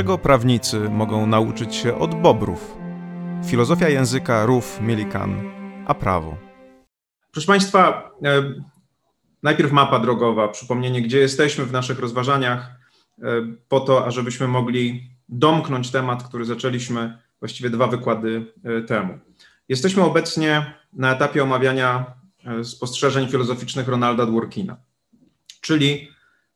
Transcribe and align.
Czego 0.00 0.18
prawnicy 0.18 0.78
mogą 0.90 1.26
nauczyć 1.26 1.74
się 1.74 1.98
od 1.98 2.14
bobrów? 2.14 2.76
Filozofia 3.46 3.88
języka 3.88 4.46
Ruf 4.46 4.80
Mielikan, 4.80 5.42
a 5.86 5.94
prawo. 5.94 6.36
Proszę 7.32 7.46
Państwa, 7.46 8.10
e, 8.24 8.54
najpierw 9.42 9.72
mapa 9.72 9.98
drogowa, 9.98 10.48
przypomnienie, 10.48 11.02
gdzie 11.02 11.18
jesteśmy 11.18 11.64
w 11.64 11.72
naszych 11.72 11.98
rozważaniach, 11.98 12.70
e, 13.18 13.24
po 13.68 13.80
to, 13.80 14.06
ażebyśmy 14.06 14.48
mogli 14.48 15.10
domknąć 15.28 15.90
temat, 15.90 16.22
który 16.22 16.44
zaczęliśmy 16.44 17.18
właściwie 17.40 17.70
dwa 17.70 17.86
wykłady 17.86 18.52
e, 18.64 18.82
temu. 18.82 19.18
Jesteśmy 19.68 20.02
obecnie 20.02 20.74
na 20.92 21.12
etapie 21.12 21.42
omawiania 21.42 22.14
spostrzeżeń 22.62 23.28
filozoficznych 23.28 23.88
Ronalda 23.88 24.26
Dworkina, 24.26 24.76
czyli 25.60 26.08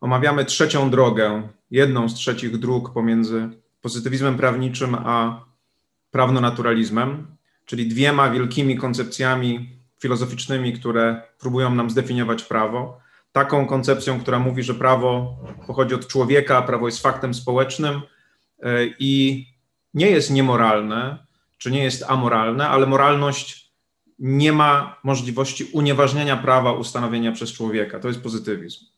omawiamy 0.05 0.45
trzecią 0.45 0.91
drogę, 0.91 1.49
jedną 1.71 2.09
z 2.09 2.15
trzecich 2.15 2.59
dróg 2.59 2.93
pomiędzy 2.93 3.49
pozytywizmem 3.81 4.37
prawniczym 4.37 4.95
a 4.95 5.45
prawnonaturalizmem, 6.11 7.27
czyli 7.65 7.89
dwiema 7.89 8.31
wielkimi 8.31 8.77
koncepcjami 8.77 9.71
filozoficznymi, 10.01 10.73
które 10.73 11.23
próbują 11.39 11.75
nam 11.75 11.91
zdefiniować 11.91 12.43
prawo. 12.43 13.01
Taką 13.33 13.67
koncepcją, 13.67 14.21
która 14.21 14.39
mówi, 14.39 14.63
że 14.63 14.75
prawo 14.75 15.37
pochodzi 15.67 15.95
od 15.95 16.07
człowieka, 16.07 16.63
prawo 16.63 16.87
jest 16.87 17.03
faktem 17.03 17.35
społecznym 17.35 18.01
e, 18.63 18.87
i 18.99 19.47
nie 19.95 20.11
jest 20.11 20.31
niemoralne, 20.31 21.27
czy 21.59 21.71
nie 21.71 21.85
jest 21.85 22.05
amoralne, 22.09 22.69
ale 22.69 22.87
moralność 22.87 23.73
nie 24.19 24.53
ma 24.53 25.01
możliwości 25.05 25.65
unieważnienia 25.73 26.37
prawa 26.37 26.73
ustanowienia 26.73 27.33
przez 27.33 27.53
człowieka. 27.53 28.01
To 28.01 28.09
jest 28.09 28.23
pozytywizm. 28.23 28.94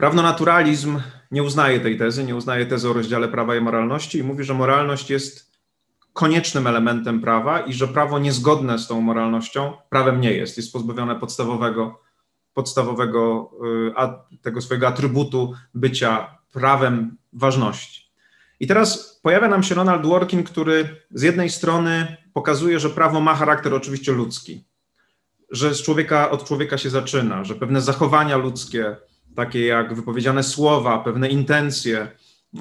Prawnonaturalizm 0.00 1.00
nie 1.30 1.42
uznaje 1.42 1.80
tej 1.80 1.98
tezy, 1.98 2.24
nie 2.24 2.36
uznaje 2.36 2.66
tezy 2.66 2.90
o 2.90 2.92
rozdziale 2.92 3.28
prawa 3.28 3.56
i 3.56 3.60
moralności 3.60 4.18
i 4.18 4.22
mówi, 4.22 4.44
że 4.44 4.54
moralność 4.54 5.10
jest 5.10 5.52
koniecznym 6.12 6.66
elementem 6.66 7.20
prawa 7.20 7.60
i 7.60 7.72
że 7.72 7.88
prawo 7.88 8.18
niezgodne 8.18 8.78
z 8.78 8.88
tą 8.88 9.00
moralnością 9.00 9.72
prawem 9.88 10.20
nie 10.20 10.32
jest. 10.32 10.56
Jest 10.56 10.72
pozbawione 10.72 11.16
podstawowego, 11.16 12.00
podstawowego 12.54 13.50
y, 14.32 14.38
tego 14.42 14.60
swojego 14.60 14.88
atrybutu 14.88 15.52
bycia 15.74 16.38
prawem 16.52 17.16
ważności. 17.32 18.10
I 18.60 18.66
teraz 18.66 19.20
pojawia 19.22 19.48
nam 19.48 19.62
się 19.62 19.74
Ronald 19.74 20.02
Dworkin, 20.02 20.44
który 20.44 20.88
z 21.10 21.22
jednej 21.22 21.50
strony 21.50 22.16
pokazuje, 22.32 22.80
że 22.80 22.90
prawo 22.90 23.20
ma 23.20 23.34
charakter 23.34 23.74
oczywiście 23.74 24.12
ludzki, 24.12 24.64
że 25.50 25.74
z 25.74 25.82
człowieka, 25.82 26.30
od 26.30 26.44
człowieka 26.44 26.78
się 26.78 26.90
zaczyna, 26.90 27.44
że 27.44 27.54
pewne 27.54 27.80
zachowania 27.80 28.36
ludzkie, 28.36 28.96
takie 29.34 29.66
jak 29.66 29.94
wypowiedziane 29.94 30.42
słowa, 30.42 30.98
pewne 30.98 31.28
intencje 31.28 31.98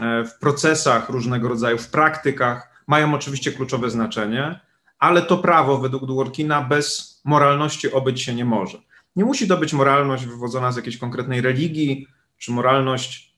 e, 0.02 0.25
w 0.25 0.39
procesach 0.39 1.09
różnego 1.09 1.48
rodzaju, 1.48 1.78
w 1.78 1.89
praktykach 1.89 2.84
mają 2.88 3.14
oczywiście 3.14 3.52
kluczowe 3.52 3.89
znaczenie, 3.89 4.59
ale 5.00 5.22
to 5.22 5.38
prawo 5.38 5.78
według 5.78 6.06
Dworkina 6.06 6.62
bez 6.62 7.09
moralności 7.25 7.92
obyć 7.92 8.22
się 8.22 8.36
nie 8.36 8.45
może. 8.45 8.78
Nie 9.16 9.25
musi 9.25 9.47
to 9.47 9.58
być 9.58 9.73
moralność 9.73 10.25
wywodzona 10.25 10.72
z 10.72 10.75
jakiejś 10.75 10.97
konkretnej 10.97 11.42
religii, 11.42 12.08
czy 12.38 12.52
moralność, 12.52 13.36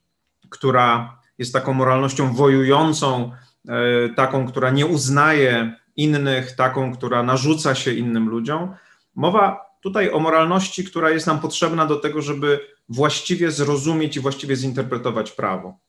która 0.50 1.18
jest 1.38 1.54
taką 1.54 1.74
moralnością 1.74 2.34
wojującą, 2.34 3.32
e, 3.68 4.10
taką, 4.10 4.48
która 4.48 4.70
nie 4.70 4.86
uznaje 4.86 5.76
innych, 5.96 6.56
taką, 6.56 6.94
która 6.94 7.24
narzuca 7.24 7.76
się 7.76 7.94
innym 7.94 8.30
ludziom. 8.30 8.76
Mowa 9.16 9.71
tutaj 9.82 10.12
o 10.12 10.20
moralności, 10.20 10.84
która 10.84 11.10
jest 11.10 11.28
nam 11.28 11.40
potrzebna 11.40 11.86
do 11.86 11.96
tego, 11.96 12.22
żeby 12.22 12.60
właściwie 12.90 13.52
zrozumieć 13.52 14.18
i 14.18 14.20
właściwie 14.20 14.56
zinterpretować 14.56 15.32
prawo. 15.32 15.80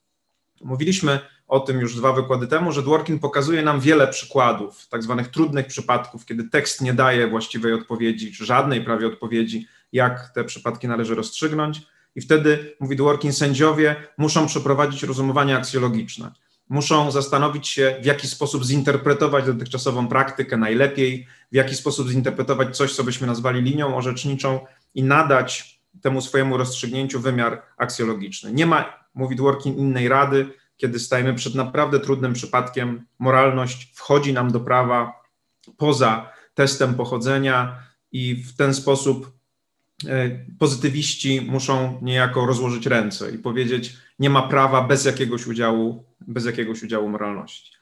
Mówiliśmy 0.64 1.20
o 1.48 1.60
tym 1.60 1.80
już 1.80 1.96
dwa 1.96 2.12
wykłady 2.12 2.46
temu, 2.46 2.72
że 2.72 2.82
Dworkin 2.82 3.18
pokazuje 3.18 3.62
nam 3.62 3.80
wiele 3.80 4.08
przykładów, 4.08 4.88
tak 4.88 5.02
zwanych 5.02 5.28
trudnych 5.28 5.66
przypadków, 5.66 6.26
kiedy 6.26 6.44
tekst 6.44 6.80
nie 6.80 6.94
daje 6.94 7.28
właściwej 7.28 7.72
odpowiedzi, 7.72 8.32
czy 8.32 8.44
żadnej 8.44 8.84
prawie 8.84 9.06
odpowiedzi, 9.06 9.66
jak 9.92 10.30
te 10.34 10.44
przypadki 10.44 10.88
należy 10.88 11.14
rozstrzygnąć. 11.14 11.82
I 12.14 12.20
wtedy, 12.20 12.76
mówi 12.80 12.96
Dworkin, 12.96 13.32
sędziowie 13.32 13.96
muszą 14.18 14.46
przeprowadzić 14.46 15.02
rozumowanie 15.02 15.56
aksjologiczne. 15.56 16.32
Muszą 16.72 17.10
zastanowić 17.10 17.68
się, 17.68 17.96
w 18.02 18.04
jaki 18.04 18.28
sposób 18.28 18.64
zinterpretować 18.64 19.44
dotychczasową 19.46 20.08
praktykę 20.08 20.56
najlepiej, 20.56 21.26
w 21.52 21.54
jaki 21.54 21.74
sposób 21.74 22.08
zinterpretować 22.08 22.76
coś, 22.76 22.94
co 22.94 23.04
byśmy 23.04 23.26
nazwali 23.26 23.62
linią 23.62 23.96
orzeczniczą 23.96 24.60
i 24.94 25.02
nadać 25.02 25.80
temu 26.00 26.20
swojemu 26.20 26.56
rozstrzygnięciu 26.56 27.20
wymiar 27.20 27.62
aksjologiczny. 27.76 28.52
Nie 28.52 28.66
ma, 28.66 29.06
mówi 29.14 29.36
Dworkin, 29.36 29.74
innej 29.74 30.08
rady, 30.08 30.48
kiedy 30.76 30.98
stajemy 30.98 31.34
przed 31.34 31.54
naprawdę 31.54 32.00
trudnym 32.00 32.32
przypadkiem. 32.32 33.06
Moralność 33.18 33.92
wchodzi 33.94 34.32
nam 34.32 34.52
do 34.52 34.60
prawa 34.60 35.22
poza 35.76 36.30
testem 36.54 36.94
pochodzenia 36.94 37.78
i 38.12 38.34
w 38.34 38.56
ten 38.56 38.74
sposób 38.74 39.32
pozytywiści 40.58 41.40
muszą 41.40 41.98
niejako 42.02 42.46
rozłożyć 42.46 42.86
ręce 42.86 43.30
i 43.30 43.38
powiedzieć: 43.38 43.96
Nie 44.18 44.30
ma 44.30 44.42
prawa 44.42 44.82
bez 44.82 45.04
jakiegoś 45.04 45.46
udziału, 45.46 46.04
bez 46.20 46.44
jakiegoś 46.44 46.82
udziału 46.82 47.08
moralności. 47.08 47.72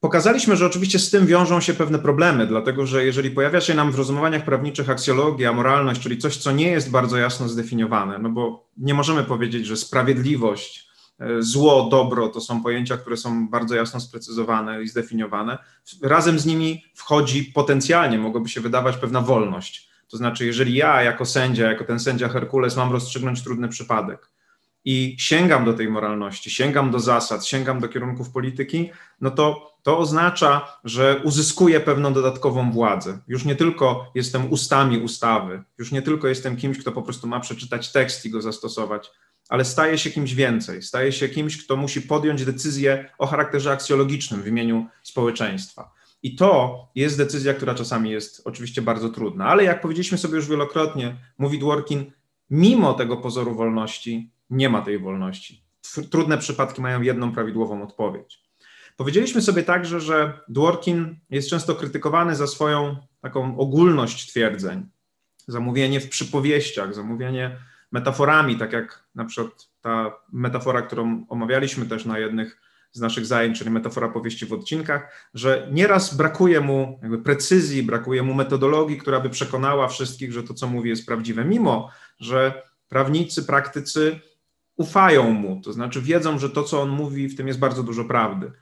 Pokazaliśmy, 0.00 0.56
że 0.56 0.66
oczywiście 0.66 0.98
z 0.98 1.10
tym 1.10 1.26
wiążą 1.26 1.60
się 1.60 1.74
pewne 1.74 1.98
problemy, 1.98 2.46
dlatego 2.46 2.86
że 2.86 3.04
jeżeli 3.04 3.30
pojawia 3.30 3.60
się 3.60 3.74
nam 3.74 3.92
w 3.92 3.94
rozumowaniach 3.94 4.44
prawniczych 4.44 4.90
aksjologia, 4.90 5.52
moralność, 5.52 6.00
czyli 6.00 6.18
coś, 6.18 6.36
co 6.36 6.52
nie 6.52 6.70
jest 6.70 6.90
bardzo 6.90 7.16
jasno 7.16 7.48
zdefiniowane, 7.48 8.18
no 8.18 8.28
bo 8.28 8.68
nie 8.76 8.94
możemy 8.94 9.24
powiedzieć, 9.24 9.66
że 9.66 9.76
sprawiedliwość, 9.76 10.88
e, 11.18 11.42
zło, 11.42 11.88
dobro 11.90 12.28
to 12.28 12.40
są 12.40 12.62
pojęcia, 12.62 12.96
które 12.96 13.16
są 13.16 13.48
bardzo 13.48 13.74
jasno 13.74 14.00
sprecyzowane 14.00 14.82
i 14.82 14.88
zdefiniowane. 14.88 15.58
Razem 16.02 16.38
z 16.38 16.46
nimi 16.46 16.84
wchodzi 16.94 17.44
potencjalnie, 17.44 18.18
mogłoby 18.18 18.48
się 18.48 18.60
wydawać 18.60 18.96
pewna 18.96 19.20
wolność. 19.20 19.85
To 20.08 20.16
znaczy, 20.16 20.46
jeżeli 20.46 20.74
ja 20.74 21.02
jako 21.02 21.26
sędzia, 21.26 21.70
jako 21.70 21.84
ten 21.84 22.00
sędzia 22.00 22.28
Herkules 22.28 22.76
mam 22.76 22.92
rozstrzygnąć 22.92 23.44
trudny 23.44 23.68
przypadek, 23.68 24.30
i 24.88 25.16
sięgam 25.18 25.64
do 25.64 25.74
tej 25.74 25.88
moralności, 25.88 26.50
sięgam 26.50 26.90
do 26.90 27.00
zasad, 27.00 27.46
sięgam 27.46 27.80
do 27.80 27.88
kierunków 27.88 28.30
polityki, 28.30 28.90
no 29.20 29.30
to 29.30 29.76
to 29.82 29.98
oznacza, 29.98 30.78
że 30.84 31.20
uzyskuję 31.24 31.80
pewną 31.80 32.12
dodatkową 32.12 32.72
władzę. 32.72 33.18
Już 33.28 33.44
nie 33.44 33.56
tylko 33.56 34.10
jestem 34.14 34.52
ustami 34.52 34.98
ustawy, 34.98 35.62
już 35.78 35.92
nie 35.92 36.02
tylko 36.02 36.28
jestem 36.28 36.56
kimś, 36.56 36.78
kto 36.78 36.92
po 36.92 37.02
prostu 37.02 37.26
ma 37.26 37.40
przeczytać 37.40 37.92
tekst 37.92 38.26
i 38.26 38.30
go 38.30 38.42
zastosować, 38.42 39.10
ale 39.48 39.64
staję 39.64 39.98
się 39.98 40.10
kimś 40.10 40.34
więcej. 40.34 40.82
Staję 40.82 41.12
się 41.12 41.28
kimś, 41.28 41.64
kto 41.64 41.76
musi 41.76 42.02
podjąć 42.02 42.44
decyzję 42.44 43.10
o 43.18 43.26
charakterze 43.26 43.72
aksjologicznym 43.72 44.42
w 44.42 44.46
imieniu 44.46 44.86
społeczeństwa. 45.02 45.90
I 46.26 46.34
to 46.34 46.88
jest 46.94 47.18
decyzja, 47.18 47.54
która 47.54 47.74
czasami 47.74 48.10
jest 48.10 48.42
oczywiście 48.44 48.82
bardzo 48.82 49.08
trudna, 49.08 49.46
ale 49.46 49.64
jak 49.64 49.80
powiedzieliśmy 49.80 50.18
sobie 50.18 50.36
już 50.36 50.48
wielokrotnie, 50.48 51.16
mówi 51.38 51.58
Dworkin, 51.58 52.12
mimo 52.50 52.94
tego 52.94 53.16
pozoru 53.16 53.54
wolności 53.54 54.30
nie 54.50 54.68
ma 54.68 54.82
tej 54.82 54.98
wolności. 54.98 55.64
Trudne 56.10 56.38
przypadki 56.38 56.82
mają 56.82 57.02
jedną 57.02 57.32
prawidłową 57.32 57.82
odpowiedź. 57.82 58.42
Powiedzieliśmy 58.96 59.42
sobie 59.42 59.62
także, 59.62 60.00
że 60.00 60.40
Dworkin 60.48 61.16
jest 61.30 61.50
często 61.50 61.74
krytykowany 61.74 62.36
za 62.36 62.46
swoją 62.46 62.96
taką 63.20 63.58
ogólność 63.58 64.30
twierdzeń, 64.30 64.86
zamówienie 65.48 66.00
w 66.00 66.08
przypowieściach, 66.08 66.94
zamówienie 66.94 67.56
metaforami, 67.92 68.56
tak 68.56 68.72
jak 68.72 69.04
na 69.14 69.24
przykład 69.24 69.68
ta 69.80 70.12
metafora, 70.32 70.82
którą 70.82 71.26
omawialiśmy 71.28 71.86
też 71.86 72.04
na 72.04 72.18
jednych 72.18 72.65
z 72.96 73.00
naszych 73.00 73.26
zajęć, 73.26 73.58
czyli 73.58 73.70
metafora 73.70 74.08
powieści 74.08 74.46
w 74.46 74.52
odcinkach, 74.52 75.28
że 75.34 75.68
nieraz 75.72 76.14
brakuje 76.14 76.60
mu 76.60 77.00
precyzji, 77.24 77.82
brakuje 77.82 78.22
mu 78.22 78.34
metodologii, 78.34 78.98
która 78.98 79.20
by 79.20 79.30
przekonała 79.30 79.88
wszystkich, 79.88 80.32
że 80.32 80.42
to, 80.42 80.54
co 80.54 80.66
mówi, 80.66 80.90
jest 80.90 81.06
prawdziwe, 81.06 81.44
mimo 81.44 81.90
że 82.20 82.62
prawnicy, 82.88 83.44
praktycy 83.44 84.20
ufają 84.76 85.30
mu, 85.30 85.60
to 85.64 85.72
znaczy 85.72 86.02
wiedzą, 86.02 86.38
że 86.38 86.50
to, 86.50 86.62
co 86.62 86.82
on 86.82 86.88
mówi, 86.88 87.28
w 87.28 87.36
tym 87.36 87.48
jest 87.48 87.58
bardzo 87.58 87.82
dużo 87.82 88.04
prawdy. 88.04 88.52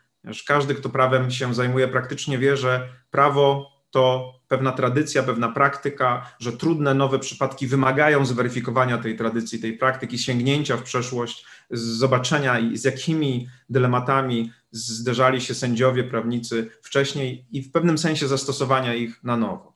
Każdy, 0.46 0.74
kto 0.74 0.88
prawem 0.88 1.30
się 1.30 1.54
zajmuje, 1.54 1.88
praktycznie 1.88 2.38
wie, 2.38 2.56
że 2.56 2.88
prawo 3.10 3.74
to 3.90 4.34
pewna 4.48 4.72
tradycja, 4.72 5.22
pewna 5.22 5.48
praktyka, 5.48 6.34
że 6.38 6.52
trudne 6.52 6.94
nowe 6.94 7.18
przypadki 7.18 7.66
wymagają 7.66 8.26
zweryfikowania 8.26 8.98
tej 8.98 9.16
tradycji, 9.16 9.58
tej 9.58 9.78
praktyki, 9.78 10.18
sięgnięcia 10.18 10.76
w 10.76 10.82
przeszłość, 10.82 11.46
zobaczenia 11.70 12.56
z 12.74 12.84
jakimi 12.84 13.48
dylematami 13.68 14.52
zderzali 14.70 15.40
się 15.40 15.54
sędziowie, 15.54 16.04
prawnicy 16.04 16.70
wcześniej 16.82 17.46
i 17.50 17.62
w 17.62 17.72
pewnym 17.72 17.98
sensie 17.98 18.28
zastosowania 18.28 18.94
ich 18.94 19.24
na 19.24 19.36
nowo. 19.36 19.74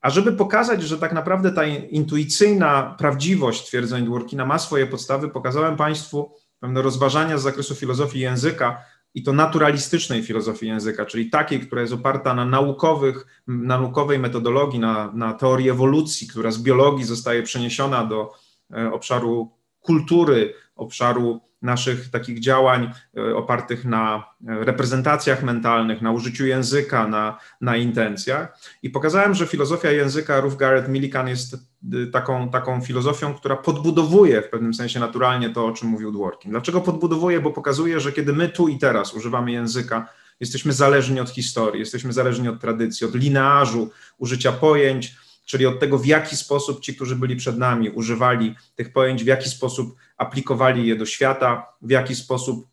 A 0.00 0.10
żeby 0.10 0.32
pokazać, 0.32 0.82
że 0.82 0.98
tak 0.98 1.12
naprawdę 1.12 1.52
ta 1.52 1.66
intuicyjna 1.66 2.94
prawdziwość 2.98 3.66
twierdzeń 3.66 4.04
Dworkina 4.04 4.46
ma 4.46 4.58
swoje 4.58 4.86
podstawy, 4.86 5.28
pokazałem 5.28 5.76
Państwu 5.76 6.34
pewne 6.60 6.82
rozważania 6.82 7.38
z 7.38 7.42
zakresu 7.42 7.74
filozofii 7.74 8.20
języka 8.20 8.84
i 9.14 9.22
to 9.22 9.32
naturalistycznej 9.32 10.22
filozofii 10.22 10.66
języka, 10.66 11.06
czyli 11.06 11.30
takiej, 11.30 11.60
która 11.60 11.80
jest 11.80 11.92
oparta 11.92 12.34
na 12.34 12.44
naukowych, 12.44 13.26
na 13.46 13.80
naukowej 13.80 14.18
metodologii, 14.18 14.80
na, 14.80 15.12
na 15.14 15.32
teorii 15.32 15.70
ewolucji, 15.70 16.28
która 16.28 16.50
z 16.50 16.58
biologii 16.58 17.04
zostaje 17.04 17.42
przeniesiona 17.42 18.04
do 18.04 18.32
e, 18.76 18.92
obszaru 18.92 19.50
kultury, 19.80 20.54
obszaru 20.76 21.40
naszych 21.62 22.10
takich 22.10 22.40
działań 22.40 22.90
e, 23.16 23.36
opartych 23.36 23.84
na 23.84 24.24
reprezentacjach 24.46 25.42
mentalnych, 25.42 26.02
na 26.02 26.12
użyciu 26.12 26.46
języka, 26.46 27.08
na, 27.08 27.38
na 27.60 27.76
intencjach. 27.76 28.58
I 28.82 28.90
pokazałem, 28.90 29.34
że 29.34 29.46
filozofia 29.46 29.90
języka 29.90 30.40
Ruth 30.40 30.56
Garrett 30.56 30.88
Millikan 30.88 31.28
jest 31.28 31.56
taką, 32.12 32.50
taką 32.50 32.80
filozofią, 32.80 33.34
która 33.34 33.56
podbudowuje 33.56 34.42
w 34.42 34.50
pewnym 34.50 34.74
sensie 34.74 35.00
naturalnie 35.00 35.50
to, 35.50 35.66
o 35.66 35.72
czym 35.72 35.88
mówił 35.88 36.12
Dworkin. 36.12 36.50
Dlaczego 36.50 36.80
podbudowuje? 36.80 37.40
Bo 37.40 37.50
pokazuje, 37.50 38.00
że 38.00 38.12
kiedy 38.12 38.32
my 38.32 38.48
tu 38.48 38.68
i 38.68 38.78
teraz 38.78 39.14
używamy 39.14 39.52
języka, 39.52 40.08
jesteśmy 40.40 40.72
zależni 40.72 41.20
od 41.20 41.30
historii, 41.30 41.80
jesteśmy 41.80 42.12
zależni 42.12 42.48
od 42.48 42.60
tradycji, 42.60 43.06
od 43.06 43.14
linearzu 43.14 43.90
użycia 44.18 44.52
pojęć, 44.52 45.16
czyli 45.44 45.66
od 45.66 45.80
tego, 45.80 45.98
w 45.98 46.06
jaki 46.06 46.36
sposób 46.36 46.80
ci, 46.80 46.94
którzy 46.94 47.16
byli 47.16 47.36
przed 47.36 47.58
nami, 47.58 47.90
używali 47.90 48.54
tych 48.74 48.92
pojęć, 48.92 49.24
w 49.24 49.26
jaki 49.26 49.48
sposób 49.48 49.96
aplikowali 50.16 50.86
je 50.86 50.96
do 50.96 51.06
świata, 51.06 51.66
w 51.82 51.90
jaki 51.90 52.14
sposób 52.14 52.66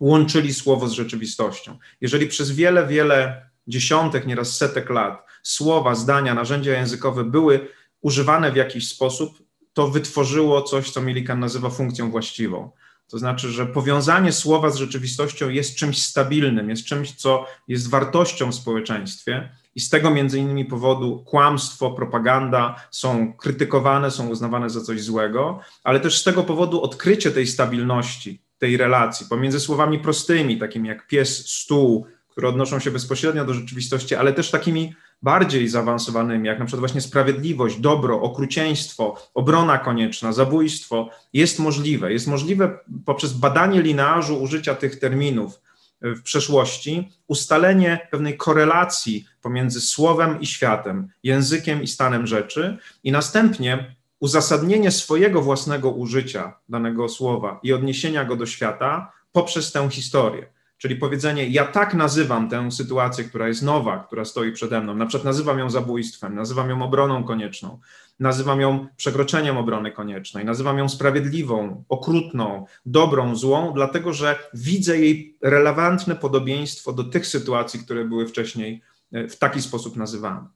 łączyli 0.00 0.54
słowo 0.54 0.88
z 0.88 0.92
rzeczywistością. 0.92 1.78
Jeżeli 2.00 2.26
przez 2.26 2.50
wiele, 2.50 2.86
wiele 2.86 3.50
dziesiątek, 3.66 4.26
nieraz 4.26 4.56
setek 4.56 4.90
lat 4.90 5.26
słowa, 5.42 5.94
zdania, 5.94 6.34
narzędzia 6.34 6.72
językowe 6.72 7.24
były 7.24 7.68
używane 8.00 8.52
w 8.52 8.56
jakiś 8.56 8.88
sposób, 8.88 9.38
to 9.72 9.88
wytworzyło 9.88 10.62
coś, 10.62 10.90
co 10.90 11.00
Millikan 11.00 11.40
nazywa 11.40 11.70
funkcją 11.70 12.10
właściwą. 12.10 12.70
To 13.08 13.18
znaczy, 13.18 13.50
że 13.50 13.66
powiązanie 13.66 14.32
słowa 14.32 14.70
z 14.70 14.76
rzeczywistością 14.76 15.48
jest 15.48 15.76
czymś 15.76 16.02
stabilnym, 16.02 16.70
jest 16.70 16.84
czymś, 16.84 17.12
co 17.12 17.46
jest 17.68 17.90
wartością 17.90 18.50
w 18.50 18.54
społeczeństwie 18.54 19.50
i 19.74 19.80
z 19.80 19.88
tego 19.88 20.10
między 20.10 20.38
innymi 20.38 20.64
powodu 20.64 21.24
kłamstwo, 21.26 21.90
propaganda 21.90 22.74
są 22.90 23.32
krytykowane, 23.32 24.10
są 24.10 24.28
uznawane 24.28 24.70
za 24.70 24.80
coś 24.80 25.02
złego, 25.02 25.60
ale 25.84 26.00
też 26.00 26.18
z 26.18 26.24
tego 26.24 26.42
powodu 26.42 26.82
odkrycie 26.82 27.30
tej 27.30 27.46
stabilności, 27.46 28.42
tej 28.58 28.76
relacji 28.76 29.26
pomiędzy 29.30 29.60
słowami 29.60 29.98
prostymi, 29.98 30.58
takimi 30.58 30.88
jak 30.88 31.06
pies, 31.06 31.48
stół, 31.48 32.06
które 32.28 32.48
odnoszą 32.48 32.78
się 32.78 32.90
bezpośrednio 32.90 33.44
do 33.44 33.54
rzeczywistości, 33.54 34.14
ale 34.14 34.32
też 34.32 34.50
takimi 34.50 34.94
bardziej 35.22 35.68
zaawansowanymi, 35.68 36.46
jak 36.46 36.58
na 36.58 36.64
przykład 36.64 36.80
właśnie 36.80 37.00
sprawiedliwość, 37.00 37.80
dobro, 37.80 38.22
okrucieństwo, 38.22 39.30
obrona 39.34 39.78
konieczna, 39.78 40.32
zabójstwo, 40.32 41.10
jest 41.32 41.58
możliwe. 41.58 42.12
Jest 42.12 42.26
możliwe 42.26 42.78
poprzez 43.04 43.32
badanie 43.32 43.82
linearzu 43.82 44.42
użycia 44.42 44.74
tych 44.74 44.98
terminów 44.98 45.60
w 46.02 46.22
przeszłości, 46.22 47.08
ustalenie 47.28 48.08
pewnej 48.10 48.36
korelacji 48.36 49.26
pomiędzy 49.42 49.80
słowem 49.80 50.40
i 50.40 50.46
światem, 50.46 51.08
językiem 51.22 51.82
i 51.82 51.86
stanem 51.86 52.26
rzeczy, 52.26 52.78
i 53.04 53.12
następnie 53.12 53.94
uzasadnienie 54.20 54.90
swojego 54.90 55.42
własnego 55.42 55.90
użycia 55.90 56.56
danego 56.68 57.08
słowa 57.08 57.60
i 57.62 57.72
odniesienia 57.72 58.24
go 58.24 58.36
do 58.36 58.46
świata 58.46 59.12
poprzez 59.32 59.72
tę 59.72 59.88
historię. 59.90 60.46
Czyli 60.78 60.96
powiedzenie, 60.96 61.48
ja 61.48 61.64
tak 61.64 61.94
nazywam 61.94 62.48
tę 62.48 62.70
sytuację, 62.70 63.24
która 63.24 63.48
jest 63.48 63.62
nowa, 63.62 64.04
która 64.06 64.24
stoi 64.24 64.52
przede 64.52 64.80
mną. 64.80 64.94
Na 64.94 65.06
przykład 65.06 65.24
nazywam 65.24 65.58
ją 65.58 65.70
zabójstwem, 65.70 66.34
nazywam 66.34 66.70
ją 66.70 66.82
obroną 66.82 67.24
konieczną, 67.24 67.78
nazywam 68.20 68.60
ją 68.60 68.86
przekroczeniem 68.96 69.56
obrony 69.56 69.92
koniecznej, 69.92 70.44
nazywam 70.44 70.78
ją 70.78 70.88
sprawiedliwą, 70.88 71.84
okrutną, 71.88 72.66
dobrą, 72.86 73.36
złą, 73.36 73.72
dlatego 73.74 74.12
że 74.12 74.38
widzę 74.54 74.98
jej 74.98 75.36
relevantne 75.42 76.16
podobieństwo 76.16 76.92
do 76.92 77.04
tych 77.04 77.26
sytuacji, 77.26 77.80
które 77.80 78.04
były 78.04 78.26
wcześniej 78.26 78.82
w 79.12 79.36
taki 79.36 79.62
sposób 79.62 79.96
nazywane 79.96 80.46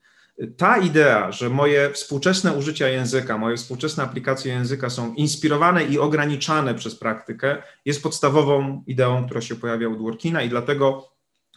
ta 0.57 0.79
idea, 0.79 1.33
że 1.33 1.51
moje 1.51 1.91
współczesne 1.91 2.53
użycia 2.53 2.89
języka, 2.89 3.39
moje 3.39 3.57
współczesne 3.57 4.05
aplikacje 4.05 4.53
języka 4.53 4.91
są 4.91 5.15
inspirowane 5.15 5.85
i 5.85 5.99
ograniczane 5.99 6.75
przez 6.75 6.97
praktykę, 6.97 7.63
jest 7.85 8.03
podstawową 8.03 8.85
ideą, 8.87 9.27
która 9.27 9.41
się 9.41 9.57
pojawia 9.57 9.89
u 9.89 9.97
Dworkina 9.97 10.43
i 10.43 10.49
dlatego 10.49 11.11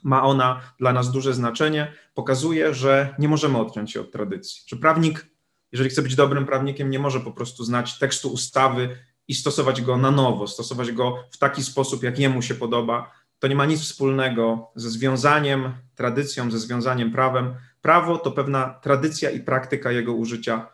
ma 0.03 0.23
ona 0.23 0.61
dla 0.79 0.93
nas 0.93 1.11
duże 1.11 1.33
znaczenie. 1.33 1.93
Pokazuje, 2.13 2.73
że 2.73 3.15
nie 3.19 3.27
możemy 3.27 3.57
odciąć 3.57 3.91
się 3.91 4.01
od 4.01 4.11
tradycji. 4.11 4.63
Że 4.67 4.75
prawnik, 4.75 5.27
jeżeli 5.71 5.89
chce 5.89 6.01
być 6.01 6.15
dobrym 6.15 6.45
prawnikiem, 6.45 6.89
nie 6.89 6.99
może 6.99 7.19
po 7.19 7.31
prostu 7.31 7.63
znać 7.63 7.99
tekstu 7.99 8.29
ustawy 8.29 8.97
i 9.27 9.35
stosować 9.35 9.81
go 9.81 9.97
na 9.97 10.11
nowo, 10.11 10.47
stosować 10.47 10.91
go 10.91 11.23
w 11.31 11.37
taki 11.37 11.63
sposób, 11.63 12.03
jak 12.03 12.19
jemu 12.19 12.41
się 12.41 12.55
podoba. 12.55 13.11
To 13.39 13.47
nie 13.47 13.55
ma 13.55 13.65
nic 13.65 13.81
wspólnego 13.81 14.71
ze 14.75 14.89
związaniem 14.89 15.73
tradycją, 15.95 16.51
ze 16.51 16.59
związaniem 16.59 17.11
prawem 17.11 17.55
Prawo 17.81 18.17
to 18.17 18.31
pewna 18.31 18.69
tradycja 18.69 19.29
i 19.29 19.39
praktyka 19.39 19.91
jego 19.91 20.13
użycia 20.13 20.67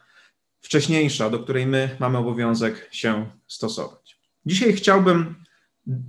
wcześniejsza, 0.61 1.29
do 1.29 1.39
której 1.39 1.67
my 1.67 1.97
mamy 1.99 2.17
obowiązek 2.17 2.89
się 2.91 3.29
stosować. 3.47 4.19
Dzisiaj 4.45 4.73
chciałbym 4.73 5.35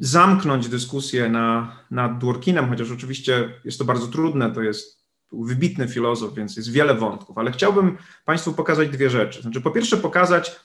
zamknąć 0.00 0.68
dyskusję 0.68 1.28
na, 1.28 1.76
nad 1.90 2.18
Dworkinem, 2.18 2.68
chociaż 2.68 2.90
oczywiście 2.90 3.50
jest 3.64 3.78
to 3.78 3.84
bardzo 3.84 4.06
trudne, 4.06 4.50
to 4.50 4.62
jest 4.62 5.04
wybitny 5.32 5.88
filozof, 5.88 6.34
więc 6.34 6.56
jest 6.56 6.72
wiele 6.72 6.94
wątków, 6.94 7.38
ale 7.38 7.52
chciałbym 7.52 7.98
Państwu 8.24 8.52
pokazać 8.52 8.88
dwie 8.88 9.10
rzeczy. 9.10 9.42
Znaczy, 9.42 9.60
po 9.60 9.70
pierwsze, 9.70 9.96
pokazać, 9.96 10.60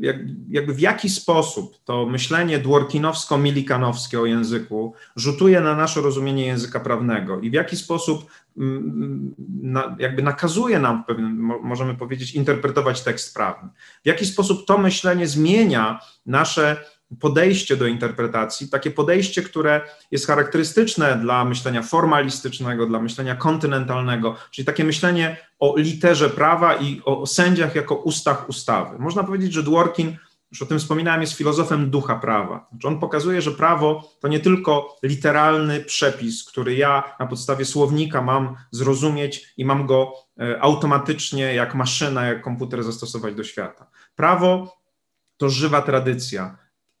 jak, 0.00 0.16
jakby 0.48 0.74
w 0.74 0.80
jaki 0.80 1.10
sposób 1.10 1.84
to 1.84 2.06
myślenie 2.06 2.58
dworkinowsko-milikanowskie 2.58 4.20
o 4.20 4.26
języku 4.26 4.94
rzutuje 5.16 5.60
na 5.60 5.76
nasze 5.76 6.00
rozumienie 6.00 6.46
języka 6.46 6.80
prawnego 6.80 7.40
i 7.40 7.50
w 7.50 7.52
jaki 7.52 7.76
sposób 7.76 8.26
na, 9.62 9.96
jakby 9.98 10.22
nakazuje 10.22 10.78
nam, 10.78 11.04
pewnym, 11.04 11.36
możemy 11.62 11.94
powiedzieć, 11.94 12.34
interpretować 12.34 13.02
tekst 13.02 13.34
prawny. 13.34 13.68
W 14.04 14.06
jaki 14.06 14.26
sposób 14.26 14.66
to 14.66 14.78
myślenie 14.78 15.26
zmienia 15.26 16.00
nasze 16.26 16.76
podejście 17.20 17.76
do 17.76 17.86
interpretacji, 17.86 18.68
takie 18.68 18.90
podejście, 18.90 19.42
które 19.42 19.80
jest 20.10 20.26
charakterystyczne 20.26 21.16
dla 21.16 21.44
myślenia 21.44 21.82
formalistycznego, 21.82 22.86
dla 22.86 23.00
myślenia 23.00 23.34
kontynentalnego, 23.34 24.36
czyli 24.50 24.66
takie 24.66 24.84
myślenie 24.84 25.36
o 25.58 25.74
literze 25.76 26.30
prawa 26.30 26.74
i 26.74 27.02
o 27.04 27.26
sędziach 27.26 27.74
jako 27.74 27.94
ustach 27.94 28.48
ustawy. 28.48 28.98
Można 28.98 29.24
powiedzieć, 29.24 29.52
że 29.52 29.62
Dworkin 29.62 30.16
już 30.50 30.62
o 30.62 30.66
tym 30.66 30.78
wspominałem, 30.78 31.20
jest 31.20 31.32
filozofem 31.32 31.90
ducha 31.90 32.16
prawa. 32.16 32.66
Znaczy 32.70 32.88
on 32.88 33.00
pokazuje, 33.00 33.42
że 33.42 33.50
prawo 33.50 34.12
to 34.20 34.28
nie 34.28 34.40
tylko 34.40 34.96
literalny 35.02 35.80
przepis, 35.80 36.44
który 36.44 36.74
ja 36.74 37.16
na 37.20 37.26
podstawie 37.26 37.64
słownika 37.64 38.22
mam 38.22 38.56
zrozumieć 38.70 39.54
i 39.56 39.64
mam 39.64 39.86
go 39.86 40.12
e, 40.40 40.62
automatycznie, 40.62 41.54
jak 41.54 41.74
maszyna, 41.74 42.26
jak 42.26 42.42
komputer 42.42 42.82
zastosować 42.82 43.34
do 43.34 43.44
świata. 43.44 43.86
Prawo 44.16 44.76
to 45.36 45.48
żywa 45.50 45.82
tradycja. 45.82 46.56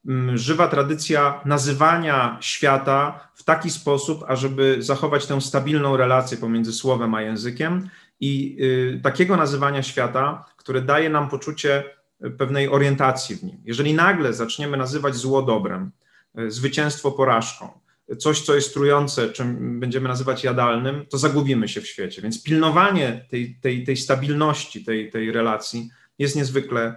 Mm, 0.08 0.38
żywa 0.38 0.68
tradycja 0.68 1.40
nazywania 1.44 2.38
świata 2.40 3.30
w 3.34 3.44
taki 3.44 3.70
sposób, 3.70 4.24
ażeby 4.28 4.76
zachować 4.78 5.26
tę 5.26 5.40
stabilną 5.40 5.96
relację 5.96 6.38
pomiędzy 6.38 6.72
słowem 6.72 7.14
a 7.14 7.22
językiem 7.22 7.88
i 8.20 8.56
y, 8.60 9.00
takiego 9.02 9.36
nazywania 9.36 9.82
świata, 9.82 10.44
które 10.56 10.82
daje 10.82 11.10
nam 11.10 11.28
poczucie 11.28 11.84
pewnej 12.38 12.68
orientacji 12.68 13.36
w 13.36 13.42
nim. 13.42 13.56
Jeżeli 13.64 13.94
nagle 13.94 14.32
zaczniemy 14.32 14.76
nazywać 14.76 15.14
zło 15.16 15.42
dobrem, 15.42 15.90
e, 16.34 16.50
zwycięstwo 16.50 17.12
porażką, 17.12 17.68
coś, 18.18 18.42
co 18.42 18.54
jest 18.54 18.74
trujące, 18.74 19.28
czym 19.28 19.80
będziemy 19.80 20.08
nazywać 20.08 20.44
jadalnym, 20.44 21.06
to 21.06 21.18
zagubimy 21.18 21.68
się 21.68 21.80
w 21.80 21.86
świecie. 21.86 22.22
Więc 22.22 22.42
pilnowanie 22.42 23.26
tej, 23.30 23.58
tej, 23.60 23.84
tej 23.84 23.96
stabilności, 23.96 24.84
tej, 24.84 25.10
tej 25.10 25.32
relacji 25.32 25.90
jest 26.18 26.36
niezwykle, 26.36 26.96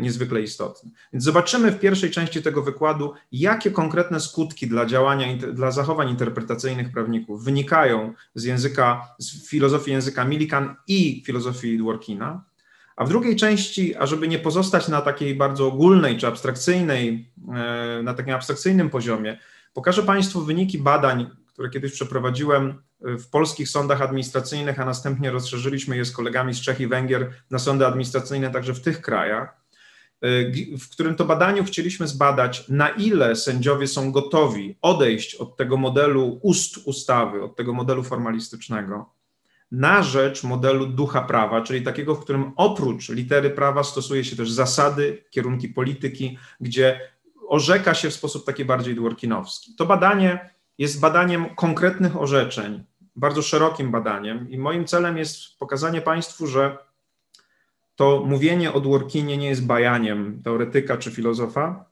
niezwykle 0.00 0.42
istotne. 0.42 0.90
Więc 1.12 1.24
zobaczymy 1.24 1.70
w 1.70 1.80
pierwszej 1.80 2.10
części 2.10 2.42
tego 2.42 2.62
wykładu, 2.62 3.12
jakie 3.32 3.70
konkretne 3.70 4.20
skutki 4.20 4.66
dla 4.66 4.86
działania, 4.86 5.36
dla 5.36 5.70
zachowań 5.70 6.10
interpretacyjnych 6.10 6.92
prawników 6.92 7.44
wynikają 7.44 8.14
z 8.34 8.44
języka, 8.44 9.14
z 9.18 9.48
filozofii 9.48 9.90
języka 9.90 10.24
Millikan 10.24 10.74
i 10.88 11.22
filozofii 11.26 11.78
Dworkina, 11.78 12.44
a 12.96 13.04
w 13.04 13.08
drugiej 13.08 13.36
części, 13.36 13.96
ażeby 13.96 14.28
nie 14.28 14.38
pozostać 14.38 14.88
na 14.88 15.00
takiej 15.00 15.34
bardzo 15.34 15.66
ogólnej 15.66 16.18
czy 16.18 16.26
abstrakcyjnej, 16.26 17.32
e, 17.54 18.02
na 18.02 18.14
takim 18.14 18.34
abstrakcyjnym 18.34 18.90
poziomie, 18.90 19.38
pokażę 19.74 20.02
Państwu 20.02 20.42
wyniki 20.42 20.78
badań, 20.78 21.30
które 21.52 21.70
kiedyś 21.70 21.92
przeprowadziłem 21.92 22.74
w 23.00 23.30
polskich 23.30 23.68
sądach 23.68 24.02
administracyjnych, 24.02 24.80
a 24.80 24.84
następnie 24.84 25.30
rozszerzyliśmy 25.30 25.96
je 25.96 26.04
z 26.04 26.12
kolegami 26.12 26.54
z 26.54 26.60
Czech 26.60 26.80
i 26.80 26.86
Węgier 26.86 27.32
na 27.50 27.58
sądy 27.58 27.86
administracyjne 27.86 28.50
także 28.50 28.74
w 28.74 28.80
tych 28.80 29.00
krajach, 29.00 29.48
e, 29.48 29.61
w 30.80 30.88
którym 30.90 31.14
to 31.14 31.24
badaniu 31.24 31.64
chcieliśmy 31.64 32.08
zbadać, 32.08 32.68
na 32.68 32.88
ile 32.88 33.36
sędziowie 33.36 33.86
są 33.86 34.12
gotowi 34.12 34.78
odejść 34.82 35.34
od 35.34 35.56
tego 35.56 35.76
modelu 35.76 36.38
ust 36.42 36.78
ustawy, 36.84 37.42
od 37.42 37.56
tego 37.56 37.72
modelu 37.72 38.02
formalistycznego 38.02 39.10
na 39.72 40.02
rzecz 40.02 40.44
modelu 40.44 40.86
ducha 40.86 41.22
prawa, 41.22 41.60
czyli 41.60 41.82
takiego, 41.82 42.14
w 42.14 42.20
którym 42.20 42.52
oprócz 42.56 43.08
litery 43.08 43.50
prawa 43.50 43.84
stosuje 43.84 44.24
się 44.24 44.36
też 44.36 44.50
zasady, 44.50 45.24
kierunki 45.30 45.68
polityki, 45.68 46.38
gdzie 46.60 47.00
orzeka 47.48 47.94
się 47.94 48.10
w 48.10 48.14
sposób 48.14 48.46
taki 48.46 48.64
bardziej 48.64 48.94
dworkinowski. 48.94 49.74
To 49.74 49.86
badanie 49.86 50.50
jest 50.78 51.00
badaniem 51.00 51.54
konkretnych 51.54 52.16
orzeczeń, 52.16 52.84
bardzo 53.16 53.42
szerokim 53.42 53.90
badaniem 53.90 54.50
i 54.50 54.58
moim 54.58 54.84
celem 54.84 55.18
jest 55.18 55.58
pokazanie 55.58 56.00
Państwu, 56.00 56.46
że 56.46 56.78
to 58.02 58.24
mówienie 58.26 58.72
o 58.72 58.80
Dworkinie 58.80 59.36
nie 59.36 59.48
jest 59.48 59.66
bajaniem 59.66 60.42
teoretyka 60.44 60.96
czy 60.96 61.10
filozofa, 61.10 61.84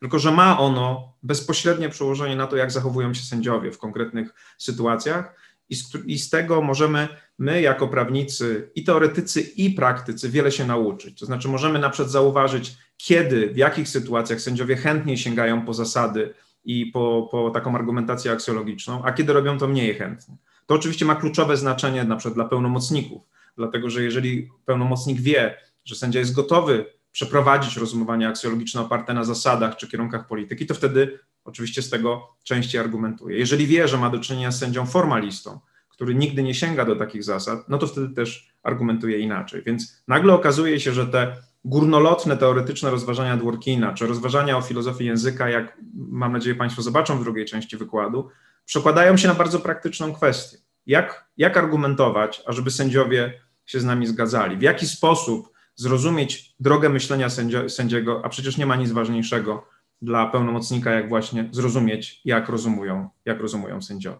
tylko 0.00 0.18
że 0.18 0.32
ma 0.32 0.58
ono 0.58 1.12
bezpośrednie 1.22 1.88
przełożenie 1.88 2.36
na 2.36 2.46
to, 2.46 2.56
jak 2.56 2.70
zachowują 2.70 3.14
się 3.14 3.22
sędziowie 3.22 3.72
w 3.72 3.78
konkretnych 3.78 4.34
sytuacjach. 4.58 5.34
I 5.68 5.74
z, 5.76 5.92
I 6.06 6.18
z, 6.18 6.30
tego 6.30 6.62
możemy 6.62 7.08
my, 7.38 7.60
jako 7.60 7.88
prawnicy, 7.88 8.70
i 8.74 8.84
teoretycy, 8.84 9.40
i 9.40 9.70
praktycy, 9.70 10.28
wiele 10.28 10.52
się 10.52 10.66
nauczyć. 10.66 11.20
To 11.20 11.26
znaczy, 11.26 11.48
możemy 11.48 11.78
na 11.78 11.90
przykład 11.90 12.10
zauważyć, 12.10 12.76
kiedy, 12.96 13.50
w 13.50 13.56
jakich 13.56 13.88
sytuacjach 13.88 14.40
sędziowie 14.40 14.76
chętniej 14.76 15.18
sięgają 15.18 15.64
po 15.64 15.74
zasady 15.74 16.34
i 16.64 16.86
po, 16.86 17.28
po 17.30 17.50
taką 17.50 17.74
argumentację 17.74 18.32
aksjologiczną, 18.32 19.02
a 19.04 19.12
kiedy 19.12 19.32
robią 19.32 19.58
to 19.58 19.68
mniej 19.68 19.94
chętnie. 19.94 20.36
To 20.66 20.74
oczywiście 20.74 21.04
ma 21.04 21.14
kluczowe 21.14 21.56
znaczenie 21.56 22.04
na 22.04 22.16
przykład 22.16 22.34
dla 22.34 22.44
pełnomocników, 22.44 23.22
dlatego 23.58 23.90
że 23.90 24.02
jeżeli 24.02 24.50
pełnomocnik 24.64 25.20
wie, 25.20 25.56
że 25.84 25.94
sędzia 25.94 26.18
jest 26.18 26.34
gotowy 26.34 26.86
przeprowadzić 27.12 27.76
rozumowanie 27.76 28.28
aksjologiczne 28.28 28.80
oparte 28.80 29.14
na 29.14 29.24
zasadach 29.24 29.76
czy 29.76 29.88
kierunkach 29.88 30.26
polityki, 30.26 30.66
to 30.66 30.74
wtedy 30.74 31.18
oczywiście 31.44 31.82
z 31.82 31.90
tego 31.90 32.36
częściej 32.44 32.80
argumentuje. 32.80 33.38
Jeżeli 33.38 33.66
wie, 33.66 33.88
że 33.88 33.98
ma 33.98 34.10
do 34.10 34.18
czynienia 34.18 34.50
z 34.50 34.58
sędzią 34.58 34.86
formalistą, 34.86 35.60
który 35.88 36.14
nigdy 36.14 36.42
nie 36.42 36.54
sięga 36.54 36.84
do 36.84 36.96
takich 36.96 37.24
zasad, 37.24 37.68
no 37.68 37.78
to 37.78 37.86
wtedy 37.86 38.14
też 38.14 38.48
argumentuje 38.62 39.18
inaczej. 39.18 39.62
Więc 39.62 40.02
nagle 40.08 40.34
okazuje 40.34 40.80
się, 40.80 40.92
że 40.92 41.06
te 41.06 41.36
górnolotne, 41.64 42.36
teoretyczne 42.36 42.90
rozważania 42.90 43.36
Dworkina, 43.36 43.94
czy 43.94 44.06
rozważania 44.06 44.56
o 44.56 44.62
filozofii 44.62 45.04
języka, 45.04 45.48
jak 45.48 45.78
mam 45.94 46.32
nadzieję 46.32 46.56
Państwo 46.56 46.82
zobaczą 46.82 47.18
w 47.18 47.24
drugiej 47.24 47.44
części 47.44 47.76
wykładu, 47.76 48.28
przekładają 48.64 49.16
się 49.16 49.28
na 49.28 49.34
bardzo 49.34 49.60
praktyczną 49.60 50.12
kwestię. 50.12 50.58
Jak, 50.86 51.30
jak 51.36 51.56
argumentować, 51.56 52.42
ażeby 52.46 52.70
sędziowie 52.70 53.40
się 53.68 53.80
z 53.80 53.84
nami 53.84 54.06
zgadzali? 54.06 54.56
W 54.56 54.62
jaki 54.62 54.86
sposób 54.86 55.52
zrozumieć 55.76 56.54
drogę 56.60 56.88
myślenia 56.88 57.28
sędziego, 57.68 58.20
a 58.24 58.28
przecież 58.28 58.56
nie 58.56 58.66
ma 58.66 58.76
nic 58.76 58.92
ważniejszego 58.92 59.66
dla 60.02 60.26
pełnomocnika, 60.26 60.90
jak 60.90 61.08
właśnie 61.08 61.48
zrozumieć, 61.52 62.20
jak 62.24 62.48
rozumują, 62.48 63.08
jak 63.24 63.40
rozumują 63.40 63.82
sędziowie. 63.82 64.18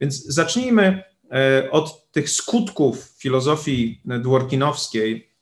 Więc 0.00 0.26
zacznijmy 0.26 1.02
e, 1.32 1.70
od 1.70 2.12
tych 2.12 2.30
skutków 2.30 2.98
filozofii 2.98 4.02
dworkinowskiej 4.04 5.32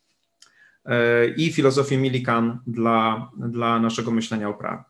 e, 0.85 1.27
i 1.29 1.53
filozofii 1.53 1.99
Millikan 1.99 2.59
dla, 2.67 3.31
dla 3.37 3.81
naszego 3.81 4.11
myślenia 4.11 4.49
o 4.49 4.55
prawie. 4.55 4.83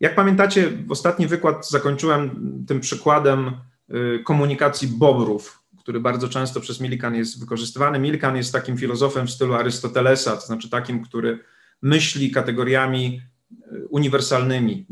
Jak 0.00 0.14
pamiętacie, 0.14 0.72
ostatni 0.88 1.26
wykład 1.26 1.68
zakończyłem 1.68 2.30
tym 2.68 2.80
przykładem 2.80 3.48
e, 3.48 4.18
komunikacji 4.18 4.88
bobrów, 4.88 5.59
który 5.80 6.00
bardzo 6.00 6.28
często 6.28 6.60
przez 6.60 6.80
Millikan 6.80 7.14
jest 7.14 7.40
wykorzystywany. 7.40 7.98
Millikan 7.98 8.36
jest 8.36 8.52
takim 8.52 8.76
filozofem 8.76 9.26
w 9.26 9.30
stylu 9.30 9.54
Arystotelesa, 9.54 10.36
to 10.36 10.46
znaczy 10.46 10.70
takim, 10.70 11.04
który 11.04 11.38
myśli 11.82 12.30
kategoriami 12.30 13.22
e, 13.52 13.56
uniwersalnymi. 13.88 14.86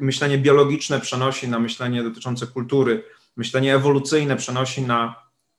Myślenie 0.00 0.38
biologiczne 0.38 1.00
przenosi 1.00 1.48
na 1.48 1.58
myślenie 1.58 2.02
dotyczące 2.02 2.46
kultury, 2.46 3.02
myślenie 3.36 3.74
ewolucyjne 3.74 4.36
przenosi 4.36 4.82
na 4.82 5.14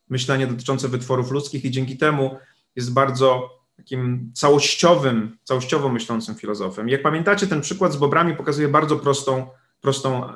myślenie 0.10 0.48
dotyczące 0.48 0.88
wytworów 0.88 1.32
ludzkich 1.32 1.66
i 1.66 1.72
dzięki 1.72 1.98
temu 1.98 2.38
jest 2.76 2.94
bardzo 2.94 3.50
takim 3.78 4.32
całościowym, 4.34 5.38
całościowo 5.44 5.90
myślącym 5.90 6.36
filozofem. 6.36 6.90
Jak 6.90 7.02
pamiętacie, 7.02 7.48
ten 7.48 7.62
przykład 7.62 7.94
z 7.94 7.98
bobrami 7.98 8.36
pokazuje 8.36 8.68
bardzo 8.68 8.96
prostą, 8.96 9.48
prostą 9.82 10.30
e, 10.30 10.34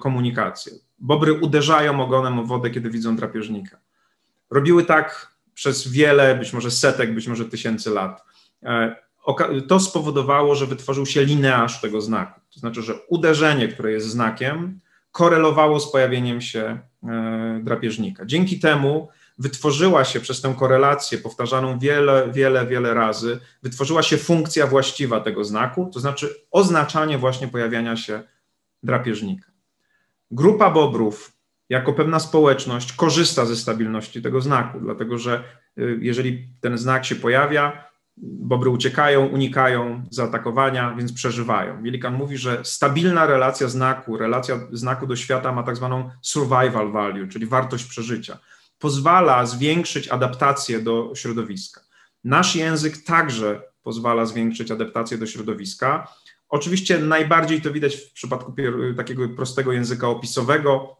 komunikację. 0.00 0.72
Bobry 0.98 1.32
uderzają 1.32 2.02
ogonem 2.02 2.38
o 2.38 2.44
wodę, 2.44 2.70
kiedy 2.70 2.90
widzą 2.90 3.16
drapieżnika. 3.16 3.78
Robiły 4.50 4.84
tak 4.84 5.38
przez 5.54 5.88
wiele, 5.88 6.34
być 6.34 6.52
może 6.52 6.70
setek, 6.70 7.14
być 7.14 7.28
może 7.28 7.44
tysięcy 7.44 7.90
lat. 7.90 8.24
E, 8.62 8.96
to 9.68 9.80
spowodowało, 9.80 10.54
że 10.54 10.66
wytworzył 10.66 11.06
się 11.06 11.24
linearz 11.24 11.80
tego 11.80 12.00
znaku. 12.00 12.40
To 12.54 12.60
znaczy, 12.60 12.82
że 12.82 12.94
uderzenie, 13.08 13.68
które 13.68 13.92
jest 13.92 14.06
znakiem, 14.06 14.80
korelowało 15.12 15.80
z 15.80 15.92
pojawieniem 15.92 16.40
się 16.40 16.78
e, 17.02 17.60
drapieżnika. 17.62 18.26
Dzięki 18.26 18.60
temu 18.60 19.08
wytworzyła 19.38 20.04
się 20.04 20.20
przez 20.20 20.40
tę 20.40 20.54
korelację 20.58 21.18
powtarzaną 21.18 21.78
wiele, 21.78 22.28
wiele, 22.32 22.66
wiele 22.66 22.94
razy, 22.94 23.40
wytworzyła 23.62 24.02
się 24.02 24.16
funkcja 24.16 24.66
właściwa 24.66 25.20
tego 25.20 25.44
znaku, 25.44 25.90
to 25.92 26.00
znaczy 26.00 26.34
oznaczanie 26.50 27.18
właśnie 27.18 27.48
pojawiania 27.48 27.96
się 27.96 28.22
drapieżnika. 28.82 29.50
Grupa 30.30 30.70
bobrów 30.70 31.32
jako 31.68 31.92
pewna 31.92 32.18
społeczność 32.18 32.92
korzysta 32.92 33.46
ze 33.46 33.56
stabilności 33.56 34.22
tego 34.22 34.40
znaku, 34.40 34.80
dlatego 34.80 35.18
że 35.18 35.44
y, 35.78 35.98
jeżeli 36.02 36.48
ten 36.60 36.78
znak 36.78 37.04
się 37.04 37.16
pojawia, 37.16 37.88
bobry 38.22 38.70
uciekają, 38.70 39.26
unikają 39.26 40.04
zaatakowania, 40.10 40.94
więc 40.94 41.12
przeżywają. 41.12 41.82
Willikan 41.82 42.14
mówi, 42.14 42.38
że 42.38 42.60
stabilna 42.64 43.26
relacja 43.26 43.68
znaku, 43.68 44.16
relacja 44.16 44.60
znaku 44.72 45.06
do 45.06 45.16
świata 45.16 45.52
ma 45.52 45.62
tak 45.62 45.76
zwaną 45.76 46.10
survival 46.22 46.92
value, 46.92 47.28
czyli 47.28 47.46
wartość 47.46 47.84
przeżycia. 47.84 48.38
Pozwala 48.78 49.46
zwiększyć 49.46 50.08
adaptację 50.08 50.80
do 50.80 51.12
środowiska. 51.14 51.80
Nasz 52.24 52.56
język 52.56 53.04
także 53.04 53.62
pozwala 53.82 54.26
zwiększyć 54.26 54.70
adaptację 54.70 55.18
do 55.18 55.26
środowiska. 55.26 56.08
Oczywiście 56.48 56.98
najbardziej 56.98 57.62
to 57.62 57.72
widać 57.72 57.96
w 57.96 58.12
przypadku 58.12 58.54
takiego 58.96 59.28
prostego 59.28 59.72
języka 59.72 60.08
opisowego, 60.08 60.96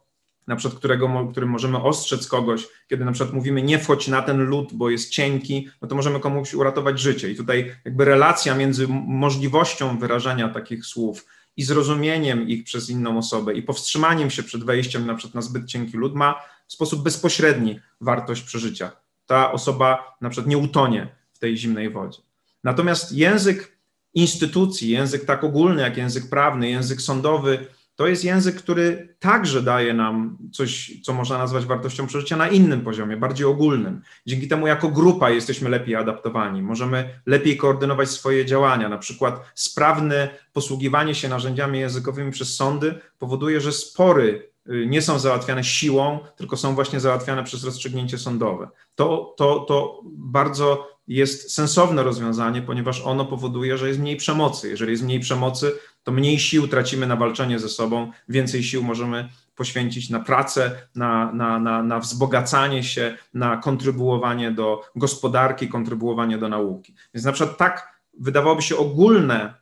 na 0.47 0.57
przykład 0.57 0.79
którego, 0.79 1.29
którym 1.31 1.49
możemy 1.49 1.83
ostrzec 1.83 2.27
kogoś, 2.27 2.69
kiedy 2.89 3.05
na 3.05 3.13
przykład 3.13 3.35
mówimy 3.35 3.63
nie 3.63 3.79
wchodź 3.79 4.09
na 4.09 4.23
ten 4.23 4.45
lód, 4.45 4.69
bo 4.73 4.91
jest 4.91 5.11
cienki, 5.11 5.69
no 5.83 5.89
to 5.89 5.95
możemy 5.95 6.21
komuś 6.21 6.55
uratować 6.55 7.01
życie. 7.01 7.31
I 7.31 7.37
tutaj 7.37 7.75
jakby 7.85 8.05
relacja 8.05 8.55
między 8.55 8.87
możliwością 9.07 9.99
wyrażania 9.99 10.49
takich 10.49 10.87
słów 10.87 11.27
i 11.57 11.63
zrozumieniem 11.63 12.49
ich 12.49 12.65
przez 12.65 12.91
inną 12.91 13.19
osobę 13.19 13.55
i 13.55 13.63
powstrzymaniem 13.63 14.31
się 14.31 14.43
przed 14.43 14.65
wejściem 14.65 15.07
na 15.07 15.15
przykład 15.15 15.35
na 15.35 15.43
zbyt 15.43 15.67
cienki 15.67 15.97
lód 15.97 16.15
ma 16.15 16.41
w 16.67 16.73
sposób 16.73 17.03
bezpośredni 17.03 17.81
wartość 18.01 18.43
przeżycia. 18.43 18.91
Ta 19.27 19.53
osoba 19.53 20.17
na 20.21 20.31
przykład 20.31 20.49
nie 20.49 20.59
utonie 20.59 21.09
w 21.33 21.39
tej 21.39 21.57
zimnej 21.57 21.91
wodzie. 21.91 22.19
Natomiast 22.65 23.13
język 23.13 23.78
instytucji, 24.15 24.91
język 24.91 25.25
tak 25.25 25.45
ogólny 25.45 25.83
jak 25.83 25.97
język 25.97 26.31
prawny, 26.31 26.71
język 26.71 27.01
sądowy, 27.01 27.67
to 27.99 28.07
jest 28.07 28.25
język, 28.25 28.57
który 28.57 29.17
także 29.19 29.63
daje 29.63 29.95
nam 29.95 30.39
coś, 30.53 30.93
co 31.03 31.15
można 31.15 31.39
nazwać 31.39 31.65
wartością 31.65 32.07
przeżycia 32.07 32.37
na 32.37 32.49
innym 32.49 32.81
poziomie, 32.81 33.17
bardziej 33.17 33.47
ogólnym. 33.47 34.03
Dzięki 34.27 34.49
temu, 34.49 34.67
jako 34.67 34.89
grupa, 34.89 35.31
jesteśmy 35.31 35.71
lepiej 35.71 35.97
adaptowani, 35.97 36.63
możemy 36.63 37.21
lepiej 37.27 37.57
koordynować 37.57 38.11
swoje 38.11 38.47
działania. 38.47 38.89
Na 38.89 38.99
przykład, 38.99 39.53
sprawne 39.55 40.29
posługiwanie 40.53 41.15
się 41.15 41.29
narzędziami 41.29 41.79
językowymi 41.79 42.33
przez 42.33 42.57
sądy 42.57 42.95
powoduje, 43.19 43.61
że 43.61 43.73
spory 43.73 44.51
y, 44.71 44.87
nie 44.87 45.03
są 45.03 45.19
załatwiane 45.19 45.65
siłą, 45.65 46.19
tylko 46.37 46.57
są 46.57 46.75
właśnie 46.75 47.01
załatwiane 47.01 47.45
przez 47.45 47.65
rozstrzygnięcie 47.65 48.19
sądowe. 48.19 48.69
To, 48.95 49.35
to, 49.37 49.61
to 49.61 50.03
bardzo 50.05 50.98
jest 51.09 51.55
sensowne 51.55 52.03
rozwiązanie, 52.03 52.63
ponieważ 52.63 53.01
ono 53.01 53.25
powoduje, 53.25 53.79
że 53.79 53.89
jest 53.89 54.01
mniej 54.01 54.17
przemocy. 54.17 54.69
Jeżeli 54.69 54.91
jest 54.91 55.05
mniej 55.05 55.21
przemocy, 55.21 55.73
to 56.05 56.13
mniej 56.13 56.39
sił 56.39 56.69
tracimy 56.69 57.07
na 57.07 57.17
walczenie 57.17 57.59
ze 57.59 57.69
sobą, 57.69 58.13
więcej 58.29 58.63
sił 58.63 58.83
możemy 58.83 59.29
poświęcić 59.57 60.11
na 60.11 60.21
pracę, 60.21 60.71
na, 60.95 61.33
na, 61.33 61.59
na, 61.59 61.83
na 61.83 61.99
wzbogacanie 61.99 62.83
się, 62.83 63.17
na 63.35 63.57
kontrybuowanie 63.57 64.51
do 64.51 64.81
gospodarki, 64.97 65.69
kontrybuowanie 65.69 66.39
do 66.39 66.49
nauki. 66.49 66.95
Więc 67.15 67.25
na 67.25 67.33
przykład 67.33 67.59
tak 67.59 68.01
wydawałoby 68.21 68.63
się 68.63 68.77
ogólne 68.77 69.55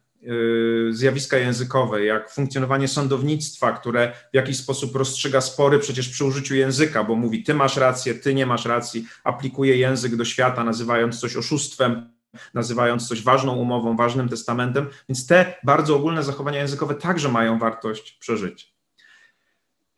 zjawiska 0.90 1.38
językowe, 1.38 2.04
jak 2.04 2.30
funkcjonowanie 2.30 2.88
sądownictwa, 2.88 3.72
które 3.72 4.12
w 4.32 4.36
jakiś 4.36 4.56
sposób 4.56 4.96
rozstrzyga 4.96 5.40
spory 5.40 5.78
przecież 5.78 6.08
przy 6.08 6.24
użyciu 6.24 6.54
języka, 6.54 7.04
bo 7.04 7.14
mówi 7.14 7.42
ty 7.42 7.54
masz 7.54 7.76
rację, 7.76 8.14
ty 8.14 8.34
nie 8.34 8.46
masz 8.46 8.64
racji, 8.64 9.06
aplikuje 9.24 9.76
język 9.76 10.16
do 10.16 10.24
świata, 10.24 10.64
nazywając 10.64 11.20
coś 11.20 11.36
oszustwem, 11.36 12.16
nazywając 12.54 13.08
coś 13.08 13.22
ważną 13.22 13.56
umową, 13.56 13.96
ważnym 13.96 14.28
testamentem, 14.28 14.86
więc 15.08 15.26
te 15.26 15.54
bardzo 15.64 15.96
ogólne 15.96 16.22
zachowania 16.22 16.58
językowe 16.58 16.94
także 16.94 17.28
mają 17.28 17.58
wartość 17.58 18.12
przeżycia. 18.20 18.66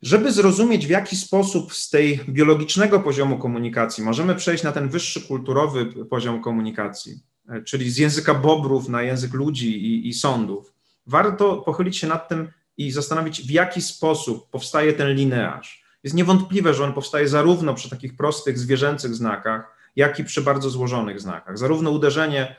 Żeby 0.01 0.31
zrozumieć, 0.31 0.87
w 0.87 0.89
jaki 0.89 1.15
sposób 1.15 1.73
z 1.73 1.89
tej 1.89 2.19
biologicznego 2.29 2.99
poziomu 2.99 3.37
komunikacji 3.37 4.03
możemy 4.03 4.35
przejść 4.35 4.63
na 4.63 4.71
ten 4.71 4.89
wyższy 4.89 5.21
kulturowy 5.21 5.85
poziom 5.85 6.41
komunikacji, 6.41 7.19
czyli 7.65 7.91
z 7.91 7.97
języka 7.97 8.33
bobrów 8.33 8.89
na 8.89 9.01
język 9.01 9.33
ludzi 9.33 9.85
i, 9.85 10.07
i 10.07 10.13
sądów, 10.13 10.73
warto 11.05 11.57
pochylić 11.57 11.97
się 11.97 12.07
nad 12.07 12.29
tym 12.29 12.51
i 12.77 12.91
zastanowić, 12.91 13.41
w 13.41 13.49
jaki 13.49 13.81
sposób 13.81 14.49
powstaje 14.49 14.93
ten 14.93 15.13
linearz. 15.13 15.83
Jest 16.03 16.15
niewątpliwe, 16.15 16.73
że 16.73 16.83
on 16.83 16.93
powstaje 16.93 17.27
zarówno 17.27 17.73
przy 17.73 17.89
takich 17.89 18.15
prostych 18.15 18.59
zwierzęcych 18.59 19.15
znakach, 19.15 19.75
jak 19.95 20.19
i 20.19 20.23
przy 20.23 20.41
bardzo 20.41 20.69
złożonych 20.69 21.21
znakach. 21.21 21.57
Zarówno 21.57 21.91
uderzenie 21.91 22.55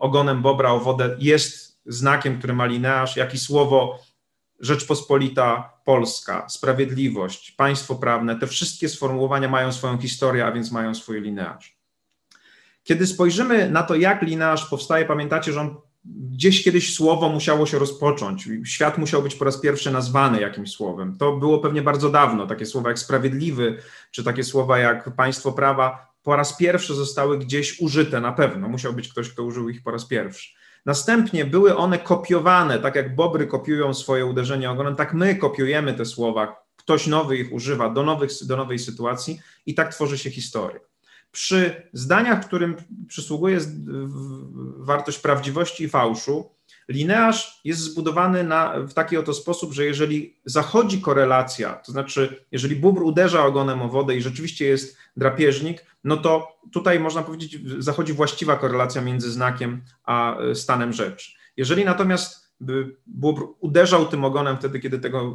ogonem 0.00 0.42
bobra 0.42 0.70
o 0.70 0.80
wodę 0.80 1.16
jest 1.18 1.80
znakiem, 1.86 2.38
który 2.38 2.52
ma 2.52 2.66
linearz, 2.66 3.16
jak 3.16 3.34
i 3.34 3.38
słowo 3.38 3.98
Rzeczpospolita 4.60 5.72
Polska, 5.84 6.48
sprawiedliwość, 6.48 7.50
państwo 7.50 7.94
prawne, 7.94 8.38
te 8.38 8.46
wszystkie 8.46 8.88
sformułowania 8.88 9.48
mają 9.48 9.72
swoją 9.72 9.98
historię, 9.98 10.46
a 10.46 10.52
więc 10.52 10.72
mają 10.72 10.94
swój 10.94 11.20
linearz. 11.20 11.73
Kiedy 12.84 13.06
spojrzymy 13.06 13.70
na 13.70 13.82
to, 13.82 13.94
jak 13.94 14.22
linearz 14.22 14.66
powstaje, 14.66 15.04
pamiętacie, 15.04 15.52
że 15.52 15.60
on 15.60 15.76
gdzieś 16.04 16.64
kiedyś 16.64 16.94
słowo 16.94 17.28
musiało 17.28 17.66
się 17.66 17.78
rozpocząć. 17.78 18.48
Świat 18.64 18.98
musiał 18.98 19.22
być 19.22 19.34
po 19.34 19.44
raz 19.44 19.60
pierwszy 19.60 19.90
nazwany 19.90 20.40
jakimś 20.40 20.70
słowem. 20.70 21.16
To 21.18 21.36
było 21.36 21.58
pewnie 21.58 21.82
bardzo 21.82 22.10
dawno. 22.10 22.46
Takie 22.46 22.66
słowa 22.66 22.88
jak 22.88 22.98
sprawiedliwy, 22.98 23.78
czy 24.10 24.24
takie 24.24 24.44
słowa 24.44 24.78
jak 24.78 25.16
państwo 25.16 25.52
prawa 25.52 26.14
po 26.22 26.36
raz 26.36 26.56
pierwszy 26.56 26.94
zostały 26.94 27.38
gdzieś 27.38 27.80
użyte 27.80 28.20
na 28.20 28.32
pewno. 28.32 28.68
Musiał 28.68 28.92
być 28.92 29.08
ktoś, 29.08 29.30
kto 29.30 29.42
użył 29.42 29.68
ich 29.68 29.82
po 29.82 29.90
raz 29.90 30.06
pierwszy. 30.06 30.54
Następnie 30.86 31.44
były 31.44 31.76
one 31.76 31.98
kopiowane, 31.98 32.78
tak 32.78 32.94
jak 32.94 33.14
bobry 33.14 33.46
kopiują 33.46 33.94
swoje 33.94 34.26
uderzenie 34.26 34.70
ogonem, 34.70 34.96
tak 34.96 35.14
my 35.14 35.36
kopiujemy 35.36 35.94
te 35.94 36.04
słowa. 36.04 36.64
Ktoś 36.76 37.06
nowy 37.06 37.36
ich 37.36 37.52
używa 37.52 37.90
do, 37.90 38.02
nowych, 38.02 38.30
do 38.46 38.56
nowej 38.56 38.78
sytuacji 38.78 39.40
i 39.66 39.74
tak 39.74 39.94
tworzy 39.94 40.18
się 40.18 40.30
historia. 40.30 40.80
Przy 41.34 41.88
zdaniach, 41.92 42.46
którym 42.46 42.76
przysługuje 43.08 43.60
wartość 44.76 45.18
prawdziwości 45.18 45.84
i 45.84 45.88
fałszu, 45.88 46.50
linearz 46.88 47.60
jest 47.64 47.80
zbudowany 47.80 48.44
na, 48.44 48.74
w 48.80 48.92
taki 48.94 49.16
oto 49.16 49.34
sposób, 49.34 49.72
że 49.72 49.84
jeżeli 49.84 50.36
zachodzi 50.44 51.00
korelacja, 51.00 51.72
to 51.72 51.92
znaczy, 51.92 52.44
jeżeli 52.52 52.76
bóbr 52.76 53.02
uderza 53.02 53.46
ogonem 53.46 53.82
o 53.82 53.88
wodę 53.88 54.16
i 54.16 54.22
rzeczywiście 54.22 54.64
jest 54.64 54.96
drapieżnik, 55.16 55.86
no 56.04 56.16
to 56.16 56.58
tutaj 56.72 57.00
można 57.00 57.22
powiedzieć, 57.22 57.58
zachodzi 57.78 58.12
właściwa 58.12 58.56
korelacja 58.56 59.02
między 59.02 59.30
znakiem 59.30 59.82
a 60.04 60.38
e, 60.38 60.54
stanem 60.54 60.92
rzeczy. 60.92 61.32
Jeżeli 61.56 61.84
natomiast 61.84 62.54
bóbr 63.06 63.42
uderzał 63.60 64.06
tym 64.06 64.24
ogonem 64.24 64.56
wtedy, 64.56 64.80
kiedy 64.80 64.98
tego 64.98 65.34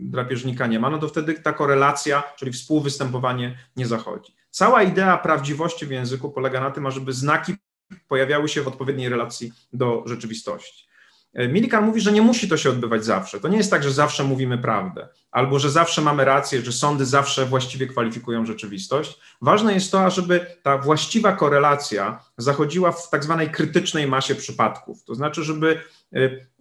drapieżnika 0.00 0.66
nie 0.66 0.80
ma, 0.80 0.90
no 0.90 0.98
to 0.98 1.08
wtedy 1.08 1.34
ta 1.34 1.52
korelacja, 1.52 2.22
czyli 2.36 2.52
współwystępowanie 2.52 3.58
nie 3.76 3.86
zachodzi. 3.86 4.41
Cała 4.52 4.82
idea 4.82 5.18
prawdziwości 5.18 5.86
w 5.86 5.90
języku 5.90 6.30
polega 6.30 6.60
na 6.60 6.70
tym, 6.70 6.86
ażeby 6.86 7.12
znaki 7.12 7.54
pojawiały 8.08 8.48
się 8.48 8.62
w 8.62 8.68
odpowiedniej 8.68 9.08
relacji 9.08 9.52
do 9.72 10.02
rzeczywistości. 10.06 10.88
E, 11.34 11.48
Milikan 11.48 11.84
mówi, 11.84 12.00
że 12.00 12.12
nie 12.12 12.22
musi 12.22 12.48
to 12.48 12.56
się 12.56 12.70
odbywać 12.70 13.04
zawsze. 13.04 13.40
To 13.40 13.48
nie 13.48 13.56
jest 13.56 13.70
tak, 13.70 13.82
że 13.82 13.92
zawsze 13.92 14.24
mówimy 14.24 14.58
prawdę, 14.58 15.08
albo 15.30 15.58
że 15.58 15.70
zawsze 15.70 16.02
mamy 16.02 16.24
rację, 16.24 16.62
że 16.62 16.72
sądy 16.72 17.06
zawsze 17.06 17.46
właściwie 17.46 17.86
kwalifikują 17.86 18.46
rzeczywistość. 18.46 19.20
Ważne 19.42 19.74
jest 19.74 19.92
to, 19.92 20.10
żeby 20.10 20.46
ta 20.62 20.78
właściwa 20.78 21.32
korelacja 21.32 22.24
zachodziła 22.38 22.92
w 22.92 23.10
tak 23.10 23.24
zwanej 23.24 23.50
krytycznej 23.50 24.06
masie 24.06 24.34
przypadków. 24.34 25.04
To 25.04 25.14
znaczy, 25.14 25.44
żeby, 25.44 25.80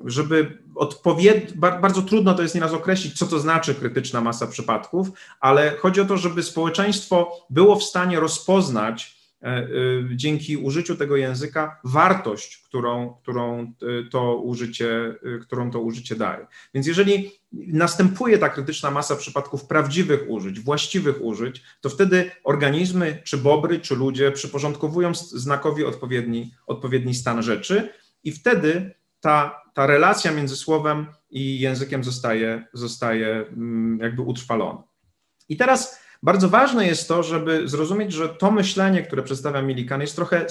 żeby 0.05 0.63
odpowiednio, 0.75 1.55
bardzo 1.55 2.01
trudno 2.01 2.33
to 2.33 2.41
jest 2.41 2.55
nieraz 2.55 2.73
określić, 2.73 3.17
co 3.17 3.25
to 3.25 3.39
znaczy 3.39 3.75
krytyczna 3.75 4.21
masa 4.21 4.47
przypadków, 4.47 5.07
ale 5.39 5.71
chodzi 5.71 6.01
o 6.01 6.05
to, 6.05 6.17
żeby 6.17 6.43
społeczeństwo 6.43 7.45
było 7.49 7.75
w 7.75 7.83
stanie 7.83 8.19
rozpoznać, 8.19 9.21
E, 9.43 9.47
e, 9.47 9.67
dzięki 10.15 10.57
użyciu 10.57 10.95
tego 10.95 11.15
języka 11.15 11.79
wartość, 11.83 12.57
którą, 12.57 13.13
którą, 13.21 13.61
e, 13.61 14.09
to 14.09 14.35
użycie, 14.35 15.15
którą 15.41 15.71
to 15.71 15.79
użycie 15.79 16.15
daje. 16.15 16.47
Więc 16.73 16.87
jeżeli 16.87 17.31
następuje 17.51 18.37
ta 18.37 18.49
krytyczna 18.49 18.91
masa 18.91 19.15
przypadków 19.15 19.65
prawdziwych 19.65 20.29
użyć, 20.29 20.59
właściwych 20.59 21.21
użyć, 21.21 21.63
to 21.81 21.89
wtedy 21.89 22.31
organizmy, 22.43 23.21
czy 23.23 23.37
bobry, 23.37 23.79
czy 23.79 23.95
ludzie 23.95 24.31
przyporządkowują 24.31 25.15
znakowi 25.15 25.85
odpowiedni, 25.85 26.53
odpowiedni 26.67 27.15
stan 27.15 27.43
rzeczy 27.43 27.89
i 28.23 28.31
wtedy 28.31 28.93
ta, 29.21 29.61
ta 29.73 29.87
relacja 29.87 30.31
między 30.31 30.55
słowem 30.55 31.07
i 31.29 31.59
językiem 31.59 32.03
zostaje, 32.03 32.65
zostaje 32.73 33.27
mm, 33.27 33.99
jakby 34.01 34.21
utrwalona. 34.21 34.83
I 35.49 35.57
teraz 35.57 35.99
bardzo 36.23 36.49
ważne 36.49 36.87
jest 36.87 37.07
to, 37.07 37.23
żeby 37.23 37.67
zrozumieć, 37.67 38.13
że 38.13 38.29
to 38.29 38.51
myślenie, 38.51 39.03
które 39.03 39.23
przedstawia 39.23 39.61
Milikan, 39.61 40.01
jest 40.01 40.15
trochę 40.15 40.45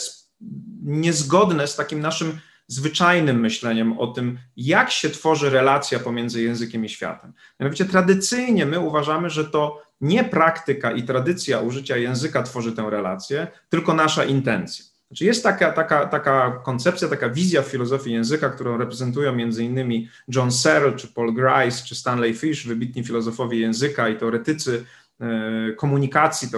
niezgodne 0.82 1.66
z 1.66 1.76
takim 1.76 2.00
naszym 2.00 2.38
zwyczajnym 2.66 3.40
myśleniem 3.40 3.99
o 3.99 4.06
tym, 4.06 4.38
jak 4.56 4.90
się 4.90 5.10
tworzy 5.10 5.50
relacja 5.50 5.99
pomiędzy 5.99 6.42
językiem 6.42 6.84
i 6.84 6.88
światem. 6.88 7.32
Mianowicie 7.60 7.84
tradycyjnie 7.84 8.66
my 8.66 8.80
uważamy, 8.80 9.30
że 9.30 9.45
to 9.45 9.82
nie 10.00 10.25
praktyka 10.25 10.92
i 10.92 11.02
tradycja 11.02 11.60
użycia 11.60 11.97
języka 11.97 12.42
tworzy 12.42 12.73
tę 12.73 12.90
relację, 12.90 13.47
tylko 13.68 13.95
nasza 13.95 14.25
intencja. 14.25 14.84
Znaczy 15.10 15.25
jest 15.25 15.42
taka, 15.42 15.73
taka, 15.73 16.06
taka 16.06 16.60
koncepcja, 16.64 17.08
taka 17.08 17.28
wizja 17.28 17.62
w 17.62 17.66
filozofii 17.66 18.12
języka, 18.12 18.50
którą 18.50 18.76
reprezentują 18.76 19.34
między 19.34 19.64
innymi 19.64 20.08
John 20.28 20.52
Searle, 20.52 20.92
czy 20.92 21.08
Paul 21.08 21.34
Grice, 21.34 21.86
czy 21.86 21.94
Stanley 21.94 22.34
Fish, 22.34 22.66
wybitni 22.66 23.04
filozofowie 23.04 23.58
języka 23.58 24.08
i 24.08 24.16
teoretycy 24.16 24.84
E, 25.20 25.73
komunikacji, 25.73 26.49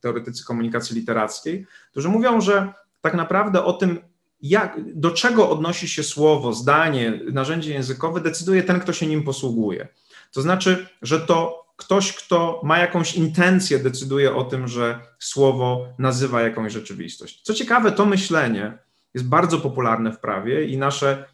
teoretycy 0.00 0.44
komunikacji 0.44 0.96
literackiej, 0.96 1.66
którzy 1.90 2.08
mówią, 2.08 2.40
że 2.40 2.72
tak 3.00 3.14
naprawdę 3.14 3.64
o 3.64 3.72
tym, 3.72 3.98
jak, 4.40 4.76
do 4.94 5.10
czego 5.10 5.50
odnosi 5.50 5.88
się 5.88 6.02
słowo, 6.02 6.52
zdanie, 6.52 7.20
narzędzie 7.32 7.72
językowe, 7.74 8.20
decyduje 8.20 8.62
ten, 8.62 8.80
kto 8.80 8.92
się 8.92 9.06
nim 9.06 9.22
posługuje. 9.22 9.88
To 10.32 10.42
znaczy, 10.42 10.86
że 11.02 11.20
to 11.20 11.61
ktoś, 11.84 12.12
kto 12.12 12.60
ma 12.64 12.78
jakąś 12.78 13.14
intencję, 13.14 13.78
decyduje 13.78 14.34
o 14.34 14.44
tym, 14.44 14.68
że 14.68 15.00
słowo 15.18 15.86
nazywa 15.98 16.42
jakąś 16.42 16.72
rzeczywistość. 16.72 17.42
Co 17.42 17.54
ciekawe, 17.54 17.92
to 17.92 18.06
myślenie 18.06 18.78
jest 19.14 19.28
bardzo 19.28 19.58
popularne 19.58 20.12
w 20.12 20.20
prawie 20.20 20.64
i 20.64 20.76
nasze 20.76 21.24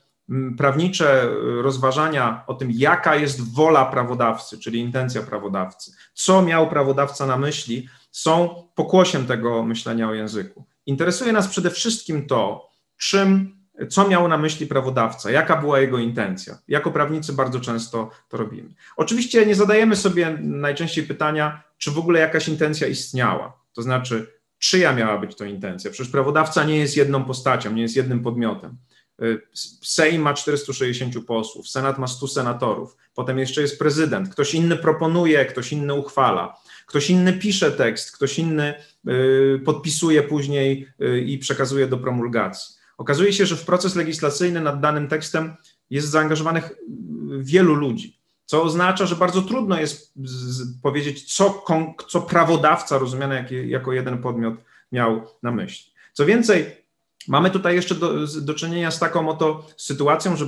prawnicze 0.58 1.24
y, 1.24 1.62
rozważania 1.62 2.44
o 2.46 2.54
tym, 2.54 2.70
jaka 2.72 3.16
jest 3.16 3.54
wola 3.54 3.84
prawodawcy, 3.84 4.58
czyli 4.58 4.80
intencja 4.80 5.22
prawodawcy, 5.22 5.92
co 6.14 6.42
miał 6.42 6.68
prawodawca 6.68 7.26
na 7.26 7.36
myśli, 7.36 7.88
są 8.10 8.64
pokłosiem 8.74 9.26
tego 9.26 9.62
myślenia 9.62 10.08
o 10.08 10.14
języku. 10.14 10.64
Interesuje 10.86 11.32
nas 11.32 11.48
przede 11.48 11.70
wszystkim 11.70 12.26
to, 12.26 12.68
czym, 12.98 13.57
co 13.90 14.08
miał 14.08 14.28
na 14.28 14.38
myśli 14.38 14.66
prawodawca, 14.66 15.30
jaka 15.30 15.56
była 15.56 15.80
jego 15.80 15.98
intencja. 15.98 16.58
Jako 16.68 16.90
prawnicy 16.90 17.32
bardzo 17.32 17.60
często 17.60 18.10
to 18.28 18.36
robimy. 18.36 18.68
Oczywiście 18.96 19.46
nie 19.46 19.54
zadajemy 19.54 19.96
sobie 19.96 20.38
najczęściej 20.40 21.04
pytania, 21.04 21.62
czy 21.78 21.90
w 21.90 21.98
ogóle 21.98 22.20
jakaś 22.20 22.48
intencja 22.48 22.86
istniała. 22.86 23.60
To 23.72 23.82
znaczy, 23.82 24.38
czyja 24.58 24.92
miała 24.92 25.18
być 25.18 25.36
to 25.36 25.44
intencja? 25.44 25.90
Przecież 25.90 26.12
prawodawca 26.12 26.64
nie 26.64 26.76
jest 26.76 26.96
jedną 26.96 27.24
postacią, 27.24 27.72
nie 27.72 27.82
jest 27.82 27.96
jednym 27.96 28.22
podmiotem. 28.22 28.78
Sejm 29.82 30.22
ma 30.22 30.34
460 30.34 31.26
posłów, 31.26 31.68
Senat 31.68 31.98
ma 31.98 32.06
100 32.06 32.28
senatorów, 32.28 32.96
potem 33.14 33.38
jeszcze 33.38 33.60
jest 33.60 33.78
prezydent, 33.78 34.28
ktoś 34.28 34.54
inny 34.54 34.76
proponuje, 34.76 35.44
ktoś 35.44 35.72
inny 35.72 35.94
uchwala, 35.94 36.56
ktoś 36.86 37.10
inny 37.10 37.32
pisze 37.32 37.72
tekst, 37.72 38.12
ktoś 38.12 38.38
inny 38.38 38.74
y, 39.08 39.60
podpisuje 39.64 40.22
później 40.22 40.88
y, 41.02 41.20
i 41.20 41.38
przekazuje 41.38 41.86
do 41.86 41.98
promulgacji. 41.98 42.77
Okazuje 42.98 43.32
się, 43.32 43.46
że 43.46 43.56
w 43.56 43.64
proces 43.64 43.94
legislacyjny 43.94 44.60
nad 44.60 44.80
danym 44.80 45.08
tekstem 45.08 45.54
jest 45.90 46.08
zaangażowanych 46.08 46.70
wielu 47.38 47.74
ludzi, 47.74 48.18
co 48.44 48.62
oznacza, 48.62 49.06
że 49.06 49.16
bardzo 49.16 49.42
trudno 49.42 49.80
jest 49.80 50.14
powiedzieć, 50.82 51.36
co, 51.36 51.64
co 52.08 52.20
prawodawca 52.20 52.98
rozumiany 52.98 53.46
jako 53.66 53.92
jeden 53.92 54.18
podmiot 54.18 54.54
miał 54.92 55.26
na 55.42 55.50
myśli. 55.50 55.92
Co 56.12 56.26
więcej, 56.26 56.78
Mamy 57.28 57.50
tutaj 57.50 57.74
jeszcze 57.74 57.94
do, 57.94 58.12
do 58.40 58.54
czynienia 58.54 58.90
z 58.90 58.98
taką 58.98 59.28
oto 59.28 59.66
sytuacją, 59.76 60.36
że 60.36 60.46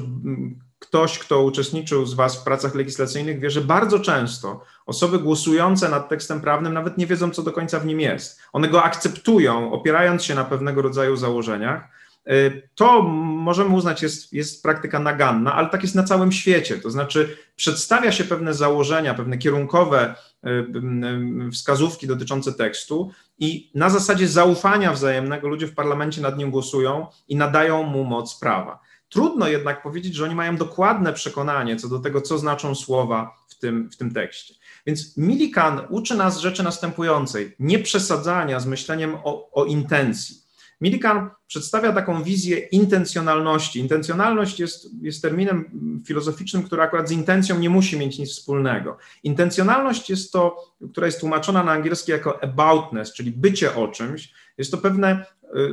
ktoś, 0.79 1.19
kto 1.19 1.43
uczestniczył 1.43 2.07
z 2.07 2.15
Was 2.15 2.37
w 2.37 2.45
pracach 2.45 2.75
legislacyjnych, 2.75 3.41
wie, 3.41 3.51
że 3.51 3.61
bardzo 3.61 3.99
często 3.99 4.65
osoby 4.87 5.19
głosujące 5.19 5.89
nad 5.89 6.09
tekstem 6.09 6.41
prawnym 6.41 6.73
nawet 6.73 6.99
nie 6.99 7.07
wiedzą, 7.07 7.31
co 7.31 7.43
do 7.43 7.53
końca 7.53 7.81
w 7.81 7.87
nim 7.87 8.01
jest. 8.01 8.41
One 8.53 8.69
go 8.69 8.83
akceptują, 8.83 9.73
opierając 9.73 10.25
się 10.25 10.35
na 10.35 10.45
pewnego 10.45 10.83
rodzaju 10.83 11.17
założeniach. 11.17 11.89
Y, 12.31 12.69
to 12.75 13.03
możemy 13.03 13.75
uznać 13.75 14.03
jest, 14.03 14.33
jest 14.33 14.63
praktyka 14.63 14.99
naganna, 14.99 15.55
ale 15.55 15.69
tak 15.69 15.83
jest 15.83 15.95
na 15.95 16.03
całym 16.03 16.33
świecie. 16.33 16.79
To 16.79 16.91
znaczy, 16.91 17.37
przedstawia 17.57 18.13
się 18.13 18.25
pewne 18.25 18.55
założenia, 18.55 19.15
pewne 19.15 19.39
kierunkowe 19.39 20.15
y, 20.47 21.51
wskazówki 21.53 22.07
dotyczące 22.07 22.53
tekstu, 22.53 23.11
i 23.39 23.71
na 23.75 23.91
zasadzie 23.91 24.29
zaufania 24.29 24.93
wzajemnego 24.93 25.49
ludzie 25.49 25.67
w 25.67 25.75
parlamencie 25.75 26.21
nad 26.21 26.39
nim 26.39 26.51
głosują 26.51 27.07
i 27.29 27.37
nadają 27.37 27.83
mu 27.83 28.05
moc 28.05 28.39
prawa. 28.39 28.81
Trudno 29.09 29.49
jednak 29.49 29.83
powiedzieć, 29.83 30.15
że 30.15 30.25
oni 30.25 30.35
mają 30.35 30.57
dokładne 30.57 31.13
przekonanie 31.13 31.77
co 31.77 31.89
do 31.89 31.99
tego, 31.99 32.21
co 32.21 32.39
znaczą 32.39 32.75
słowa 32.75 33.37
w 33.49 33.59
tym, 33.59 33.91
w 33.91 33.97
tym 33.97 34.15
tekście. 34.15 34.55
Więc 34.87 35.17
Milikan 35.17 35.81
uczy 35.89 36.15
nas 36.15 36.39
rzeczy 36.39 36.63
następującej: 36.63 37.57
nie 37.59 37.79
przesadzania 37.79 38.61
z 38.61 38.67
myśleniem 38.67 39.15
o, 39.25 39.51
o 39.53 39.65
intencji. 39.65 40.40
Millikan 40.81 41.31
przedstawia 41.47 41.93
taką 41.93 42.23
wizję 42.23 42.59
intencjonalności. 42.59 43.81
Intencjonalność 43.81 44.61
jest, 44.61 44.89
jest 45.03 45.23
terminem 45.23 45.71
filozoficznym, 46.07 46.63
który 46.63 46.83
akurat 46.83 47.09
z 47.09 47.13
intencją 47.13 47.59
nie 47.59 47.71
musi 47.71 47.99
mieć 47.99 48.19
nic 48.19 48.31
wspólnego. 48.31 48.97
Intencjonalność 49.23 50.11
jest 50.11 50.33
to, 50.33 50.75
która 50.93 51.07
jest 51.07 51.21
tłumaczona 51.21 51.65
na 51.65 51.73
angielski 51.73 52.11
jako 52.11 52.43
aboutness, 52.43 53.13
czyli 53.13 53.31
bycie 53.31 53.75
o 53.75 53.89
czymś. 53.89 54.33
Jest 54.59 54.71
to 54.71 54.79
pewne 54.79 55.25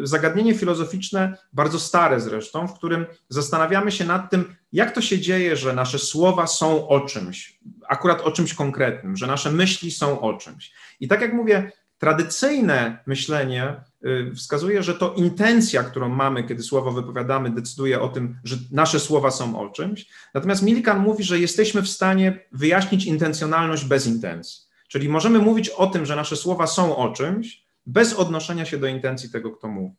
y, 0.03 0.07
zagadnienie 0.07 0.55
filozoficzne, 0.55 1.37
bardzo 1.53 1.79
stare 1.79 2.21
zresztą, 2.21 2.67
w 2.67 2.73
którym 2.73 3.05
zastanawiamy 3.29 3.91
się 3.91 4.05
nad 4.05 4.31
tym, 4.31 4.55
jak 4.73 4.91
to 4.91 5.01
się 5.01 5.19
dzieje, 5.19 5.55
że 5.55 5.73
nasze 5.73 5.99
słowa 5.99 6.47
są 6.47 6.87
o 6.87 6.99
czymś, 6.99 7.59
akurat 7.87 8.21
o 8.21 8.31
czymś 8.31 8.53
konkretnym, 8.53 9.17
że 9.17 9.27
nasze 9.27 9.51
myśli 9.51 9.91
są 9.91 10.21
o 10.21 10.33
czymś. 10.33 10.71
I 10.99 11.07
tak 11.07 11.21
jak 11.21 11.33
mówię, 11.33 11.71
Tradycyjne 11.97 12.97
myślenie 13.05 13.75
y, 14.05 14.31
wskazuje, 14.35 14.83
że 14.83 14.93
to 14.93 15.13
intencja, 15.13 15.83
którą 15.83 16.09
mamy, 16.09 16.43
kiedy 16.43 16.63
słowo 16.63 16.91
wypowiadamy, 16.91 17.49
decyduje 17.49 18.01
o 18.01 18.07
tym, 18.07 18.39
że 18.43 18.55
nasze 18.71 18.99
słowa 18.99 19.31
są 19.31 19.59
o 19.59 19.69
czymś. 19.69 20.09
Natomiast 20.33 20.63
Millikan 20.63 20.99
mówi, 20.99 21.23
że 21.23 21.39
jesteśmy 21.39 21.81
w 21.81 21.89
stanie 21.89 22.39
wyjaśnić 22.51 23.05
intencjonalność 23.05 23.85
bez 23.85 24.07
intencji. 24.07 24.61
Czyli 24.87 25.09
możemy 25.09 25.39
mówić 25.39 25.69
o 25.69 25.87
tym, 25.87 26.05
że 26.05 26.15
nasze 26.15 26.35
słowa 26.35 26.67
są 26.67 26.97
o 26.97 27.13
czymś, 27.13 27.65
bez 27.85 28.13
odnoszenia 28.13 28.65
się 28.65 28.77
do 28.77 28.87
intencji 28.87 29.29
tego, 29.29 29.51
kto 29.51 29.67
mówi. 29.67 29.95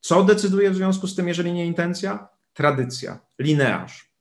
Co 0.00 0.24
decyduje 0.24 0.70
w 0.70 0.76
związku 0.76 1.06
z 1.06 1.14
tym, 1.14 1.28
jeżeli 1.28 1.52
nie 1.52 1.66
intencja? 1.66 2.28
Tradycja, 2.54 3.18
linearz 3.38 4.13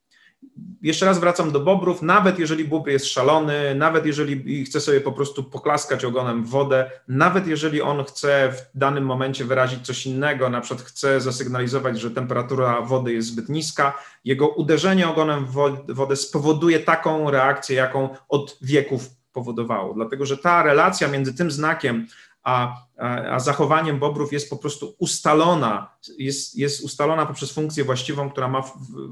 jeszcze 0.81 1.05
raz 1.05 1.19
wracam 1.19 1.51
do 1.51 1.59
bobrów, 1.59 2.01
nawet 2.01 2.39
jeżeli 2.39 2.65
bóbr 2.65 2.89
jest 2.89 3.05
szalony, 3.05 3.75
nawet 3.75 4.05
jeżeli 4.05 4.65
chce 4.65 4.81
sobie 4.81 5.01
po 5.01 5.11
prostu 5.11 5.43
poklaskać 5.43 6.05
ogonem 6.05 6.43
w 6.43 6.49
wodę, 6.49 6.91
nawet 7.07 7.47
jeżeli 7.47 7.81
on 7.81 8.03
chce 8.03 8.51
w 8.51 8.77
danym 8.77 9.05
momencie 9.05 9.45
wyrazić 9.45 9.85
coś 9.85 10.05
innego, 10.05 10.49
na 10.49 10.61
przykład 10.61 10.87
chce 10.87 11.21
zasygnalizować, 11.21 11.99
że 11.99 12.11
temperatura 12.11 12.81
wody 12.81 13.13
jest 13.13 13.27
zbyt 13.27 13.49
niska, 13.49 13.97
jego 14.25 14.47
uderzenie 14.47 15.09
ogonem 15.09 15.45
w 15.45 15.53
wodę 15.87 16.15
spowoduje 16.15 16.79
taką 16.79 17.31
reakcję, 17.31 17.75
jaką 17.75 18.09
od 18.29 18.57
wieków 18.61 19.09
powodowało. 19.33 19.93
Dlatego, 19.93 20.25
że 20.25 20.37
ta 20.37 20.63
relacja 20.63 21.07
między 21.07 21.33
tym 21.33 21.51
znakiem 21.51 22.07
a, 22.43 22.85
a, 22.97 23.39
zachowaniem 23.39 23.99
bobrów 23.99 24.33
jest 24.33 24.49
po 24.49 24.57
prostu 24.57 24.95
ustalona, 24.99 25.95
jest, 26.17 26.55
jest 26.55 26.83
ustalona 26.83 27.25
poprzez 27.25 27.51
funkcję 27.51 27.83
właściwą, 27.83 28.29
która 28.29 28.47
ma, 28.47 28.63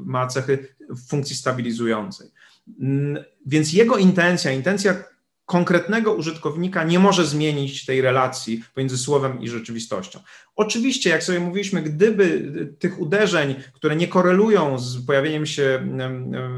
ma 0.06 0.28
cechy 0.28 0.76
funkcji 1.08 1.36
stabilizującej. 1.36 2.32
Więc 3.46 3.74
jego 3.74 3.98
intencja, 3.98 4.52
intencja 4.52 4.96
konkretnego 5.46 6.14
użytkownika 6.14 6.84
nie 6.84 7.00
może 7.00 7.26
zmienić 7.26 7.86
tej 7.86 8.02
relacji 8.02 8.64
pomiędzy 8.74 8.98
słowem 8.98 9.42
i 9.42 9.50
rzeczywistością. 9.50 10.20
Oczywiście, 10.56 11.10
jak 11.10 11.24
sobie 11.24 11.40
mówiliśmy, 11.40 11.82
gdyby 11.82 12.52
tych 12.80 13.00
uderzeń, 13.00 13.56
które 13.74 13.96
nie 13.96 14.08
korelują 14.08 14.80
z 14.80 15.06
pojawieniem 15.06 15.46
się 15.46 15.88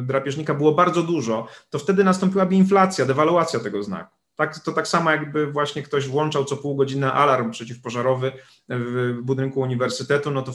drapieżnika, 0.02 0.54
było 0.54 0.72
bardzo 0.72 1.04
dużo, 1.04 1.48
to 1.70 1.80
wtedy 1.80 2.04
nastąpiłaby 2.04 2.56
inflacja, 2.56 3.06
dewaluacja 3.06 3.60
tego 3.60 3.84
znaku. 3.84 4.23
Tak, 4.36 4.60
to 4.60 4.72
tak 4.72 4.88
samo 4.88 5.12
jakby 5.12 5.52
właśnie 5.52 5.84
ktoś 5.84 6.08
włączał 6.08 6.46
co 6.46 6.58
pół 6.58 6.76
godziny 6.76 7.12
alarm 7.12 7.52
przeciwpożarowy 7.52 8.32
w 8.69 9.17
budynku 9.22 9.60
uniwersytetu, 9.60 10.32
no 10.32 10.41
to 10.41 10.54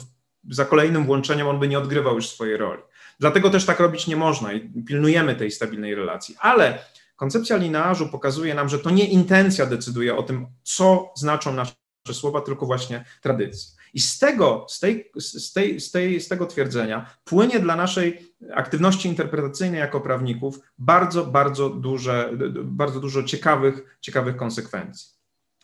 za 0.49 0.65
kolejnym 0.65 1.05
włączeniem 1.05 1.47
on 1.47 1.59
by 1.59 1.67
nie 1.67 1.79
odgrywał 1.79 2.15
już 2.15 2.29
swojej 2.29 2.57
roli. 2.57 2.81
Dlatego 3.19 3.49
też 3.49 3.65
tak 3.65 3.79
robić 3.79 4.07
nie 4.07 4.15
można 4.15 4.53
i 4.53 4.83
pilnujemy 4.83 5.35
tej 5.35 5.51
stabilnej 5.51 5.95
relacji. 5.95 6.35
Ale 6.39 6.85
koncepcja 7.15 7.57
linearzu 7.57 8.09
pokazuje 8.09 8.53
nam, 8.53 8.69
że 8.69 8.79
to 8.79 8.89
nie 8.89 9.07
intencja 9.07 9.65
decyduje 9.65 10.15
o 10.15 10.23
tym, 10.23 10.47
co 10.63 11.13
znaczą 11.15 11.53
nasze 11.53 11.73
słowa, 12.13 12.41
tylko 12.41 12.65
właśnie 12.65 13.05
tradycja. 13.21 13.79
I 13.93 13.99
z 13.99 14.19
tego, 14.19 14.65
z, 14.69 14.79
tej, 14.79 15.11
z, 15.19 15.53
tej, 15.53 15.79
z, 15.79 15.91
tej, 15.91 16.21
z 16.21 16.27
tego 16.27 16.45
twierdzenia 16.45 17.13
płynie 17.23 17.59
dla 17.59 17.75
naszej 17.75 18.28
aktywności 18.53 19.07
interpretacyjnej 19.07 19.79
jako 19.79 20.01
prawników 20.01 20.59
bardzo, 20.77 21.25
bardzo, 21.25 21.69
duże, 21.69 22.33
bardzo 22.63 22.99
dużo 22.99 23.23
ciekawych, 23.23 23.97
ciekawych 24.01 24.35
konsekwencji. 24.35 25.09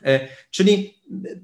E, 0.04 0.28
czyli 0.52 0.96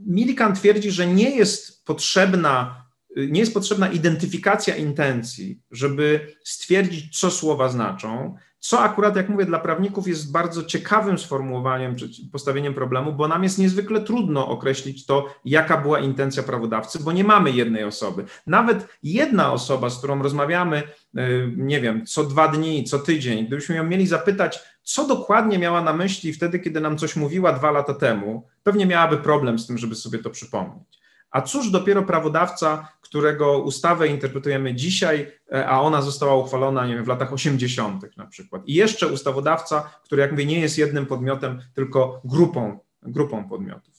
Millikan 0.06 0.56
twierdzi, 0.56 0.92
że 0.92 1.08
nie 1.08 1.36
jest 1.36 1.86
potrzebna 1.86 2.82
nie 3.16 3.40
jest 3.40 3.54
potrzebna 3.54 3.92
identyfikacja 3.92 4.76
intencji, 4.76 5.62
żeby 5.72 6.36
stwierdzić, 6.44 7.20
co 7.20 7.32
słowa 7.32 7.70
znaczą, 7.70 8.36
co 8.62 8.80
akurat, 8.80 9.16
jak 9.16 9.30
mówię, 9.30 9.46
dla 9.46 9.60
prawników 9.60 10.08
jest 10.08 10.32
bardzo 10.32 10.64
ciekawym 10.64 11.18
sformułowaniem, 11.18 11.96
czy 11.96 12.10
postawieniem 12.32 12.74
problemu, 12.74 13.14
bo 13.14 13.28
nam 13.28 13.44
jest 13.44 13.58
niezwykle 13.58 14.02
trudno 14.02 14.48
określić 14.48 15.06
to, 15.06 15.36
jaka 15.46 15.78
była 15.78 16.00
intencja 16.00 16.44
prawodawcy, 16.44 17.00
bo 17.04 17.12
nie 17.12 17.24
mamy 17.24 17.52
jednej 17.52 17.84
osoby. 17.84 18.26
Nawet 18.48 18.88
jedna 19.04 19.54
osoba, 19.54 19.90
z 19.90 19.98
którą 19.98 20.24
rozmawiamy, 20.24 20.84
y, 21.18 21.54
nie 21.58 21.82
wiem, 21.82 22.06
co 22.06 22.24
dwa 22.24 22.48
dni, 22.48 22.84
co 22.84 23.00
tydzień, 23.00 23.48
gdybyśmy 23.48 23.76
ją 23.76 23.84
mieli 23.84 24.08
zapytać, 24.08 24.60
co 24.84 25.08
dokładnie 25.08 25.58
miała 25.58 25.82
na 25.82 25.94
myśli 25.94 26.34
wtedy, 26.34 26.60
kiedy 26.60 26.82
nam 26.82 26.98
coś 26.98 27.16
mówiła 27.16 27.54
dwa 27.54 27.72
lata 27.72 27.94
temu, 27.94 28.48
pewnie 28.64 28.86
miałaby 28.86 29.18
problem 29.18 29.60
z 29.60 29.68
tym, 29.68 29.78
żeby 29.78 29.96
sobie 29.96 30.20
to 30.20 30.30
przypomnieć. 30.30 31.01
A 31.32 31.42
cóż 31.42 31.72
dopiero 31.72 32.04
prawodawca, 32.04 32.88
którego 33.02 33.60
ustawę 33.60 34.08
interpretujemy 34.08 34.76
dzisiaj, 34.76 35.32
e, 35.54 35.68
a 35.68 35.82
ona 35.82 36.02
została 36.02 36.36
uchwalona 36.36 36.88
nie 36.88 36.96
wiem, 36.96 37.04
w 37.04 37.08
latach 37.08 37.34
80. 37.34 38.18
na 38.18 38.28
przykład. 38.28 38.62
I 38.66 38.74
jeszcze 38.74 39.08
ustawodawca, 39.08 39.90
który 40.04 40.22
jak 40.22 40.32
mówię, 40.32 40.46
nie 40.46 40.60
jest 40.60 40.78
jednym 40.78 41.06
podmiotem, 41.06 41.62
tylko 41.74 42.22
grupą, 42.26 42.80
grupą 43.02 43.50
podmiotów. 43.50 43.94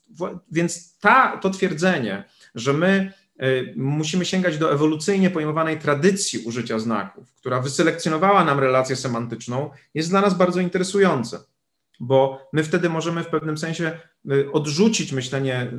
Więc 0.52 0.98
ta, 0.98 1.36
to 1.36 1.50
twierdzenie, 1.50 2.24
że 2.54 2.72
my 2.72 3.12
e, 3.38 3.46
musimy 3.76 4.24
sięgać 4.24 4.58
do 4.58 4.72
ewolucyjnie 4.72 5.30
pojmowanej 5.30 5.78
tradycji 5.78 6.38
użycia 6.38 6.78
znaków, 6.78 7.34
która 7.34 7.60
wyselekcjonowała 7.60 8.44
nam 8.44 8.60
relację 8.60 8.96
semantyczną, 8.96 9.70
jest 9.94 10.10
dla 10.10 10.20
nas 10.20 10.34
bardzo 10.34 10.60
interesujące 10.60 11.51
bo 12.02 12.48
my 12.52 12.64
wtedy 12.64 12.88
możemy 12.88 13.24
w 13.24 13.28
pewnym 13.28 13.58
sensie 13.58 13.98
y, 14.32 14.52
odrzucić 14.52 15.12
myślenie 15.12 15.72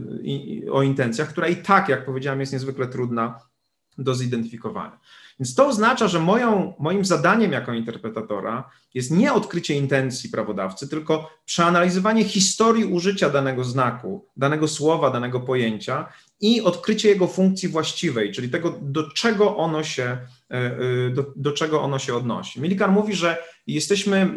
y, 0.65 0.71
o 0.71 0.83
intencjach, 0.83 1.29
która 1.29 1.47
i 1.47 1.55
tak, 1.55 1.89
jak 1.89 2.05
powiedziałem, 2.05 2.39
jest 2.39 2.53
niezwykle 2.53 2.88
trudna 2.88 3.39
do 3.97 4.15
zidentyfikowania. 4.15 4.99
Więc 5.39 5.55
to 5.55 5.67
oznacza, 5.67 6.07
że 6.07 6.19
moją, 6.19 6.73
moim 6.79 7.05
zadaniem 7.05 7.51
jako 7.51 7.73
interpretatora 7.73 8.69
jest 8.93 9.12
nie 9.12 9.33
odkrycie 9.33 9.75
intencji 9.75 10.29
prawodawcy, 10.29 10.89
tylko 10.89 11.29
przeanalizowanie 11.45 12.23
historii 12.23 12.86
użycia 12.86 13.29
danego 13.29 13.63
znaku, 13.63 14.27
danego 14.38 14.67
słowa, 14.67 15.09
danego 15.09 15.39
pojęcia 15.39 16.09
i 16.43 16.62
odkrycie 16.62 17.10
jego 17.10 17.27
funkcji 17.27 17.69
właściwej, 17.69 18.32
czyli 18.32 18.49
tego, 18.49 18.79
do 18.82 19.12
czego 19.12 19.58
ono 19.58 19.84
się, 19.84 20.17
y, 21.08 21.10
do, 21.10 21.25
do 21.36 21.51
czego 21.51 21.82
ono 21.82 21.99
się 21.99 22.15
odnosi. 22.15 22.62
Millikan 22.62 22.91
mówi, 22.91 23.13
że 23.13 23.38
jesteśmy 23.67 24.29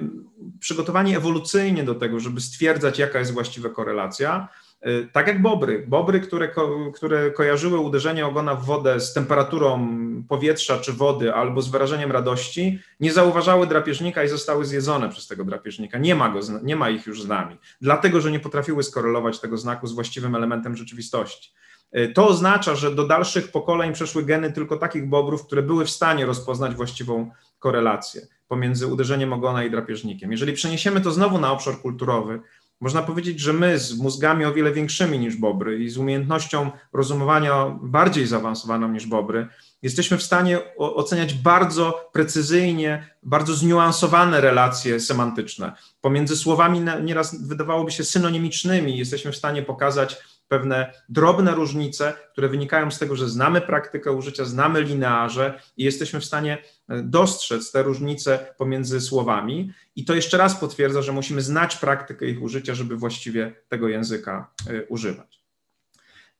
przygotowani 0.60 1.16
ewolucyjnie 1.16 1.84
do 1.84 1.94
tego, 1.94 2.20
żeby 2.20 2.40
stwierdzać, 2.40 2.98
jaka 2.98 3.18
jest 3.18 3.32
właściwa 3.32 3.68
korelacja. 3.68 4.48
E, 4.80 5.02
tak 5.02 5.26
jak 5.26 5.42
bobry. 5.42 5.84
Bobry, 5.88 6.20
które, 6.20 6.48
ko 6.48 6.92
które 6.94 7.30
kojarzyły 7.30 7.78
uderzenie 7.78 8.26
ogona 8.26 8.54
w 8.54 8.64
wodę 8.64 9.00
z 9.00 9.12
temperaturą 9.12 9.88
powietrza 10.28 10.78
czy 10.78 10.92
wody 10.92 11.34
albo 11.34 11.62
z 11.62 11.68
wyrażeniem 11.68 12.12
radości, 12.12 12.78
nie 13.00 13.12
zauważały 13.12 13.66
drapieżnika 13.66 14.24
i 14.24 14.28
zostały 14.28 14.64
zjedzone 14.64 15.08
przez 15.08 15.26
tego 15.26 15.44
drapieżnika. 15.44 15.98
Nie 15.98 16.14
ma, 16.14 16.28
go, 16.28 16.40
nie 16.62 16.76
ma 16.76 16.90
ich 16.90 17.06
już 17.06 17.22
z 17.22 17.28
nami, 17.28 17.56
dlatego 17.80 18.20
że 18.20 18.30
nie 18.30 18.40
potrafiły 18.40 18.82
skorelować 18.82 19.40
tego 19.40 19.56
znaku 19.56 19.86
z 19.86 19.92
właściwym 19.92 20.34
elementem 20.34 20.76
rzeczywistości. 20.76 21.52
E, 21.92 22.08
to 22.08 22.28
oznacza, 22.28 22.74
że 22.74 22.94
do 22.94 23.06
dalszych 23.06 23.50
pokoleń 23.50 23.92
przeszły 23.92 24.24
geny 24.24 24.52
tylko 24.52 24.76
takich 24.76 25.08
bobrów, 25.08 25.46
które 25.46 25.62
były 25.62 25.84
w 25.84 25.90
stanie 25.90 26.26
rozpoznać 26.26 26.74
właściwą 26.74 27.30
korelację 27.58 28.26
pomiędzy 28.48 28.86
uderzeniem 28.86 29.32
ogona 29.32 29.64
i 29.64 29.70
drapieżnikiem. 29.70 30.32
Jeżeli 30.32 30.52
przeniesiemy 30.52 31.00
to 31.00 31.10
znowu 31.10 31.38
na 31.38 31.52
obszar 31.52 31.80
kulturowy, 31.80 32.40
można 32.80 33.02
powiedzieć, 33.02 33.40
że 33.40 33.52
my 33.52 33.78
z 33.78 33.98
mózgami 33.98 34.44
o 34.44 34.52
wiele 34.52 34.72
większymi 34.72 35.18
niż 35.18 35.36
bobry 35.36 35.78
i 35.78 35.90
z 35.90 35.98
umiejętnością 35.98 36.70
rozumowania 36.92 37.78
bardziej 37.82 38.26
zaawansowaną 38.26 38.92
niż 38.92 39.06
bobry, 39.06 39.48
jesteśmy 39.82 40.18
w 40.18 40.22
stanie 40.22 40.58
oceniać 40.76 41.34
bardzo 41.34 42.10
precyzyjnie, 42.12 43.10
bardzo 43.22 43.54
zniuansowane 43.54 44.40
relacje 44.40 45.00
semantyczne. 45.00 45.72
Pomiędzy 46.00 46.36
słowami 46.36 46.80
nieraz 47.02 47.46
wydawałoby 47.46 47.90
się 47.90 48.04
synonimicznymi, 48.04 48.98
jesteśmy 48.98 49.32
w 49.32 49.36
stanie 49.36 49.62
pokazać 49.62 50.16
pewne 50.48 50.92
drobne 51.08 51.54
różnice, 51.54 52.12
które 52.32 52.48
wynikają 52.48 52.90
z 52.90 52.98
tego, 52.98 53.16
że 53.16 53.28
znamy 53.28 53.60
praktykę 53.60 54.12
użycia, 54.12 54.44
znamy 54.44 54.82
linearze 54.82 55.60
i 55.76 55.84
jesteśmy 55.84 56.20
w 56.20 56.24
stanie 56.24 56.58
e, 56.88 57.02
dostrzec 57.02 57.72
te 57.72 57.82
różnice 57.82 58.54
pomiędzy 58.58 59.00
słowami. 59.00 59.72
I 59.96 60.04
to 60.04 60.14
jeszcze 60.14 60.36
raz 60.36 60.54
potwierdza, 60.54 61.02
że 61.02 61.12
musimy 61.12 61.42
znać 61.42 61.76
praktykę 61.76 62.26
ich 62.26 62.42
użycia, 62.42 62.74
żeby 62.74 62.96
właściwie 62.96 63.54
tego 63.68 63.88
języka 63.88 64.50
e, 64.70 64.84
używać. 64.84 65.40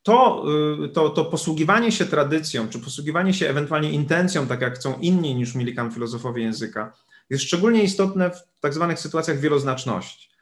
To, 0.03 0.45
e, 0.85 0.89
to, 0.89 1.11
to 1.11 1.25
posługiwanie 1.25 1.93
się 1.93 2.05
tradycją, 2.05 2.69
czy 2.69 2.79
posługiwanie 2.79 3.35
się 3.35 3.49
ewentualnie 3.49 3.91
intencją, 3.93 4.47
tak 4.47 4.61
jak 4.61 4.75
chcą 4.75 4.99
inni 5.01 5.35
niż 5.35 5.55
Millikan 5.55 5.93
filozofowie 5.93 6.43
języka, 6.43 6.93
jest 7.31 7.45
szczególnie 7.45 7.83
istotne 7.83 8.31
w 8.31 8.61
tak 8.61 8.75
zwanych 8.75 9.01
sytuacjach 9.01 9.39
wieloznaczności. 9.39 10.36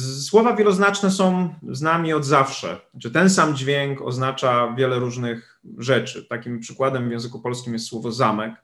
Słowa 0.00 0.56
wieloznaczne 0.56 1.10
są 1.10 1.54
z 1.70 1.82
nami 1.82 2.12
od 2.12 2.24
zawsze. 2.24 2.80
Znaczy, 2.90 3.10
ten 3.10 3.30
sam 3.30 3.56
dźwięk 3.56 4.02
oznacza 4.02 4.74
wiele 4.76 4.98
różnych 4.98 5.60
rzeczy. 5.78 6.24
Takim 6.24 6.60
przykładem 6.60 7.08
w 7.08 7.12
języku 7.12 7.40
polskim 7.40 7.72
jest 7.72 7.86
słowo 7.86 8.12
zamek. 8.12 8.54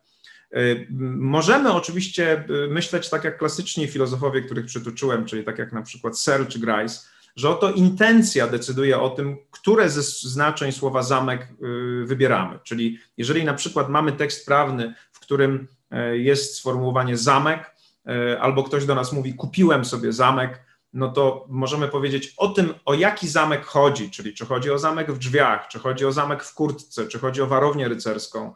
Y, 0.56 0.86
możemy 1.18 1.72
oczywiście 1.72 2.44
y, 2.50 2.68
myśleć 2.68 3.10
tak 3.10 3.24
jak 3.24 3.38
klasyczni 3.38 3.86
filozofowie, 3.86 4.42
których 4.42 4.66
przytoczyłem, 4.66 5.24
czyli 5.24 5.44
tak 5.44 5.58
jak 5.58 5.72
na 5.72 5.82
przykład 5.82 6.18
Searle 6.18 6.46
czy 6.46 6.58
Grice, 6.58 7.08
że 7.36 7.50
oto 7.50 7.72
intencja 7.72 8.46
decyduje 8.46 9.00
o 9.00 9.10
tym, 9.10 9.36
które 9.50 9.90
ze 9.90 10.02
znaczeń 10.02 10.72
słowa 10.72 11.02
zamek 11.02 11.48
y, 12.02 12.06
wybieramy. 12.06 12.58
Czyli 12.62 12.98
jeżeli 13.16 13.44
na 13.44 13.54
przykład 13.54 13.88
mamy 13.88 14.12
tekst 14.12 14.46
prawny, 14.46 14.94
w 15.12 15.20
którym 15.20 15.68
jest 16.12 16.56
sformułowanie 16.56 17.16
zamek, 17.16 17.74
albo 18.40 18.64
ktoś 18.64 18.86
do 18.86 18.94
nas 18.94 19.12
mówi 19.12 19.34
kupiłem 19.34 19.84
sobie 19.84 20.12
zamek, 20.12 20.60
no 20.92 21.08
to 21.08 21.46
możemy 21.48 21.88
powiedzieć 21.88 22.34
o 22.36 22.48
tym, 22.48 22.74
o 22.84 22.94
jaki 22.94 23.28
zamek 23.28 23.64
chodzi, 23.64 24.10
czyli 24.10 24.34
czy 24.34 24.46
chodzi 24.46 24.70
o 24.70 24.78
zamek 24.78 25.12
w 25.12 25.18
drzwiach, 25.18 25.68
czy 25.68 25.78
chodzi 25.78 26.06
o 26.06 26.12
zamek 26.12 26.44
w 26.44 26.54
kurtce, 26.54 27.06
czy 27.06 27.18
chodzi 27.18 27.42
o 27.42 27.46
warownię 27.46 27.88
rycerską. 27.88 28.54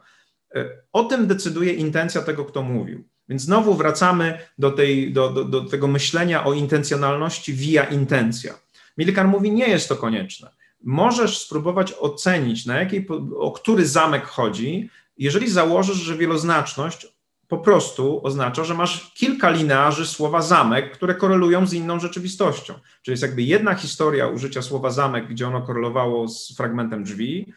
E, 0.55 0.69
o 0.93 1.03
tym 1.03 1.27
decyduje 1.27 1.73
intencja 1.73 2.21
tego, 2.21 2.45
kto 2.45 2.63
mówił. 2.63 3.03
Więc 3.29 3.41
znowu 3.41 3.73
wracamy 3.73 4.39
do, 4.57 4.71
tej, 4.71 5.13
do, 5.13 5.29
do, 5.29 5.43
do 5.43 5.61
tego 5.61 5.87
myślenia 5.87 6.45
o 6.45 6.53
intencjonalności 6.53 7.53
via 7.53 7.83
intencja. 7.83 8.53
Milikan 8.97 9.27
mówi, 9.27 9.51
nie 9.51 9.67
jest 9.67 9.89
to 9.89 9.95
konieczne. 9.95 10.49
Możesz 10.83 11.37
spróbować 11.37 11.93
ocenić, 11.99 12.65
na 12.65 12.79
jakiej, 12.79 13.07
o 13.37 13.51
który 13.51 13.85
zamek 13.85 14.25
chodzi, 14.25 14.89
jeżeli 15.17 15.49
założysz, 15.49 15.97
że 15.97 16.17
wieloznaczność 16.17 17.07
po 17.47 17.57
prostu 17.57 18.21
oznacza, 18.23 18.63
że 18.63 18.73
masz 18.73 19.13
kilka 19.13 19.49
linearzy 19.49 20.05
słowa 20.05 20.41
zamek, 20.41 20.91
które 20.91 21.15
korelują 21.15 21.67
z 21.67 21.73
inną 21.73 21.99
rzeczywistością. 21.99 22.73
Czyli 23.01 23.13
jest 23.13 23.23
jakby 23.23 23.41
jedna 23.41 23.75
historia 23.75 24.27
użycia 24.27 24.61
słowa 24.61 24.89
zamek, 24.89 25.27
gdzie 25.27 25.47
ono 25.47 25.61
korelowało 25.61 26.27
z 26.27 26.57
fragmentem 26.57 27.03
drzwi, 27.03 27.53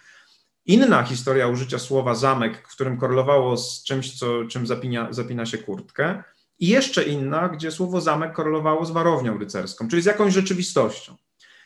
inna 0.66 1.03
historia 1.03 1.49
użycia 1.49 1.79
słowa 1.79 2.14
zamek, 2.14 2.68
w 2.68 2.72
którym 2.75 2.99
korelowało 2.99 3.57
z 3.57 3.85
czymś, 3.85 4.18
co, 4.18 4.44
czym 4.44 4.66
zapina, 4.66 5.09
zapina 5.11 5.46
się 5.46 5.59
kurtkę, 5.59 6.22
i 6.59 6.68
jeszcze 6.68 7.03
inna, 7.03 7.49
gdzie 7.49 7.70
słowo 7.70 8.01
zamek 8.01 8.33
korelowało 8.33 8.85
z 8.85 8.90
warownią 8.90 9.38
rycerską, 9.38 9.88
czyli 9.88 10.03
z 10.03 10.07
jakąś 10.07 10.35
rzeczywistością. 10.35 11.16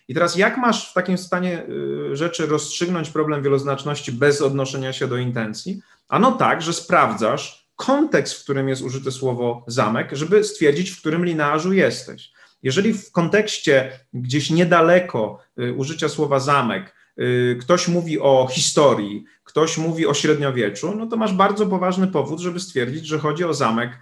I 0.08 0.14
teraz 0.14 0.36
jak 0.36 0.56
masz 0.56 0.90
w 0.90 0.92
takim 0.92 1.18
stanie 1.18 1.66
y, 2.12 2.16
rzeczy 2.16 2.46
rozstrzygnąć 2.46 3.10
problem 3.10 3.42
wieloznaczności 3.42 4.12
bez 4.12 4.42
odnoszenia 4.42 4.92
się 4.92 5.08
do 5.08 5.16
intencji? 5.16 5.80
Ano 6.08 6.32
tak, 6.32 6.62
że 6.62 6.72
sprawdzasz 6.72 7.59
kontekst, 7.80 8.34
w 8.34 8.42
którym 8.42 8.68
jest 8.68 8.82
użyte 8.82 9.12
słowo 9.12 9.64
zamek, 9.66 10.08
żeby 10.12 10.44
stwierdzić, 10.44 10.90
w 10.90 11.00
którym 11.00 11.24
linearzu 11.24 11.72
jesteś. 11.72 12.32
Jeżeli 12.62 12.94
w 12.94 13.12
kontekście 13.12 14.00
gdzieś 14.14 14.50
niedaleko 14.50 15.38
y, 15.58 15.72
użycia 15.72 16.08
słowa 16.08 16.40
zamek 16.40 16.94
y, 17.18 17.58
ktoś 17.60 17.88
mówi 17.88 18.20
o 18.20 18.48
historii, 18.52 19.24
ktoś 19.44 19.78
mówi 19.78 20.06
o 20.06 20.14
średniowieczu, 20.14 20.94
no 20.96 21.06
to 21.06 21.16
masz 21.16 21.32
bardzo 21.32 21.66
poważny 21.66 22.06
powód, 22.06 22.40
żeby 22.40 22.60
stwierdzić, 22.60 23.06
że 23.06 23.18
chodzi 23.18 23.44
o 23.44 23.54
zamek, 23.54 23.98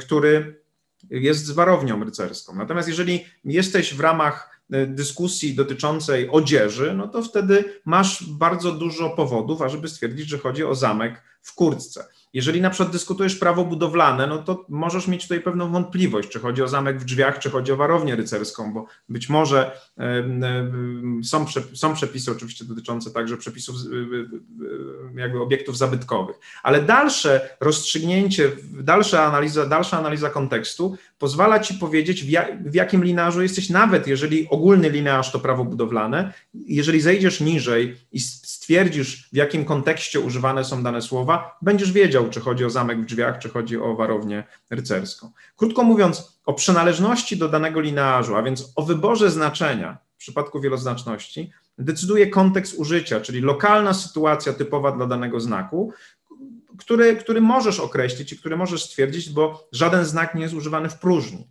który 0.00 0.60
jest 1.10 1.44
z 1.44 1.50
warownią 1.50 2.04
rycerską. 2.04 2.54
Natomiast 2.54 2.88
jeżeli 2.88 3.24
jesteś 3.44 3.94
w 3.94 4.00
ramach 4.00 4.60
dyskusji 4.86 5.54
dotyczącej 5.54 6.28
odzieży, 6.30 6.94
no 6.96 7.08
to 7.08 7.22
wtedy 7.22 7.64
masz 7.84 8.24
bardzo 8.30 8.72
dużo 8.72 9.10
powodów, 9.10 9.62
ażeby 9.62 9.88
stwierdzić, 9.88 10.28
że 10.28 10.38
chodzi 10.38 10.64
o 10.64 10.74
zamek 10.74 11.22
w 11.42 11.54
kurtce. 11.54 12.04
Jeżeli 12.36 12.60
na 12.60 12.70
przykład 12.70 12.92
dyskutujesz 12.92 13.36
prawo 13.36 13.64
budowlane, 13.64 14.26
no 14.26 14.38
to 14.38 14.64
możesz 14.68 15.08
mieć 15.08 15.22
tutaj 15.22 15.40
pewną 15.40 15.72
wątpliwość, 15.72 16.28
czy 16.28 16.40
chodzi 16.40 16.62
o 16.62 16.68
zamek 16.68 17.00
w 17.00 17.04
drzwiach, 17.04 17.38
czy 17.38 17.50
chodzi 17.50 17.72
o 17.72 17.76
warownię 17.76 18.16
rycerską, 18.16 18.72
bo 18.72 18.86
być 19.08 19.28
może 19.28 19.80
są, 21.22 21.46
są 21.74 21.94
przepisy 21.94 22.30
oczywiście 22.30 22.64
dotyczące 22.64 23.10
także 23.10 23.36
przepisów 23.36 23.76
jakby 25.14 25.40
obiektów 25.40 25.78
zabytkowych, 25.78 26.36
ale 26.62 26.82
dalsze 26.82 27.56
rozstrzygnięcie, 27.60 28.52
dalsza 28.80 29.24
analiza, 29.24 29.66
dalsza 29.66 29.98
analiza 29.98 30.30
kontekstu 30.30 30.96
pozwala 31.18 31.60
ci 31.60 31.74
powiedzieć, 31.74 32.24
w, 32.24 32.28
w 32.70 32.74
jakim 32.74 33.04
linearzu 33.04 33.42
jesteś, 33.42 33.70
nawet 33.70 34.06
jeżeli 34.06 34.48
ogólny 34.48 34.90
linearz 34.90 35.32
to 35.32 35.38
prawo 35.38 35.64
budowlane, 35.64 36.32
jeżeli 36.54 37.00
zejdziesz 37.00 37.40
niżej 37.40 37.96
i 38.12 38.20
stwierdzisz, 38.66 39.28
w 39.32 39.36
jakim 39.36 39.64
kontekście 39.64 40.20
używane 40.20 40.64
są 40.64 40.82
dane 40.82 41.02
słowa, 41.02 41.58
będziesz 41.62 41.92
wiedział, 41.92 42.25
czy 42.28 42.40
chodzi 42.40 42.64
o 42.64 42.70
zamek 42.70 43.02
w 43.02 43.04
drzwiach, 43.04 43.38
czy 43.38 43.48
chodzi 43.48 43.76
o 43.76 43.94
warownię 43.94 44.44
rycerską. 44.70 45.30
Krótko 45.56 45.82
mówiąc, 45.82 46.40
o 46.46 46.54
przynależności 46.54 47.36
do 47.36 47.48
danego 47.48 47.80
linearzu, 47.80 48.36
a 48.36 48.42
więc 48.42 48.72
o 48.76 48.82
wyborze 48.82 49.30
znaczenia 49.30 49.98
w 50.16 50.18
przypadku 50.18 50.60
wieloznaczności, 50.60 51.52
decyduje 51.78 52.26
kontekst 52.30 52.78
użycia, 52.78 53.20
czyli 53.20 53.40
lokalna 53.40 53.94
sytuacja 53.94 54.52
typowa 54.52 54.92
dla 54.92 55.06
danego 55.06 55.40
znaku, 55.40 55.92
który, 56.78 57.16
który 57.16 57.40
możesz 57.40 57.80
określić 57.80 58.32
i 58.32 58.38
który 58.38 58.56
możesz 58.56 58.84
stwierdzić, 58.84 59.30
bo 59.30 59.68
żaden 59.72 60.04
znak 60.04 60.34
nie 60.34 60.42
jest 60.42 60.54
używany 60.54 60.88
w 60.88 60.98
próżni. 60.98 61.46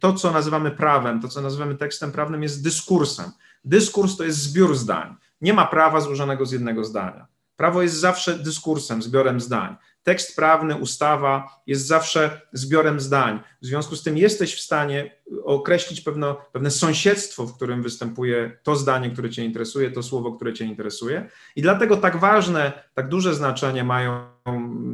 To, 0.00 0.12
co 0.12 0.30
nazywamy 0.30 0.70
prawem, 0.70 1.20
to, 1.20 1.28
co 1.28 1.40
nazywamy 1.40 1.74
tekstem 1.74 2.12
prawnym, 2.12 2.42
jest 2.42 2.64
dyskursem. 2.64 3.30
Dyskurs 3.64 4.16
to 4.16 4.24
jest 4.24 4.38
zbiór 4.38 4.76
zdań. 4.76 5.14
Nie 5.40 5.54
ma 5.54 5.66
prawa 5.66 6.00
złożonego 6.00 6.46
z 6.46 6.52
jednego 6.52 6.84
zdania. 6.84 7.26
Prawo 7.56 7.82
jest 7.82 7.94
zawsze 7.94 8.38
dyskursem, 8.38 9.02
zbiorem 9.02 9.40
zdań. 9.40 9.76
Tekst 10.04 10.36
prawny, 10.36 10.76
ustawa 10.76 11.62
jest 11.66 11.86
zawsze 11.86 12.40
zbiorem 12.52 13.00
zdań. 13.00 13.40
W 13.62 13.66
związku 13.66 13.96
z 13.96 14.02
tym 14.02 14.18
jesteś 14.18 14.54
w 14.54 14.60
stanie 14.60 15.16
określić 15.44 16.00
pewne, 16.00 16.70
sąsiedztwo, 16.70 17.46
w 17.46 17.56
którym 17.56 17.82
występuje 17.82 18.58
to 18.62 18.76
zdanie, 18.76 19.10
które 19.10 19.30
Cię 19.30 19.44
interesuje, 19.44 19.90
to 19.90 20.02
słowo, 20.02 20.32
które 20.32 20.52
Cię 20.52 20.64
interesuje. 20.64 21.30
I 21.56 21.62
dlatego 21.62 21.96
tak 21.96 22.16
ważne, 22.16 22.72
tak 22.94 23.08
duże 23.08 23.34
znaczenie 23.34 23.84
mają 23.84 24.26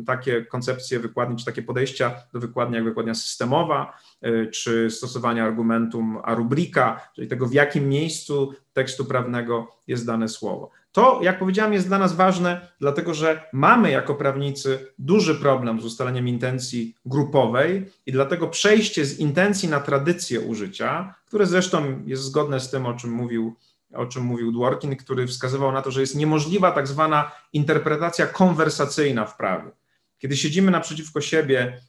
takie 0.07 0.45
koncepcje 0.45 1.01
wykładni, 1.01 1.37
czy 1.37 1.45
takie 1.45 1.63
podejścia 1.63 2.15
do 2.33 2.41
wykładni, 2.41 2.77
jak 2.77 2.85
wykładnia 2.85 3.15
systemowa, 3.15 3.99
y, 4.27 4.47
czy 4.47 4.91
stosowania 4.91 5.45
argumentum 5.45 6.19
a 6.25 6.35
rubrika, 6.35 7.11
czyli 7.15 7.29
tego, 7.29 7.47
w 7.47 7.53
jakim 7.53 7.89
miejscu 7.89 8.55
tekstu 8.73 9.05
prawnego 9.05 9.69
jest 9.87 10.07
dane 10.07 10.29
słowo. 10.29 10.71
To, 10.93 11.21
jak 11.23 11.39
powiedziałem, 11.39 11.73
jest 11.73 11.89
dla 11.89 11.99
nas 11.99 12.13
ważne, 12.13 12.69
dlatego 12.81 13.15
że 13.15 13.43
mamy 13.53 13.91
jako 13.91 14.15
prawnicy 14.15 14.87
duży 14.99 15.35
problem 15.35 15.81
z 15.81 15.85
ustaleniem 15.85 16.29
intencji 16.29 16.95
grupowej 17.05 17.87
i 18.07 18.13
dlatego 18.13 18.49
przejście 18.49 19.05
z 19.05 19.19
intencji 19.19 19.69
na 19.69 19.81
tradycję 19.81 20.41
użycia, 20.41 21.15
które 21.27 21.47
zresztą 21.47 22.03
jest 22.07 22.23
zgodne 22.23 22.61
z 22.61 22.71
tym, 22.71 22.87
o 22.87 22.95
czym 22.95 23.11
mówił 23.11 23.57
o 23.95 24.07
czym 24.07 24.23
mówił 24.23 24.53
Dworkin, 24.53 24.97
który 24.97 25.27
wskazywał 25.27 25.73
na 25.73 25.83
to, 25.83 25.91
że 25.91 26.01
jest 26.01 26.17
niemożliwa 26.17 26.71
tak 26.73 26.87
zwana 26.87 27.33
interpretacja 27.53 28.27
konwersacyjna 28.27 29.27
w 29.27 29.37
prawie. 29.37 29.71
Kiedy 30.19 30.37
siedzimy 30.37 30.71
naprzeciwko 30.71 31.21
siebie 31.21 31.61
e, 31.61 31.81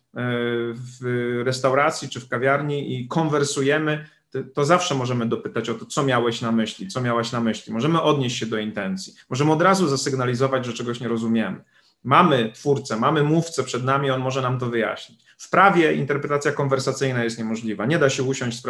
w 0.73 1.41
restauracji 1.45 2.09
czy 2.09 2.19
w 2.19 2.27
kawiarni 2.27 2.99
i 2.99 3.07
konwersujemy, 3.07 4.05
to 4.53 4.65
zawsze 4.65 4.95
możemy 4.95 5.25
dopytać 5.25 5.69
o 5.69 5.73
to, 5.73 5.85
co 5.85 6.03
miałeś 6.03 6.41
na 6.41 6.51
myśli, 6.51 6.87
co 6.87 7.01
miałaś 7.01 7.31
na 7.31 7.39
myśli. 7.39 7.73
Możemy 7.73 8.01
odnieść 8.01 8.37
się 8.37 8.45
do 8.45 8.57
intencji. 8.57 9.13
Możemy 9.29 9.51
od 9.51 9.61
razu 9.61 9.87
zasygnalizować, 9.87 10.65
że 10.65 10.73
czegoś 10.73 10.99
nie 10.99 11.07
rozumiemy. 11.07 11.63
Mamy 12.03 12.51
twórcę, 12.55 12.97
mamy 12.97 13.23
mówcę 13.23 13.63
przed 13.63 13.83
nami, 13.83 14.11
on 14.11 14.21
może 14.21 14.41
nam 14.41 14.59
to 14.59 14.65
wyjaśnić. 14.65 15.25
W 15.37 15.49
prawie 15.49 15.93
interpretacja 15.93 16.51
konwersacyjna 16.51 17.23
jest 17.23 17.37
niemożliwa. 17.37 17.85
Nie 17.85 17.99
da 17.99 18.09
się 18.09 18.23
usiąść 18.23 18.59
z, 18.59 18.61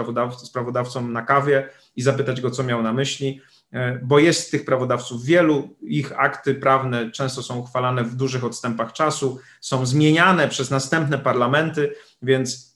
prawodawcą, 0.52 1.08
na 1.08 1.22
kawie 1.22 1.70
i 1.96 2.02
zapytać 2.02 2.42
go, 2.42 2.52
co 2.52 2.64
miał 2.64 2.84
na 2.84 2.94
myśli, 2.94 3.42
e, 3.72 4.00
bo 4.04 4.20
jest 4.20 4.52
tych 4.52 4.66
prawodawców 4.66 5.26
wielu, 5.26 5.76
ich 5.82 6.20
akty 6.20 6.56
prawne 6.56 7.12
często 7.12 7.44
są 7.44 7.60
uchwalane 7.60 8.04
w 8.04 8.16
dużych 8.16 8.44
odstępach 8.44 8.94
czasu, 8.94 9.40
są 9.62 9.86
zmieniane 9.86 10.48
przez 10.48 10.72
następne 10.72 11.18
parlamenty, 11.18 11.96
więc 12.22 12.71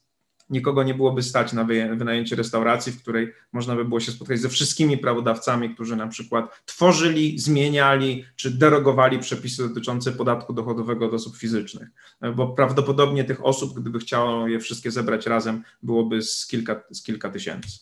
nikogo 0.49 0.84
nie 0.84 0.93
byłoby 0.93 1.23
stać 1.23 1.53
na 1.53 1.63
wynajęcie 1.95 2.36
restauracji, 2.36 2.91
w 2.91 3.01
której 3.01 3.34
można 3.53 3.75
by 3.75 3.86
było 3.86 3.99
się 3.99 4.12
spotkać 4.12 4.39
ze 4.39 4.49
wszystkimi 4.49 4.97
prawodawcami, 4.97 5.69
którzy 5.69 5.95
na 5.95 6.08
przykład 6.08 6.65
tworzyli, 6.65 7.39
zmieniali 7.39 8.25
czy 8.36 8.51
derogowali 8.51 9.19
przepisy 9.19 9.67
dotyczące 9.67 10.12
podatku 10.12 10.53
dochodowego 10.53 11.05
od 11.05 11.13
osób 11.13 11.38
fizycznych, 11.38 11.89
bo 12.36 12.47
prawdopodobnie 12.47 13.23
tych 13.23 13.45
osób, 13.45 13.79
gdyby 13.79 13.99
chciało 13.99 14.47
je 14.47 14.60
wszystkie 14.60 14.91
zebrać 14.91 15.25
razem, 15.25 15.63
byłoby 15.84 16.21
z 16.21 16.47
kilka, 16.47 16.81
z 16.91 17.03
kilka 17.03 17.29
tysięcy. 17.29 17.79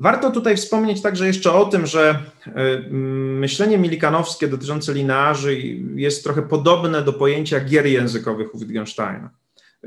Warto 0.00 0.30
tutaj 0.30 0.56
wspomnieć 0.56 1.02
także 1.02 1.26
jeszcze 1.26 1.52
o 1.52 1.64
tym, 1.64 1.86
że 1.86 2.22
y, 2.46 2.52
myślenie 3.40 3.78
milikanowskie 3.78 4.48
dotyczące 4.48 4.94
linearzy 4.94 5.60
jest 5.94 6.24
trochę 6.24 6.42
podobne 6.42 7.02
do 7.02 7.12
pojęcia 7.12 7.60
gier 7.60 7.86
językowych 7.86 8.54
u 8.54 8.58
Wittgensteina. 8.58 9.30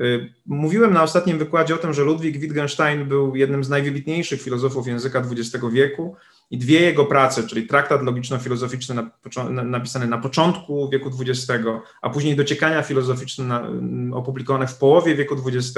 Y, 0.00 0.32
mówiłem 0.46 0.92
na 0.92 1.02
ostatnim 1.02 1.38
wykładzie 1.38 1.74
o 1.74 1.78
tym, 1.78 1.94
że 1.94 2.02
Ludwig 2.02 2.38
Wittgenstein 2.38 3.04
był 3.04 3.36
jednym 3.36 3.64
z 3.64 3.68
najwybitniejszych 3.68 4.42
filozofów 4.42 4.86
języka 4.86 5.22
XX 5.30 5.64
wieku 5.72 6.16
i 6.50 6.58
dwie 6.58 6.80
jego 6.80 7.04
prace, 7.04 7.42
czyli 7.42 7.66
traktat 7.66 8.02
logiczno-filozoficzny 8.02 8.94
na, 8.94 9.64
napisany 9.64 10.06
na 10.06 10.18
początku 10.18 10.88
wieku 10.90 11.10
XX, 11.20 11.48
a 12.02 12.10
później 12.10 12.36
dociekania 12.36 12.82
filozoficzne 12.82 13.60
mm, 13.60 14.12
opublikowane 14.12 14.66
w 14.66 14.78
połowie 14.78 15.14
wieku 15.14 15.36
XX, 15.46 15.74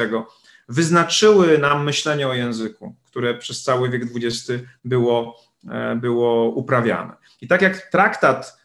wyznaczyły 0.69 1.59
nam 1.59 1.85
myślenie 1.85 2.29
o 2.29 2.35
języku, 2.35 2.95
które 3.07 3.35
przez 3.35 3.63
cały 3.63 3.91
wiek 3.91 4.03
XX 4.03 4.63
było, 4.85 5.41
e, 5.71 5.97
było 5.97 6.51
uprawiane. 6.51 7.13
I 7.41 7.49
tak 7.49 7.63
jak 7.63 7.91
traktat 7.91 8.60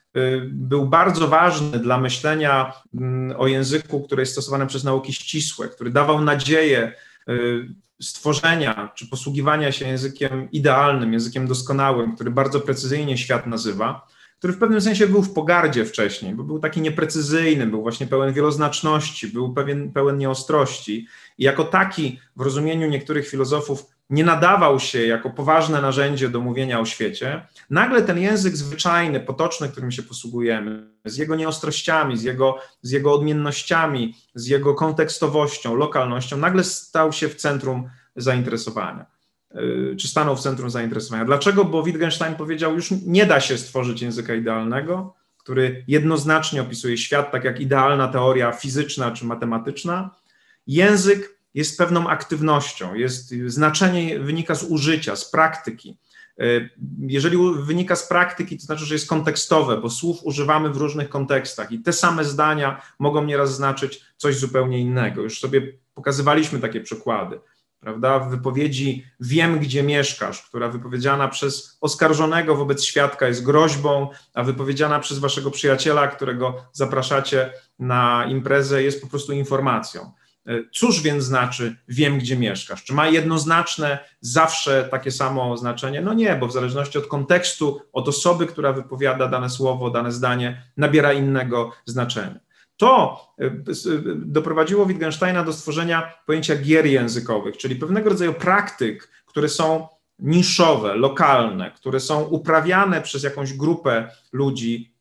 był 0.52 0.86
bardzo 0.86 1.28
ważny 1.28 1.80
dla 1.80 1.98
myślenia 1.98 2.74
mm, 2.94 3.40
o 3.40 3.48
języku, 3.48 4.02
który 4.02 4.22
jest 4.22 4.32
stosowany 4.32 4.68
przez 4.68 4.84
nauki 4.84 5.14
ścisłe, 5.14 5.68
który 5.68 5.92
dawał 5.92 6.22
nadzieję 6.22 6.94
y, 7.30 7.68
stworzenia 8.02 8.92
czy 8.96 9.08
posługiwania 9.08 9.72
się 9.72 9.88
językiem 9.88 10.52
idealnym, 10.52 11.14
językiem 11.14 11.48
doskonałym, 11.48 12.16
który 12.16 12.32
bardzo 12.32 12.60
precyzyjnie 12.60 13.18
świat 13.18 13.48
nazywa, 13.48 14.08
który 14.40 14.54
w 14.54 14.58
pewnym 14.58 14.82
sensie 14.82 15.08
był 15.08 15.24
w 15.24 15.34
pogardzie 15.34 15.86
wcześniej, 15.86 16.36
bo 16.36 16.44
był 16.44 16.60
taki 16.60 16.82
nieprecyzyjny, 16.82 17.68
był 17.68 17.82
właśnie 17.82 18.08
pełen 18.08 18.34
wieloznaczności, 18.34 19.28
był 19.28 19.54
pewien, 19.54 19.92
pełen 19.92 20.18
nieostrości. 20.18 21.08
I 21.38 21.44
jako 21.44 21.64
taki 21.64 22.20
w 22.36 22.42
rozumieniu 22.42 22.90
niektórych 22.90 23.28
filozofów 23.28 23.95
nie 24.10 24.24
nadawał 24.24 24.80
się 24.80 25.06
jako 25.06 25.30
poważne 25.30 25.82
narzędzie 25.82 26.30
do 26.30 26.40
mówienia 26.40 26.80
o 26.80 26.86
świecie, 26.86 27.48
nagle 27.70 28.02
ten 28.02 28.20
język 28.20 28.58
zwyczajny, 28.58 29.20
potoczny, 29.20 29.70
którym 29.70 29.92
się 29.92 30.04
posługujemy, 30.04 30.90
z 31.06 31.18
jego 31.18 31.36
nieostrościami, 31.36 32.18
z 32.18 32.24
jego, 32.24 32.60
z 32.82 32.92
jego 32.92 33.14
odmiennościami, 33.14 34.16
z 34.36 34.48
jego 34.48 34.74
kontekstowością, 34.74 35.76
lokalnością, 35.76 36.38
nagle 36.38 36.64
stał 36.64 37.14
się 37.14 37.30
w 37.30 37.36
centrum 37.36 37.90
zainteresowania. 38.16 39.06
Y, 39.56 39.96
czy 40.00 40.08
stanął 40.08 40.36
w 40.36 40.40
centrum 40.40 40.70
zainteresowania. 40.70 41.26
Dlaczego? 41.26 41.66
Bo 41.66 41.84
Wittgenstein 41.84 42.36
powiedział, 42.36 42.76
już 42.76 42.92
nie 43.06 43.26
da 43.26 43.40
się 43.40 43.58
stworzyć 43.58 44.02
języka 44.02 44.36
idealnego, 44.36 45.14
który 45.38 45.84
jednoznacznie 45.88 46.62
opisuje 46.62 46.98
świat, 46.98 47.32
tak 47.32 47.44
jak 47.44 47.60
idealna 47.60 48.08
teoria 48.08 48.52
fizyczna 48.52 49.12
czy 49.12 49.26
matematyczna. 49.26 50.16
Język 50.68 51.35
jest 51.56 51.78
pewną 51.78 52.08
aktywnością, 52.08 52.94
jest, 52.94 53.34
znaczenie 53.46 54.20
wynika 54.20 54.56
z 54.56 54.64
użycia, 54.64 55.16
z 55.16 55.32
praktyki. 55.32 55.98
Y, 56.42 56.70
jeżeli 57.00 57.38
wynika 57.60 57.96
z 57.96 58.08
praktyki, 58.08 58.58
to 58.58 58.66
znaczy, 58.66 58.86
że 58.86 58.96
jest 58.96 59.10
kontekstowe, 59.10 59.78
bo 59.78 59.90
słów 59.90 60.24
używamy 60.24 60.70
w 60.70 60.78
różnych 60.78 61.10
kontekstach 61.10 61.72
i 61.72 61.80
te 61.80 61.94
same 61.94 62.26
zdania 62.26 62.82
mogą 63.00 63.24
nieraz 63.24 63.56
znaczyć 63.56 64.02
coś 64.18 64.36
zupełnie 64.36 64.80
innego. 64.80 65.22
Już 65.22 65.40
sobie 65.40 65.74
pokazywaliśmy 65.94 66.60
takie 66.60 66.82
przykłady 66.82 67.40
prawda, 67.86 68.20
w 68.20 68.30
wypowiedzi 68.30 69.06
wiem, 69.20 69.60
gdzie 69.60 69.84
mieszkasz, 69.84 70.42
która 70.42 70.70
wypowiedziana 70.70 71.28
przez 71.28 71.78
oskarżonego 71.82 72.56
wobec 72.56 72.84
świadka 72.84 73.28
jest 73.28 73.44
groźbą, 73.44 74.10
a 74.34 74.44
wypowiedziana 74.44 75.00
przez 75.00 75.20
waszego 75.20 75.52
przyjaciela, 75.52 76.08
którego 76.08 76.66
zapraszacie 76.74 77.54
na 77.80 78.26
imprezę, 78.30 78.84
jest 78.84 79.02
po 79.02 79.08
prostu 79.08 79.34
informacją. 79.34 80.12
E, 80.48 80.64
cóż 80.74 81.02
więc 81.02 81.24
znaczy 81.24 81.76
wiem, 81.88 82.18
gdzie 82.18 82.38
mieszkasz? 82.38 82.84
Czy 82.84 82.94
ma 82.94 83.08
jednoznaczne 83.08 84.00
zawsze 84.22 84.88
takie 84.92 85.12
samo 85.12 85.58
znaczenie? 85.58 86.02
No 86.02 86.14
nie, 86.14 86.36
bo 86.36 86.48
w 86.48 86.54
zależności 86.54 86.98
od 86.98 87.08
kontekstu, 87.08 87.82
od 87.94 88.08
osoby, 88.08 88.46
która 88.46 88.74
wypowiada 88.74 89.28
dane 89.28 89.50
słowo, 89.50 89.90
dane 89.90 90.12
zdanie, 90.12 90.64
nabiera 90.78 91.14
innego 91.14 91.72
znaczenia. 91.86 92.40
To 92.78 93.20
e, 93.42 93.46
e, 93.46 93.52
doprowadziło 94.16 94.86
Wittgensteina 94.86 95.44
do 95.44 95.54
stworzenia 95.54 96.14
pojęcia 96.26 96.56
gier 96.56 96.86
językowych, 96.86 97.58
czyli 97.58 97.76
pewnego 97.76 98.10
rodzaju 98.10 98.34
praktyk, 98.34 99.10
które 99.26 99.50
są 99.50 99.88
niszowe, 100.20 100.96
lokalne, 100.96 101.72
które 101.72 102.00
są 102.00 102.24
uprawiane 102.24 103.02
przez 103.02 103.24
jakąś 103.24 103.54
grupę 103.54 104.10
ludzi. 104.32 104.95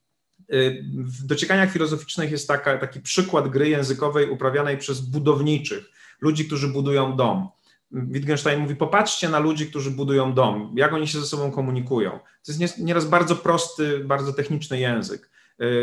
E, 0.49 0.55
w 0.95 1.27
dociekaniach 1.27 1.73
filozoficznych 1.73 2.31
jest 2.31 2.49
taka, 2.49 2.79
taki 2.79 3.01
przykład 3.01 3.49
gry 3.49 3.69
językowej 3.69 4.31
uprawianej 4.31 4.79
przez 4.79 5.01
budowniczych, 5.01 5.91
ludzi, 6.21 6.47
którzy 6.47 6.69
budują 6.69 7.17
dom. 7.17 7.49
Wittgenstein 7.91 8.61
mówi: 8.61 8.77
Popatrzcie 8.77 9.29
na 9.29 9.39
ludzi, 9.39 9.67
którzy 9.67 9.91
budują 9.91 10.35
dom, 10.35 10.75
jak 10.77 10.93
oni 10.93 11.09
się 11.09 11.21
ze 11.21 11.27
sobą 11.27 11.51
komunikują. 11.51 12.11
To 12.47 12.53
jest 12.53 12.79
nieraz 12.79 13.05
bardzo 13.05 13.37
prosty, 13.37 13.99
bardzo 13.99 14.33
techniczny 14.33 14.81
język. 14.81 15.31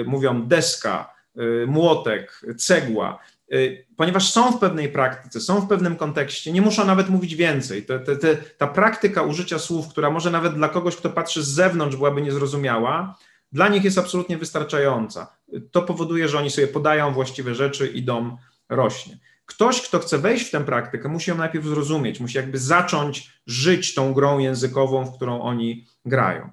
Mówią 0.05 0.47
deska, 0.47 1.13
Y, 1.37 1.67
młotek, 1.67 2.41
cegła, 2.57 3.19
y, 3.53 3.85
ponieważ 3.97 4.31
są 4.31 4.51
w 4.51 4.59
pewnej 4.59 4.89
praktyce, 4.89 5.39
są 5.39 5.61
w 5.61 5.67
pewnym 5.67 5.95
kontekście, 5.95 6.51
nie 6.51 6.61
muszą 6.61 6.85
nawet 6.85 7.09
mówić 7.09 7.35
więcej. 7.35 7.83
Te, 7.83 7.99
te, 7.99 8.15
te, 8.15 8.37
ta 8.37 8.67
praktyka 8.67 9.21
użycia 9.21 9.59
słów, 9.59 9.87
która 9.87 10.09
może 10.09 10.31
nawet 10.31 10.53
dla 10.53 10.69
kogoś, 10.69 10.95
kto 10.95 11.09
patrzy 11.09 11.43
z 11.43 11.47
zewnątrz, 11.47 11.95
byłaby 11.95 12.21
niezrozumiała, 12.21 13.15
dla 13.51 13.67
nich 13.67 13.83
jest 13.83 13.97
absolutnie 13.97 14.37
wystarczająca. 14.37 15.35
To 15.71 15.81
powoduje, 15.81 16.27
że 16.27 16.37
oni 16.37 16.51
sobie 16.51 16.67
podają 16.67 17.13
właściwe 17.13 17.55
rzeczy 17.55 17.87
i 17.87 18.03
dom 18.03 18.37
rośnie. 18.69 19.19
Ktoś, 19.45 19.81
kto 19.81 19.99
chce 19.99 20.17
wejść 20.17 20.47
w 20.47 20.51
tę 20.51 20.65
praktykę, 20.65 21.09
musi 21.09 21.29
ją 21.29 21.37
najpierw 21.37 21.65
zrozumieć, 21.65 22.19
musi 22.19 22.37
jakby 22.37 22.57
zacząć 22.57 23.31
żyć 23.47 23.93
tą 23.93 24.13
grą 24.13 24.39
językową, 24.39 25.05
w 25.05 25.15
którą 25.15 25.41
oni 25.41 25.85
grają. 26.05 26.49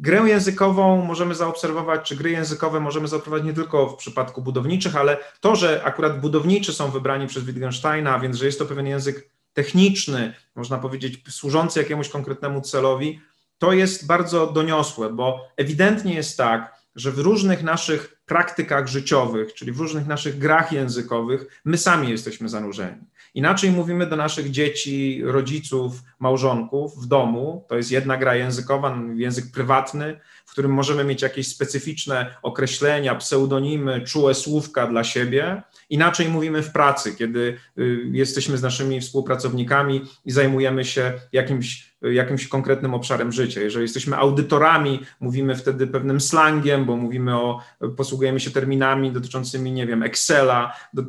Grę 0.00 0.28
językową 0.28 1.04
możemy 1.04 1.34
zaobserwować, 1.34 2.08
czy 2.08 2.16
gry 2.16 2.30
językowe 2.30 2.80
możemy 2.80 3.08
zaobserwować 3.08 3.44
nie 3.44 3.52
tylko 3.52 3.86
w 3.86 3.96
przypadku 3.96 4.42
budowniczych, 4.42 4.96
ale 4.96 5.16
to, 5.40 5.56
że 5.56 5.82
akurat 5.84 6.20
budowniczy 6.20 6.72
są 6.72 6.90
wybrani 6.90 7.26
przez 7.26 7.44
Wittgensteina, 7.44 8.18
więc 8.18 8.36
że 8.36 8.46
jest 8.46 8.58
to 8.58 8.66
pewien 8.66 8.86
język 8.86 9.28
techniczny, 9.52 10.34
można 10.54 10.78
powiedzieć, 10.78 11.22
służący 11.28 11.80
jakiemuś 11.80 12.08
konkretnemu 12.08 12.60
celowi, 12.60 13.20
to 13.58 13.72
jest 13.72 14.06
bardzo 14.06 14.46
doniosłe, 14.46 15.10
bo 15.10 15.48
ewidentnie 15.56 16.14
jest 16.14 16.36
tak, 16.36 16.84
że 16.96 17.12
w 17.12 17.18
różnych 17.18 17.62
naszych 17.62 18.20
praktykach 18.26 18.86
życiowych, 18.86 19.54
czyli 19.54 19.72
w 19.72 19.80
różnych 19.80 20.06
naszych 20.06 20.38
grach 20.38 20.72
językowych, 20.72 21.60
my 21.64 21.78
sami 21.78 22.10
jesteśmy 22.10 22.48
zanurzeni. 22.48 23.02
Inaczej 23.34 23.70
mówimy 23.70 24.06
do 24.06 24.16
naszych 24.16 24.50
dzieci, 24.50 25.22
rodziców, 25.24 26.02
małżonków 26.18 27.02
w 27.02 27.06
domu. 27.06 27.64
To 27.68 27.76
jest 27.76 27.90
jedna 27.90 28.16
gra 28.16 28.34
językowa, 28.34 28.98
język 29.14 29.44
prywatny, 29.52 30.20
w 30.46 30.50
którym 30.50 30.72
możemy 30.72 31.04
mieć 31.04 31.22
jakieś 31.22 31.48
specyficzne 31.48 32.36
określenia, 32.42 33.14
pseudonimy, 33.14 34.00
czułe 34.00 34.34
słówka 34.34 34.86
dla 34.86 35.04
siebie. 35.04 35.62
Inaczej 35.90 36.28
mówimy 36.28 36.62
w 36.62 36.72
pracy, 36.72 37.14
kiedy 37.14 37.56
y, 37.78 38.10
jesteśmy 38.12 38.58
z 38.58 38.62
naszymi 38.62 39.00
współpracownikami 39.00 40.02
i 40.24 40.30
zajmujemy 40.30 40.84
się 40.84 41.12
jakimś, 41.32 41.94
jakimś 42.02 42.48
konkretnym 42.48 42.94
obszarem 42.94 43.32
życia. 43.32 43.60
Jeżeli 43.60 43.82
jesteśmy 43.82 44.16
audytorami, 44.16 45.00
mówimy 45.20 45.56
wtedy 45.56 45.86
pewnym 45.86 46.20
slangiem, 46.20 46.84
bo 46.84 46.96
mówimy 46.96 47.36
o, 47.36 47.60
posługujemy 47.96 48.40
się 48.40 48.50
terminami 48.50 49.12
dotyczącymi, 49.12 49.72
nie 49.72 49.86
wiem, 49.86 50.02
Excela, 50.02 50.76
do, 50.94 51.02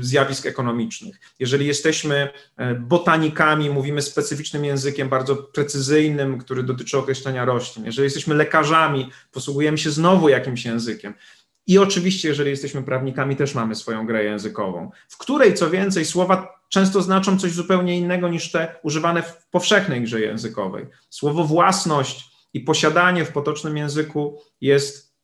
zjawisk 0.00 0.46
ekonomicznych. 0.46 1.20
Jeżeli 1.38 1.66
jesteśmy 1.66 2.28
e, 2.56 2.74
botanikami, 2.74 3.70
mówimy 3.70 4.02
specyficznym 4.02 4.64
językiem, 4.64 5.08
bardzo 5.08 5.36
precyzyjnym, 5.36 6.38
który 6.38 6.62
dotyczy 6.62 6.98
określenia 6.98 7.44
roślin. 7.44 7.84
Jeżeli 7.86 8.04
jesteśmy 8.04 8.34
lekarzami, 8.34 9.10
posługujemy 9.32 9.78
się 9.78 9.90
znowu 9.90 10.28
jakimś 10.28 10.64
językiem. 10.64 11.14
I 11.68 11.78
oczywiście, 11.78 12.28
jeżeli 12.28 12.50
jesteśmy 12.50 12.82
prawnikami, 12.82 13.36
też 13.36 13.54
mamy 13.54 13.74
swoją 13.74 14.06
grę 14.06 14.24
językową, 14.24 14.90
w 15.08 15.16
której 15.16 15.54
co 15.54 15.70
więcej 15.70 16.04
słowa 16.04 16.60
często 16.68 17.02
znaczą 17.02 17.38
coś 17.38 17.52
zupełnie 17.52 17.98
innego 17.98 18.28
niż 18.28 18.50
te 18.50 18.74
używane 18.82 19.22
w 19.22 19.46
powszechnej 19.50 20.02
grze 20.02 20.20
językowej. 20.20 20.86
Słowo 21.10 21.44
własność 21.44 22.30
i 22.54 22.60
posiadanie 22.60 23.24
w 23.24 23.32
potocznym 23.32 23.76
języku 23.76 24.42
jest, 24.60 25.14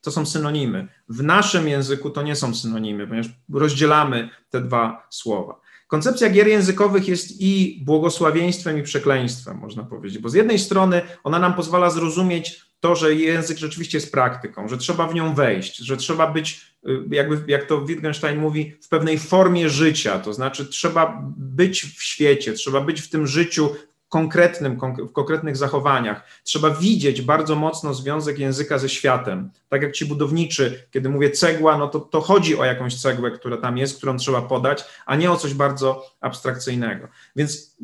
to 0.00 0.10
są 0.10 0.26
synonimy. 0.26 0.88
W 1.08 1.22
naszym 1.22 1.68
języku 1.68 2.10
to 2.10 2.22
nie 2.22 2.36
są 2.36 2.54
synonimy, 2.54 3.06
ponieważ 3.06 3.30
rozdzielamy 3.52 4.28
te 4.50 4.60
dwa 4.60 5.06
słowa. 5.10 5.60
Koncepcja 5.86 6.30
gier 6.30 6.46
językowych 6.46 7.08
jest 7.08 7.40
i 7.40 7.82
błogosławieństwem, 7.84 8.78
i 8.78 8.82
przekleństwem, 8.82 9.58
można 9.58 9.82
powiedzieć, 9.82 10.18
bo 10.18 10.28
z 10.28 10.34
jednej 10.34 10.58
strony 10.58 11.02
ona 11.24 11.38
nam 11.38 11.54
pozwala 11.54 11.90
zrozumieć 11.90 12.65
to, 12.80 12.96
że 12.96 13.14
język 13.14 13.58
rzeczywiście 13.58 13.98
jest 13.98 14.12
praktyką, 14.12 14.68
że 14.68 14.78
trzeba 14.78 15.06
w 15.06 15.14
nią 15.14 15.34
wejść, 15.34 15.76
że 15.76 15.96
trzeba 15.96 16.26
być, 16.26 16.60
y, 16.88 17.02
jakby, 17.10 17.52
jak 17.52 17.66
to 17.66 17.84
Wittgenstein 17.84 18.38
mówi, 18.38 18.74
w 18.82 18.88
pewnej 18.88 19.18
formie 19.18 19.70
życia, 19.70 20.18
to 20.18 20.32
znaczy 20.32 20.66
trzeba 20.66 21.22
być 21.36 21.82
w 21.82 22.02
świecie, 22.02 22.52
trzeba 22.52 22.80
być 22.80 23.00
w 23.00 23.08
tym 23.08 23.26
życiu 23.26 23.74
konkretnym, 24.08 24.78
w 24.98 25.12
konkretnych 25.12 25.56
zachowaniach. 25.56 26.24
Trzeba 26.44 26.70
widzieć 26.70 27.22
bardzo 27.22 27.54
mocno 27.54 27.94
związek 27.94 28.38
języka 28.38 28.78
ze 28.78 28.88
światem. 28.88 29.50
Tak 29.68 29.82
jak 29.82 29.92
ci 29.92 30.06
budowniczy, 30.06 30.86
kiedy 30.90 31.08
mówię 31.08 31.30
cegła, 31.30 31.78
no 31.78 31.88
to, 31.88 32.00
to 32.00 32.20
chodzi 32.20 32.58
o 32.58 32.64
jakąś 32.64 33.00
cegłę, 33.00 33.30
która 33.30 33.56
tam 33.56 33.78
jest, 33.78 33.96
którą 33.96 34.16
trzeba 34.16 34.42
podać, 34.42 34.84
a 35.06 35.16
nie 35.16 35.30
o 35.30 35.36
coś 35.36 35.54
bardzo 35.54 36.16
abstrakcyjnego. 36.20 37.08
Więc 37.36 37.76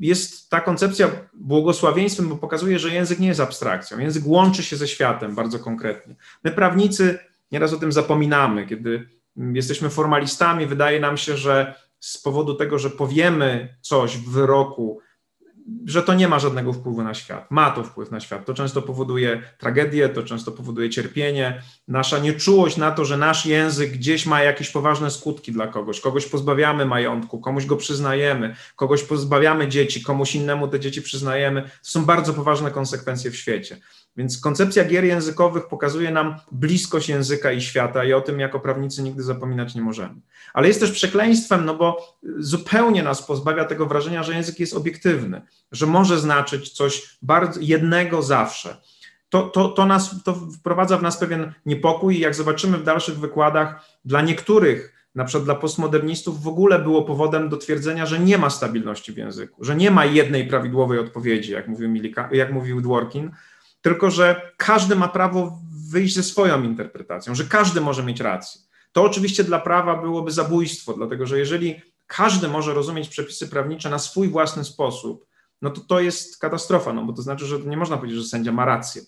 jest 0.00 0.50
ta 0.50 0.60
koncepcja 0.60 1.10
błogosławieństwem, 1.34 2.28
bo 2.28 2.36
pokazuje, 2.36 2.78
że 2.78 2.90
język 2.90 3.18
nie 3.18 3.28
jest 3.28 3.40
abstrakcją. 3.40 3.98
Język 3.98 4.26
łączy 4.26 4.62
się 4.62 4.76
ze 4.76 4.88
światem 4.88 5.34
bardzo 5.34 5.58
konkretnie. 5.58 6.14
My, 6.44 6.50
prawnicy, 6.50 7.18
nieraz 7.52 7.72
o 7.72 7.76
tym 7.76 7.92
zapominamy, 7.92 8.66
kiedy 8.66 9.08
jesteśmy 9.36 9.90
formalistami, 9.90 10.66
wydaje 10.66 11.00
nam 11.00 11.16
się, 11.16 11.36
że 11.36 11.74
z 12.00 12.18
powodu 12.18 12.54
tego, 12.54 12.78
że 12.78 12.90
powiemy 12.90 13.76
coś 13.80 14.16
w 14.16 14.30
wyroku, 14.30 15.00
że 15.86 16.02
to 16.02 16.14
nie 16.14 16.28
ma 16.28 16.38
żadnego 16.38 16.72
wpływu 16.72 17.02
na 17.02 17.14
świat. 17.14 17.50
Ma 17.50 17.70
to 17.70 17.84
wpływ 17.84 18.10
na 18.10 18.20
świat. 18.20 18.46
To 18.46 18.54
często 18.54 18.82
powoduje 18.82 19.42
tragedię, 19.58 20.08
to 20.08 20.22
często 20.22 20.52
powoduje 20.52 20.90
cierpienie. 20.90 21.62
Nasza 21.88 22.18
nieczułość 22.18 22.76
na 22.76 22.90
to, 22.90 23.04
że 23.04 23.16
nasz 23.16 23.46
język 23.46 23.92
gdzieś 23.92 24.26
ma 24.26 24.42
jakieś 24.42 24.70
poważne 24.70 25.10
skutki 25.10 25.52
dla 25.52 25.66
kogoś. 25.66 26.00
Kogoś 26.00 26.26
pozbawiamy 26.26 26.86
majątku, 26.86 27.40
komuś 27.40 27.66
go 27.66 27.76
przyznajemy, 27.76 28.56
kogoś 28.76 29.02
pozbawiamy 29.02 29.68
dzieci, 29.68 30.02
komuś 30.02 30.34
innemu 30.34 30.68
te 30.68 30.80
dzieci 30.80 31.02
przyznajemy. 31.02 31.62
To 31.62 31.68
są 31.82 32.04
bardzo 32.04 32.34
poważne 32.34 32.70
konsekwencje 32.70 33.30
w 33.30 33.36
świecie. 33.36 33.76
Więc 34.16 34.40
koncepcja 34.40 34.84
gier 34.84 35.04
językowych 35.04 35.68
pokazuje 35.68 36.10
nam 36.10 36.34
bliskość 36.52 37.08
języka 37.08 37.52
i 37.52 37.60
świata 37.60 38.04
i 38.04 38.12
o 38.12 38.20
tym 38.20 38.40
jako 38.40 38.60
prawnicy 38.60 39.02
nigdy 39.02 39.22
zapominać 39.22 39.74
nie 39.74 39.82
możemy. 39.82 40.14
Ale 40.54 40.68
jest 40.68 40.80
też 40.80 40.92
przekleństwem, 40.92 41.64
no 41.64 41.74
bo 41.74 42.18
zupełnie 42.38 43.02
nas 43.02 43.22
pozbawia 43.22 43.64
tego 43.64 43.86
wrażenia, 43.86 44.22
że 44.22 44.34
język 44.34 44.60
jest 44.60 44.74
obiektywny, 44.74 45.42
że 45.72 45.86
może 45.86 46.18
znaczyć 46.18 46.70
coś 46.70 47.18
bardzo 47.22 47.60
jednego 47.62 48.22
zawsze. 48.22 48.76
To, 49.28 49.42
to, 49.42 49.68
to, 49.68 49.86
nas, 49.86 50.22
to 50.24 50.34
wprowadza 50.34 50.98
w 50.98 51.02
nas 51.02 51.18
pewien 51.18 51.52
niepokój 51.66 52.16
i 52.16 52.20
jak 52.20 52.34
zobaczymy 52.34 52.78
w 52.78 52.84
dalszych 52.84 53.18
wykładach, 53.18 53.84
dla 54.04 54.22
niektórych 54.22 55.00
na 55.14 55.24
przykład 55.24 55.44
dla 55.44 55.54
postmodernistów 55.54 56.42
w 56.42 56.48
ogóle 56.48 56.78
było 56.78 57.02
powodem 57.02 57.48
do 57.48 57.56
twierdzenia, 57.56 58.06
że 58.06 58.18
nie 58.18 58.38
ma 58.38 58.50
stabilności 58.50 59.12
w 59.12 59.16
języku, 59.16 59.64
że 59.64 59.76
nie 59.76 59.90
ma 59.90 60.04
jednej 60.04 60.46
prawidłowej 60.46 60.98
odpowiedzi, 60.98 61.52
jak 61.52 61.68
mówił, 61.68 61.88
Milika, 61.88 62.28
jak 62.32 62.52
mówił 62.52 62.80
Dworkin, 62.80 63.30
tylko 63.80 64.10
że 64.10 64.52
każdy 64.56 64.96
ma 64.96 65.08
prawo 65.08 65.58
wyjść 65.90 66.14
ze 66.14 66.22
swoją 66.22 66.62
interpretacją, 66.62 67.34
że 67.34 67.44
każdy 67.44 67.80
może 67.80 68.02
mieć 68.02 68.20
rację. 68.20 68.60
To 68.92 69.02
oczywiście 69.02 69.44
dla 69.44 69.60
prawa 69.60 69.96
byłoby 69.96 70.30
zabójstwo, 70.30 70.92
dlatego 70.92 71.26
że 71.26 71.38
jeżeli 71.38 71.80
każdy 72.06 72.48
może 72.48 72.74
rozumieć 72.74 73.08
przepisy 73.08 73.48
prawnicze 73.48 73.90
na 73.90 73.98
swój 73.98 74.28
własny 74.28 74.64
sposób, 74.64 75.26
no 75.62 75.70
to 75.70 75.80
to 75.80 76.00
jest 76.00 76.38
katastrofa, 76.38 76.92
no 76.92 77.04
bo 77.04 77.12
to 77.12 77.22
znaczy, 77.22 77.46
że 77.46 77.58
nie 77.58 77.76
można 77.76 77.96
powiedzieć, 77.96 78.18
że 78.18 78.28
sędzia 78.28 78.52
ma 78.52 78.64
rację. 78.64 79.02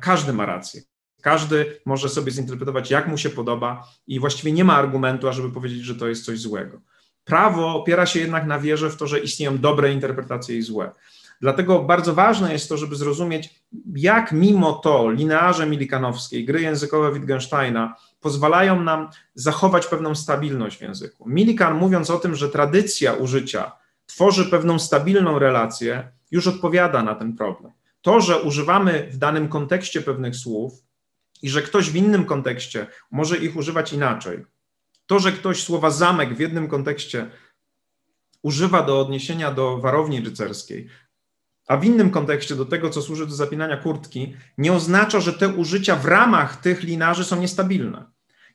Każdy 0.00 0.32
ma 0.32 0.46
rację. 0.46 0.82
Każdy 1.22 1.80
może 1.84 2.08
sobie 2.08 2.32
zinterpretować, 2.32 2.90
jak 2.90 3.08
mu 3.08 3.18
się 3.18 3.30
podoba, 3.30 3.88
i 4.06 4.20
właściwie 4.20 4.52
nie 4.52 4.64
ma 4.64 4.76
argumentu, 4.76 5.28
ażeby 5.28 5.50
powiedzieć, 5.50 5.80
że 5.80 5.94
to 5.94 6.08
jest 6.08 6.24
coś 6.24 6.40
złego. 6.40 6.80
Prawo 7.24 7.74
opiera 7.74 8.06
się 8.06 8.20
jednak 8.20 8.46
na 8.46 8.58
wierze 8.58 8.90
w 8.90 8.96
to, 8.96 9.06
że 9.06 9.20
istnieją 9.20 9.58
dobre 9.58 9.92
interpretacje 9.92 10.56
i 10.56 10.62
złe. 10.62 10.90
Dlatego 11.40 11.82
bardzo 11.82 12.14
ważne 12.14 12.52
jest 12.52 12.68
to, 12.68 12.76
żeby 12.76 12.96
zrozumieć, 12.96 13.60
jak 13.96 14.32
mimo 14.32 14.72
to 14.72 15.10
linearze 15.10 15.66
milikanowskiej, 15.66 16.44
gry 16.44 16.60
językowe 16.60 17.12
Wittgensteina 17.12 17.94
pozwalają 18.20 18.82
nam 18.82 19.08
zachować 19.34 19.86
pewną 19.86 20.14
stabilność 20.14 20.78
w 20.78 20.82
języku. 20.82 21.28
Milikan, 21.28 21.74
mówiąc 21.74 22.10
o 22.10 22.18
tym, 22.18 22.34
że 22.34 22.48
tradycja 22.48 23.12
użycia 23.12 23.72
tworzy 24.06 24.44
pewną 24.44 24.78
stabilną 24.78 25.38
relację, 25.38 26.12
już 26.30 26.46
odpowiada 26.46 27.02
na 27.02 27.14
ten 27.14 27.36
problem. 27.36 27.72
To, 28.02 28.20
że 28.20 28.42
używamy 28.42 29.08
w 29.12 29.16
danym 29.16 29.48
kontekście 29.48 30.02
pewnych 30.02 30.36
słów 30.36 30.72
i 31.42 31.50
że 31.50 31.62
ktoś 31.62 31.90
w 31.90 31.96
innym 31.96 32.24
kontekście 32.24 32.86
może 33.10 33.36
ich 33.36 33.56
używać 33.56 33.92
inaczej, 33.92 34.44
to, 35.06 35.18
że 35.18 35.32
ktoś 35.32 35.62
słowa 35.62 35.90
zamek 35.90 36.34
w 36.34 36.40
jednym 36.40 36.68
kontekście 36.68 37.30
używa 38.42 38.82
do 38.82 39.00
odniesienia 39.00 39.52
do 39.52 39.78
warowni 39.78 40.20
rycerskiej, 40.20 40.88
a 41.68 41.76
w 41.76 41.84
innym 41.84 42.10
kontekście 42.10 42.54
do 42.56 42.64
tego, 42.64 42.90
co 42.90 43.02
służy 43.02 43.26
do 43.26 43.34
zapinania 43.34 43.76
kurtki, 43.76 44.34
nie 44.58 44.72
oznacza, 44.72 45.20
że 45.20 45.32
te 45.32 45.48
użycia 45.48 45.96
w 45.96 46.04
ramach 46.04 46.60
tych 46.60 46.82
linarzy 46.82 47.24
są 47.24 47.40
niestabilne. 47.40 48.04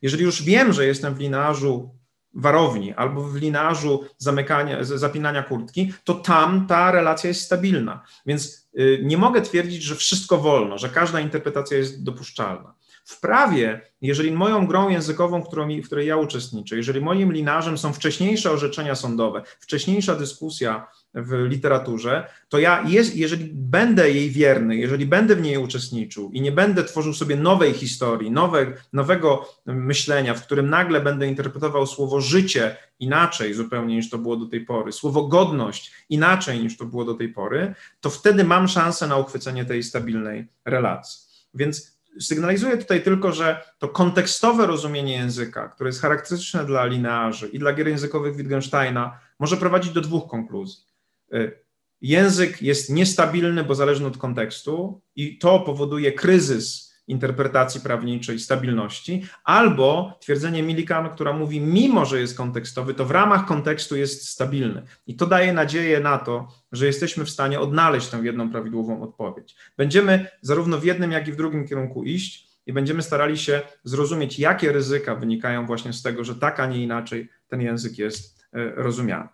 Jeżeli 0.02 0.24
już 0.24 0.42
wiem, 0.42 0.72
że 0.72 0.86
jestem 0.86 1.14
w 1.14 1.20
linarzu 1.20 1.94
warowni 2.34 2.92
albo 2.92 3.22
w 3.22 3.36
linarzu 3.36 4.04
zamykania, 4.18 4.84
zapinania 4.84 5.42
kurtki, 5.42 5.92
to 6.04 6.14
tam 6.14 6.66
ta 6.66 6.90
relacja 6.90 7.28
jest 7.28 7.40
stabilna. 7.40 8.02
Więc 8.26 8.68
y, 8.78 9.00
nie 9.04 9.16
mogę 9.16 9.42
twierdzić, 9.42 9.82
że 9.82 9.94
wszystko 9.94 10.38
wolno, 10.38 10.78
że 10.78 10.88
każda 10.88 11.20
interpretacja 11.20 11.78
jest 11.78 12.04
dopuszczalna. 12.04 12.74
W 13.04 13.20
prawie, 13.20 13.80
jeżeli 14.00 14.32
moją 14.32 14.66
grą 14.66 14.88
językową, 14.88 15.42
którą, 15.42 15.68
w 15.68 15.86
której 15.86 16.06
ja 16.08 16.16
uczestniczę, 16.16 16.76
jeżeli 16.76 17.00
moim 17.00 17.32
linarzem 17.32 17.78
są 17.78 17.92
wcześniejsze 17.92 18.50
orzeczenia 18.50 18.94
sądowe, 18.94 19.42
wcześniejsza 19.60 20.14
dyskusja 20.14 20.86
w 21.14 21.32
literaturze, 21.48 22.28
to 22.48 22.58
ja, 22.58 22.84
jeżeli 23.14 23.50
będę 23.54 24.10
jej 24.10 24.30
wierny, 24.30 24.76
jeżeli 24.76 25.06
będę 25.06 25.36
w 25.36 25.42
niej 25.42 25.58
uczestniczył 25.58 26.30
i 26.32 26.40
nie 26.40 26.52
będę 26.52 26.84
tworzył 26.84 27.14
sobie 27.14 27.36
nowej 27.36 27.72
historii, 27.72 28.30
nowe, 28.30 28.66
nowego 28.92 29.48
myślenia, 29.66 30.34
w 30.34 30.42
którym 30.42 30.70
nagle 30.70 31.00
będę 31.00 31.26
interpretował 31.26 31.86
słowo 31.86 32.20
życie 32.20 32.76
inaczej 32.98 33.54
zupełnie 33.54 33.96
niż 33.96 34.10
to 34.10 34.18
było 34.18 34.36
do 34.36 34.46
tej 34.46 34.60
pory, 34.60 34.92
słowo 34.92 35.28
godność 35.28 35.92
inaczej 36.08 36.60
niż 36.60 36.76
to 36.76 36.84
było 36.84 37.04
do 37.04 37.14
tej 37.14 37.28
pory, 37.28 37.74
to 38.00 38.10
wtedy 38.10 38.44
mam 38.44 38.68
szansę 38.68 39.06
na 39.06 39.16
uchwycenie 39.16 39.64
tej 39.64 39.82
stabilnej 39.82 40.46
relacji. 40.64 41.20
Więc 41.54 41.94
sygnalizuję 42.20 42.78
tutaj 42.78 43.02
tylko, 43.02 43.32
że 43.32 43.62
to 43.78 43.88
kontekstowe 43.88 44.66
rozumienie 44.66 45.12
języka, 45.12 45.68
które 45.68 45.88
jest 45.88 46.00
charakterystyczne 46.00 46.64
dla 46.64 46.86
linearzy 46.86 47.48
i 47.48 47.58
dla 47.58 47.72
gier 47.72 47.88
językowych 47.88 48.36
Wittgensteina, 48.36 49.18
może 49.38 49.56
prowadzić 49.56 49.92
do 49.92 50.00
dwóch 50.00 50.30
konkluzji. 50.30 50.93
Y, 51.34 51.64
język 52.00 52.62
jest 52.62 52.90
niestabilny, 52.90 53.64
bo 53.64 53.74
zależny 53.74 54.06
od 54.06 54.18
kontekstu, 54.18 55.00
i 55.16 55.38
to 55.38 55.60
powoduje 55.60 56.12
kryzys 56.12 56.94
interpretacji 57.06 57.80
prawniczej, 57.80 58.38
stabilności, 58.38 59.24
albo 59.44 60.18
twierdzenie 60.20 60.62
Millikan, 60.62 61.10
która 61.10 61.32
mówi, 61.32 61.60
mimo 61.60 62.04
że 62.04 62.20
jest 62.20 62.36
kontekstowy, 62.36 62.94
to 62.94 63.04
w 63.04 63.10
ramach 63.10 63.46
kontekstu 63.46 63.96
jest 63.96 64.28
stabilny. 64.28 64.82
I 65.06 65.16
to 65.16 65.26
daje 65.26 65.52
nadzieję 65.52 66.00
na 66.00 66.18
to, 66.18 66.48
że 66.72 66.86
jesteśmy 66.86 67.24
w 67.24 67.30
stanie 67.30 67.60
odnaleźć 67.60 68.08
tę 68.08 68.20
jedną 68.22 68.50
prawidłową 68.50 69.02
odpowiedź. 69.02 69.56
Będziemy 69.76 70.26
zarówno 70.40 70.78
w 70.78 70.84
jednym, 70.84 71.12
jak 71.12 71.28
i 71.28 71.32
w 71.32 71.36
drugim 71.36 71.68
kierunku 71.68 72.04
iść 72.04 72.48
i 72.66 72.72
będziemy 72.72 73.02
starali 73.02 73.38
się 73.38 73.62
zrozumieć, 73.84 74.38
jakie 74.38 74.72
ryzyka 74.72 75.14
wynikają 75.14 75.66
właśnie 75.66 75.92
z 75.92 76.02
tego, 76.02 76.24
że 76.24 76.34
tak, 76.34 76.60
a 76.60 76.66
nie 76.66 76.82
inaczej 76.82 77.28
ten 77.48 77.60
język 77.60 77.98
jest 77.98 78.42
y, 78.42 78.72
rozumiany. 78.74 79.28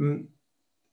Y, 0.00 0.26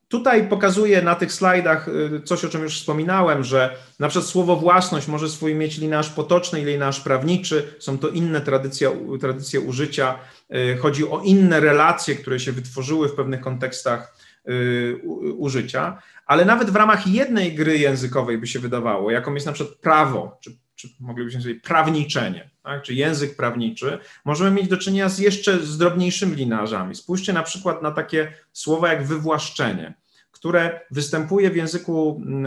Tutaj 0.08 0.48
pokazuję 0.50 1.02
na 1.02 1.16
tych 1.16 1.34
slajdach 1.34 1.88
y, 1.88 2.22
coś, 2.26 2.46
o 2.46 2.50
czym 2.50 2.64
już 2.64 2.80
wspominałem, 2.80 3.44
że 3.44 3.76
na 4.00 4.08
przykład 4.08 4.30
słowo 4.30 4.56
własność 4.56 5.08
może 5.08 5.30
swój 5.30 5.56
mieć 5.56 5.78
linaż 5.78 6.10
potoczny 6.10 6.62
i 6.62 6.66
linaż 6.66 7.00
prawniczy, 7.00 7.76
są 7.80 7.98
to 7.98 8.10
inne 8.10 8.42
tradycje, 8.42 8.92
tradycje 9.20 9.60
użycia, 9.60 10.20
y, 10.56 10.78
chodzi 10.78 11.10
o 11.10 11.22
inne 11.22 11.60
relacje, 11.60 12.16
które 12.16 12.40
się 12.40 12.52
wytworzyły 12.52 13.10
w 13.10 13.16
pewnych 13.16 13.42
kontekstach 13.42 14.18
y, 14.50 15.02
użycia, 15.38 16.02
ale 16.26 16.46
nawet 16.46 16.70
w 16.70 16.76
ramach 16.76 17.08
jednej 17.08 17.56
gry 17.56 17.78
językowej 17.78 18.38
by 18.38 18.48
się 18.48 18.60
wydawało, 18.60 19.12
jaką 19.12 19.34
jest 19.34 19.46
na 19.46 19.54
przykład 19.54 19.78
prawo, 19.78 20.38
czy, 20.42 20.52
czy 20.76 20.88
moglibyśmy 21.00 21.42
sobie 21.42 21.56
prawniczenie, 21.56 22.50
tak, 22.68 22.84
czy 22.84 22.94
język 22.94 23.36
prawniczy, 23.36 24.00
możemy 24.26 24.52
mieć 24.52 24.68
do 24.68 24.78
czynienia 24.78 25.10
z 25.10 25.20
jeszcze 25.20 25.60
zdrobniejszymi 25.60 26.36
linarzami. 26.36 26.96
Spójrzcie 26.96 27.34
na 27.34 27.44
przykład 27.44 27.82
na 27.82 27.92
takie 27.92 28.34
słowa 28.54 28.94
jak 28.94 29.08
wywłaszczenie, 29.08 29.94
które 30.32 30.80
występuje 30.92 31.50
w 31.52 31.56
języku 31.56 32.22
mm, 32.26 32.46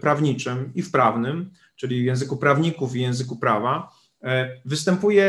prawniczym 0.00 0.72
i 0.74 0.82
w 0.82 0.90
prawnym, 0.90 1.50
czyli 1.76 2.02
w 2.02 2.04
języku 2.04 2.36
prawników 2.36 2.96
i 2.96 3.00
języku 3.00 3.36
prawa, 3.36 3.92
e, 4.22 4.60
występuje 4.64 5.24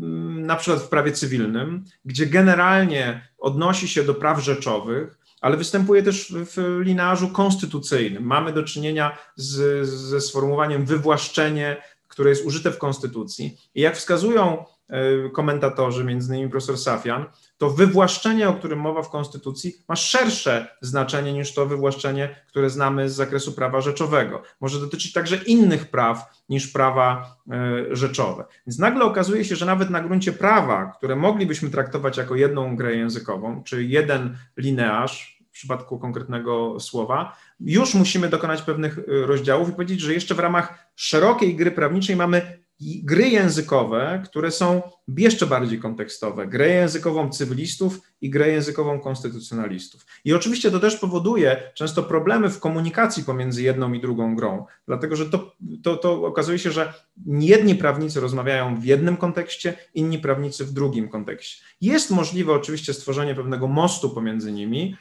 mm, 0.00 0.46
na 0.46 0.56
przykład 0.56 0.82
w 0.82 0.88
prawie 0.88 1.12
cywilnym, 1.12 1.84
gdzie 2.04 2.26
generalnie 2.26 3.28
odnosi 3.38 3.88
się 3.88 4.04
do 4.04 4.14
praw 4.14 4.44
rzeczowych, 4.44 5.18
ale 5.40 5.56
występuje 5.56 6.02
też 6.02 6.34
w 6.34 6.80
linearzu 6.82 7.28
konstytucyjnym. 7.28 8.22
Mamy 8.22 8.52
do 8.52 8.62
czynienia 8.62 9.18
z, 9.36 9.86
ze 9.88 10.20
sformułowaniem 10.20 10.84
wywłaszczenie 10.84 11.76
które 12.16 12.30
jest 12.30 12.46
użyte 12.46 12.70
w 12.70 12.78
Konstytucji. 12.78 13.58
I 13.74 13.80
jak 13.80 13.96
wskazują 13.96 14.64
e, 14.88 15.30
komentatorzy, 15.30 16.04
między 16.04 16.34
innymi 16.34 16.50
profesor 16.50 16.78
Safian, 16.78 17.24
to 17.58 17.70
wywłaszczenie, 17.70 18.48
o 18.48 18.54
którym 18.54 18.78
mowa 18.78 19.02
w 19.02 19.10
Konstytucji, 19.10 19.74
ma 19.88 19.96
szersze 19.96 20.76
znaczenie 20.80 21.32
niż 21.32 21.54
to 21.54 21.66
wywłaszczenie, 21.66 22.36
które 22.48 22.70
znamy 22.70 23.10
z 23.10 23.14
zakresu 23.14 23.52
prawa 23.52 23.80
rzeczowego. 23.80 24.42
Może 24.60 24.80
dotyczyć 24.80 25.12
także 25.12 25.36
innych 25.36 25.90
praw 25.90 26.44
niż 26.48 26.68
prawa 26.68 27.36
e, 27.50 27.96
rzeczowe. 27.96 28.44
Więc 28.66 28.78
nagle 28.78 29.04
okazuje 29.04 29.44
się, 29.44 29.56
że 29.56 29.66
nawet 29.66 29.90
na 29.90 30.00
gruncie 30.00 30.32
prawa, 30.32 30.92
które 30.96 31.16
moglibyśmy 31.16 31.70
traktować 31.70 32.16
jako 32.16 32.34
jedną 32.34 32.76
grę 32.76 32.94
językową, 32.94 33.62
czy 33.62 33.84
jeden 33.84 34.36
linearz, 34.56 35.36
w 35.48 35.58
przypadku 35.58 35.98
konkretnego 35.98 36.80
słowa, 36.80 37.36
już 37.60 37.94
musimy 37.94 38.28
dokonać 38.28 38.62
pewnych 38.62 38.98
y, 38.98 39.04
rozdziałów 39.06 39.68
i 39.68 39.72
powiedzieć, 39.72 40.00
że 40.00 40.14
jeszcze 40.14 40.34
w 40.34 40.38
ramach 40.38 40.88
szerokiej 40.96 41.54
gry 41.54 41.70
prawniczej 41.70 42.16
mamy 42.16 42.66
gry 42.80 43.28
językowe, 43.28 44.22
które 44.24 44.50
są 44.50 44.82
jeszcze 45.18 45.46
bardziej 45.46 45.78
kontekstowe. 45.78 46.46
Grę 46.46 46.68
językową 46.68 47.30
cywilistów 47.30 48.00
i 48.20 48.30
grę 48.30 48.48
językową 48.48 49.00
konstytucjonalistów. 49.00 50.06
I 50.24 50.34
oczywiście 50.34 50.70
to 50.70 50.80
też 50.80 50.96
powoduje 50.96 51.72
często 51.74 52.02
problemy 52.02 52.50
w 52.50 52.60
komunikacji 52.60 53.24
pomiędzy 53.24 53.62
jedną 53.62 53.92
i 53.92 54.00
drugą 54.00 54.36
grą, 54.36 54.66
dlatego 54.86 55.16
że 55.16 55.26
to, 55.26 55.52
to, 55.82 55.96
to 55.96 56.24
okazuje 56.24 56.58
się, 56.58 56.70
że 56.70 56.92
jedni 57.26 57.74
prawnicy 57.74 58.20
rozmawiają 58.20 58.80
w 58.80 58.84
jednym 58.84 59.16
kontekście, 59.16 59.74
inni 59.94 60.18
prawnicy 60.18 60.64
w 60.64 60.72
drugim 60.72 61.08
kontekście. 61.08 61.64
Jest 61.80 62.10
możliwe 62.10 62.52
oczywiście 62.52 62.94
stworzenie 62.94 63.34
pewnego 63.34 63.68
mostu 63.68 64.10
pomiędzy 64.10 64.52
nimi, 64.52 64.96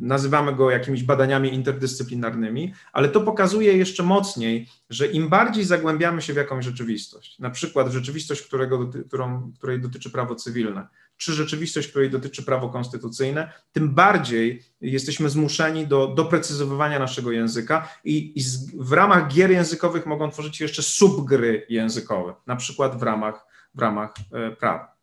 nazywamy 0.00 0.54
go 0.54 0.70
jakimiś 0.70 1.02
badaniami 1.02 1.54
interdyscyplinarnymi, 1.54 2.74
ale 2.92 3.08
to 3.08 3.20
pokazuje 3.20 3.76
jeszcze 3.76 4.02
mocniej, 4.02 4.68
że 4.90 5.06
im 5.06 5.28
bardziej 5.28 5.64
zagłębiamy 5.64 6.22
się 6.22 6.32
w 6.32 6.36
jakąś 6.36 6.64
rzeczywistość, 6.64 7.38
na 7.38 7.50
przykład 7.50 7.88
w 7.88 7.92
rzeczywistość, 7.92 8.42
którego, 8.42 8.90
którą, 9.06 9.52
której 9.58 9.80
dotyczy 9.80 10.10
prawo 10.10 10.34
cywilne, 10.34 10.88
czy 11.16 11.32
rzeczywistość, 11.32 11.88
której 11.88 12.10
dotyczy 12.10 12.42
prawo 12.42 12.68
konstytucyjne, 12.68 13.52
tym 13.72 13.94
bardziej 13.94 14.62
jesteśmy 14.80 15.28
zmuszeni 15.28 15.86
do 15.86 16.06
doprecyzowywania 16.06 16.98
naszego 16.98 17.32
języka 17.32 17.88
i, 18.04 18.38
i 18.38 18.42
z, 18.42 18.76
w 18.76 18.92
ramach 18.92 19.28
gier 19.28 19.50
językowych 19.50 20.06
mogą 20.06 20.30
tworzyć 20.30 20.56
się 20.56 20.64
jeszcze 20.64 20.82
subgry 20.82 21.66
językowe, 21.68 22.34
na 22.46 22.56
przykład 22.56 22.98
w 22.98 23.02
ramach, 23.02 23.46
w 23.74 23.78
ramach 23.78 24.14
e, 24.32 24.50
prawa. 24.50 24.99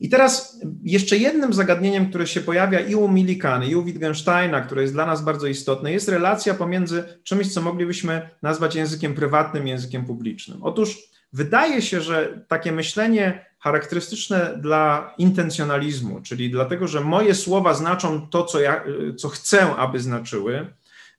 I 0.00 0.08
teraz 0.08 0.60
jeszcze 0.82 1.16
jednym 1.16 1.52
zagadnieniem, 1.52 2.08
które 2.08 2.26
się 2.26 2.40
pojawia 2.40 2.80
i 2.80 2.94
u 2.94 3.08
Milikany, 3.08 3.66
i 3.66 3.76
u 3.76 3.84
Wittgensteina, 3.84 4.60
które 4.60 4.82
jest 4.82 4.94
dla 4.94 5.06
nas 5.06 5.22
bardzo 5.22 5.46
istotne, 5.46 5.92
jest 5.92 6.08
relacja 6.08 6.54
pomiędzy 6.54 7.04
czymś, 7.22 7.52
co 7.52 7.62
moglibyśmy 7.62 8.28
nazwać 8.42 8.74
językiem 8.74 9.14
prywatnym 9.14 9.66
językiem 9.66 10.04
publicznym. 10.04 10.62
Otóż 10.62 11.14
Wydaje 11.34 11.82
się, 11.82 12.00
że 12.00 12.44
takie 12.48 12.72
myślenie 12.72 13.46
charakterystyczne 13.58 14.58
dla 14.60 15.14
intencjonalizmu, 15.18 16.20
czyli 16.20 16.50
dlatego, 16.50 16.88
że 16.88 17.00
moje 17.00 17.34
słowa 17.34 17.74
znaczą 17.74 18.28
to, 18.28 18.44
co, 18.44 18.60
ja, 18.60 18.84
co 19.16 19.28
chcę, 19.28 19.76
aby 19.76 20.00
znaczyły, 20.00 20.66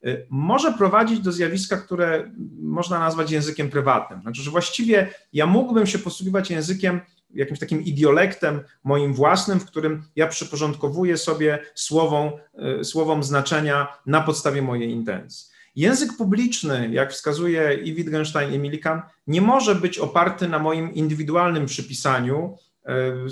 y, 0.06 0.28
może 0.30 0.74
prowadzić 0.74 1.20
do 1.20 1.32
zjawiska, 1.32 1.78
które 1.78 2.32
można 2.62 3.00
nazwać 3.00 3.32
językiem 3.32 3.70
prywatnym. 3.70 4.22
Znaczy, 4.22 4.42
że 4.42 4.52
właściwie 4.52 5.10
ja 5.34 5.46
mógłbym 5.46 5.88
się 5.88 6.00
posługiwać 6.00 6.52
językiem 6.52 7.02
jakimś 7.30 7.60
takim 7.60 7.84
idiolektem 7.84 8.62
moim 8.84 9.14
własnym, 9.14 9.60
w 9.60 9.66
którym 9.66 10.04
ja 10.16 10.28
przyporządkowuję 10.28 11.18
sobie 11.18 11.60
słowom, 11.76 12.32
y, 12.80 12.84
słowom 12.84 13.24
znaczenia 13.24 13.88
na 14.06 14.22
podstawie 14.22 14.62
mojej 14.62 14.90
intencji. 14.90 15.56
Język 15.76 16.18
publiczny, 16.18 16.90
jak 16.92 17.14
wskazuje 17.14 17.74
i 17.74 17.94
Wittgenstein, 17.94 18.54
i 18.54 18.60
Millikan, 18.60 19.02
nie 19.28 19.42
może 19.42 19.76
być 19.76 19.98
oparty 19.98 20.48
na 20.48 20.60
moim 20.60 20.94
indywidualnym 20.94 21.66
przypisaniu 21.66 22.58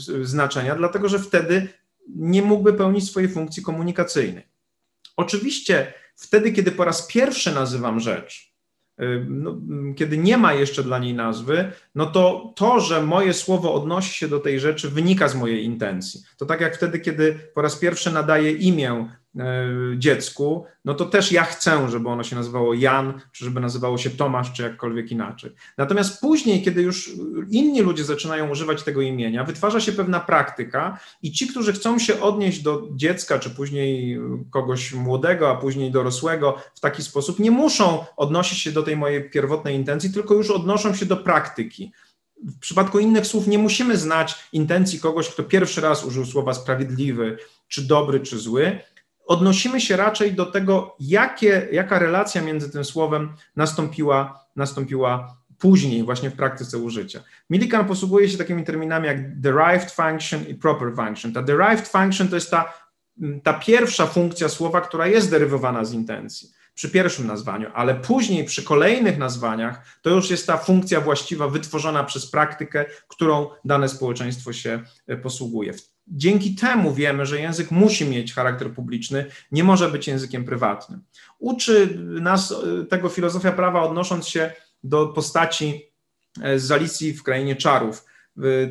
y, 0.07 0.25
znaczenia, 0.25 0.75
dlatego 0.75 1.09
że 1.09 1.19
wtedy 1.19 1.67
nie 2.15 2.41
mógłby 2.41 2.73
pełnić 2.73 3.09
swojej 3.09 3.29
funkcji 3.29 3.63
komunikacyjnej. 3.63 4.47
Oczywiście 5.17 5.93
wtedy, 6.15 6.51
kiedy 6.51 6.71
po 6.71 6.85
raz 6.85 7.07
pierwszy 7.07 7.51
nazywam 7.51 7.99
rzecz, 7.99 8.52
no, 9.27 9.57
kiedy 9.95 10.17
nie 10.17 10.37
ma 10.37 10.53
jeszcze 10.53 10.83
dla 10.83 10.99
niej 10.99 11.13
nazwy, 11.13 11.71
no 11.95 12.05
to 12.05 12.53
to, 12.55 12.79
że 12.79 13.01
moje 13.01 13.33
słowo 13.33 13.73
odnosi 13.73 14.13
się 14.13 14.27
do 14.27 14.39
tej 14.39 14.59
rzeczy, 14.59 14.89
wynika 14.89 15.27
z 15.27 15.35
mojej 15.35 15.63
intencji. 15.63 16.21
To 16.37 16.45
tak 16.45 16.61
jak 16.61 16.75
wtedy, 16.75 16.99
kiedy 16.99 17.39
po 17.53 17.61
raz 17.61 17.75
pierwszy 17.75 18.11
nadaję 18.11 18.51
imię 18.51 19.09
dziecku, 19.97 20.65
no 20.85 20.93
to 20.93 21.05
też 21.05 21.31
ja 21.31 21.43
chcę, 21.43 21.89
żeby 21.89 22.09
ono 22.09 22.23
się 22.23 22.35
nazywało 22.35 22.73
Jan, 22.73 23.21
czy 23.31 23.45
żeby 23.45 23.59
nazywało 23.59 23.97
się 23.97 24.09
Tomasz, 24.09 24.53
czy 24.53 24.63
jakkolwiek 24.63 25.11
inaczej. 25.11 25.51
Natomiast 25.77 26.21
później, 26.21 26.61
kiedy 26.61 26.81
już 26.81 27.11
inni 27.49 27.81
ludzie 27.81 28.03
zaczynają 28.03 28.49
używać 28.49 28.83
tego 28.83 29.01
imienia, 29.01 29.43
wytwarza 29.43 29.79
się 29.79 29.91
pewna 29.91 30.19
praktyka 30.19 30.99
i 31.21 31.31
ci, 31.31 31.47
którzy 31.47 31.73
chcą 31.73 31.99
się 31.99 32.21
odnieść 32.21 32.61
do 32.61 32.87
dziecka, 32.91 33.39
czy 33.39 33.49
później 33.49 34.19
kogoś 34.51 34.93
młodego, 34.93 35.49
a 35.49 35.55
później 35.55 35.91
dorosłego 35.91 36.57
w 36.75 36.79
taki 36.79 37.03
sposób, 37.03 37.39
nie 37.39 37.51
muszą 37.51 38.05
odnosić 38.17 38.59
się 38.59 38.71
do 38.71 38.83
tej 38.83 38.97
mojej 38.97 39.29
pierwotnej 39.29 39.75
intencji, 39.75 40.13
tylko 40.13 40.33
już 40.33 40.51
odnoszą 40.51 40.95
się 40.95 41.05
do 41.05 41.17
praktyki. 41.17 41.91
W 42.43 42.59
przypadku 42.59 42.99
innych 42.99 43.27
słów 43.27 43.47
nie 43.47 43.57
musimy 43.57 43.97
znać 43.97 44.35
intencji 44.53 44.99
kogoś, 44.99 45.29
kto 45.29 45.43
pierwszy 45.43 45.81
raz 45.81 46.05
użył 46.05 46.25
słowa 46.25 46.53
sprawiedliwy, 46.53 47.37
czy 47.67 47.81
dobry, 47.87 48.19
czy 48.19 48.37
zły, 48.37 48.79
odnosimy 49.25 49.81
się 49.81 49.97
raczej 49.97 50.33
do 50.33 50.45
tego, 50.45 50.95
jakie, 50.99 51.67
jaka 51.71 51.99
relacja 51.99 52.41
między 52.41 52.71
tym 52.71 52.85
słowem 52.85 53.33
nastąpiła, 53.55 54.45
nastąpiła 54.55 55.37
później, 55.57 56.03
właśnie 56.03 56.29
w 56.29 56.35
praktyce 56.35 56.77
użycia. 56.77 57.23
Millikan 57.49 57.85
posługuje 57.85 58.29
się 58.29 58.37
takimi 58.37 58.63
terminami 58.63 59.07
jak 59.07 59.39
derived 59.39 59.91
function 59.91 60.47
i 60.47 60.55
proper 60.55 60.95
function. 60.95 61.33
Ta 61.33 61.41
derived 61.41 61.87
function 61.87 62.27
to 62.27 62.35
jest 62.35 62.51
ta, 62.51 62.73
ta 63.43 63.53
pierwsza 63.53 64.07
funkcja 64.07 64.49
słowa, 64.49 64.81
która 64.81 65.07
jest 65.07 65.31
derywowana 65.31 65.85
z 65.85 65.93
intencji 65.93 66.49
przy 66.73 66.89
pierwszym 66.89 67.27
nazwaniu, 67.27 67.69
ale 67.73 67.95
później 67.95 68.45
przy 68.45 68.63
kolejnych 68.63 69.17
nazwaniach 69.17 69.99
to 70.01 70.09
już 70.09 70.29
jest 70.29 70.47
ta 70.47 70.57
funkcja 70.57 71.01
właściwa 71.01 71.47
wytworzona 71.47 72.03
przez 72.03 72.31
praktykę, 72.31 72.85
którą 73.07 73.49
dane 73.65 73.89
społeczeństwo 73.89 74.53
się 74.53 74.83
e, 75.07 75.17
posługuje. 75.17 75.73
Dzięki 76.07 76.55
temu 76.55 76.93
wiemy, 76.93 77.25
że 77.25 77.39
język 77.39 77.71
musi 77.71 78.05
mieć 78.05 78.33
charakter 78.33 78.73
publiczny, 78.73 79.25
nie 79.51 79.63
może 79.63 79.89
być 79.89 80.07
językiem 80.07 80.45
prywatnym. 80.45 81.01
Uczy 81.39 81.97
nas 82.21 82.51
e, 82.51 82.85
tego 82.85 83.09
filozofia 83.09 83.51
prawa, 83.51 83.81
odnosząc 83.81 84.27
się 84.27 84.51
do 84.83 85.07
postaci 85.07 85.91
e, 86.41 86.59
z 86.59 86.71
Alicji 86.71 87.13
w 87.13 87.23
Krainie 87.23 87.55
Czarów. 87.55 88.05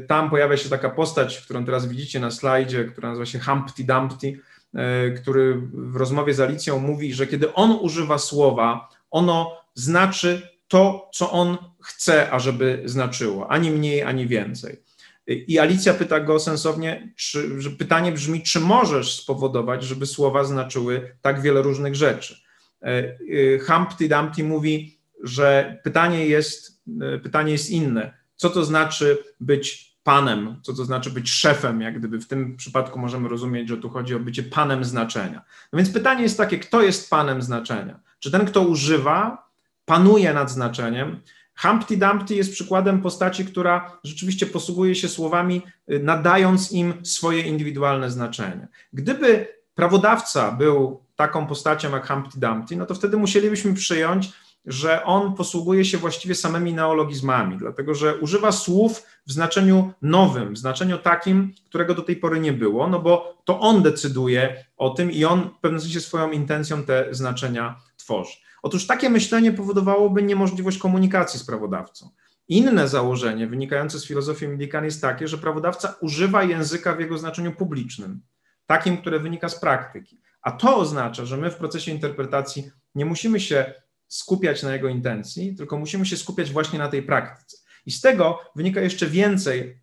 Tam 0.08 0.30
pojawia 0.30 0.56
się 0.56 0.68
taka 0.68 0.90
postać, 0.90 1.40
którą 1.40 1.64
teraz 1.64 1.86
widzicie 1.86 2.20
na 2.20 2.30
slajdzie, 2.30 2.84
która 2.84 3.08
nazywa 3.08 3.26
się 3.26 3.40
Humpty 3.40 3.84
Dumpty, 3.84 4.40
e, 4.74 5.10
który 5.10 5.54
w 5.72 5.96
rozmowie 5.96 6.34
z 6.34 6.40
Alicją 6.40 6.78
mówi, 6.78 7.14
że 7.14 7.26
kiedy 7.26 7.54
on 7.54 7.78
używa 7.80 8.18
słowa, 8.18 8.88
ono 9.10 9.56
znaczy 9.74 10.48
to, 10.68 11.10
co 11.14 11.30
on 11.30 11.56
chce, 11.80 12.30
ażeby 12.30 12.82
znaczyło, 12.84 13.50
ani 13.50 13.70
mniej, 13.70 14.02
ani 14.02 14.26
więcej. 14.26 14.82
I 15.26 15.58
Alicja 15.58 15.94
pyta 15.94 16.20
go 16.20 16.38
sensownie, 16.40 17.12
czy, 17.16 17.50
pytanie 17.78 18.12
brzmi, 18.12 18.42
czy 18.42 18.60
możesz 18.60 19.16
spowodować, 19.16 19.84
żeby 19.84 20.06
słowa 20.06 20.44
znaczyły 20.44 21.16
tak 21.20 21.42
wiele 21.42 21.62
różnych 21.62 21.94
rzeczy. 21.94 22.42
E, 22.82 22.86
e, 22.86 23.18
Humpty 23.58 24.08
Dumpty 24.08 24.44
mówi, 24.44 24.98
że 25.22 25.78
pytanie 25.84 26.26
jest, 26.26 26.82
e, 27.00 27.18
pytanie 27.18 27.52
jest 27.52 27.70
inne. 27.70 28.14
Co 28.36 28.50
to 28.50 28.64
znaczy 28.64 29.18
być 29.40 29.92
panem, 30.02 30.56
co 30.62 30.74
to 30.74 30.84
znaczy 30.84 31.10
być 31.10 31.30
szefem, 31.30 31.80
jak 31.80 31.98
gdyby 31.98 32.20
w 32.20 32.28
tym 32.28 32.56
przypadku 32.56 32.98
możemy 32.98 33.28
rozumieć, 33.28 33.68
że 33.68 33.76
tu 33.76 33.88
chodzi 33.90 34.14
o 34.14 34.20
bycie 34.20 34.42
panem 34.42 34.84
znaczenia. 34.84 35.42
No 35.72 35.76
więc 35.76 35.90
pytanie 35.90 36.22
jest 36.22 36.36
takie, 36.36 36.58
kto 36.58 36.82
jest 36.82 37.10
panem 37.10 37.42
znaczenia? 37.42 38.00
Czy 38.18 38.30
ten, 38.30 38.46
kto 38.46 38.60
używa, 38.60 39.48
panuje 39.84 40.34
nad 40.34 40.50
znaczeniem, 40.50 41.20
Humpty 41.62 41.96
Dumpty 41.96 42.34
jest 42.34 42.52
przykładem 42.52 43.02
postaci, 43.02 43.44
która 43.44 43.98
rzeczywiście 44.04 44.46
posługuje 44.46 44.94
się 44.94 45.08
słowami, 45.08 45.62
y, 45.92 45.98
nadając 45.98 46.72
im 46.72 46.94
swoje 47.02 47.40
indywidualne 47.40 48.10
znaczenie. 48.10 48.68
Gdyby 48.92 49.48
prawodawca 49.74 50.52
był 50.52 51.02
taką 51.16 51.46
postacią 51.46 51.90
jak 51.90 52.08
Humpty 52.08 52.40
Dumpty, 52.40 52.76
no 52.76 52.86
to 52.86 52.94
wtedy 52.94 53.16
musielibyśmy 53.16 53.74
przyjąć, 53.74 54.32
że 54.66 55.04
on 55.04 55.34
posługuje 55.34 55.84
się 55.84 55.98
właściwie 55.98 56.34
samymi 56.34 56.74
neologizmami, 56.74 57.58
dlatego 57.58 57.94
że 57.94 58.16
używa 58.16 58.52
słów 58.52 59.02
w 59.26 59.32
znaczeniu 59.32 59.92
nowym, 60.02 60.54
w 60.54 60.58
znaczeniu 60.58 60.98
takim, 60.98 61.54
którego 61.68 61.94
do 61.94 62.02
tej 62.02 62.16
pory 62.16 62.40
nie 62.40 62.52
było, 62.52 62.88
no 62.88 62.98
bo 62.98 63.42
to 63.44 63.60
on 63.60 63.82
decyduje 63.82 64.64
o 64.76 64.90
tym 64.90 65.12
i 65.12 65.24
on 65.24 65.50
w 65.58 65.60
pewnym 65.60 65.80
sensie 65.80 66.00
swoją 66.00 66.30
intencją 66.30 66.82
te 66.82 67.06
znaczenia 67.10 67.80
tworzy. 67.96 68.32
Otóż 68.62 68.86
takie 68.86 69.10
myślenie 69.10 69.52
powodowałoby 69.52 70.22
niemożliwość 70.22 70.78
komunikacji 70.78 71.40
z 71.40 71.44
prawodawcą. 71.44 72.10
Inne 72.48 72.88
założenie 72.88 73.46
wynikające 73.46 73.98
z 73.98 74.06
filozofii 74.06 74.48
Millikan 74.48 74.84
jest 74.84 75.00
takie, 75.00 75.28
że 75.28 75.38
prawodawca 75.38 75.94
używa 76.00 76.42
języka 76.42 76.94
w 76.94 77.00
jego 77.00 77.18
znaczeniu 77.18 77.52
publicznym, 77.52 78.22
takim, 78.66 78.96
które 78.96 79.20
wynika 79.20 79.48
z 79.48 79.60
praktyki. 79.60 80.20
A 80.42 80.52
to 80.52 80.76
oznacza, 80.76 81.24
że 81.24 81.36
my 81.36 81.50
w 81.50 81.56
procesie 81.56 81.92
interpretacji 81.92 82.70
nie 82.94 83.04
musimy 83.04 83.40
się 83.40 83.74
skupiać 84.08 84.62
na 84.62 84.72
jego 84.72 84.88
intencji, 84.88 85.56
tylko 85.56 85.78
musimy 85.78 86.06
się 86.06 86.16
skupiać 86.16 86.50
właśnie 86.50 86.78
na 86.78 86.88
tej 86.88 87.02
praktyce. 87.02 87.56
I 87.86 87.90
z 87.90 88.00
tego 88.00 88.38
wynika 88.56 88.80
jeszcze 88.80 89.06
więcej 89.06 89.80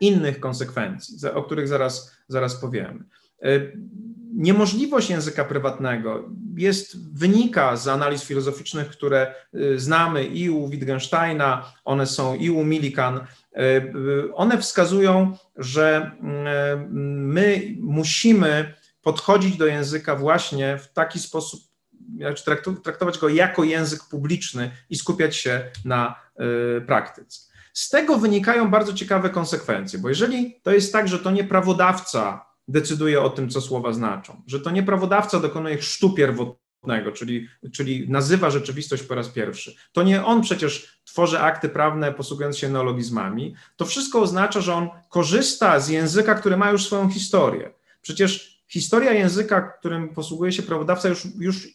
innych 0.00 0.40
konsekwencji, 0.40 1.28
o 1.34 1.42
których 1.42 1.68
zaraz, 1.68 2.16
zaraz 2.28 2.56
powiemy 2.56 3.04
niemożliwość 4.32 5.10
języka 5.10 5.44
prywatnego 5.44 6.28
jest, 6.56 7.14
wynika 7.18 7.76
z 7.76 7.88
analiz 7.88 8.24
filozoficznych, 8.24 8.88
które 8.88 9.34
y, 9.54 9.80
znamy 9.80 10.24
i 10.24 10.50
u 10.50 10.68
Wittgensteina, 10.68 11.72
one 11.84 12.06
są 12.06 12.34
i 12.34 12.50
u 12.50 12.64
Millikan. 12.64 13.16
Y, 13.16 13.60
y, 13.60 14.34
one 14.34 14.58
wskazują, 14.58 15.36
że 15.56 16.10
my 17.00 17.76
musimy 17.80 18.74
podchodzić 19.02 19.56
do 19.56 19.66
języka 19.66 20.16
właśnie 20.16 20.78
w 20.78 20.92
taki 20.92 21.18
sposób, 21.18 21.60
traktować 22.82 23.18
go 23.18 23.28
jako 23.28 23.64
język 23.64 24.00
publiczny 24.10 24.70
i 24.90 24.96
skupiać 24.96 25.36
się 25.36 25.70
na 25.84 26.14
praktyce. 26.86 27.40
Z 27.72 27.88
tego 27.88 28.18
wynikają 28.18 28.70
bardzo 28.70 28.92
ciekawe 28.92 29.30
konsekwencje, 29.30 29.98
bo 29.98 30.08
jeżeli 30.08 30.60
to 30.62 30.72
jest 30.72 30.92
tak, 30.92 31.08
że 31.08 31.18
to 31.18 31.30
nie 31.30 31.44
prawodawca 31.44 32.51
decyduje 32.72 33.22
o 33.22 33.30
tym, 33.30 33.48
co 33.48 33.60
słowa 33.60 33.92
znaczą. 33.92 34.42
Że 34.46 34.60
to 34.60 34.70
nie 34.70 34.82
prawodawca 34.82 35.40
dokonuje 35.40 35.76
chrztu 35.76 36.10
pierwotnego, 36.10 37.12
czyli, 37.12 37.48
czyli 37.72 38.10
nazywa 38.10 38.50
rzeczywistość 38.50 39.02
po 39.02 39.14
raz 39.14 39.28
pierwszy. 39.28 39.74
To 39.92 40.02
nie 40.02 40.24
on 40.24 40.42
przecież 40.42 41.00
tworzy 41.04 41.40
akty 41.40 41.68
prawne 41.68 42.12
posługując 42.12 42.58
się 42.58 42.68
neologizmami. 42.68 43.54
To 43.76 43.84
wszystko 43.84 44.20
oznacza, 44.20 44.60
że 44.60 44.74
on 44.74 44.88
korzysta 45.08 45.80
z 45.80 45.88
języka, 45.88 46.34
który 46.34 46.56
ma 46.56 46.70
już 46.70 46.86
swoją 46.86 47.10
historię. 47.10 47.72
Przecież 48.02 48.62
historia 48.68 49.12
języka, 49.12 49.60
którym 49.60 50.08
posługuje 50.08 50.52
się 50.52 50.62
prawodawca, 50.62 51.08
już, 51.08 51.26
już 51.38 51.68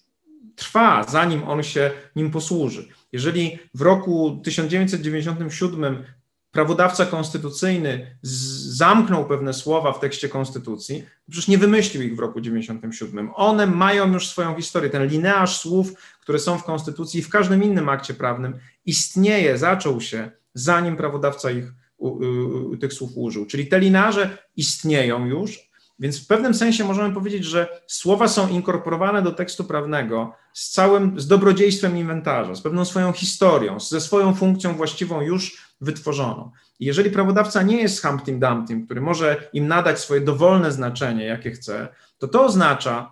trwa, 0.56 1.04
zanim 1.04 1.44
on 1.44 1.64
się 1.64 1.92
nim 2.16 2.32
posłuży. 2.32 2.88
Jeżeli 3.12 3.60
w 3.74 3.82
roku 3.82 4.42
1997 4.44 6.04
prawodawca 6.58 7.06
konstytucyjny 7.06 8.18
zamknął 8.22 9.26
pewne 9.26 9.54
słowa 9.54 9.94
w 9.94 10.00
tekście 10.00 10.30
konstytucji, 10.30 11.04
przecież 11.30 11.48
nie 11.48 11.58
wymyślił 11.58 12.04
ich 12.04 12.16
w 12.16 12.20
roku 12.20 12.42
97. 12.42 13.32
One 13.36 13.68
mają 13.68 14.14
już 14.14 14.28
swoją 14.28 14.56
historię. 14.56 14.90
Ten 14.90 15.08
linearz 15.08 15.60
słów, 15.60 15.94
które 16.22 16.40
są 16.40 16.58
w 16.58 16.64
konstytucji 16.64 17.20
i 17.20 17.24
w 17.24 17.30
każdym 17.30 17.64
innym 17.64 17.90
akcie 17.90 18.14
prawnym 18.14 18.54
istnieje, 18.86 19.58
zaczął 19.58 20.02
się, 20.02 20.32
zanim 20.54 20.98
prawodawca 20.98 21.52
ich, 21.52 21.66
tych 22.80 22.94
słów 22.94 23.12
użył. 23.16 23.46
Czyli 23.46 23.68
te 23.68 23.80
linearze 23.80 24.38
istnieją 24.56 25.26
już 25.26 25.68
Więc 26.00 26.24
w 26.24 26.28
pewnym 26.28 26.54
sensie 26.54 26.84
możemy 26.84 27.14
powiedzieć, 27.14 27.46
że 27.46 27.82
słowa 27.88 28.28
są 28.28 28.50
inkorporowane 28.50 29.22
do 29.22 29.32
tekstu 29.32 29.64
prawnego 29.64 30.34
z 30.54 30.70
całym, 30.70 31.20
z 31.20 31.28
dobrodziejstwem 31.28 31.98
inwentarza, 31.98 32.56
z 32.56 32.62
pewną 32.62 32.86
swoją 32.86 33.12
historią, 33.12 33.80
ze 33.80 34.02
swoją 34.02 34.36
funkcją 34.36 34.74
właściwą 34.74 35.22
już 35.22 35.67
wytworzoną. 35.82 36.52
I 36.80 36.86
jeżeli 36.86 37.12
prawodawca 37.12 37.62
nie 37.62 37.82
jest 37.82 38.06
Humptym 38.06 38.40
Dumptym, 38.40 38.86
który 38.86 39.02
może 39.02 39.50
im 39.54 39.68
nadać 39.68 40.00
swoje 40.00 40.22
dowolne 40.22 40.72
znaczenie, 40.72 41.26
jakie 41.26 41.52
chce, 41.52 41.88
to 42.18 42.28
to 42.28 42.46
oznacza, 42.46 43.12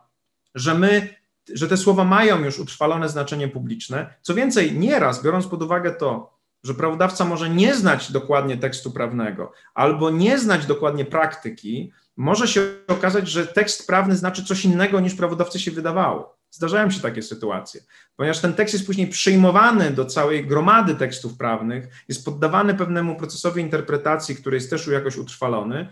że 0.55 0.75
my, 0.75 1.15
że 1.53 1.67
te 1.67 1.77
słowa 1.77 2.03
mają 2.03 2.39
już 2.39 2.59
utrwalone 2.59 3.09
znaczenie 3.09 3.47
publiczne. 3.47 4.13
Co 4.21 4.33
więcej, 4.33 4.79
nieraz, 4.79 5.23
biorąc 5.23 5.47
pod 5.47 5.63
uwagę 5.63 5.91
to, 5.91 6.35
że 6.63 6.73
prawodawca 6.73 7.25
może 7.25 7.49
nie 7.49 7.75
znać 7.75 8.11
dokładnie 8.11 8.57
tekstu 8.57 8.91
prawnego 8.91 9.51
albo 9.73 10.09
nie 10.09 10.39
znać 10.39 10.65
dokładnie 10.65 11.05
praktyki, 11.05 11.91
może 12.17 12.47
się 12.47 12.61
okazać, 12.87 13.29
że 13.29 13.47
tekst 13.47 13.87
prawny 13.87 14.15
znaczy 14.15 14.45
coś 14.45 14.65
innego 14.65 14.99
niż 14.99 15.15
prawodawcy 15.15 15.59
się 15.59 15.71
wydawało. 15.71 16.34
Zdarzają 16.55 16.91
się 16.91 16.99
takie 16.99 17.21
sytuacje, 17.21 17.81
ponieważ 18.15 18.39
ten 18.39 18.53
tekst 18.53 18.73
jest 18.73 18.85
później 18.85 19.07
przyjmowany 19.07 19.91
do 19.91 20.05
całej 20.05 20.47
gromady 20.47 20.95
tekstów 20.95 21.37
prawnych, 21.37 21.87
jest 22.07 22.25
poddawany 22.25 22.73
pewnemu 22.73 23.15
procesowi 23.15 23.61
interpretacji, 23.61 24.35
który 24.35 24.57
jest 24.57 24.69
też 24.69 24.87
jakoś 24.87 25.17
utrwalony. 25.17 25.87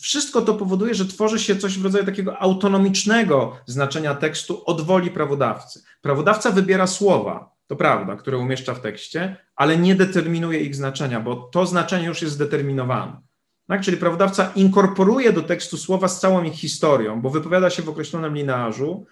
Wszystko 0.00 0.42
to 0.42 0.54
powoduje, 0.54 0.94
że 0.94 1.06
tworzy 1.06 1.38
się 1.38 1.56
coś 1.56 1.78
w 1.78 1.84
rodzaju 1.84 2.04
takiego 2.04 2.38
autonomicznego 2.38 3.56
znaczenia 3.66 4.14
tekstu 4.14 4.62
od 4.66 4.80
woli 4.80 5.10
prawodawcy. 5.10 5.82
Prawodawca 6.00 6.50
wybiera 6.50 6.86
słowa, 6.86 7.52
to 7.66 7.76
prawda, 7.76 8.16
które 8.16 8.38
umieszcza 8.38 8.74
w 8.74 8.80
tekście, 8.80 9.36
ale 9.56 9.78
nie 9.78 9.94
determinuje 9.94 10.60
ich 10.60 10.74
znaczenia, 10.74 11.20
bo 11.20 11.36
to 11.36 11.66
znaczenie 11.66 12.06
już 12.06 12.22
jest 12.22 12.34
zdeterminowane. 12.34 13.20
Tak? 13.68 13.80
Czyli 13.80 13.96
prawodawca 13.96 14.52
inkorporuje 14.54 15.32
do 15.32 15.42
tekstu 15.42 15.76
słowa 15.76 16.08
z 16.08 16.20
całą 16.20 16.44
ich 16.44 16.54
historią, 16.54 17.20
bo 17.20 17.30
wypowiada 17.30 17.70
się 17.70 17.82
w 17.82 17.88
określonym 17.88 18.34
linearzu, 18.34 19.06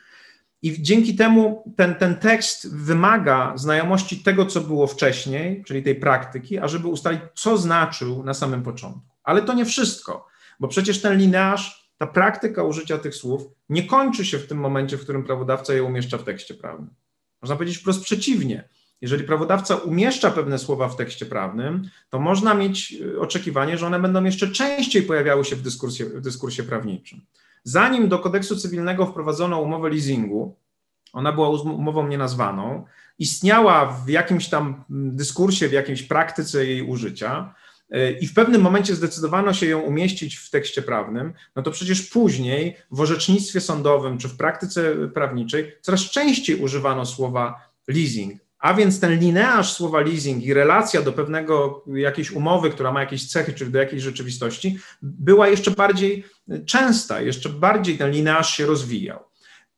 i 0.62 0.82
dzięki 0.82 1.16
temu 1.16 1.72
ten, 1.76 1.94
ten 1.94 2.16
tekst 2.16 2.74
wymaga 2.74 3.52
znajomości 3.56 4.16
tego, 4.22 4.46
co 4.46 4.60
było 4.60 4.86
wcześniej, 4.86 5.64
czyli 5.64 5.82
tej 5.82 5.94
praktyki, 5.94 6.58
ażeby 6.58 6.88
ustalić, 6.88 7.20
co 7.34 7.58
znaczył 7.58 8.24
na 8.24 8.34
samym 8.34 8.62
początku. 8.62 9.00
Ale 9.24 9.42
to 9.42 9.54
nie 9.54 9.64
wszystko, 9.64 10.26
bo 10.60 10.68
przecież 10.68 11.02
ten 11.02 11.18
linearz, 11.18 11.90
ta 11.98 12.06
praktyka 12.06 12.62
użycia 12.62 12.98
tych 12.98 13.14
słów 13.14 13.42
nie 13.68 13.82
kończy 13.82 14.24
się 14.24 14.38
w 14.38 14.46
tym 14.46 14.58
momencie, 14.58 14.96
w 14.96 15.02
którym 15.02 15.24
prawodawca 15.24 15.74
je 15.74 15.84
umieszcza 15.84 16.18
w 16.18 16.24
tekście 16.24 16.54
prawnym. 16.54 16.90
Można 17.42 17.56
powiedzieć 17.56 17.78
wprost 17.78 18.04
przeciwnie. 18.04 18.68
Jeżeli 19.00 19.24
prawodawca 19.24 19.76
umieszcza 19.76 20.30
pewne 20.30 20.58
słowa 20.58 20.88
w 20.88 20.96
tekście 20.96 21.26
prawnym, 21.26 21.90
to 22.10 22.18
można 22.18 22.54
mieć 22.54 22.92
y, 22.92 23.20
oczekiwanie, 23.20 23.78
że 23.78 23.86
one 23.86 24.00
będą 24.00 24.24
jeszcze 24.24 24.48
częściej 24.48 25.02
pojawiały 25.02 25.44
się 25.44 25.56
w 25.56 25.62
dyskursie, 25.62 26.04
w 26.04 26.20
dyskursie 26.20 26.62
prawniczym. 26.62 27.20
Zanim 27.68 28.08
do 28.08 28.18
kodeksu 28.18 28.56
cywilnego 28.56 29.06
wprowadzono 29.06 29.60
umowę 29.60 29.88
leasingu, 29.88 30.56
ona 31.12 31.32
była 31.32 31.48
umową 31.50 32.08
nienazwaną, 32.08 32.84
istniała 33.18 33.86
w 33.86 34.08
jakimś 34.08 34.48
tam 34.48 34.84
dyskursie, 34.90 35.68
w 35.68 35.72
jakiejś 35.72 36.02
praktyce 36.02 36.66
jej 36.66 36.82
użycia, 36.82 37.54
y, 37.94 38.18
i 38.20 38.26
w 38.26 38.34
pewnym 38.34 38.62
momencie 38.62 38.94
zdecydowano 38.94 39.52
się 39.52 39.66
ją 39.66 39.80
umieścić 39.80 40.36
w 40.36 40.50
tekście 40.50 40.82
prawnym, 40.82 41.32
no 41.56 41.62
to 41.62 41.70
przecież 41.70 42.02
później 42.02 42.76
w 42.90 43.00
orzecznictwie 43.00 43.60
sądowym 43.60 44.18
czy 44.18 44.28
w 44.28 44.36
praktyce 44.36 44.94
prawniczej 45.14 45.72
coraz 45.80 46.00
częściej 46.00 46.56
używano 46.56 47.06
słowa 47.06 47.68
leasing. 47.88 48.45
A 48.58 48.74
więc 48.74 49.00
ten 49.00 49.18
linearz 49.18 49.72
słowa 49.72 50.00
leasing 50.00 50.44
i 50.44 50.54
relacja 50.54 51.02
do 51.02 51.12
pewnego 51.12 51.84
jakiejś 51.94 52.30
umowy, 52.30 52.70
która 52.70 52.92
ma 52.92 53.00
jakieś 53.00 53.28
cechy, 53.28 53.52
czy 53.52 53.66
do 53.66 53.78
jakiejś 53.78 54.02
rzeczywistości, 54.02 54.78
była 55.02 55.48
jeszcze 55.48 55.70
bardziej 55.70 56.24
częsta, 56.66 57.20
jeszcze 57.20 57.48
bardziej 57.48 57.98
ten 57.98 58.10
linearz 58.10 58.56
się 58.56 58.66
rozwijał. 58.66 59.20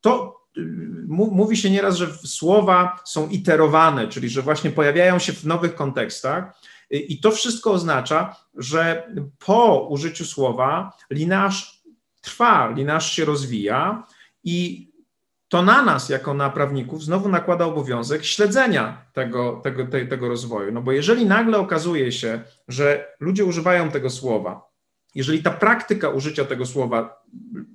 To 0.01 0.41
y, 0.59 0.61
mówi 1.09 1.57
się 1.57 1.71
nieraz, 1.71 1.97
że 1.97 2.07
słowa 2.25 3.01
są 3.05 3.29
iterowane, 3.29 4.09
czyli 4.09 4.29
że 4.29 4.43
właśnie 4.43 4.71
pojawiają 4.71 5.19
się 5.19 5.33
w 5.33 5.45
nowych 5.45 5.75
kontekstach. 5.75 6.61
I 6.91 7.21
to 7.21 7.31
wszystko 7.31 7.73
oznacza, 7.73 8.37
że 8.55 9.13
po 9.47 9.89
użyciu 9.89 10.25
słowa 10.25 10.93
linearz 11.11 11.83
trwa, 12.21 12.71
linearz 12.77 13.13
się 13.13 13.25
rozwija 13.25 14.07
i 14.45 14.88
to 15.49 15.63
na 15.63 15.83
nas, 15.83 16.09
jako 16.09 16.35
na 16.35 16.51
prawników, 16.51 17.05
znowu 17.05 17.29
nakłada 17.29 17.65
obowiązek 17.65 18.25
śledzenia 18.25 19.05
tego, 19.13 19.61
tego, 19.65 19.87
te, 19.87 20.07
tego 20.07 20.29
rozwoju. 20.29 20.73
No 20.73 20.83
bo 20.83 20.93
jeżeli 20.93 21.27
nagle 21.27 21.59
okazuje 21.59 22.13
się, 22.13 22.41
że 22.69 23.15
ludzie 23.21 23.45
używają 23.45 23.91
tego 23.91 24.11
słowa, 24.11 24.69
jeżeli 25.15 25.43
ta 25.43 25.51
praktyka 25.51 26.09
użycia 26.09 26.45
tego 26.45 26.67
słowa, 26.67 27.23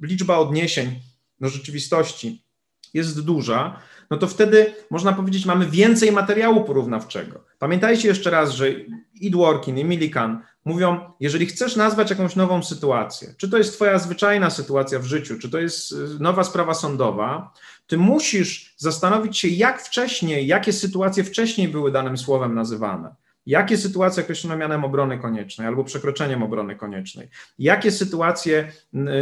liczba 0.02 0.38
odniesień 0.38 1.00
do 1.40 1.50
rzeczywistości 1.50 2.46
jest 2.94 3.22
duża, 3.22 3.80
no 4.10 4.18
to 4.18 4.28
wtedy 4.28 4.76
można 4.90 5.14
powiedzieć, 5.14 5.46
mamy 5.46 5.66
więcej 5.66 6.12
materiału 6.12 6.64
porównawczego. 6.64 7.46
Pamiętajcie 7.64 8.08
jeszcze 8.08 8.30
raz, 8.30 8.52
że 8.52 8.72
i 9.14 9.32
Dworkin, 9.32 9.78
i 9.78 9.86
Millikan 9.86 10.42
mówią, 10.66 11.00
jeżeli 11.20 11.46
chcesz 11.46 11.76
nazwać 11.76 12.10
jakąś 12.10 12.36
nową 12.36 12.64
sytuację, 12.64 13.34
czy 13.38 13.50
to 13.50 13.58
jest 13.58 13.74
Twoja 13.74 14.00
zwyczajna 14.00 14.50
sytuacja 14.50 15.00
w 15.00 15.06
życiu, 15.06 15.40
czy 15.40 15.50
to 15.50 15.60
jest 15.60 15.92
y, 15.92 15.96
nowa 16.20 16.44
sprawa 16.44 16.74
sądowa, 16.74 17.54
ty 17.88 17.98
musisz 17.98 18.76
zastanowić 18.78 19.38
się, 19.38 19.48
jak 19.48 19.82
wcześniej, 19.82 20.48
jakie 20.48 20.74
sytuacje 20.74 21.24
wcześniej 21.24 21.68
były 21.68 21.92
danym 21.92 22.18
słowem 22.18 22.56
nazywane. 22.56 23.16
Jakie 23.46 23.78
sytuacje 23.78 24.24
określono 24.24 24.58
mianem 24.58 24.84
obrony 24.84 25.18
koniecznej 25.18 25.68
albo 25.68 25.84
przekroczeniem 25.84 26.44
obrony 26.44 26.76
koniecznej? 26.76 27.30
Jakie 27.60 27.92
sytuacje 27.92 28.72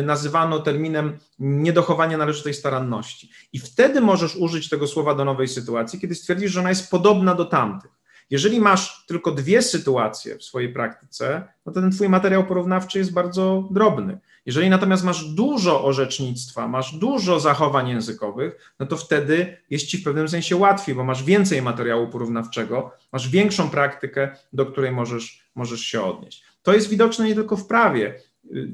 nazywano 0.04 0.60
terminem 0.60 1.18
niedochowania 1.40 2.18
należytej 2.18 2.54
staranności? 2.54 3.30
I 3.54 3.60
wtedy 3.60 4.02
możesz 4.02 4.36
użyć 4.36 4.70
tego 4.70 4.88
słowa 4.88 5.16
do 5.16 5.26
nowej 5.26 5.48
sytuacji, 5.48 6.00
kiedy 6.00 6.16
stwierdzisz, 6.16 6.52
że 6.52 6.60
ona 6.60 6.70
jest 6.70 6.92
podobna 6.92 7.36
do 7.36 7.46
tamtych. 7.46 8.01
Jeżeli 8.32 8.60
masz 8.60 9.06
tylko 9.08 9.32
dwie 9.32 9.62
sytuacje 9.62 10.38
w 10.38 10.44
swojej 10.44 10.74
praktyce, 10.74 11.48
no 11.66 11.72
to 11.72 11.82
ten 11.82 11.92
twój 11.92 12.10
materiał 12.10 12.46
porównawczy 12.46 13.00
jest 13.00 13.14
bardzo 13.14 13.68
drobny. 13.72 14.20
Jeżeli 14.46 14.70
natomiast 14.70 15.04
masz 15.04 15.26
dużo 15.26 15.86
orzecznictwa, 15.86 16.68
masz 16.68 16.96
dużo 16.96 17.40
zachowań 17.40 17.90
językowych, 17.90 18.74
no 18.80 18.86
to 18.86 18.98
wtedy 18.98 19.58
jest 19.70 19.86
ci 19.86 19.98
w 19.98 20.04
pewnym 20.04 20.30
sensie 20.30 20.56
łatwiej, 20.56 20.96
bo 20.96 21.04
masz 21.04 21.24
więcej 21.24 21.62
materiału 21.62 22.08
porównawczego, 22.08 22.92
masz 23.12 23.30
większą 23.30 23.70
praktykę, 23.70 24.36
do 24.54 24.66
której 24.66 24.92
możesz, 24.92 25.46
możesz 25.56 25.82
się 25.82 26.02
odnieść. 26.02 26.44
To 26.64 26.74
jest 26.74 26.90
widoczne 26.90 27.28
nie 27.28 27.36
tylko 27.36 27.58
w 27.58 27.68
prawie. 27.68 28.20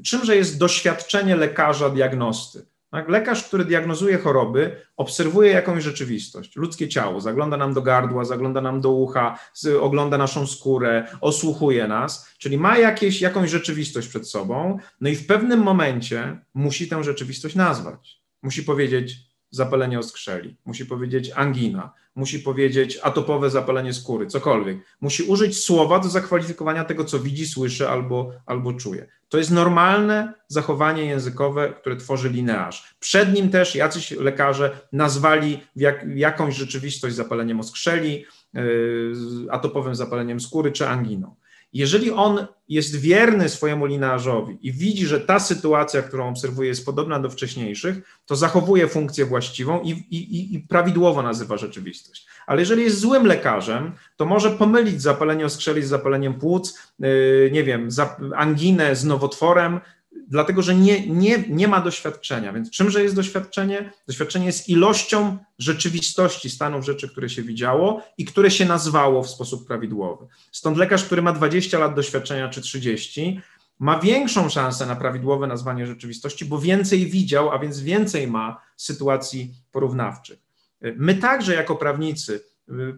Czymże 0.04 0.36
jest 0.36 0.58
doświadczenie 0.58 1.36
lekarza 1.36 1.90
diagnosty? 1.90 2.66
Tak? 2.90 3.08
Lekarz, 3.08 3.44
który 3.44 3.64
diagnozuje 3.64 4.18
choroby, 4.18 4.76
obserwuje 4.96 5.52
jakąś 5.52 5.82
rzeczywistość, 5.82 6.56
ludzkie 6.56 6.88
ciało, 6.88 7.20
zagląda 7.20 7.56
nam 7.56 7.74
do 7.74 7.82
gardła, 7.82 8.24
zagląda 8.24 8.60
nam 8.60 8.80
do 8.80 8.92
ucha, 8.92 9.38
ogląda 9.80 10.18
naszą 10.18 10.46
skórę, 10.46 11.06
osłuchuje 11.20 11.88
nas, 11.88 12.28
czyli 12.38 12.58
ma 12.58 12.78
jakieś, 12.78 13.20
jakąś 13.20 13.50
rzeczywistość 13.50 14.08
przed 14.08 14.28
sobą, 14.28 14.78
no 15.00 15.08
i 15.08 15.16
w 15.16 15.26
pewnym 15.26 15.60
momencie 15.60 16.40
musi 16.54 16.88
tę 16.88 17.04
rzeczywistość 17.04 17.54
nazwać. 17.54 18.22
Musi 18.42 18.62
powiedzieć, 18.62 19.16
zapalenie 19.50 19.98
oskrzeli, 19.98 20.56
musi 20.64 20.86
powiedzieć 20.86 21.30
angina, 21.34 21.92
musi 22.18 22.38
powiedzieć 22.40 22.98
atopowe 23.02 23.50
zapalenie 23.50 23.92
skóry, 23.92 24.26
cokolwiek. 24.26 24.78
Musi 25.00 25.22
użyć 25.22 25.58
słowa 25.64 25.98
do 25.98 26.08
zakwalifikowania 26.08 26.84
tego, 26.84 27.04
co 27.04 27.18
widzi, 27.18 27.46
słyszy 27.46 27.88
albo, 27.88 28.32
albo 28.46 28.72
czuje. 28.72 29.06
To 29.28 29.38
jest 29.38 29.50
normalne 29.50 30.34
zachowanie 30.48 31.04
językowe, 31.04 31.74
które 31.80 31.96
tworzy 31.96 32.28
linearz. 32.28 32.94
Przed 33.00 33.34
nim 33.34 33.50
też 33.50 33.74
jacyś 33.74 34.10
lekarze 34.10 34.78
nazwali 34.92 35.60
jak, 35.76 36.06
jakąś 36.14 36.56
rzeczywistość 36.56 37.14
zapaleniem 37.14 37.60
oskrzeli, 37.60 38.24
yy, 38.54 39.12
atopowym 39.50 39.94
zapaleniem 39.94 40.40
skóry 40.40 40.72
czy 40.72 40.88
anginą. 40.88 41.36
Jeżeli 41.72 42.10
on 42.10 42.46
jest 42.68 42.96
wierny 42.96 43.48
swojemu 43.48 43.86
linearzowi 43.86 44.58
i 44.62 44.72
widzi, 44.72 45.06
że 45.06 45.20
ta 45.20 45.40
sytuacja, 45.40 46.02
którą 46.02 46.28
obserwuje, 46.28 46.68
jest 46.68 46.86
podobna 46.86 47.20
do 47.20 47.30
wcześniejszych, 47.30 48.20
to 48.26 48.36
zachowuje 48.36 48.88
funkcję 48.88 49.24
właściwą 49.24 49.80
i, 49.80 49.90
i, 49.90 50.54
i 50.54 50.60
prawidłowo 50.60 51.22
nazywa 51.22 51.56
rzeczywistość. 51.56 52.26
Ale 52.46 52.60
jeżeli 52.60 52.82
jest 52.82 53.00
złym 53.00 53.26
lekarzem, 53.26 53.92
to 54.16 54.26
może 54.26 54.50
pomylić 54.50 55.02
zapalenie 55.02 55.46
oskrzeli 55.46 55.82
z 55.82 55.88
zapaleniem 55.88 56.34
płuc, 56.34 56.78
yy, 56.98 57.50
nie 57.52 57.64
wiem, 57.64 57.88
anginę 58.36 58.96
z 58.96 59.04
nowotworem, 59.04 59.80
dlatego 60.28 60.62
że 60.62 60.74
nie, 60.74 61.06
nie, 61.06 61.44
nie 61.48 61.68
ma 61.68 61.80
doświadczenia. 61.80 62.52
Więc 62.52 62.70
czymże 62.70 63.02
jest 63.02 63.14
doświadczenie? 63.14 63.92
Doświadczenie 64.06 64.46
jest 64.46 64.68
ilością 64.68 65.38
rzeczywistości, 65.58 66.50
stanów 66.50 66.84
rzeczy, 66.84 67.08
które 67.08 67.28
się 67.28 67.42
widziało 67.42 68.02
i 68.18 68.24
które 68.24 68.50
się 68.50 68.64
nazwało 68.64 69.22
w 69.22 69.30
sposób 69.30 69.66
prawidłowy. 69.66 70.26
Stąd 70.52 70.76
lekarz, 70.76 71.04
który 71.04 71.22
ma 71.22 71.32
20 71.32 71.78
lat 71.78 71.94
doświadczenia 71.94 72.48
czy 72.48 72.60
30, 72.60 73.40
ma 73.78 73.98
większą 73.98 74.48
szansę 74.48 74.86
na 74.86 74.96
prawidłowe 74.96 75.46
nazwanie 75.46 75.86
rzeczywistości, 75.86 76.44
bo 76.44 76.58
więcej 76.58 77.06
widział, 77.06 77.50
a 77.50 77.58
więc 77.58 77.80
więcej 77.80 78.26
ma 78.26 78.60
sytuacji 78.76 79.54
porównawczych. 79.72 80.38
My 80.80 81.14
także 81.14 81.54
jako 81.54 81.76
prawnicy 81.76 82.44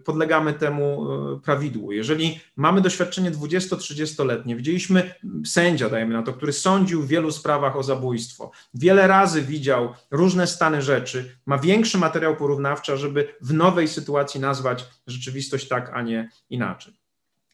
podlegamy 0.05 0.53
temu 0.53 1.07
prawidłu. 1.43 1.91
Jeżeli 1.91 2.39
mamy 2.55 2.81
doświadczenie 2.81 3.31
20-30-letnie, 3.31 4.55
widzieliśmy 4.55 5.13
sędzia, 5.45 5.89
dajmy 5.89 6.13
na 6.13 6.23
to, 6.23 6.33
który 6.33 6.53
sądził 6.53 7.01
w 7.01 7.07
wielu 7.07 7.31
sprawach 7.31 7.75
o 7.75 7.83
zabójstwo, 7.83 8.51
wiele 8.73 9.07
razy 9.07 9.41
widział 9.41 9.93
różne 10.11 10.47
stany 10.47 10.81
rzeczy, 10.81 11.37
ma 11.45 11.57
większy 11.57 11.97
materiał 11.97 12.35
porównawczy, 12.35 12.97
żeby 12.97 13.35
w 13.41 13.53
nowej 13.53 13.87
sytuacji 13.87 14.39
nazwać 14.39 14.85
rzeczywistość 15.07 15.67
tak, 15.67 15.91
a 15.93 16.01
nie 16.01 16.29
inaczej. 16.49 16.93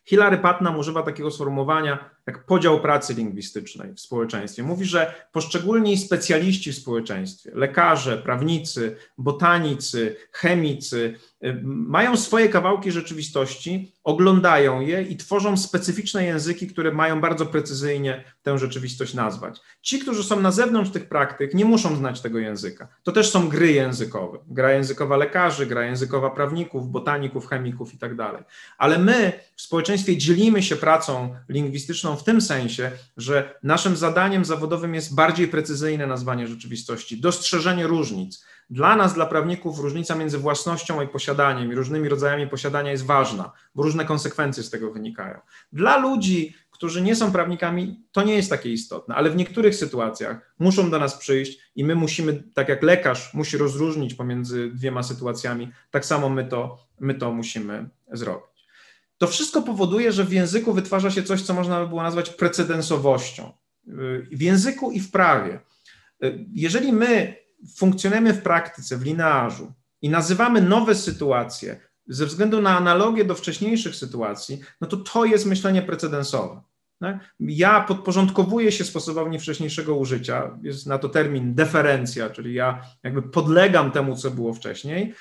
Hilary 0.05 0.37
Putnam 0.37 0.79
używa 0.79 1.03
takiego 1.03 1.31
sformułowania 1.31 2.16
jak 2.27 2.45
podział 2.45 2.81
pracy 2.81 3.13
lingwistycznej 3.13 3.93
w 3.93 3.99
społeczeństwie. 3.99 4.63
Mówi, 4.63 4.85
że 4.85 5.13
poszczególni 5.31 5.97
specjaliści 5.97 6.71
w 6.71 6.75
społeczeństwie, 6.75 7.51
lekarze, 7.53 8.17
prawnicy, 8.17 8.95
botanicy, 9.17 10.15
chemicy, 10.31 11.15
y, 11.43 11.61
mają 11.63 12.17
swoje 12.17 12.49
kawałki 12.49 12.91
rzeczywistości, 12.91 13.91
oglądają 14.03 14.81
je 14.81 15.01
i 15.01 15.17
tworzą 15.17 15.57
specyficzne 15.57 16.25
języki, 16.25 16.67
które 16.67 16.91
mają 16.91 17.21
bardzo 17.21 17.45
precyzyjnie 17.45 18.23
tę 18.43 18.57
rzeczywistość 18.57 19.13
nazwać. 19.13 19.59
Ci, 19.81 19.99
którzy 19.99 20.23
są 20.23 20.39
na 20.39 20.51
zewnątrz 20.51 20.91
tych 20.91 21.09
praktyk, 21.09 21.53
nie 21.53 21.65
muszą 21.65 21.95
znać 21.95 22.21
tego 22.21 22.39
języka. 22.39 22.87
To 23.03 23.11
też 23.11 23.29
są 23.31 23.49
gry 23.49 23.71
językowe. 23.71 24.37
Gra 24.47 24.71
językowa 24.71 25.17
lekarzy, 25.17 25.65
gra 25.65 25.85
językowa 25.85 26.29
prawników, 26.29 26.91
botaników, 26.91 27.47
chemików 27.47 27.93
i 27.93 27.97
tak. 27.97 28.11
Ale 28.77 28.97
my 28.97 29.33
w 29.55 29.61
społeczeństwie 29.61 30.17
dzielimy 30.17 30.63
się 30.63 30.75
pracą 30.75 31.35
lingwistyczną 31.49 32.16
w 32.17 32.23
tym 32.23 32.41
sensie, 32.41 32.91
że 33.17 33.59
naszym 33.63 33.95
zadaniem 33.97 34.45
zawodowym 34.45 34.95
jest 34.95 35.15
bardziej 35.15 35.47
precyzyjne 35.47 36.07
nazwanie 36.07 36.47
rzeczywistości, 36.47 37.21
dostrzeżenie 37.21 37.87
różnic. 37.87 38.45
Dla 38.69 38.95
nas, 38.95 39.13
dla 39.13 39.25
prawników, 39.25 39.79
różnica 39.79 40.15
między 40.15 40.37
własnością 40.37 41.01
i 41.01 41.07
posiadaniem 41.07 41.71
i 41.71 41.75
różnymi 41.75 42.09
rodzajami 42.09 42.47
posiadania 42.47 42.91
jest 42.91 43.05
ważna, 43.05 43.51
bo 43.75 43.83
różne 43.83 44.05
konsekwencje 44.05 44.63
z 44.63 44.69
tego 44.69 44.91
wynikają. 44.91 45.39
Dla 45.71 45.97
ludzi, 45.97 46.55
którzy 46.71 47.01
nie 47.01 47.15
są 47.15 47.31
prawnikami, 47.31 48.03
to 48.11 48.23
nie 48.23 48.35
jest 48.35 48.49
takie 48.49 48.71
istotne, 48.71 49.15
ale 49.15 49.29
w 49.29 49.35
niektórych 49.35 49.75
sytuacjach 49.75 50.55
muszą 50.59 50.89
do 50.89 50.99
nas 50.99 51.17
przyjść 51.17 51.59
i 51.75 51.83
my 51.83 51.95
musimy, 51.95 52.43
tak 52.53 52.69
jak 52.69 52.83
lekarz 52.83 53.33
musi 53.33 53.57
rozróżnić 53.57 54.13
pomiędzy 54.13 54.71
dwiema 54.73 55.03
sytuacjami, 55.03 55.71
tak 55.91 56.05
samo 56.05 56.29
my 56.29 56.45
to, 56.45 56.77
my 56.99 57.13
to 57.13 57.31
musimy 57.31 57.89
zrobić. 58.11 58.56
To 59.17 59.27
wszystko 59.27 59.61
powoduje, 59.61 60.11
że 60.11 60.23
w 60.23 60.33
języku 60.33 60.73
wytwarza 60.73 61.11
się 61.11 61.23
coś, 61.23 61.41
co 61.41 61.53
można 61.53 61.81
by 61.81 61.87
było 61.87 62.03
nazwać 62.03 62.29
precedensowością. 62.29 63.51
W 64.31 64.41
języku 64.41 64.91
i 64.91 64.99
w 64.99 65.11
prawie. 65.11 65.59
Jeżeli 66.53 66.93
my 66.93 67.35
funkcjonujemy 67.75 68.33
w 68.33 68.41
praktyce, 68.41 68.97
w 68.97 69.05
linearzu 69.05 69.73
i 70.01 70.09
nazywamy 70.09 70.61
nowe 70.61 70.95
sytuacje 70.95 71.79
ze 72.07 72.25
względu 72.25 72.61
na 72.61 72.77
analogię 72.77 73.25
do 73.25 73.35
wcześniejszych 73.35 73.95
sytuacji, 73.95 74.59
no 74.81 74.87
to 74.87 74.97
to 74.97 75.25
jest 75.25 75.45
myślenie 75.45 75.81
precedensowe. 75.81 76.61
Tak? 76.99 77.35
Ja 77.39 77.81
podporządkowuję 77.81 78.71
się 78.71 78.83
sposobowi 78.83 79.39
wcześniejszego 79.39 79.95
użycia, 79.95 80.59
jest 80.63 80.87
na 80.87 80.97
to 80.97 81.09
termin 81.09 81.55
deferencja, 81.55 82.29
czyli 82.29 82.53
ja 82.53 82.81
jakby 83.03 83.21
podlegam 83.21 83.91
temu, 83.91 84.15
co 84.15 84.31
było 84.31 84.53
wcześniej, 84.53 85.13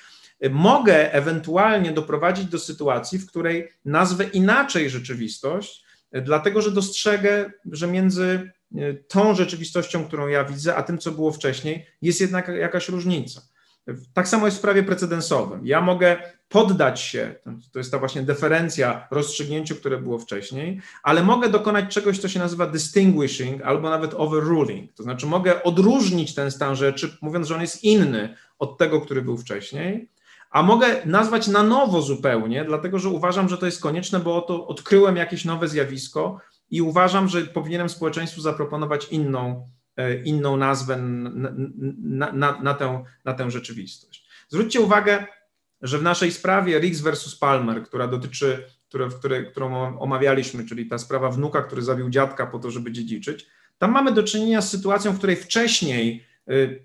mogę 0.51 1.12
ewentualnie 1.12 1.93
doprowadzić 1.93 2.45
do 2.45 2.59
sytuacji, 2.59 3.18
w 3.18 3.26
której 3.26 3.68
nazwę 3.84 4.24
inaczej 4.24 4.91
rzeczywistość, 4.91 5.84
dlatego 6.12 6.62
że 6.62 6.70
dostrzegę, 6.70 7.53
że 7.72 7.87
między 7.87 8.51
e, 8.76 8.95
tą 8.95 9.34
rzeczywistością, 9.34 10.05
którą 10.05 10.28
ja 10.28 10.45
widzę, 10.45 10.76
a 10.76 10.82
tym, 10.82 10.99
co 10.99 11.12
było 11.12 11.32
wcześniej, 11.32 11.87
jest 12.03 12.20
jednak 12.20 12.49
jakaś 12.49 12.89
różnica. 12.89 13.43
Tak 14.14 14.28
samo 14.28 14.47
jest 14.47 14.59
w 14.59 14.61
prawie 14.61 14.82
precedensowym. 14.82 15.66
Ja 15.66 15.80
mogę 15.80 16.16
poddać 16.49 17.01
się, 17.01 17.34
to 17.72 17.78
jest 17.78 17.91
ta 17.91 17.99
właśnie 17.99 18.22
deferencja 18.22 19.09
rozstrzygnięciu, 19.11 19.76
które 19.76 19.99
było 19.99 20.18
wcześniej, 20.18 20.80
ale 21.03 21.22
mogę 21.22 21.49
dokonać 21.49 21.95
czegoś, 21.95 22.18
co 22.18 22.28
się 22.28 22.39
nazywa 22.39 22.66
distinguishing 22.66 23.62
albo 23.62 23.91
nawet 23.91 24.14
overruling. 24.14 24.93
To 24.93 25.03
znaczy 25.03 25.26
mogę 25.26 25.62
odróżnić 25.62 26.34
ten 26.34 26.51
stan 26.51 26.76
rzeczy, 26.76 27.16
mówiąc, 27.20 27.49
że 27.49 27.55
on 27.55 27.61
jest 27.61 27.84
inny 27.84 28.37
od 28.59 28.78
tego, 28.78 29.01
który 29.01 29.22
był 29.22 29.39
wcześniej, 29.39 30.09
a 30.57 30.63
mogę 30.63 31.07
nazwać 31.07 31.49
na 31.49 31.63
nowo 31.63 32.03
zupełnie, 32.03 32.65
dlatego 32.65 32.99
że 32.99 33.09
uważam, 33.09 33.49
że 33.49 33.59
to 33.59 33.67
jest 33.67 33.83
konieczne, 33.83 34.21
bo 34.21 34.37
oto 34.37 34.67
odkryłem 34.67 35.17
jakieś 35.17 35.45
nowe 35.45 35.69
zjawisko 35.69 36.41
i 36.71 36.83
uważam, 36.83 37.29
że 37.29 37.43
powinienem 37.43 37.89
społeczeństwu 37.89 38.41
zaproponować 38.41 39.09
inną, 39.09 39.71
e, 39.97 40.23
inną 40.23 40.57
nazwę 40.57 40.97
na, 40.97 42.33
na, 42.33 42.61
na, 42.61 42.75
tę, 42.75 43.05
na 43.25 43.35
tę 43.35 43.51
rzeczywistość. 43.51 44.29
Zwróćcie 44.49 44.81
uwagę, 44.81 45.27
że 45.83 45.99
w 45.99 46.03
naszej 46.03 46.33
sprawie 46.33 46.79
Riggs 46.79 47.01
versus 47.01 47.39
Palmer, 47.39 47.83
która 47.83 48.09
dotyczy, 48.09 48.67
które, 48.89 49.09
które, 49.09 49.45
którą 49.45 49.99
omawialiśmy, 49.99 50.65
czyli 50.65 50.87
ta 50.87 50.99
sprawa 50.99 51.31
wnuka, 51.31 51.63
który 51.63 51.83
zabił 51.83 52.11
dziadka 52.11 52.47
po 52.47 52.59
to, 52.59 52.71
żeby 52.71 52.93
dziedziczyć, 52.93 53.47
tam 53.79 53.91
mamy 53.91 54.13
do 54.13 54.23
czynienia 54.23 54.63
z 54.63 54.71
sytuacją, 54.71 55.13
w 55.13 55.19
której 55.19 55.37
wcześniej 55.37 56.25
y, 56.51 56.85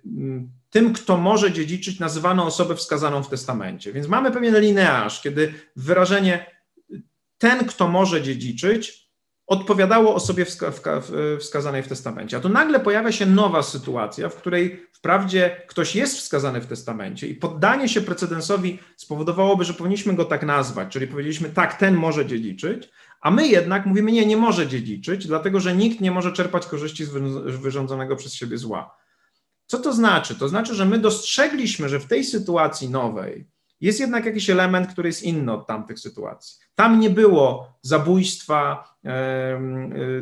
tym, 0.71 0.93
kto 0.93 1.17
może 1.17 1.51
dziedziczyć, 1.51 1.99
nazywano 1.99 2.45
osobę 2.45 2.75
wskazaną 2.75 3.23
w 3.23 3.29
testamencie. 3.29 3.93
Więc 3.93 4.07
mamy 4.07 4.31
pewien 4.31 4.59
linearz, 4.59 5.21
kiedy 5.21 5.53
wyrażenie 5.75 6.45
ten, 7.37 7.65
kto 7.65 7.87
może 7.87 8.21
dziedziczyć, 8.21 9.01
odpowiadało 9.47 10.15
osobie 10.15 10.45
wska 10.45 10.71
wskazanej 11.39 11.83
w 11.83 11.87
testamencie. 11.87 12.37
A 12.37 12.39
tu 12.39 12.49
nagle 12.49 12.79
pojawia 12.79 13.11
się 13.11 13.25
nowa 13.25 13.63
sytuacja, 13.63 14.29
w 14.29 14.35
której 14.35 14.85
wprawdzie 14.93 15.61
ktoś 15.67 15.95
jest 15.95 16.17
wskazany 16.17 16.61
w 16.61 16.65
testamencie 16.65 17.27
i 17.27 17.35
poddanie 17.35 17.89
się 17.89 18.01
precedensowi 18.01 18.79
spowodowałoby, 18.97 19.63
że 19.65 19.73
powinniśmy 19.73 20.13
go 20.13 20.25
tak 20.25 20.43
nazwać, 20.43 20.89
czyli 20.93 21.07
powiedzieliśmy 21.07 21.49
tak, 21.49 21.73
ten 21.73 21.95
może 21.95 22.25
dziedziczyć, 22.25 22.89
a 23.21 23.31
my 23.31 23.47
jednak 23.47 23.85
mówimy 23.85 24.11
nie, 24.11 24.25
nie 24.25 24.37
może 24.37 24.67
dziedziczyć, 24.67 25.27
dlatego 25.27 25.59
że 25.59 25.75
nikt 25.75 26.01
nie 26.01 26.11
może 26.11 26.31
czerpać 26.31 26.65
korzyści 26.65 27.05
z 27.05 27.09
wyrządzonego 27.61 28.15
przez 28.15 28.33
siebie 28.33 28.57
zła. 28.57 29.00
Co 29.71 29.79
to 29.79 29.93
znaczy? 29.93 30.35
To 30.35 30.49
znaczy, 30.49 30.75
że 30.75 30.85
my 30.85 30.99
dostrzegliśmy, 30.99 31.89
że 31.89 31.99
w 31.99 32.05
tej 32.05 32.23
sytuacji 32.23 32.89
nowej 32.89 33.47
jest 33.81 33.99
jednak 33.99 34.25
jakiś 34.25 34.49
element, 34.49 34.87
który 34.87 35.09
jest 35.09 35.23
inny 35.23 35.53
od 35.53 35.67
tamtych 35.67 35.99
sytuacji. 35.99 36.57
Tam 36.75 36.99
nie 36.99 37.09
było 37.09 37.73
zabójstwa 37.81 38.91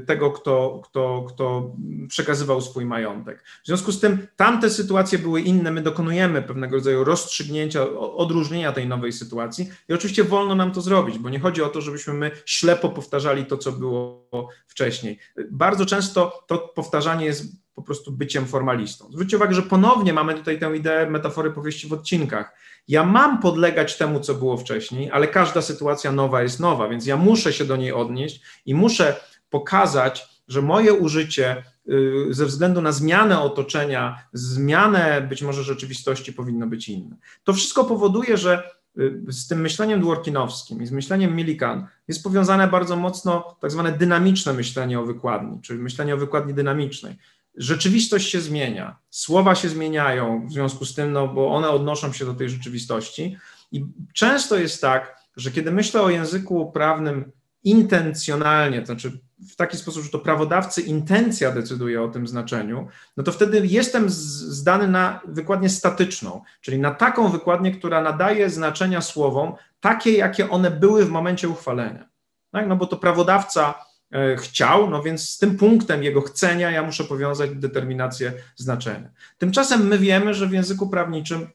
tego, 0.07 0.31
kto, 0.31 0.81
kto, 0.85 1.25
kto 1.29 1.75
przekazywał 2.07 2.61
swój 2.61 2.85
majątek. 2.85 3.43
W 3.63 3.67
związku 3.67 3.91
z 3.91 3.99
tym 3.99 4.27
tamte 4.35 4.69
sytuacje 4.69 5.19
były 5.19 5.41
inne, 5.41 5.71
my 5.71 5.81
dokonujemy 5.81 6.41
pewnego 6.41 6.75
rodzaju 6.75 7.03
rozstrzygnięcia, 7.03 7.89
odróżnienia 7.99 8.71
tej 8.71 8.87
nowej 8.87 9.11
sytuacji 9.11 9.69
i 9.89 9.93
oczywiście 9.93 10.23
wolno 10.23 10.55
nam 10.55 10.71
to 10.71 10.81
zrobić, 10.81 11.19
bo 11.19 11.29
nie 11.29 11.39
chodzi 11.39 11.61
o 11.61 11.69
to, 11.69 11.81
żebyśmy 11.81 12.13
my 12.13 12.31
ślepo 12.45 12.89
powtarzali 12.89 13.45
to, 13.45 13.57
co 13.57 13.71
było 13.71 14.49
wcześniej. 14.67 15.19
Bardzo 15.51 15.85
często 15.85 16.43
to 16.47 16.57
powtarzanie 16.57 17.25
jest 17.25 17.58
po 17.79 17.83
prostu 17.85 18.11
byciem 18.11 18.45
formalistą. 18.45 19.11
Zwróćcie 19.11 19.37
uwagę, 19.37 19.53
że 19.53 19.61
ponownie 19.61 20.13
mamy 20.13 20.33
tutaj 20.33 20.59
tę 20.59 20.77
ideę 20.77 21.09
metafory 21.09 21.51
powieści 21.51 21.87
w 21.87 21.93
odcinkach. 21.93 22.53
Ja 22.87 23.03
mam 23.03 23.39
podlegać 23.39 23.97
temu, 23.97 24.19
co 24.19 24.35
było 24.35 24.57
wcześniej, 24.57 25.11
ale 25.11 25.27
każda 25.27 25.61
sytuacja 25.61 26.11
nowa 26.11 26.41
jest 26.41 26.59
nowa, 26.59 26.89
więc 26.89 27.05
ja 27.05 27.17
muszę 27.17 27.53
się 27.53 27.65
do 27.65 27.75
niej 27.75 27.93
odnieść 27.93 28.41
i 28.65 28.75
muszę 28.75 29.15
pokazać, 29.49 30.27
że 30.47 30.61
moje 30.61 30.93
użycie 30.93 31.63
y, 31.89 32.27
ze 32.29 32.45
względu 32.45 32.81
na 32.81 32.91
zmianę 32.91 33.39
otoczenia, 33.41 34.23
zmianę 34.33 35.21
być 35.29 35.41
może 35.41 35.63
rzeczywistości 35.63 36.33
powinno 36.33 36.67
być 36.67 36.89
inne. 36.89 37.15
To 37.43 37.53
wszystko 37.53 37.83
powoduje, 37.83 38.37
że 38.37 38.71
y, 38.99 39.21
z 39.27 39.47
tym 39.47 39.61
myśleniem 39.61 40.01
dworkinowskim 40.01 40.81
i 40.81 40.85
z 40.85 40.91
myśleniem 40.91 41.35
Millikan 41.35 41.87
jest 42.07 42.23
powiązane 42.23 42.67
bardzo 42.67 42.95
mocno 42.95 43.57
tak 43.61 43.71
zwane 43.71 43.91
dynamiczne 43.91 44.53
myślenie 44.53 44.99
o 44.99 45.05
wykładni, 45.05 45.61
czyli 45.61 45.79
myślenie 45.79 46.13
o 46.13 46.17
wykładni 46.17 46.53
dynamicznej 46.53 47.15
rzeczywistość 47.59 48.29
się 48.29 48.41
zmienia, 48.41 48.97
słowa 49.09 49.55
się 49.55 49.69
zmieniają 49.69 50.47
w 50.47 50.51
związku 50.51 50.85
z 50.85 50.95
tym, 50.95 51.11
no 51.11 51.27
bo 51.27 51.55
one 51.55 51.69
odnoszą 51.69 52.13
się 52.13 52.25
do 52.25 52.33
tej 52.33 52.49
rzeczywistości. 52.49 53.37
I 53.71 53.85
często 54.13 54.57
jest 54.57 54.81
tak, 54.81 55.19
że 55.37 55.51
kiedy 55.51 55.71
myślę 55.71 56.01
o 56.01 56.09
języku 56.09 56.71
prawnym 56.71 57.31
intencjonalnie, 57.63 58.79
to 58.79 58.85
znaczy 58.85 59.19
w 59.49 59.55
taki 59.55 59.77
sposób, 59.77 60.03
że 60.03 60.09
to 60.09 60.19
prawodawcy 60.19 60.81
intencja 60.81 61.51
decyduje 61.51 62.03
o 62.03 62.07
tym 62.07 62.27
znaczeniu, 62.27 62.87
no 63.17 63.23
to 63.23 63.31
wtedy 63.31 63.61
jestem 63.67 64.09
zdany 64.09 64.87
na 64.87 65.21
wykładnię 65.27 65.69
statyczną, 65.69 66.41
czyli 66.61 66.79
na 66.79 66.91
taką 66.91 67.29
wykładnię, 67.29 67.71
która 67.71 68.01
nadaje 68.01 68.49
znaczenia 68.49 69.01
słowom 69.01 69.53
takie, 69.79 70.11
jakie 70.11 70.49
one 70.49 70.71
były 70.71 71.05
w 71.05 71.09
momencie 71.09 71.49
uchwalenia. 71.49 72.09
Tak? 72.51 72.67
No 72.67 72.75
bo 72.75 72.85
to 72.85 72.97
prawodawca 72.97 73.88
chciał, 74.37 74.89
no 74.89 75.03
więc 75.03 75.29
z 75.29 75.37
tym 75.37 75.57
punktem 75.57 76.03
jego 76.03 76.21
chcenia 76.21 76.71
ja 76.71 76.83
muszę 76.83 77.03
powiązać 77.03 77.49
determinację 77.55 78.33
znaczenia. 78.55 79.09
Tymczasem 79.37 79.87
my 79.87 79.97
wiemy, 79.97 80.33
że 80.33 80.47
w 80.47 80.51
języku 80.51 80.89
prawniczym 80.89 81.47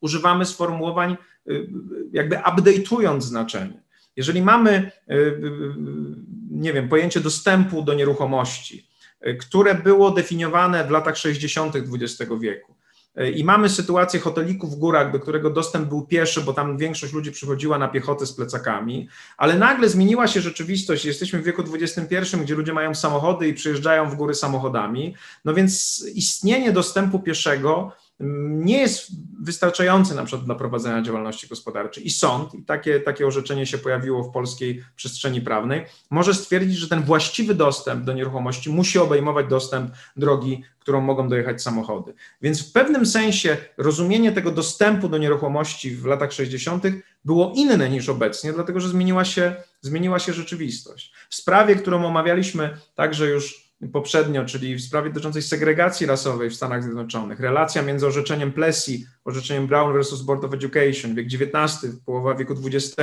używamy 0.00 0.46
sformułowań 0.46 1.16
y, 1.50 1.66
jakby 2.12 2.36
update'ując 2.36 3.20
znaczenie. 3.20 3.82
Jeżeli 4.16 4.42
mamy, 4.42 4.90
y, 5.10 5.38
nie 6.50 6.72
wiem, 6.72 6.88
pojęcie 6.88 7.20
dostępu 7.20 7.82
do 7.82 7.94
nieruchomości, 7.94 8.88
które 9.40 9.74
było 9.74 10.10
definiowane 10.10 10.84
w 10.84 10.90
latach 10.90 11.16
60. 11.16 11.76
XX 11.76 12.32
wieku, 12.40 12.73
I 13.34 13.44
mamy 13.44 13.68
sytuację 13.68 14.20
hoteliku 14.20 14.66
w 14.66 14.74
górach, 14.76 15.12
do 15.12 15.20
którego 15.20 15.50
dostęp 15.50 15.88
był 15.88 16.06
pieszy, 16.06 16.40
bo 16.40 16.52
tam 16.52 16.78
większość 16.78 17.12
ludzi 17.12 17.32
przychodziła 17.32 17.78
na 17.78 17.88
piechotę 17.88 18.26
z 18.26 18.32
plecakami, 18.32 19.08
ale 19.36 19.58
nagle 19.58 19.88
zmieniła 19.88 20.26
się 20.26 20.40
rzeczywistość. 20.40 21.04
Jesteśmy 21.04 21.38
w 21.38 21.44
wieku 21.44 21.62
XXI, 21.74 22.36
gdzie 22.42 22.54
ludzie 22.54 22.72
mają 22.72 22.94
samochody 22.94 23.48
i 23.48 23.54
przyjeżdżają 23.54 24.10
w 24.10 24.14
góry 24.14 24.34
samochodami. 24.34 25.14
No 25.44 25.54
więc 25.54 26.04
istnienie 26.14 26.72
dostępu 26.72 27.18
pieszego 27.18 27.92
nie 28.20 28.78
jest 28.78 29.10
wystarczający 29.42 30.14
na 30.14 30.24
przykład 30.24 30.46
dla 30.46 30.54
prowadzenia 30.54 31.02
działalności 31.02 31.48
gospodarczej. 31.48 32.06
I 32.06 32.10
sąd, 32.10 32.54
i 32.54 32.62
takie, 32.62 33.00
takie 33.00 33.26
orzeczenie 33.26 33.66
się 33.66 33.78
pojawiło 33.78 34.22
w 34.22 34.32
polskiej 34.32 34.84
przestrzeni 34.96 35.40
prawnej, 35.40 35.84
może 36.10 36.34
stwierdzić, 36.34 36.76
że 36.76 36.88
ten 36.88 37.02
właściwy 37.02 37.54
dostęp 37.54 38.04
do 38.04 38.12
nieruchomości 38.12 38.70
musi 38.70 38.98
obejmować 38.98 39.46
dostęp 39.46 39.90
drogi, 40.16 40.62
którą 40.78 41.00
mogą 41.00 41.28
dojechać 41.28 41.62
samochody. 41.62 42.14
Więc 42.42 42.68
w 42.68 42.72
pewnym 42.72 43.06
sensie 43.06 43.56
rozumienie 43.76 44.32
tego 44.32 44.50
dostępu 44.50 45.08
do 45.08 45.18
nieruchomości 45.18 45.96
w 45.96 46.04
latach 46.04 46.32
60. 46.32 46.84
było 47.24 47.52
inne 47.56 47.90
niż 47.90 48.08
obecnie, 48.08 48.52
dlatego 48.52 48.80
że 48.80 48.88
zmieniła 48.88 49.24
się, 49.24 49.56
zmieniła 49.80 50.18
się 50.18 50.32
rzeczywistość. 50.32 51.12
W 51.30 51.34
sprawie, 51.34 51.76
którą 51.76 52.06
omawialiśmy 52.06 52.76
także 52.94 53.26
już 53.26 53.63
poprzednio, 53.92 54.44
czyli 54.44 54.76
w 54.76 54.82
sprawie 54.82 55.10
dotyczącej 55.10 55.42
segregacji 55.42 56.06
rasowej 56.06 56.50
w 56.50 56.54
Stanach 56.54 56.82
Zjednoczonych, 56.82 57.40
relacja 57.40 57.82
między 57.82 58.06
orzeczeniem 58.06 58.52
Plessy, 58.52 58.92
orzeczeniem 59.24 59.66
Brown 59.66 59.92
versus 59.92 60.22
Board 60.22 60.44
of 60.44 60.54
Education, 60.54 61.14
wiek 61.14 61.26
XIX, 61.26 61.96
połowa 62.06 62.34
wieku 62.34 62.54
XX. 62.64 62.96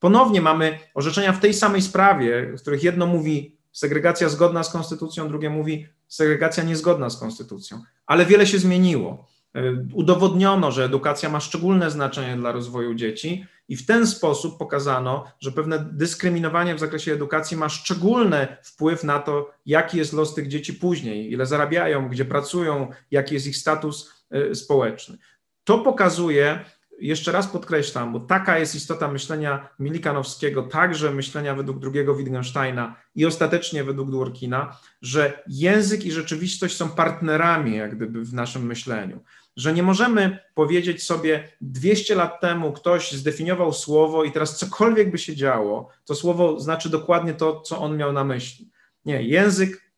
Ponownie 0.00 0.40
mamy 0.40 0.78
orzeczenia 0.94 1.32
w 1.32 1.40
tej 1.40 1.54
samej 1.54 1.82
sprawie, 1.82 2.52
w 2.58 2.60
których 2.60 2.82
jedno 2.82 3.06
mówi 3.06 3.56
segregacja 3.72 4.28
zgodna 4.28 4.62
z 4.62 4.72
konstytucją, 4.72 5.28
drugie 5.28 5.50
mówi 5.50 5.86
segregacja 6.08 6.64
niezgodna 6.64 7.10
z 7.10 7.18
konstytucją. 7.18 7.82
Ale 8.06 8.26
wiele 8.26 8.46
się 8.46 8.58
zmieniło. 8.58 9.26
E, 9.54 9.60
udowodniono, 9.92 10.70
że 10.70 10.84
edukacja 10.84 11.28
ma 11.28 11.40
szczególne 11.40 11.90
znaczenie 11.90 12.36
dla 12.36 12.52
rozwoju 12.52 12.94
dzieci 12.94 13.46
i 13.68 13.76
w 13.76 13.86
ten 13.86 14.06
sposób 14.06 14.58
pokazano, 14.58 15.24
że 15.40 15.52
pewne 15.52 15.88
dyskryminowanie 15.92 16.74
w 16.74 16.80
zakresie 16.80 17.12
edukacji 17.12 17.56
ma 17.56 17.68
szczególny 17.68 18.56
wpływ 18.62 19.04
na 19.04 19.18
to, 19.18 19.50
jaki 19.66 19.98
jest 19.98 20.12
los 20.12 20.34
tych 20.34 20.48
dzieci 20.48 20.74
później, 20.74 21.32
ile 21.32 21.46
zarabiają, 21.46 22.08
gdzie 22.08 22.24
pracują, 22.24 22.88
jaki 23.10 23.34
jest 23.34 23.46
ich 23.46 23.56
status 23.56 24.12
e, 24.30 24.54
społeczny. 24.54 25.18
To 25.64 25.78
pokazuje, 25.78 26.64
jeszcze 27.00 27.32
raz 27.32 27.46
podkreślam, 27.46 28.12
bo 28.12 28.20
taka 28.20 28.58
jest 28.58 28.74
istota 28.74 29.08
myślenia 29.08 29.68
Milikanowskiego, 29.78 30.62
także 30.62 31.10
myślenia 31.10 31.54
według 31.54 31.78
drugiego 31.78 32.14
Wittgensteina 32.14 32.96
i 33.14 33.26
ostatecznie 33.26 33.84
według 33.84 34.10
Dworkina, 34.10 34.76
że 35.02 35.42
język 35.46 36.04
i 36.04 36.12
rzeczywistość 36.12 36.76
są 36.76 36.90
partnerami 36.90 37.76
jak 37.76 37.96
gdyby 37.96 38.24
w 38.24 38.34
naszym 38.34 38.66
myśleniu 38.66 39.20
że 39.56 39.72
nie 39.72 39.82
możemy 39.82 40.38
powiedzieć 40.54 41.02
sobie 41.02 41.48
200 41.60 42.14
lat 42.14 42.40
temu 42.40 42.72
ktoś 42.72 43.12
zdefiniował 43.12 43.72
słowo 43.72 44.24
i 44.24 44.32
teraz 44.32 44.58
cokolwiek 44.58 45.10
by 45.10 45.18
się 45.18 45.36
działo, 45.36 45.88
to 46.04 46.14
słowo 46.14 46.60
znaczy 46.60 46.90
dokładnie 46.90 47.34
to, 47.34 47.60
co 47.60 47.78
on 47.78 47.96
miał 47.96 48.12
na 48.12 48.24
myśli. 48.24 48.70
Nie, 49.04 49.22
język 49.22 49.92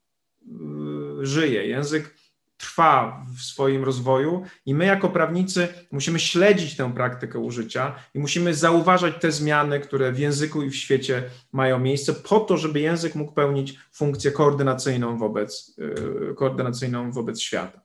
yy, 0.47 1.27
żyje, 1.27 1.67
język 1.67 2.17
trwa 2.57 3.27
w 3.39 3.43
swoim 3.43 3.85
rozwoju 3.85 4.43
i 4.67 4.75
my 4.75 4.87
jako 4.87 5.09
prawnicy 5.09 5.69
musimy 5.91 6.21
śledzić 6.21 6.77
tę 6.77 6.95
praktykę 6.95 7.39
użycia 7.39 7.95
i 8.15 8.19
musimy 8.19 8.55
zauważać 8.55 9.15
te 9.21 9.33
zmiany, 9.33 9.81
które 9.81 10.13
w 10.13 10.19
języku 10.19 10.63
i 10.63 10.71
w 10.71 10.77
świecie 10.77 11.23
mają 11.53 11.79
miejsce 11.79 12.13
po 12.13 12.41
to, 12.41 12.57
żeby 12.57 12.81
język 12.81 13.15
mógł 13.15 13.33
pełnić 13.33 13.79
funkcję 13.93 14.31
koordynacyjną 14.31 15.19
wobec, 15.19 15.77
yy, 15.79 16.35
koordynacyjną 16.37 17.13
wobec 17.13 17.41
świata. 17.41 17.81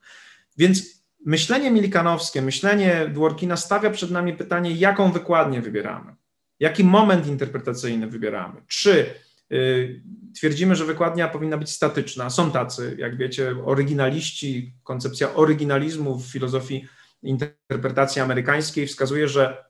Więc 0.58 1.01
myślenie 1.26 1.72
milikanowskie, 1.72 2.42
myślenie 2.42 3.10
Dworkina 3.14 3.58
stawia 3.58 3.90
przed 3.90 4.12
nami 4.12 4.34
pytanie, 4.34 4.72
jaką 4.72 5.12
wykładnię 5.12 5.62
wybieramy, 5.62 6.16
jaki 6.60 6.84
moment 6.84 7.28
interpretacyjny 7.28 8.08
wybieramy. 8.08 8.62
Czy 8.68 9.06
y, 9.52 10.02
twierdzimy, 10.36 10.76
że 10.76 10.86
wykładnia 10.86 11.28
powinna 11.28 11.58
być 11.58 11.70
statyczna? 11.70 12.30
Są 12.30 12.52
tacy, 12.52 12.96
jak 13.00 13.18
wiecie, 13.18 13.56
oryginaliści, 13.66 14.74
koncepcja 14.84 15.34
oryginalizmu 15.34 16.20
w 16.20 16.26
filozofii 16.32 16.88
interpretacji 17.24 18.22
amerykańskiej 18.22 18.88
wskazuje, 18.88 19.28
że, 19.28 19.66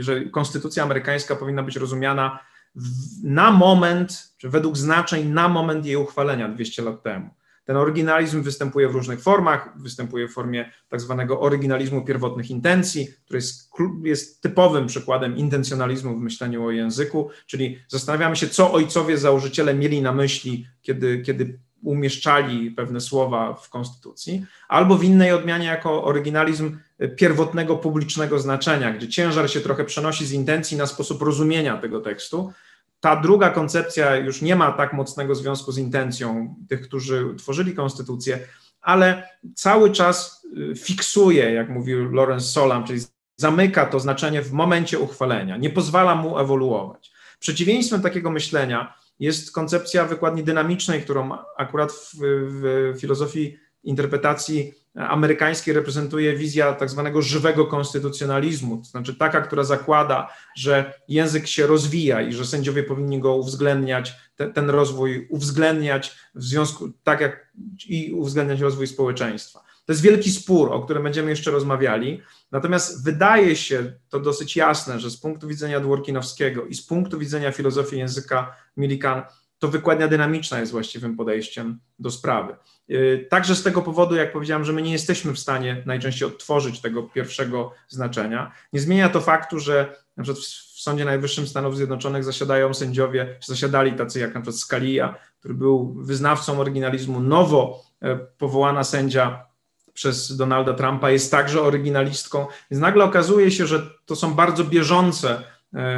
że 0.00 0.24
konstytucja 0.24 0.82
amerykańska 0.82 1.36
powinna 1.36 1.62
być 1.62 1.76
rozumiana 1.76 2.38
w, 2.74 3.24
na 3.24 3.50
moment, 3.50 4.34
czy 4.38 4.48
według 4.48 4.76
znaczeń 4.76 5.28
na 5.28 5.48
moment 5.48 5.86
jej 5.86 5.96
uchwalenia 5.96 6.48
200 6.48 6.82
lat 6.82 7.02
temu. 7.02 7.30
Ten 7.70 7.76
oryginalizm 7.76 8.42
występuje 8.42 8.88
w 8.88 8.94
różnych 8.94 9.20
formach, 9.20 9.72
występuje 9.76 10.28
w 10.28 10.32
formie 10.32 10.70
tak 10.88 11.00
zwanego 11.00 11.40
oryginalizmu 11.40 12.04
pierwotnych 12.04 12.50
intencji, 12.50 13.08
który 13.24 13.36
jest, 13.36 13.70
jest 14.04 14.42
typowym 14.42 14.86
przykładem 14.86 15.36
intencjonalizmu 15.36 16.16
w 16.16 16.20
myśleniu 16.20 16.64
o 16.64 16.70
języku, 16.70 17.30
czyli 17.46 17.78
zastanawiamy 17.88 18.36
się, 18.36 18.48
co 18.48 18.72
ojcowie 18.72 19.18
założyciele 19.18 19.74
mieli 19.74 20.02
na 20.02 20.12
myśli, 20.12 20.66
kiedy, 20.82 21.22
kiedy 21.22 21.58
umieszczali 21.82 22.70
pewne 22.70 23.00
słowa 23.00 23.54
w 23.54 23.68
konstytucji, 23.68 24.46
albo 24.68 24.98
w 24.98 25.04
innej 25.04 25.32
odmianie 25.32 25.66
jako 25.66 26.04
oryginalizm 26.04 26.78
pierwotnego 27.16 27.76
publicznego 27.76 28.38
znaczenia, 28.38 28.92
gdzie 28.92 29.08
ciężar 29.08 29.50
się 29.50 29.60
trochę 29.60 29.84
przenosi 29.84 30.26
z 30.26 30.32
intencji 30.32 30.76
na 30.76 30.86
sposób 30.86 31.22
rozumienia 31.22 31.76
tego 31.76 32.00
tekstu, 32.00 32.52
ta 33.00 33.16
druga 33.16 33.50
koncepcja 33.50 34.16
już 34.16 34.42
nie 34.42 34.56
ma 34.56 34.72
tak 34.72 34.92
mocnego 34.92 35.34
związku 35.34 35.72
z 35.72 35.78
intencją 35.78 36.54
tych, 36.68 36.80
którzy 36.80 37.34
tworzyli 37.38 37.74
konstytucję, 37.74 38.38
ale 38.80 39.28
cały 39.54 39.90
czas 39.90 40.46
y, 40.72 40.76
fiksuje, 40.76 41.52
jak 41.52 41.68
mówił 41.68 42.12
Lawrence 42.12 42.46
Solam, 42.46 42.84
czyli 42.84 43.00
zamyka 43.36 43.86
to 43.86 44.00
znaczenie 44.00 44.42
w 44.42 44.52
momencie 44.52 44.98
uchwalenia, 44.98 45.56
nie 45.56 45.70
pozwala 45.70 46.14
mu 46.14 46.38
ewoluować. 46.38 47.12
Przeciwieństwem 47.38 48.02
takiego 48.02 48.30
myślenia 48.30 48.94
jest 49.20 49.52
koncepcja 49.52 50.04
wykładni 50.04 50.44
dynamicznej, 50.44 51.02
którą 51.02 51.30
akurat 51.56 51.92
w, 51.92 52.14
w 52.20 53.00
filozofii 53.00 53.58
interpretacji 53.84 54.74
amerykańskiej 54.94 55.74
reprezentuje 55.74 56.36
wizja 56.36 56.72
tak 56.72 56.90
zwanego 56.90 57.22
żywego 57.22 57.66
konstytucjonalizmu, 57.66 58.76
to 58.76 58.84
znaczy 58.84 59.14
taka, 59.14 59.40
która 59.40 59.64
zakłada, 59.64 60.28
że 60.56 60.94
język 61.08 61.46
się 61.46 61.66
rozwija 61.66 62.22
i 62.22 62.32
że 62.32 62.46
sędziowie 62.46 62.82
powinni 62.82 63.20
go 63.20 63.34
uwzględniać, 63.34 64.16
te, 64.36 64.50
ten 64.50 64.70
rozwój 64.70 65.26
uwzględniać 65.30 66.16
w 66.34 66.44
związku, 66.44 66.92
tak 67.04 67.20
jak 67.20 67.52
i 67.88 68.12
uwzględniać 68.12 68.60
rozwój 68.60 68.86
społeczeństwa. 68.86 69.60
To 69.86 69.92
jest 69.92 70.02
wielki 70.02 70.30
spór, 70.30 70.72
o 70.72 70.80
którym 70.80 71.02
będziemy 71.02 71.30
jeszcze 71.30 71.50
rozmawiali, 71.50 72.22
natomiast 72.52 73.04
wydaje 73.04 73.56
się 73.56 73.92
to 74.08 74.20
dosyć 74.20 74.56
jasne, 74.56 75.00
że 75.00 75.10
z 75.10 75.16
punktu 75.16 75.48
widzenia 75.48 75.80
Dworkinowskiego 75.80 76.66
i 76.66 76.74
z 76.74 76.86
punktu 76.86 77.18
widzenia 77.18 77.52
filozofii 77.52 77.98
języka 77.98 78.56
Millikan 78.76 79.22
to 79.60 79.68
wykładnia 79.68 80.08
dynamiczna 80.08 80.60
jest 80.60 80.72
właściwym 80.72 81.16
podejściem 81.16 81.78
do 81.98 82.10
sprawy. 82.10 82.56
Y, 82.90 83.26
także 83.30 83.56
z 83.56 83.62
tego 83.62 83.82
powodu, 83.82 84.14
jak 84.14 84.32
powiedziałem, 84.32 84.64
że 84.64 84.72
my 84.72 84.82
nie 84.82 84.92
jesteśmy 84.92 85.32
w 85.32 85.38
stanie 85.38 85.82
najczęściej 85.86 86.28
odtworzyć 86.28 86.80
tego 86.80 87.02
pierwszego 87.02 87.72
znaczenia. 87.88 88.52
Nie 88.72 88.80
zmienia 88.80 89.08
to 89.08 89.20
faktu, 89.20 89.58
że 89.58 89.96
na 90.16 90.22
przykład 90.22 90.44
w 90.44 90.80
Sądzie 90.80 91.04
Najwyższym 91.04 91.46
Stanów 91.46 91.76
Zjednoczonych 91.76 92.24
zasiadają 92.24 92.74
sędziowie, 92.74 93.36
zasiadali 93.44 93.92
tacy 93.92 94.20
jak 94.20 94.34
na 94.34 94.40
przykład 94.40 94.60
Scalia, 94.60 95.14
który 95.38 95.54
był 95.54 95.94
wyznawcą 95.94 96.60
oryginalizmu, 96.60 97.20
nowo 97.20 97.82
e, 98.02 98.16
powołana 98.16 98.84
sędzia 98.84 99.46
przez 99.92 100.36
Donalda 100.36 100.74
Trumpa 100.74 101.10
jest 101.10 101.30
także 101.30 101.62
oryginalistką, 101.62 102.46
więc 102.70 102.80
nagle 102.82 103.04
okazuje 103.04 103.50
się, 103.50 103.66
że 103.66 103.90
to 104.06 104.16
są 104.16 104.34
bardzo 104.34 104.64
bieżące 104.64 105.42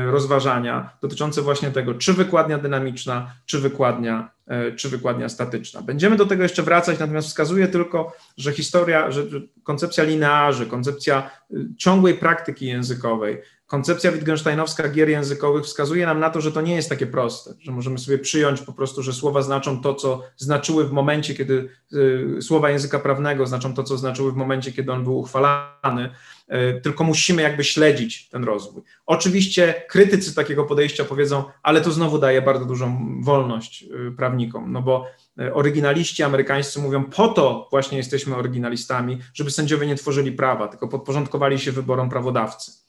rozważania 0.07 0.91
dotyczące 1.03 1.43
właśnie 1.43 1.71
tego, 1.71 1.95
czy 1.95 2.13
wykładnia 2.13 2.59
dynamiczna, 2.59 3.35
czy 3.47 3.59
wykładnia, 3.59 4.31
e, 4.47 4.73
czy 4.73 4.89
wykładnia 4.89 5.29
statyczna. 5.29 5.83
Będziemy 5.83 6.17
do 6.17 6.27
tego 6.27 6.43
jeszcze 6.43 6.63
wracać, 6.63 6.99
natomiast 6.99 7.29
wskazuję 7.29 7.69
tylko, 7.69 8.17
że 8.37 8.53
historia, 8.53 9.11
że 9.11 9.23
koncepcja 9.63 10.05
linearzy, 10.05 10.67
koncepcja 10.67 11.31
y, 11.51 11.69
ciągłej 11.79 12.15
praktyki 12.15 12.67
językowej, 12.67 13.43
koncepcja 13.73 14.13
Wittgensteinowska 14.13 14.89
gier 14.89 15.09
językowych 15.09 15.65
wskazuje 15.65 16.07
nam 16.07 16.21
na 16.21 16.31
to, 16.31 16.41
że 16.41 16.53
to 16.53 16.61
nie 16.61 16.75
jest 16.75 16.89
takie 16.89 17.07
proste, 17.07 17.55
że 17.61 17.73
możemy 17.73 17.99
sobie 17.99 18.19
przyjąć 18.19 18.61
po 18.61 18.73
prostu, 18.73 19.03
że 19.03 19.13
słowa 19.13 19.43
znaczą 19.43 19.81
to, 19.81 19.95
co 19.95 20.23
znaczyły 20.37 20.85
w 20.85 20.93
momencie, 20.93 21.35
kiedy 21.35 21.69
y, 21.93 22.43
słowa 22.43 22.71
języka 22.71 22.99
prawnego 22.99 23.47
znaczą 23.47 23.75
to, 23.75 23.83
co 23.83 23.99
znaczyły 23.99 24.33
w 24.33 24.37
momencie, 24.37 24.73
kiedy 24.73 24.93
on 24.93 25.05
był 25.05 25.19
uchwalany, 25.19 26.11
y, 26.49 26.81
tylko 26.83 27.05
musimy 27.05 27.43
jakby 27.43 27.65
śledzić 27.65 28.29
ten 28.29 28.45
rozwój. 28.45 28.83
Oczywiście 29.07 29.83
krytycy 29.89 30.35
takiego 30.35 30.65
podejścia 30.65 31.05
powiedzą, 31.05 31.45
ale 31.63 31.81
to 31.81 31.91
znowu 31.91 32.19
daje 32.19 32.43
bardzo 32.43 32.65
dużą 32.65 33.17
wolność 33.23 33.83
y, 33.83 34.13
prawnikom, 34.17 34.73
no 34.73 34.83
bo 34.83 35.07
y, 35.41 35.55
oryginaliści 35.55 36.23
amerykańscy 36.23 36.81
mówią, 36.81 37.05
po 37.05 37.29
to 37.29 37.69
właśnie 37.71 37.99
jesteśmy 37.99 38.37
oryginalistami, 38.37 39.19
żeby 39.35 39.51
sędziowie 39.51 39.87
nie 39.87 39.97
tworzyli 39.97 40.33
prawa, 40.33 40.69
tylko 40.69 40.89
podporządkowali 40.89 41.59
się 41.59 41.73
wyborom 41.73 42.11
prawodawcy. 42.11 42.82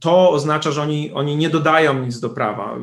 To 0.00 0.30
oznacza, 0.30 0.72
że 0.72 0.82
oni, 0.82 1.12
oni 1.12 1.36
nie 1.36 1.50
dodają 1.50 2.04
nic 2.04 2.20
do 2.20 2.30
prawa. 2.30 2.76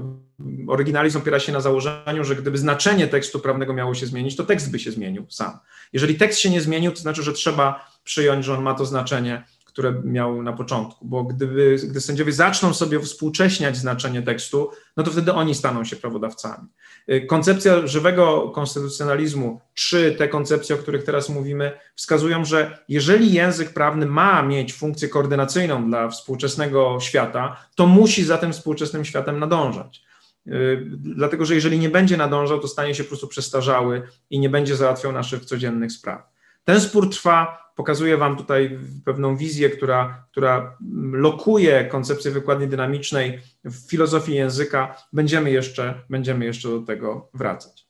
oryginalizm 0.67 1.17
opiera 1.17 1.39
się 1.39 1.51
na 1.51 1.61
założeniu, 1.61 2.23
że 2.23 2.35
gdyby 2.35 2.57
znaczenie 2.57 3.07
tekstu 3.07 3.39
prawnego 3.39 3.73
miało 3.73 3.95
się 3.95 4.05
zmienić, 4.05 4.35
to 4.35 4.43
tekst 4.43 4.71
by 4.71 4.79
się 4.79 4.91
zmienił 4.91 5.25
sam. 5.29 5.59
Jeżeli 5.93 6.15
tekst 6.15 6.39
się 6.39 6.49
nie 6.49 6.61
zmienił, 6.61 6.91
to 6.91 6.97
znaczy, 6.97 7.23
że 7.23 7.33
trzeba 7.33 7.91
przyjąć, 8.03 8.45
że 8.45 8.53
on 8.53 8.63
ma 8.63 8.73
to 8.73 8.85
znaczenie, 8.85 9.43
które 9.69 10.01
miał 10.03 10.43
na 10.43 10.53
początku, 10.53 11.05
bo 11.05 11.23
gdyby, 11.23 11.75
gdy 11.89 12.01
sędziowie 12.01 12.31
zaczną 12.31 12.73
sobie 12.73 12.99
współcześniać 12.99 13.77
znaczenie 13.77 14.21
tekstu, 14.21 14.71
no 14.97 15.03
to 15.03 15.11
wtedy 15.11 15.33
oni 15.33 15.55
staną 15.55 15.85
się 15.85 15.95
prawodawcami. 15.95 16.67
Y, 17.09 17.25
koncepcja 17.25 17.87
żywego 17.87 18.49
konstytucjonalizmu, 18.49 19.61
czy 19.73 20.15
te 20.17 20.27
koncepcje, 20.27 20.75
o 20.75 20.79
których 20.79 21.03
teraz 21.03 21.29
mówimy, 21.29 21.71
wskazują, 21.95 22.45
że 22.45 22.77
jeżeli 22.89 23.33
język 23.33 23.73
prawny 23.73 24.05
ma 24.05 24.41
mieć 24.41 24.73
funkcję 24.73 25.09
koordynacyjną 25.09 25.89
dla 25.89 26.09
współczesnego 26.09 26.97
świata, 27.01 27.65
to 27.75 27.87
musi 27.87 28.23
za 28.23 28.37
tym 28.37 28.53
współczesnym 28.53 29.05
światem 29.05 29.39
nadążać. 29.39 30.03
Y, 30.47 30.85
dlatego, 30.97 31.45
że 31.45 31.55
jeżeli 31.55 31.79
nie 31.79 31.89
będzie 31.89 32.17
nadążał, 32.17 32.59
to 32.59 32.67
stanie 32.67 32.95
się 32.95 33.03
po 33.03 33.09
prostu 33.09 33.27
przestarzały 33.27 34.07
i 34.29 34.39
nie 34.39 34.49
będzie 34.49 34.75
załatwiał 34.75 35.11
naszych 35.11 35.45
codziennych 35.45 35.91
spraw. 35.91 36.21
Ten 36.63 36.81
spór 36.81 37.09
trwa, 37.09 37.68
pokazuję 37.79 38.17
Wam 38.17 38.37
tutaj 38.37 38.79
pewną 39.05 39.37
wizję, 39.37 39.69
która, 39.69 40.25
która 40.31 40.77
lokuje 41.11 41.85
koncepcję 41.85 42.31
wykładni 42.31 42.67
dynamicznej 42.67 43.39
w 43.63 43.89
filozofii 43.89 44.35
języka. 44.35 44.95
Będziemy 45.13 45.51
jeszcze, 45.51 46.03
będziemy 46.09 46.45
jeszcze 46.45 46.69
do 46.69 46.81
tego 46.81 47.29
wracać. 47.33 47.87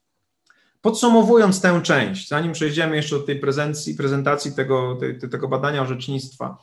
Podsumowując 0.82 1.62
tę 1.62 1.82
część, 1.84 2.28
zanim 2.28 2.52
przejdziemy 2.52 2.96
jeszcze 2.96 3.16
do 3.16 3.24
tej 3.24 3.40
prezentacji, 3.40 3.96
prezentacji 3.96 4.52
tego, 4.52 4.98
tego 5.32 5.48
badania 5.48 5.82
orzecznictwa, 5.82 6.58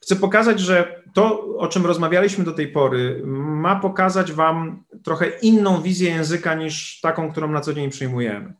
chcę 0.00 0.16
pokazać, 0.16 0.60
że 0.60 1.02
to, 1.14 1.44
o 1.56 1.68
czym 1.68 1.86
rozmawialiśmy 1.86 2.44
do 2.44 2.52
tej 2.52 2.68
pory, 2.68 3.22
ma 3.26 3.80
pokazać 3.80 4.32
Wam 4.32 4.84
trochę 5.02 5.28
inną 5.28 5.82
wizję 5.82 6.10
języka 6.10 6.54
niż 6.54 7.00
taką, 7.00 7.32
którą 7.32 7.48
na 7.48 7.60
co 7.60 7.74
dzień 7.74 7.90
przyjmujemy. 7.90 8.54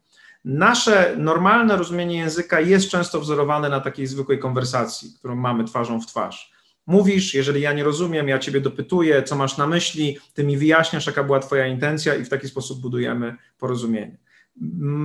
Nasze 0.46 1.14
normalne 1.18 1.76
rozumienie 1.76 2.18
języka 2.18 2.60
jest 2.60 2.88
często 2.88 3.20
wzorowane 3.20 3.68
na 3.68 3.80
takiej 3.80 4.06
zwykłej 4.06 4.38
konwersacji, 4.38 5.14
którą 5.18 5.36
mamy 5.36 5.64
twarzą 5.64 6.00
w 6.00 6.06
twarz. 6.06 6.52
Mówisz, 6.86 7.34
jeżeli 7.34 7.60
ja 7.60 7.72
nie 7.72 7.84
rozumiem, 7.84 8.28
ja 8.28 8.38
ciebie 8.38 8.60
dopytuję, 8.60 9.22
co 9.22 9.36
masz 9.36 9.58
na 9.58 9.66
myśli, 9.66 10.18
ty 10.34 10.44
mi 10.44 10.56
wyjaśniasz, 10.56 11.06
jaka 11.06 11.24
była 11.24 11.38
twoja 11.38 11.66
intencja 11.66 12.14
i 12.14 12.24
w 12.24 12.28
taki 12.28 12.48
sposób 12.48 12.80
budujemy 12.80 13.36
porozumienie. 13.58 14.18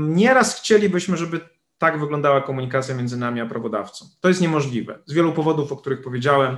Nieraz 0.07 0.59
chcielibyśmy, 0.59 1.17
żeby 1.17 1.39
tak 1.77 1.99
wyglądała 1.99 2.41
komunikacja 2.41 2.95
między 2.95 3.17
nami 3.17 3.41
a 3.41 3.45
prawodawcą. 3.45 4.05
To 4.19 4.27
jest 4.27 4.41
niemożliwe. 4.41 4.99
Z 5.05 5.13
wielu 5.13 5.33
powodów, 5.33 5.71
o 5.71 5.77
których 5.77 6.01
powiedziałem, 6.01 6.57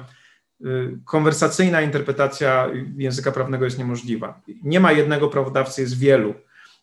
y, 0.61 0.99
konwersacyjna 1.05 1.81
interpretacja 1.81 2.69
języka 2.97 3.31
prawnego 3.31 3.65
jest 3.65 3.77
niemożliwa. 3.77 4.41
Nie 4.63 4.79
ma 4.79 4.91
jednego 4.91 5.27
prawodawcy, 5.29 5.81
jest 5.81 5.99
wielu. 5.99 6.33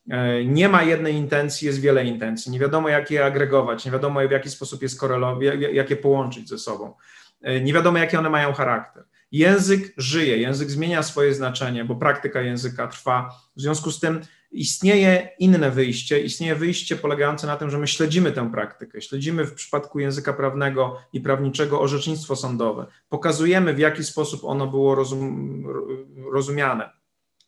E, 0.08 0.44
nie 0.44 0.68
ma 0.68 0.82
jednej 0.82 1.14
intencji, 1.14 1.66
jest 1.66 1.80
wiele 1.80 2.04
intencji. 2.04 2.52
Nie 2.52 2.58
wiadomo, 2.58 2.88
jak 2.88 3.10
je 3.10 3.24
agregować, 3.24 3.84
nie 3.84 3.90
wiadomo, 3.92 4.28
w 4.28 4.30
jaki 4.30 4.50
sposób 4.50 4.82
je 4.82 4.88
skorelować, 4.88 5.44
jak 5.72 5.90
je 5.90 5.96
połączyć 5.96 6.48
ze 6.48 6.58
sobą. 6.58 6.94
E, 7.42 7.60
nie 7.60 7.72
wiadomo, 7.72 7.98
jaki 7.98 8.16
one 8.16 8.30
mają 8.30 8.52
charakter. 8.52 9.04
Język 9.32 9.92
żyje, 9.96 10.36
język 10.36 10.70
zmienia 10.70 11.02
swoje 11.02 11.34
znaczenie, 11.34 11.84
bo 11.84 11.96
praktyka 11.96 12.40
języka 12.40 12.86
trwa. 12.88 13.30
W 13.56 13.60
związku 13.60 13.90
z 13.90 14.00
tym 14.00 14.20
istnieje 14.50 15.28
inne 15.38 15.70
wyjście, 15.70 16.20
istnieje 16.20 16.54
wyjście 16.54 16.96
polegające 16.96 17.46
na 17.46 17.56
tym, 17.56 17.70
że 17.70 17.78
my 17.78 17.86
śledzimy 17.86 18.32
tę 18.32 18.50
praktykę, 18.50 19.02
śledzimy 19.02 19.44
w 19.44 19.54
przypadku 19.54 19.98
języka 19.98 20.32
prawnego 20.32 21.00
i 21.12 21.20
prawniczego 21.20 21.80
orzecznictwo 21.80 22.36
sądowe, 22.36 22.86
pokazujemy, 23.08 23.74
w 23.74 23.78
jaki 23.78 24.04
sposób 24.04 24.44
ono 24.44 24.66
było 24.66 24.94
rozum, 24.94 25.64
rozumiane, 26.32 26.90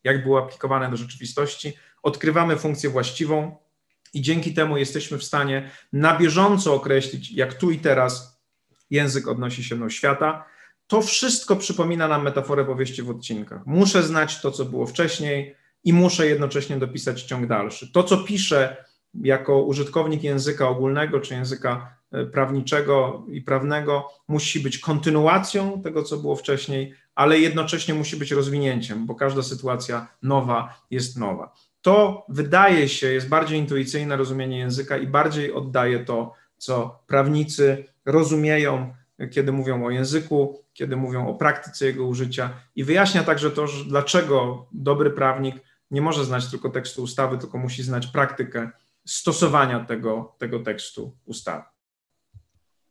jak 0.04 0.22
było 0.22 0.38
aplikowane 0.38 0.90
do 0.90 0.96
rzeczywistości, 0.96 1.72
odkrywamy 2.02 2.56
funkcję 2.56 2.90
właściwą 2.90 3.56
i 4.14 4.22
dzięki 4.22 4.54
temu 4.54 4.76
jesteśmy 4.76 5.18
w 5.18 5.24
stanie 5.24 5.70
na 5.92 6.18
bieżąco 6.18 6.74
określić, 6.74 7.32
jak 7.32 7.54
tu 7.54 7.70
i 7.70 7.78
teraz 7.78 8.42
język 8.90 9.28
odnosi 9.28 9.64
się 9.64 9.78
do 9.78 9.90
świata. 9.90 10.44
To 10.86 11.02
wszystko 11.02 11.56
przypomina 11.56 12.08
nam 12.08 12.22
metaforę 12.22 12.64
powieści 12.64 13.02
w 13.02 13.10
odcinkach. 13.10 13.66
Muszę 13.66 14.02
znać 14.02 14.40
to, 14.40 14.50
co 14.50 14.64
było 14.64 14.86
wcześniej 14.86 15.56
i 15.84 15.92
muszę 15.92 16.26
jednocześnie 16.26 16.76
dopisać 16.76 17.22
ciąg 17.22 17.46
dalszy. 17.46 17.92
To, 17.92 18.02
co 18.02 18.18
piszę 18.18 18.84
jako 19.14 19.62
użytkownik 19.62 20.22
języka 20.22 20.68
ogólnego 20.68 21.20
czy 21.20 21.34
języka 21.34 21.96
e, 22.12 22.26
prawniczego 22.26 23.26
i 23.28 23.40
prawnego, 23.40 24.08
musi 24.28 24.60
być 24.60 24.78
kontynuacją 24.78 25.82
tego, 25.82 26.02
co 26.02 26.16
było 26.16 26.36
wcześniej, 26.36 26.94
ale 27.14 27.38
jednocześnie 27.38 27.94
musi 27.94 28.16
być 28.16 28.30
rozwinięciem, 28.30 29.06
bo 29.06 29.14
każda 29.14 29.42
sytuacja 29.42 30.08
nowa 30.22 30.82
jest 30.90 31.18
nowa 31.18 31.54
to 31.82 32.26
wydaje 32.28 32.88
się 32.88 33.12
jest 33.12 33.28
bardziej 33.28 33.58
intuicyjne 33.58 34.16
rozumienie 34.16 34.58
języka 34.58 34.96
i 34.96 35.06
bardziej 35.06 35.52
oddaje 35.52 36.04
to, 36.04 36.34
co 36.56 37.02
prawnicy 37.06 37.84
rozumieją, 38.04 38.94
kiedy 39.30 39.52
mówią 39.52 39.84
o 39.84 39.90
języku, 39.90 40.58
kiedy 40.72 40.96
mówią 40.96 41.28
o 41.28 41.34
praktyce 41.34 41.86
jego 41.86 42.06
użycia 42.06 42.50
i 42.76 42.84
wyjaśnia 42.84 43.22
także 43.22 43.50
to, 43.50 43.66
dlaczego 43.86 44.66
dobry 44.72 45.10
prawnik 45.10 45.56
nie 45.90 46.00
może 46.00 46.24
znać 46.24 46.46
tylko 46.46 46.70
tekstu 46.70 47.02
ustawy, 47.02 47.38
tylko 47.38 47.58
musi 47.58 47.82
znać 47.82 48.06
praktykę 48.06 48.70
stosowania 49.06 49.84
tego, 49.84 50.34
tego 50.38 50.58
tekstu 50.58 51.16
ustawy. 51.24 51.62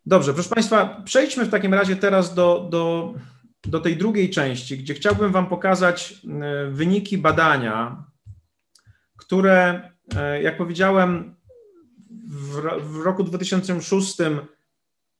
Dobrze, 0.05 0.33
proszę 0.33 0.49
Państwa, 0.49 1.01
przejdźmy 1.05 1.45
w 1.45 1.49
takim 1.49 1.73
razie 1.73 1.95
teraz 1.95 2.33
do, 2.33 2.67
do, 2.71 3.13
do 3.63 3.79
tej 3.79 3.97
drugiej 3.97 4.29
części, 4.29 4.77
gdzie 4.77 4.93
chciałbym 4.93 5.31
Wam 5.31 5.47
pokazać 5.47 6.13
e, 6.41 6.71
wyniki 6.71 7.17
badania 7.17 8.03
które, 9.31 9.91
e, 10.15 10.41
jak 10.41 10.57
powiedziałem, 10.57 11.35
w, 12.79 13.01
roku 13.03 13.23
2006 13.23 14.17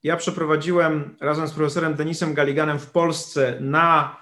ja 0.03 0.18
przeprowadziłem 0.18 1.18
razem 1.22 1.47
z 1.47 1.51
profesorem 1.51 1.95
Denisem 1.95 2.34
Galiganem 2.34 2.80
w 2.80 2.91
Polsce 2.91 3.57
na 3.59 4.18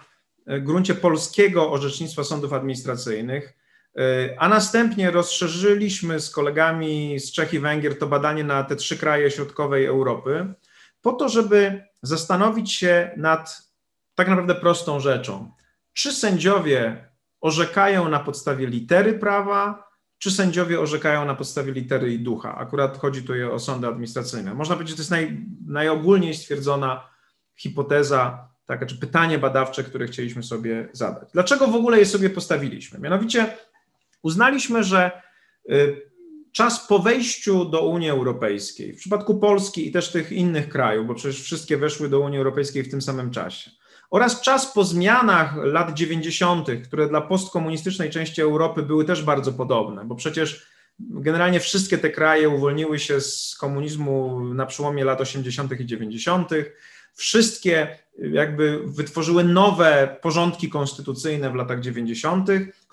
e, 0.46 0.62
gruncie 0.62 0.96
polskiego 0.96 1.72
orzecznictwa 1.72 2.24
sądów 2.24 2.54
administracyjnych, 2.54 3.54
e, 3.98 4.02
a 4.40 4.50
następnie 4.50 5.12
rozszerzyliśmy 5.12 6.20
z 6.20 6.30
kolegami 6.30 7.20
z 7.20 7.32
Czech 7.32 7.54
i 7.54 7.60
Węgier 7.60 8.00
to 8.00 8.08
badanie 8.08 8.44
na 8.44 8.64
te 8.64 8.76
trzy 8.76 8.98
kraje 8.98 9.32
środkowej 9.32 9.86
Europy, 9.86 10.54
po 11.02 11.14
to, 11.14 11.30
żeby 11.30 11.84
zastanowić 12.02 12.74
się 12.74 13.12
nad 13.18 13.62
tak 14.16 14.28
naprawdę 14.28 14.56
prostą 14.56 15.00
rzeczą. 15.00 15.52
Czy 15.94 16.14
sędziowie 16.14 17.09
orzekają 17.42 18.10
na 18.10 18.20
podstawie 18.20 18.68
litery 18.68 19.14
prawa, 19.14 19.90
czy 20.18 20.32
sędziowie 20.32 20.80
orzekają 20.80 21.26
na 21.26 21.36
podstawie 21.36 21.72
litery 21.72 22.14
i 22.14 22.20
ducha. 22.20 22.58
Akurat 22.58 22.98
chodzi 22.98 23.24
tu 23.24 23.34
o 23.52 23.60
sądy 23.60 23.88
administracyjne. 23.88 24.54
Można 24.54 24.76
powiedzieć, 24.76 24.90
że 24.90 24.96
to 24.96 25.02
jest 25.02 25.12
naj, 25.12 25.46
najogólniej 25.68 26.34
stwierdzona 26.34 27.10
hipoteza, 27.56 28.50
taka, 28.66 28.86
czy 28.86 28.98
pytanie 28.98 29.40
badawcze, 29.40 29.84
które 29.84 30.08
chcieliśmy 30.08 30.44
sobie 30.44 30.90
zadać. 30.92 31.30
Dlaczego 31.34 31.68
w 31.68 31.76
ogóle 31.76 32.00
je 32.00 32.06
sobie 32.06 32.30
postawiliśmy? 32.30 33.00
Mianowicie 33.00 33.58
uznaliśmy, 34.22 34.84
że 34.84 35.22
y, 35.70 36.10
czas 36.52 36.88
po 36.88 37.00
wejściu 37.00 37.66
do 37.66 37.88
Unii 37.88 38.10
Europejskiej, 38.10 38.94
w 38.94 38.98
przypadku 38.98 39.40
Polski 39.40 39.88
i 39.88 39.92
też 39.92 40.12
tych 40.12 40.32
innych 40.32 40.70
krajów, 40.70 41.08
bo 41.08 41.16
przecież 41.16 41.42
wszystkie 41.42 41.78
weszły 41.78 42.10
do 42.10 42.20
Unii 42.20 42.38
Europejskiej 42.38 42.84
w 42.84 42.92
tym 42.92 43.02
samym 43.02 43.32
czasie, 43.32 43.72
oraz 44.10 44.42
czas 44.42 44.74
po 44.74 44.84
zmianach 44.84 45.56
lat 45.64 45.94
90., 45.94 46.68
które 46.84 47.08
dla 47.08 47.22
postkomunistycznej 47.22 48.10
części 48.10 48.42
Europy 48.42 48.84
były 48.84 49.06
też 49.06 49.24
bardzo 49.24 49.54
podobne, 49.54 50.06
bo 50.06 50.16
przecież 50.16 50.66
generalnie 51.00 51.60
wszystkie 51.60 51.98
te 51.98 52.10
kraje 52.10 52.50
uwolniły 52.50 53.00
się 53.00 53.22
z 53.22 53.56
komunizmu 53.60 54.40
na 54.54 54.66
przełomie 54.66 55.04
lat 55.04 55.22
80. 55.22 55.80
i 55.80 55.86
90. 55.86 56.50
Wszystkie 57.14 57.98
jakby 58.18 58.80
wytworzyły 58.86 59.44
nowe 59.44 60.18
porządki 60.22 60.70
konstytucyjne 60.70 61.50
w 61.50 61.56
latach 61.56 61.80
90., 61.80 62.50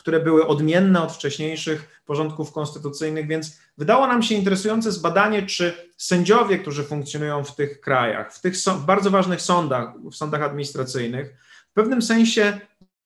które 0.07 0.21
były 0.21 0.47
odmienne 0.47 1.03
od 1.03 1.13
wcześniejszych 1.13 2.03
porządków 2.05 2.53
konstytucyjnych, 2.53 3.27
więc 3.27 3.61
wydało 3.79 4.07
nam 4.07 4.23
się 4.23 4.35
interesujące 4.35 4.93
zbadanie, 4.93 5.47
czy 5.47 5.91
sędziowie, 5.97 6.59
którzy 6.59 6.85
funkcjonują 6.85 7.45
w 7.45 7.57
tych 7.57 7.81
krajach, 7.81 8.35
w 8.35 8.41
tych 8.41 8.57
w 8.57 8.85
bardzo 8.85 9.11
ważnych 9.11 9.43
sądach, 9.43 9.93
w 10.13 10.15
sądach 10.15 10.43
administracyjnych, 10.43 11.35
w 11.71 11.73
pewnym 11.75 12.03
sensie 12.03 12.61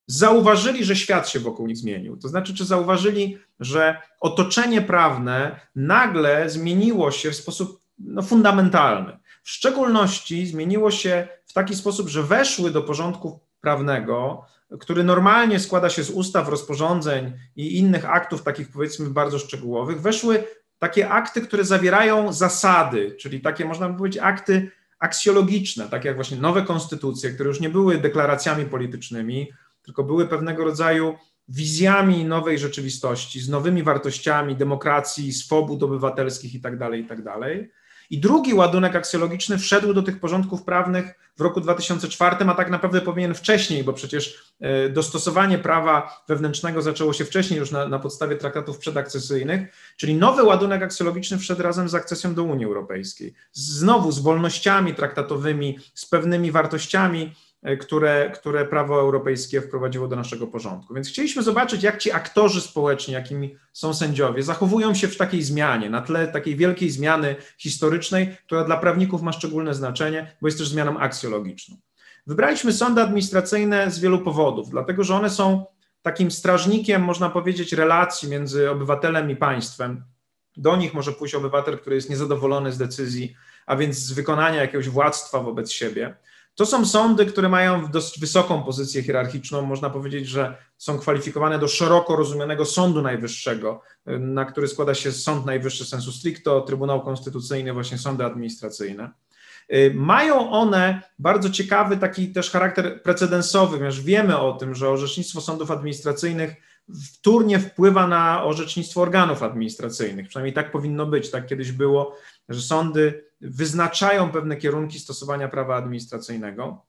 zauważyli, 0.07 0.85
że 0.85 0.97
świat 0.97 1.29
się 1.29 1.41
wokół 1.41 1.67
nich 1.67 1.77
zmienił. 1.77 2.17
To 2.17 2.29
znaczy, 2.29 2.55
czy 2.55 2.65
zauważyli, 2.65 3.39
że 3.61 4.03
otoczenie 4.21 4.83
prawne 4.83 5.61
nagle 5.77 6.51
zmieniło 6.51 7.11
się 7.11 7.31
w 7.31 7.37
sposób 7.37 7.81
no, 7.99 8.23
fundamentalny. 8.23 9.19
W 9.43 9.51
szczególności 9.51 10.47
zmieniło 10.47 10.91
się 10.91 11.29
w 11.47 11.53
taki 11.53 11.77
sposób, 11.77 12.09
że 12.09 12.23
weszły 12.23 12.71
do 12.71 12.83
porządku 12.83 13.41
prawnego, 13.61 14.45
który 14.81 15.05
normalnie 15.05 15.61
składa 15.61 15.91
się 15.91 16.05
z 16.05 16.11
ustaw, 16.11 16.49
rozporządzeń 16.49 17.33
i 17.57 17.79
innych 17.79 18.11
aktów, 18.11 18.43
takich 18.43 18.73
powiedzmy 18.73 19.11
bardzo 19.11 19.39
szczegółowych, 19.39 20.01
weszły 20.01 20.45
takie 20.79 21.09
akty, 21.09 21.41
które 21.41 21.65
zawierają 21.65 22.33
zasady, 22.33 23.17
czyli 23.21 23.41
takie, 23.41 23.65
można 23.65 23.89
by 23.89 23.99
powiedzieć, 23.99 24.23
akty 24.23 24.71
aksjologiczne, 24.99 25.89
takie 25.89 26.09
jak 26.09 26.17
właśnie 26.17 26.37
nowe 26.37 26.63
konstytucje, 26.63 27.31
które 27.31 27.49
już 27.49 27.61
nie 27.61 27.69
były 27.69 27.99
deklaracjami 27.99 28.65
politycznymi, 28.65 29.53
tylko 29.83 30.05
były 30.05 30.29
pewnego 30.29 30.65
rodzaju 30.65 31.15
wizjami 31.49 32.25
nowej 32.25 32.59
rzeczywistości, 32.59 33.41
z 33.41 33.49
nowymi 33.49 33.83
wartościami 33.83 34.57
demokracji, 34.57 35.33
swobód 35.33 35.83
obywatelskich 35.83 36.55
itd., 36.55 36.79
tak 36.79 36.95
itd. 36.95 37.33
I 38.11 38.21
drugi 38.21 38.55
ładunek 38.55 38.97
aksjologiczny 38.97 39.59
wszedł 39.59 39.95
do 39.95 40.03
tych 40.03 40.21
porządków 40.21 40.63
prawnych 40.63 41.15
w 41.37 41.41
roku 41.41 41.61
2004, 41.61 42.37
a 42.49 42.55
tak 42.55 42.71
naprawdę 42.71 43.01
powinien 43.01 43.35
wcześniej, 43.35 43.85
bo 43.85 43.93
przecież 43.93 44.53
e, 44.61 44.89
dostosowanie 44.89 45.59
prawa 45.59 46.23
wewnętrznego 46.29 46.83
zaczęło 46.83 47.13
się 47.13 47.25
wcześniej 47.25 47.61
już 47.61 47.71
na, 47.71 47.89
na 47.89 47.99
podstawie 47.99 48.37
traktatów 48.37 48.79
przedakcesyjnych, 48.79 49.73
czyli 49.97 50.15
nowy 50.15 50.43
ładunek 50.43 50.83
aksjologiczny 50.83 51.39
wszedł 51.39 51.63
razem 51.63 51.89
z 51.89 51.95
akcesją 51.95 52.35
do 52.35 52.43
Unii 52.43 52.67
Europejskiej. 52.67 53.35
Znowu 53.53 54.13
z 54.13 54.19
wolnościami 54.19 54.95
traktatowymi, 54.95 55.79
z 55.95 56.07
pewnymi 56.07 56.53
wartościami, 56.53 57.35
które, 57.81 58.31
które 58.35 58.65
prawo 58.65 59.01
europejskie 59.01 59.61
wprowadziło 59.61 60.09
do 60.09 60.17
naszego 60.17 60.47
porządku. 60.47 60.95
Więc 60.95 61.09
chcieliśmy 61.09 61.43
zobaczyć, 61.43 61.83
jak 61.83 61.99
ci 61.99 62.13
aktorzy 62.13 62.61
społeczni, 62.61 63.15
jakimi 63.15 63.57
są 63.73 63.95
sędziowie, 63.95 64.43
zachowują 64.43 64.95
się 64.95 65.09
w 65.09 65.17
takiej 65.17 65.43
zmianie, 65.43 65.91
na 65.91 66.03
tle 66.03 66.29
takiej 66.29 66.57
wielkiej 66.57 66.91
zmiany 66.91 67.37
historycznej, 67.59 68.37
która 68.47 68.65
dla 68.65 68.77
prawników 68.77 69.23
ma 69.23 69.33
szczególne 69.33 69.75
znaczenie, 69.75 70.37
bo 70.41 70.49
jest 70.49 70.59
też 70.59 70.69
zmianą 70.69 70.99
aksjologiczną. 70.99 71.77
Wybraliśmy 72.27 72.73
sądy 72.73 73.03
administracyjne 73.03 73.91
z 73.91 73.99
wielu 73.99 74.19
powodów, 74.19 74.71
dlatego 74.71 75.05
że 75.05 75.15
one 75.15 75.31
są 75.31 75.65
takim 76.03 76.31
strażnikiem, 76.31 77.03
można 77.03 77.31
powiedzieć, 77.31 77.73
relacji 77.73 78.29
między 78.29 78.71
obywatelem 78.71 79.31
i 79.31 79.37
państwem. 79.37 80.05
Do 80.57 80.77
nich 80.77 80.95
może 80.95 81.13
pójść 81.13 81.35
obywatel, 81.35 81.79
który 81.79 81.97
jest 81.97 82.11
niezadowolony 82.11 82.73
z 82.73 82.79
decyzji, 82.79 83.35
a 83.67 83.77
więc 83.77 83.97
z 83.97 84.13
wykonania 84.13 84.61
jakiegoś 84.61 84.89
władztwa 84.89 85.41
wobec 85.41 85.71
siebie. 85.71 86.17
To 86.55 86.67
są 86.67 86.87
sądy, 86.87 87.27
które 87.27 87.49
mają 87.49 87.91
dość 87.91 88.21
wysoką 88.21 88.63
pozycję 88.63 89.03
hierarchiczną. 89.03 89.63
Można 89.63 89.91
powiedzieć, 89.91 90.29
że 90.29 90.57
są 90.79 90.99
kwalifikowane 90.99 91.59
do 91.59 91.69
szeroko 91.69 92.17
rozumianego 92.17 92.65
Sądu 92.65 93.03
Najwyższego, 93.03 93.83
na 94.07 94.45
który 94.45 94.69
składa 94.69 94.95
się 94.95 95.13
Sąd 95.13 95.47
Najwyższy 95.47 95.85
sensu 95.85 96.13
stricto, 96.13 96.61
Trybunał 96.61 97.03
Konstytucyjny, 97.03 97.73
właśnie 97.73 97.99
sądy 97.99 98.25
administracyjne. 98.25 99.11
Mają 99.95 100.51
one 100.51 101.03
bardzo 101.19 101.51
ciekawy 101.51 101.97
taki 101.97 102.33
też 102.33 102.51
charakter 102.51 103.03
precedensowy, 103.03 103.77
ponieważ 103.77 104.01
wiemy 104.01 104.39
o 104.39 104.53
tym, 104.53 104.75
że 104.75 104.89
orzecznictwo 104.89 105.41
sądów 105.41 105.71
administracyjnych 105.71 106.55
wtórnie 107.15 107.59
wpływa 107.59 108.07
na 108.07 108.45
orzecznictwo 108.45 109.03
organów 109.03 109.43
administracyjnych. 109.43 110.29
Przynajmniej 110.29 110.55
tak 110.55 110.73
powinno 110.73 111.07
być, 111.07 111.31
tak 111.31 111.47
kiedyś 111.47 111.73
było, 111.73 112.17
że 112.49 112.61
sądy 112.63 113.30
wyznaczają 113.41 114.31
pewne 114.31 114.57
kierunki 114.57 114.99
stosowania 114.99 115.49
prawa 115.49 115.77
administracyjnego. 115.77 116.87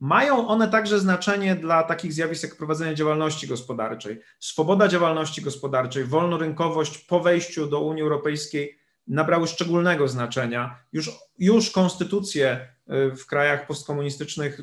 Mają 0.00 0.48
one 0.48 0.68
także 0.68 1.00
znaczenie 1.00 1.56
dla 1.56 1.82
takich 1.82 2.12
zjawisk 2.12 2.42
jak 2.42 2.56
prowadzenie 2.56 2.94
działalności 2.94 3.46
gospodarczej. 3.46 4.20
Swoboda 4.40 4.88
działalności 4.88 5.42
gospodarczej, 5.42 6.04
wolnorynkowość 6.04 6.98
po 6.98 7.20
wejściu 7.20 7.66
do 7.66 7.80
Unii 7.80 8.02
Europejskiej 8.02 8.78
nabrały 9.06 9.46
szczególnego 9.46 10.08
znaczenia. 10.08 10.78
Już, 10.92 11.10
już 11.38 11.70
konstytucje 11.70 12.73
w 12.86 13.26
krajach 13.26 13.66
postkomunistycznych 13.66 14.60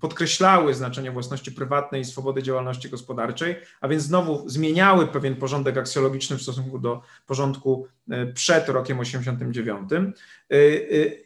podkreślały 0.00 0.74
znaczenie 0.74 1.10
własności 1.10 1.52
prywatnej 1.52 2.00
i 2.00 2.04
swobody 2.04 2.42
działalności 2.42 2.90
gospodarczej, 2.90 3.56
a 3.80 3.88
więc 3.88 4.02
znowu 4.02 4.48
zmieniały 4.48 5.06
pewien 5.06 5.36
porządek 5.36 5.76
aksjologiczny 5.76 6.36
w 6.36 6.42
stosunku 6.42 6.78
do 6.78 7.02
porządku 7.26 7.86
e, 8.10 8.26
przed 8.26 8.68
rokiem 8.68 9.00
89. 9.00 9.92
E, 9.92 9.98
e, 9.98 10.58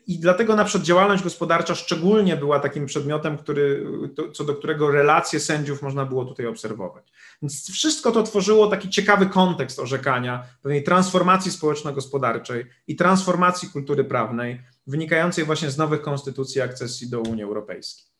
I 0.06 0.18
dlatego 0.18 0.56
na 0.56 0.64
przykład 0.64 0.84
działalność 0.84 1.22
gospodarcza 1.22 1.74
szczególnie 1.74 2.36
była 2.36 2.60
takim 2.60 2.86
przedmiotem, 2.86 3.38
który, 3.38 3.86
co 4.32 4.44
do 4.44 4.54
którego 4.54 4.90
relacje 4.90 5.40
sędziów 5.40 5.82
można 5.82 6.04
było 6.04 6.24
tutaj 6.24 6.46
obserwować. 6.46 7.12
Więc 7.42 7.70
wszystko 7.70 8.12
to 8.12 8.22
tworzyło 8.22 8.66
taki 8.66 8.90
ciekawy 8.90 9.26
kontekst 9.26 9.78
orzekania, 9.78 10.44
pewnej 10.62 10.82
transformacji 10.82 11.50
społeczno-gospodarczej 11.50 12.66
i 12.86 12.96
transformacji 12.96 13.68
kultury 13.68 14.04
prawnej, 14.04 14.60
wynikającej 14.86 15.44
właśnie 15.44 15.70
z 15.70 15.78
nowych 15.78 16.02
konstytucji 16.02 16.60
akcesji 16.60 17.10
do 17.10 17.20
Unii 17.20 17.42
Europejskiej. 17.42 18.14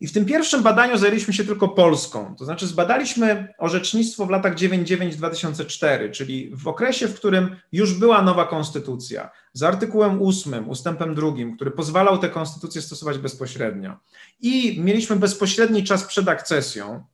I 0.00 0.06
w 0.06 0.12
tym 0.12 0.24
pierwszym 0.24 0.62
badaniu 0.62 0.98
zajęliśmy 0.98 1.34
się 1.34 1.44
tylko 1.44 1.68
Polską, 1.68 2.34
to 2.38 2.44
znaczy 2.44 2.66
zbadaliśmy 2.66 3.54
orzecznictwo 3.58 4.26
w 4.26 4.30
latach 4.30 4.54
99-2004, 4.54 6.10
czyli 6.10 6.50
w 6.54 6.68
okresie, 6.68 7.08
w 7.08 7.14
którym 7.14 7.56
już 7.72 7.94
była 7.94 8.22
nowa 8.22 8.46
konstytucja, 8.46 9.30
z 9.52 9.62
artykułem 9.62 10.22
8, 10.22 10.68
ustępem 10.68 11.14
2, 11.14 11.32
który 11.56 11.70
pozwalał 11.70 12.18
tę 12.18 12.28
konstytucję 12.28 12.82
stosować 12.82 13.18
bezpośrednio. 13.18 13.96
I 14.40 14.80
mieliśmy 14.80 15.16
bezpośredni 15.16 15.84
czas 15.84 16.04
przed 16.04 16.28
akcesją. 16.28 17.04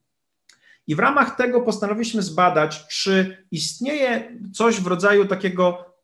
I 0.87 0.95
w 0.95 0.99
ramach 0.99 1.37
tego 1.37 1.61
postanowiliśmy 1.61 2.23
zbadać, 2.23 2.87
czy 2.89 3.47
istnieje 3.51 4.39
coś 4.55 4.81
w 4.81 4.87
rodzaju 4.87 5.25
takiego 5.25 5.96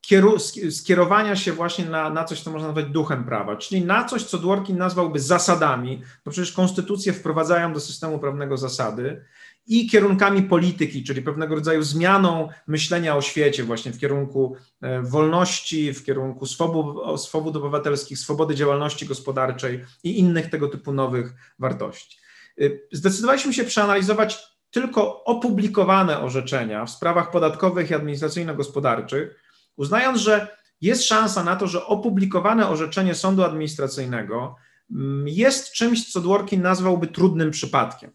skierowania 0.71 1.37
się 1.37 1.53
właśnie 1.53 1.85
na, 1.85 2.11
na 2.11 2.25
coś, 2.25 2.41
co 2.41 2.51
można 2.51 2.69
nazwać 2.69 2.87
duchem 2.87 3.25
prawa, 3.25 3.57
czyli 3.57 3.85
na 3.85 4.05
coś, 4.05 4.25
co 4.25 4.39
Dworkin 4.39 4.79
nazwałby 4.79 5.21
zasadami, 5.21 6.03
bo 6.25 6.31
przecież 6.31 6.53
konstytucje 6.53 7.13
wprowadzają 7.13 7.73
do 7.73 7.81
systemu 7.81 8.19
prawnego 8.19 8.57
zasady, 8.57 9.25
i 9.67 9.89
kierunkami 9.89 10.43
polityki, 10.43 11.05
czyli 11.05 11.23
pewnego 11.23 11.55
rodzaju 11.55 11.83
zmianą 11.83 12.49
myślenia 12.67 13.17
o 13.17 13.23
świecie, 13.23 13.65
właśnie 13.65 13.93
w 13.93 13.99
kierunku 13.99 14.57
e, 14.81 15.03
wolności, 15.03 15.93
w 15.93 16.05
kierunku 16.05 16.47
swobód, 16.47 17.21
swobód 17.21 17.57
obywatelskich, 17.57 18.19
swobody 18.19 18.55
działalności 18.55 19.07
gospodarczej 19.07 19.85
i 20.05 20.19
innych 20.19 20.51
tego 20.51 20.69
typu 20.69 20.93
nowych 20.93 21.35
wartości. 21.59 22.19
E, 22.61 22.65
zdecydowaliśmy 22.93 23.55
się 23.55 23.65
przeanalizować 23.65 24.53
tylko 24.71 25.25
opublikowane 25.25 26.21
orzeczenia 26.21 26.85
w 26.87 26.91
sprawach 26.91 27.31
podatkowych 27.31 27.91
i 27.91 27.95
administracyjno-gospodarczych, 27.95 29.42
uznając, 29.77 30.21
że 30.21 30.57
jest 30.81 31.05
szansa 31.05 31.45
na 31.45 31.57
to, 31.57 31.67
że 31.67 31.87
opublikowane 31.87 32.69
orzeczenie 32.69 33.15
sądu 33.15 33.45
administracyjnego 33.45 34.57
mm, 34.91 35.29
jest 35.29 35.73
czymś, 35.73 36.13
co 36.13 36.21
Dworkin 36.21 36.63
nazwałby 36.63 37.07
trudnym 37.07 37.51
przypadkiem. 37.51 38.11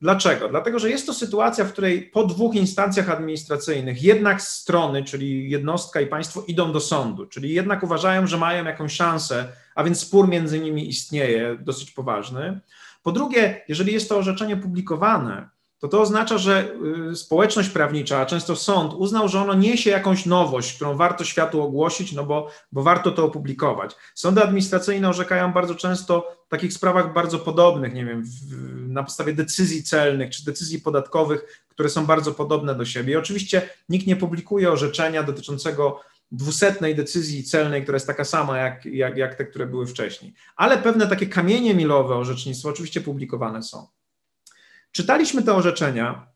Dlaczego? 0.00 0.48
Dlatego, 0.48 0.78
że 0.78 0.90
jest 0.90 1.06
to 1.06 1.14
sytuacja, 1.14 1.64
w 1.64 1.72
której 1.72 2.02
po 2.02 2.24
dwóch 2.24 2.54
instancjach 2.54 3.10
administracyjnych 3.10 4.02
jednak 4.02 4.42
strony, 4.42 5.04
czyli 5.04 5.50
jednostka 5.50 6.00
i 6.00 6.06
państwo, 6.06 6.44
idą 6.48 6.72
do 6.72 6.80
sądu, 6.80 7.26
czyli 7.26 7.54
jednak 7.54 7.82
uważają, 7.82 8.26
że 8.26 8.36
mają 8.36 8.64
jakąś 8.64 8.92
szansę, 8.92 9.48
a 9.74 9.84
więc 9.84 10.00
spór 10.00 10.28
między 10.28 10.60
nimi 10.60 10.88
istnieje, 10.88 11.58
dosyć 11.60 11.90
poważny. 11.90 12.60
Po 13.02 13.12
drugie, 13.12 13.64
jeżeli 13.68 13.92
jest 13.92 14.08
to 14.08 14.18
orzeczenie 14.18 14.56
publikowane, 14.56 15.48
to 15.84 15.88
to 15.88 16.00
oznacza, 16.00 16.38
że 16.38 16.74
y, 17.12 17.16
społeczność 17.16 17.68
prawnicza, 17.68 18.18
a 18.18 18.26
często 18.26 18.56
sąd, 18.56 18.94
uznał, 18.94 19.28
że 19.28 19.40
ono 19.40 19.54
niesie 19.54 19.90
jakąś 19.90 20.26
nowość, 20.26 20.74
którą 20.74 20.96
warto 20.96 21.24
światu 21.24 21.62
ogłosić, 21.62 22.12
no 22.12 22.24
bo, 22.24 22.50
bo 22.72 22.82
warto 22.82 23.10
to 23.10 23.24
opublikować. 23.24 23.96
Sądy 24.14 24.42
administracyjne 24.42 25.08
orzekają 25.08 25.52
bardzo 25.52 25.74
często 25.74 26.36
w 26.46 26.48
takich 26.48 26.72
sprawach 26.72 27.12
bardzo 27.12 27.38
podobnych, 27.38 27.94
nie 27.94 28.04
wiem, 28.04 28.22
w, 28.22 28.28
na 28.88 29.02
podstawie 29.02 29.32
decyzji 29.32 29.82
celnych 29.82 30.30
czy 30.30 30.44
decyzji 30.44 30.80
podatkowych, 30.80 31.64
które 31.68 31.88
są 31.88 32.06
bardzo 32.06 32.32
podobne 32.32 32.74
do 32.74 32.84
siebie. 32.84 33.12
I 33.12 33.16
oczywiście 33.16 33.68
nikt 33.88 34.06
nie 34.06 34.16
publikuje 34.16 34.72
orzeczenia 34.72 35.22
dotyczącego 35.22 36.00
dwusetnej 36.32 36.94
decyzji 36.94 37.44
celnej, 37.44 37.82
która 37.82 37.96
jest 37.96 38.06
taka 38.06 38.24
sama 38.24 38.58
jak, 38.58 38.86
jak, 38.86 39.16
jak 39.16 39.34
te, 39.34 39.44
które 39.44 39.66
były 39.66 39.86
wcześniej. 39.86 40.34
Ale 40.56 40.78
pewne 40.78 41.06
takie 41.06 41.26
kamienie 41.26 41.74
milowe 41.74 42.16
orzecznictwa 42.16 42.68
oczywiście 42.68 43.00
publikowane 43.00 43.62
są. 43.62 43.86
Czytaliśmy 44.96 45.42
te 45.42 45.54
orzeczenia 45.54 46.26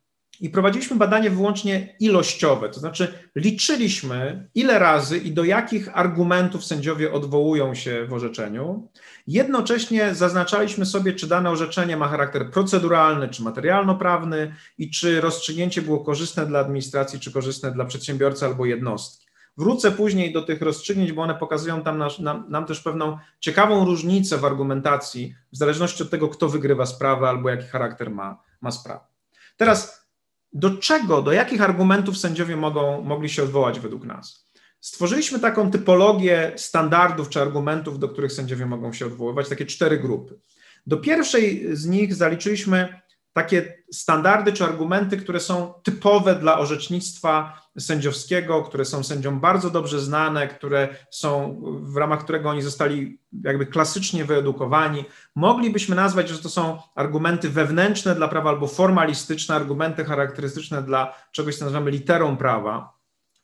i 0.40 0.50
prowadziliśmy 0.50 0.96
badanie 0.96 1.30
wyłącznie 1.30 1.96
ilościowe, 2.00 2.68
to 2.68 2.80
znaczy 2.80 3.14
liczyliśmy, 3.36 4.48
ile 4.54 4.78
razy 4.78 5.18
i 5.18 5.32
do 5.32 5.44
jakich 5.44 5.98
argumentów 5.98 6.64
sędziowie 6.64 7.12
odwołują 7.12 7.74
się 7.74 8.06
w 8.06 8.12
orzeczeniu. 8.12 8.90
Jednocześnie 9.26 10.14
zaznaczaliśmy 10.14 10.86
sobie, 10.86 11.12
czy 11.12 11.26
dane 11.26 11.50
orzeczenie 11.50 11.96
ma 11.96 12.08
charakter 12.08 12.50
proceduralny, 12.50 13.28
czy 13.28 13.42
materialno-prawny 13.42 14.54
i 14.78 14.90
czy 14.90 15.20
rozstrzygnięcie 15.20 15.82
było 15.82 16.04
korzystne 16.04 16.46
dla 16.46 16.60
administracji, 16.60 17.20
czy 17.20 17.32
korzystne 17.32 17.72
dla 17.72 17.84
przedsiębiorcy 17.84 18.46
albo 18.46 18.66
jednostki. 18.66 19.26
Wrócę 19.56 19.92
później 19.92 20.32
do 20.32 20.42
tych 20.42 20.62
rozstrzygnięć, 20.62 21.12
bo 21.12 21.22
one 21.22 21.34
pokazują 21.34 21.82
tam 21.82 21.98
nam, 21.98 22.44
nam, 22.48 22.66
też 22.66 22.80
pewną 22.80 23.18
ciekawą 23.40 23.84
różnicę 23.84 24.38
w 24.38 24.44
argumentacji, 24.44 25.34
w 25.52 25.56
zależności 25.56 26.02
od 26.02 26.10
tego, 26.10 26.28
kto 26.28 26.48
wygrywa 26.48 26.86
sprawę 26.86 27.28
albo 27.28 27.48
jaki 27.48 27.66
charakter 27.66 28.10
ma, 28.10 28.47
ma 28.60 28.70
sprawa. 28.70 29.08
Teraz, 29.56 30.08
do 30.52 30.70
czego, 30.70 31.22
do 31.22 31.32
jakich 31.32 31.62
argumentów 31.62 32.18
sędziowie 32.18 32.56
mogą, 32.56 33.02
mogli 33.02 33.28
się 33.28 33.42
odwołać 33.42 33.80
według 33.80 34.04
nas? 34.04 34.48
Stworzyliśmy 34.80 35.38
taką 35.38 35.70
typologię 35.70 36.52
standardów 36.56 37.28
czy 37.28 37.40
argumentów, 37.40 37.98
do 37.98 38.08
których 38.08 38.32
sędziowie 38.32 38.66
mogą 38.66 38.92
się 38.92 39.06
odwoływać, 39.06 39.48
takie 39.48 39.66
cztery 39.66 39.98
grupy. 39.98 40.40
Do 40.86 40.96
pierwszej 40.96 41.76
z 41.76 41.86
nich 41.86 42.14
zaliczyliśmy 42.14 43.00
takie 43.32 43.77
standardy 43.92 44.52
czy 44.52 44.64
argumenty, 44.64 45.16
które 45.16 45.40
są 45.40 45.72
typowe 45.82 46.34
dla 46.34 46.58
orzecznictwa 46.58 47.62
sędziowskiego, 47.78 48.62
które 48.62 48.84
są 48.84 49.02
sędziom 49.02 49.40
bardzo 49.40 49.70
dobrze 49.70 50.00
znane, 50.00 50.48
które 50.48 50.88
są 51.10 51.60
w 51.82 51.96
ramach 51.96 52.24
którego 52.24 52.50
oni 52.50 52.62
zostali 52.62 53.18
jakby 53.44 53.66
klasycznie 53.66 54.24
wyedukowani. 54.24 55.04
Moglibyśmy 55.34 55.96
nazwać, 55.96 56.28
że 56.28 56.38
to 56.38 56.48
są 56.48 56.78
argumenty 56.94 57.50
wewnętrzne 57.50 58.14
dla 58.14 58.28
prawa 58.28 58.50
albo 58.50 58.66
formalistyczne, 58.66 59.54
argumenty 59.54 60.04
charakterystyczne 60.04 60.82
dla 60.82 61.14
czegoś, 61.32 61.56
co 61.56 61.64
nazywamy 61.64 61.90
literą 61.90 62.36
prawa. 62.36 62.97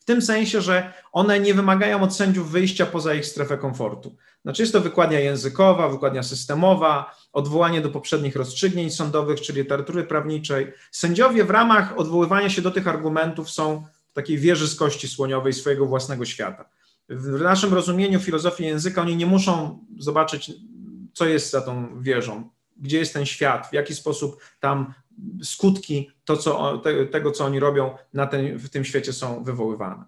W 0.05 0.07
tym 0.07 0.23
sensie, 0.23 0.61
że 0.61 0.93
one 1.13 1.41
nie 1.41 1.55
wymagają 1.55 2.03
od 2.03 2.17
sędziów 2.17 2.51
wyjścia 2.51 2.87
poza 2.87 3.15
ich 3.15 3.27
strefę 3.27 3.59
komfortu. 3.59 4.17
Znaczy 4.43 4.63
jest 4.63 4.73
to 4.73 4.81
wykładnia 4.81 5.21
językowa, 5.21 5.89
wykładnia 5.89 6.23
systemowa, 6.23 7.17
odwołanie 7.33 7.81
do 7.81 7.91
poprzednich 7.91 8.37
rozstrzygnięć 8.37 8.95
sądowych 8.95 9.41
czy 9.41 9.53
literatury 9.53 10.05
prawniczej. 10.05 10.73
Sędziowie 10.91 11.45
w 11.45 11.51
ramach 11.51 11.99
odwoływania 11.99 12.51
się 12.51 12.63
do 12.63 12.71
tych 12.71 12.89
argumentów 12.89 13.51
są 13.51 13.85
w 14.11 14.15
takiej 14.15 14.39
wieży 14.39 14.69
z 14.69 14.77
kości 14.77 15.09
słoniowej 15.09 15.53
swojego 15.53 15.87
własnego 15.87 16.25
świata. 16.25 16.69
W 17.09 17.41
naszym 17.41 17.75
rozumieniu 17.75 18.21
filozofii 18.21 18.65
języka 18.65 19.01
oni 19.03 19.17
nie 19.17 19.27
muszą 19.27 19.79
zobaczyć, 19.99 20.53
co 21.13 21.27
jest 21.27 21.51
za 21.51 21.61
tą 21.61 22.03
wieżą, 22.03 22.51
gdzie 22.77 22.99
jest 22.99 23.15
ten 23.15 23.27
świat, 23.27 23.67
w 23.71 23.73
jaki 23.73 23.95
sposób 23.95 24.41
tam 24.61 24.95
skutki 25.43 26.11
to, 26.25 26.37
co, 26.37 26.79
te, 26.79 27.07
tego, 27.07 27.31
co 27.31 27.45
oni 27.45 27.61
robią 27.61 27.91
na 28.13 28.27
ten, 28.27 28.59
w 28.59 28.69
tym 28.69 28.85
świecie 28.85 29.13
są 29.13 29.45
wywoływane. 29.45 30.05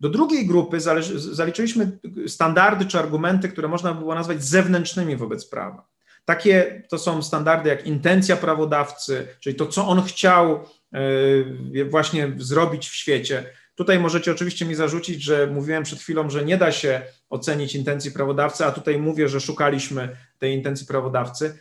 Do 0.00 0.08
drugiej 0.08 0.46
grupy 0.46 0.80
zaliczyliśmy 1.16 1.98
standardy 2.26 2.86
czy 2.86 2.98
argumenty, 2.98 3.48
które 3.48 3.68
można 3.68 3.94
by 3.94 4.00
było 4.00 4.14
nazwać 4.14 4.44
zewnętrznymi 4.44 5.16
wobec 5.16 5.46
prawa. 5.46 5.86
Takie 6.24 6.82
to 6.88 6.98
są 6.98 7.22
standardy 7.22 7.68
jak 7.68 7.86
intencja 7.86 8.36
prawodawcy, 8.36 9.26
czyli 9.40 9.56
to, 9.56 9.66
co 9.66 9.88
on 9.88 10.02
chciał 10.02 10.64
e, 10.92 11.84
właśnie 11.84 12.32
zrobić 12.38 12.88
w 12.88 12.94
świecie. 12.94 13.44
Tutaj 13.74 13.98
możecie 13.98 14.32
oczywiście 14.32 14.64
mi 14.66 14.74
zarzucić, 14.74 15.22
że 15.22 15.46
mówiłem 15.46 15.82
przed 15.82 15.98
chwilą, 15.98 16.30
że 16.30 16.44
nie 16.44 16.56
da 16.56 16.72
się 16.72 17.02
ocenić 17.30 17.74
intencji 17.74 18.10
prawodawcy, 18.10 18.64
a 18.64 18.72
tutaj 18.72 18.98
mówię, 18.98 19.28
że 19.28 19.40
szukaliśmy 19.40 20.16
tej 20.38 20.54
intencji 20.54 20.86
prawodawcy. 20.86 21.58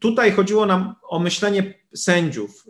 Tutaj 0.00 0.32
chodziło 0.32 0.66
nam 0.66 0.94
o 1.02 1.18
myślenie 1.18 1.74
sędziów. 1.94 2.66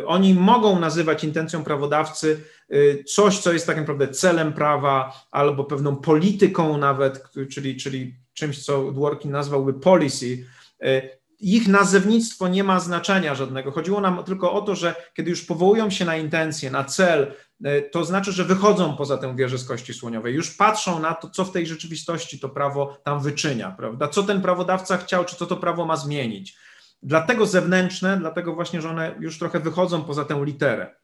E, 0.00 0.06
oni 0.06 0.34
mogą 0.34 0.80
nazywać 0.80 1.24
intencją 1.24 1.64
prawodawcy 1.64 2.40
e, 2.70 3.04
coś, 3.04 3.38
co 3.38 3.52
jest 3.52 3.66
tak 3.66 3.76
naprawdę 3.76 4.08
celem 4.08 4.52
prawa 4.52 5.12
albo 5.30 5.64
pewną 5.64 5.96
polityką 5.96 6.78
nawet, 6.78 7.22
czyli, 7.50 7.76
czyli 7.76 8.14
czymś, 8.34 8.64
co 8.64 8.92
Dworkin 8.92 9.30
nazwałby 9.30 9.74
policy, 9.74 10.46
E, 10.82 11.02
ich 11.40 11.68
nazewnictwo 11.68 12.48
nie 12.48 12.64
ma 12.64 12.80
znaczenia 12.80 13.34
żadnego. 13.34 13.72
Chodziło 13.72 14.00
nam 14.00 14.24
tylko 14.24 14.52
o 14.52 14.62
to, 14.62 14.74
że 14.74 14.94
kiedy 15.14 15.30
już 15.30 15.44
powołują 15.44 15.90
się 15.90 16.04
na 16.04 16.16
intencje, 16.16 16.70
na 16.70 16.84
cel, 16.84 17.32
e, 17.64 17.82
to 17.82 18.04
znaczy, 18.04 18.32
że 18.32 18.44
wychodzą 18.44 18.96
poza 18.96 19.18
tę 19.18 19.36
wieżę 19.36 19.58
z 19.58 19.64
kości 19.64 19.94
słoniowej, 19.94 20.34
już 20.34 20.50
patrzą 20.50 21.00
na 21.00 21.14
to, 21.14 21.30
co 21.30 21.44
w 21.44 21.52
tej 21.52 21.66
rzeczywistości 21.66 22.40
to 22.40 22.48
prawo 22.48 22.98
tam 23.04 23.20
wyczynia, 23.20 23.70
prawda? 23.70 24.08
Co 24.08 24.22
ten 24.22 24.42
prawodawca 24.42 24.96
chciał, 24.96 25.24
czy 25.24 25.36
co 25.36 25.46
to 25.46 25.56
prawo 25.56 25.86
ma 25.86 25.96
zmienić. 25.96 26.56
Dlatego 27.02 27.46
zewnętrzne, 27.46 28.16
dlatego 28.18 28.54
właśnie, 28.54 28.82
że 28.82 28.90
one 28.90 29.14
już 29.20 29.38
trochę 29.38 29.60
wychodzą 29.60 30.04
poza 30.04 30.24
tę 30.24 30.44
literę. 30.44 30.94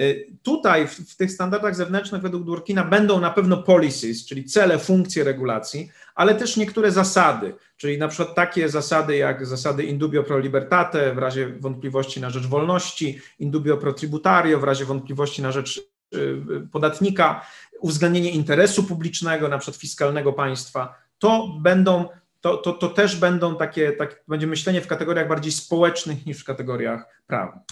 Y, 0.00 0.26
tutaj 0.42 0.88
w, 0.88 0.92
w, 0.92 1.16
tych 1.16 1.32
standardach 1.32 1.76
zewnętrznych 1.76 2.22
według 2.22 2.44
Dworkina 2.44 2.84
będą 2.84 3.20
na 3.20 3.30
pewno 3.30 3.56
policies, 3.62 4.26
czyli 4.26 4.44
cele, 4.44 4.78
funkcje 4.78 5.24
regulacji, 5.24 5.90
ale 6.14 6.34
też 6.34 6.56
niektóre 6.56 6.90
zasady, 6.90 7.54
czyli 7.76 7.98
na 7.98 8.08
przykład 8.08 8.34
takie 8.34 8.68
zasady 8.68 9.16
jak 9.16 9.46
zasady 9.46 9.82
indubio 9.82 10.22
pro 10.22 10.38
libertate 10.38 11.14
w 11.14 11.18
razie 11.18 11.48
wątpliwości 11.48 12.20
na 12.20 12.30
rzecz 12.30 12.46
wolności, 12.46 13.20
indubio 13.38 13.76
pro 13.76 13.92
tributario 13.92 14.60
w 14.60 14.64
razie 14.64 14.84
wątpliwości 14.84 15.42
na 15.42 15.52
rzecz 15.52 15.80
y, 16.14 16.42
podatnika, 16.72 17.46
uwzględnienie 17.80 18.30
interesu 18.30 18.84
publicznego, 18.84 19.48
na 19.48 19.58
przykład 19.58 19.80
fiskalnego 19.80 20.32
państwa, 20.32 20.94
to 21.18 21.48
będą 21.60 22.08
to, 22.40 22.56
to, 22.56 22.72
to 22.72 22.88
też 22.88 23.16
będą 23.16 23.56
takie, 23.56 23.92
tak, 23.92 24.24
będzie 24.28 24.46
myślenie 24.46 24.80
w 24.80 24.86
kategoriach 24.86 25.28
bardziej 25.28 25.52
społecznych 25.52 26.26
niż 26.26 26.40
w 26.40 26.44
kategoriach 26.44 27.22
prawnych. 27.26 27.64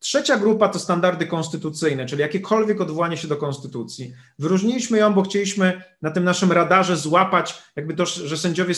Trzecia 0.00 0.38
grupa 0.38 0.68
to 0.68 0.78
standardy 0.78 1.26
konstytucyjne, 1.26 2.06
czyli 2.06 2.20
jakiekolwiek 2.20 2.80
odwołanie 2.80 3.16
się 3.16 3.28
do 3.28 3.36
konstytucji. 3.36 4.12
Wyróżniliśmy 4.38 4.98
ją, 4.98 5.14
bo 5.14 5.22
chcieliśmy 5.22 5.82
na 6.02 6.10
tym 6.10 6.24
naszym 6.24 6.52
radarze 6.52 6.96
złapać, 6.96 7.62
jakby 7.76 7.94
to, 7.94 8.06
że 8.06 8.36
sędziowie 8.36 8.74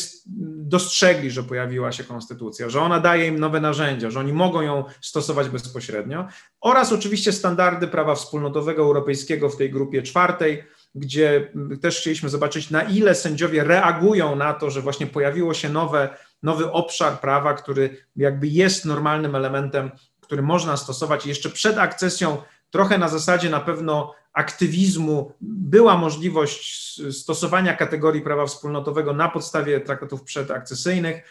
dostrzegli, 0.56 1.30
że 1.30 1.42
pojawiła 1.42 1.92
się 1.92 2.04
konstytucja, 2.04 2.68
że 2.68 2.80
ona 2.80 3.00
daje 3.00 3.26
im 3.26 3.38
nowe 3.38 3.60
narzędzia, 3.60 4.10
że 4.10 4.20
oni 4.20 4.32
mogą 4.32 4.62
ją 4.62 4.84
stosować 5.00 5.48
bezpośrednio. 5.48 6.26
Oraz 6.60 6.92
oczywiście 6.92 7.32
standardy 7.32 7.88
prawa 7.88 8.14
wspólnotowego 8.14 8.82
europejskiego 8.82 9.48
w 9.48 9.56
tej 9.56 9.70
grupie 9.70 10.02
czwartej, 10.02 10.64
gdzie 10.94 11.52
też 11.80 12.00
chcieliśmy 12.00 12.28
zobaczyć, 12.28 12.70
na 12.70 12.82
ile 12.82 13.14
sędziowie 13.14 13.64
reagują 13.64 14.36
na 14.36 14.54
to, 14.54 14.70
że 14.70 14.82
właśnie 14.82 15.06
pojawiło 15.06 15.54
się 15.54 15.68
nowe, 15.68 16.08
nowy 16.42 16.72
obszar 16.72 17.20
prawa, 17.20 17.54
który 17.54 17.96
jakby 18.16 18.46
jest 18.46 18.84
normalnym 18.84 19.34
elementem 19.34 19.90
który 20.30 20.42
można 20.42 20.76
stosować 20.76 21.26
jeszcze 21.26 21.50
przed 21.50 21.78
akcesją, 21.78 22.42
trochę 22.70 22.98
na 22.98 23.08
zasadzie 23.08 23.50
na 23.50 23.60
pewno 23.60 24.14
aktywizmu, 24.32 25.32
była 25.40 25.96
możliwość 25.96 27.00
stosowania 27.12 27.76
kategorii 27.76 28.22
prawa 28.22 28.46
wspólnotowego 28.46 29.12
na 29.12 29.28
podstawie 29.28 29.80
traktatów 29.80 30.22
przedakcesyjnych, 30.22 31.22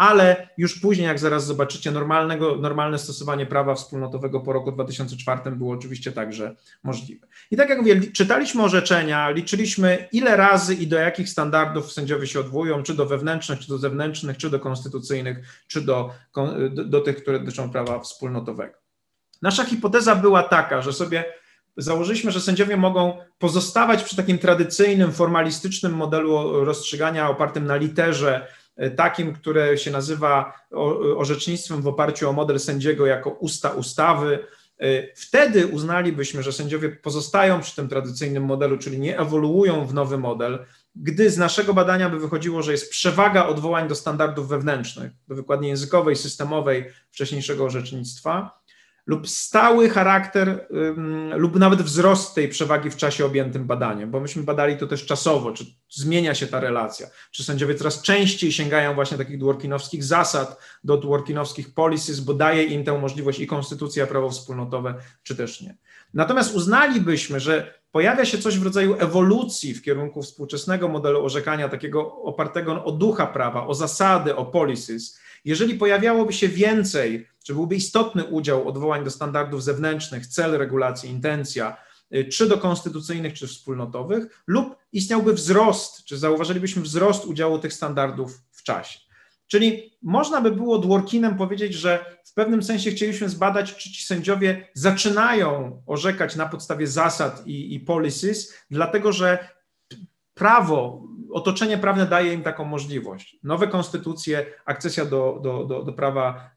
ale 0.00 0.48
już 0.56 0.80
później, 0.80 1.06
jak 1.06 1.18
zaraz 1.18 1.46
zobaczycie, 1.46 1.90
normalnego, 1.90 2.56
normalne 2.56 2.98
stosowanie 2.98 3.46
prawa 3.46 3.74
wspólnotowego 3.74 4.40
po 4.40 4.52
roku 4.52 4.72
2004 4.72 5.50
było 5.50 5.74
oczywiście 5.74 6.12
także 6.12 6.56
możliwe. 6.82 7.26
I 7.50 7.56
tak 7.56 7.68
jak 7.68 7.78
mówię, 7.78 8.00
czytaliśmy 8.12 8.62
orzeczenia, 8.62 9.30
liczyliśmy 9.30 10.08
ile 10.12 10.36
razy 10.36 10.74
i 10.74 10.86
do 10.86 10.96
jakich 10.96 11.28
standardów 11.28 11.92
sędziowie 11.92 12.26
się 12.26 12.40
odwołują, 12.40 12.82
czy 12.82 12.94
do 12.94 13.06
wewnętrznych, 13.06 13.58
czy 13.58 13.68
do 13.68 13.78
zewnętrznych, 13.78 14.36
czy 14.36 14.50
do 14.50 14.60
konstytucyjnych, 14.60 15.64
czy 15.68 15.80
do, 15.80 16.10
do, 16.70 16.84
do 16.84 17.00
tych, 17.00 17.22
które 17.22 17.40
dotyczą 17.40 17.70
prawa 17.70 18.00
wspólnotowego. 18.00 18.74
Nasza 19.42 19.64
hipoteza 19.64 20.16
była 20.16 20.42
taka, 20.42 20.82
że 20.82 20.92
sobie 20.92 21.24
założyliśmy, 21.76 22.30
że 22.30 22.40
sędziowie 22.40 22.76
mogą 22.76 23.18
pozostawać 23.38 24.02
przy 24.02 24.16
takim 24.16 24.38
tradycyjnym, 24.38 25.12
formalistycznym 25.12 25.94
modelu 25.94 26.64
rozstrzygania 26.64 27.30
opartym 27.30 27.66
na 27.66 27.76
literze, 27.76 28.46
takim, 28.96 29.32
które 29.32 29.78
się 29.78 29.90
nazywa 29.90 30.52
orzecznictwem 31.16 31.82
w 31.82 31.86
oparciu 31.86 32.28
o 32.28 32.32
model 32.32 32.60
sędziego 32.60 33.06
jako 33.06 33.30
usta 33.30 33.70
ustawy. 33.70 34.38
E, 34.80 35.14
wtedy 35.14 35.66
uznalibyśmy, 35.66 36.42
że 36.42 36.52
sędziowie 36.52 36.88
pozostają 36.88 37.60
przy 37.60 37.76
tym 37.76 37.88
tradycyjnym 37.88 38.44
modelu, 38.44 38.78
czyli 38.78 39.00
nie 39.00 39.18
ewoluują 39.18 39.86
w 39.86 39.94
nowy 39.94 40.18
model, 40.18 40.64
gdy 40.96 41.30
z 41.30 41.38
naszego 41.38 41.74
badania 41.74 42.10
by 42.10 42.18
wychodziło, 42.18 42.62
że 42.62 42.72
jest 42.72 42.90
przewaga 42.90 43.46
odwołań 43.46 43.88
do 43.88 43.94
standardów 43.94 44.48
wewnętrznych, 44.48 45.12
do 45.28 45.34
wykładni 45.34 45.68
językowej, 45.68 46.16
systemowej 46.16 46.84
wcześniejszego 47.10 47.64
orzecznictwa, 47.64 48.59
lub 49.10 49.28
stały 49.28 49.88
charakter, 49.88 50.66
lub 51.36 51.58
nawet 51.58 51.82
wzrost 51.82 52.34
tej 52.34 52.48
przewagi 52.48 52.90
w 52.90 52.96
czasie 52.96 53.26
objętym 53.26 53.64
badaniem, 53.64 54.10
bo 54.10 54.20
myśmy 54.20 54.42
badali 54.42 54.76
to 54.76 54.86
też 54.86 55.06
czasowo, 55.06 55.52
czy 55.52 55.64
zmienia 55.88 56.34
się 56.34 56.46
ta 56.46 56.60
relacja, 56.60 57.06
czy 57.30 57.44
sędziowie 57.44 57.74
coraz 57.74 58.02
częściej 58.02 58.52
sięgają 58.52 58.94
właśnie 58.94 59.18
takich 59.18 59.38
dworkinowskich 59.38 60.04
zasad 60.04 60.58
do 60.84 60.96
dworkinowskich 60.96 61.74
policies, 61.74 62.20
bo 62.20 62.34
daje 62.34 62.64
im 62.64 62.84
tę 62.84 62.98
możliwość 62.98 63.40
i 63.40 63.46
konstytucja, 63.46 64.06
prawo 64.06 64.30
wspólnotowe, 64.30 64.94
czy 65.22 65.36
też 65.36 65.60
nie. 65.60 65.76
Natomiast 66.14 66.54
uznalibyśmy, 66.54 67.40
że 67.40 67.74
pojawia 67.92 68.24
się 68.24 68.38
coś 68.38 68.58
w 68.58 68.64
rodzaju 68.64 68.96
ewolucji 68.98 69.74
w 69.74 69.82
kierunku 69.82 70.22
współczesnego 70.22 70.88
modelu 70.88 71.24
orzekania, 71.24 71.68
takiego 71.68 72.22
opartego 72.22 72.84
o 72.84 72.92
ducha 72.92 73.26
prawa, 73.26 73.66
o 73.66 73.74
zasady, 73.74 74.36
o 74.36 74.46
policies. 74.46 75.18
Jeżeli 75.44 75.74
pojawiałoby 75.74 76.32
się 76.32 76.48
więcej 76.48 77.29
czy 77.44 77.54
byłby 77.54 77.74
istotny 77.74 78.24
udział 78.24 78.68
odwołań 78.68 79.04
do 79.04 79.10
standardów 79.10 79.64
zewnętrznych, 79.64 80.26
cel 80.26 80.58
regulacji, 80.58 81.10
intencja, 81.10 81.76
y, 82.14 82.24
czy 82.24 82.48
do 82.48 82.58
konstytucyjnych, 82.58 83.34
czy 83.34 83.46
wspólnotowych, 83.46 84.42
lub 84.46 84.76
istniałby 84.92 85.32
wzrost, 85.32 86.04
czy 86.04 86.18
zauważylibyśmy 86.18 86.82
wzrost 86.82 87.24
udziału 87.24 87.58
tych 87.58 87.72
standardów 87.72 88.42
w 88.50 88.62
czasie. 88.62 88.98
Czyli 89.46 89.98
można 90.02 90.40
by 90.40 90.50
było 90.50 90.78
Dworkinem 90.78 91.36
powiedzieć, 91.36 91.74
że 91.74 92.16
w 92.24 92.34
pewnym 92.34 92.62
sensie 92.62 92.90
chcieliśmy 92.90 93.28
zbadać, 93.28 93.76
czy 93.76 93.90
ci 93.90 94.04
sędziowie 94.04 94.68
zaczynają 94.74 95.82
orzekać 95.86 96.36
na 96.36 96.46
podstawie 96.46 96.86
zasad 96.86 97.46
i, 97.46 97.74
i 97.74 97.80
policies, 97.80 98.54
dlatego 98.70 99.12
że 99.12 99.48
prawo 100.34 101.02
otoczenie 101.32 101.78
prawne 101.78 102.06
daje 102.06 102.32
im 102.32 102.42
taką 102.42 102.64
możliwość. 102.64 103.36
Nowe 103.42 103.68
konstytucje, 103.68 104.46
akcesja 104.64 105.04
do, 105.04 105.40
do, 105.42 105.64
do, 105.64 105.82
do 105.82 105.92
prawa, 105.92 106.50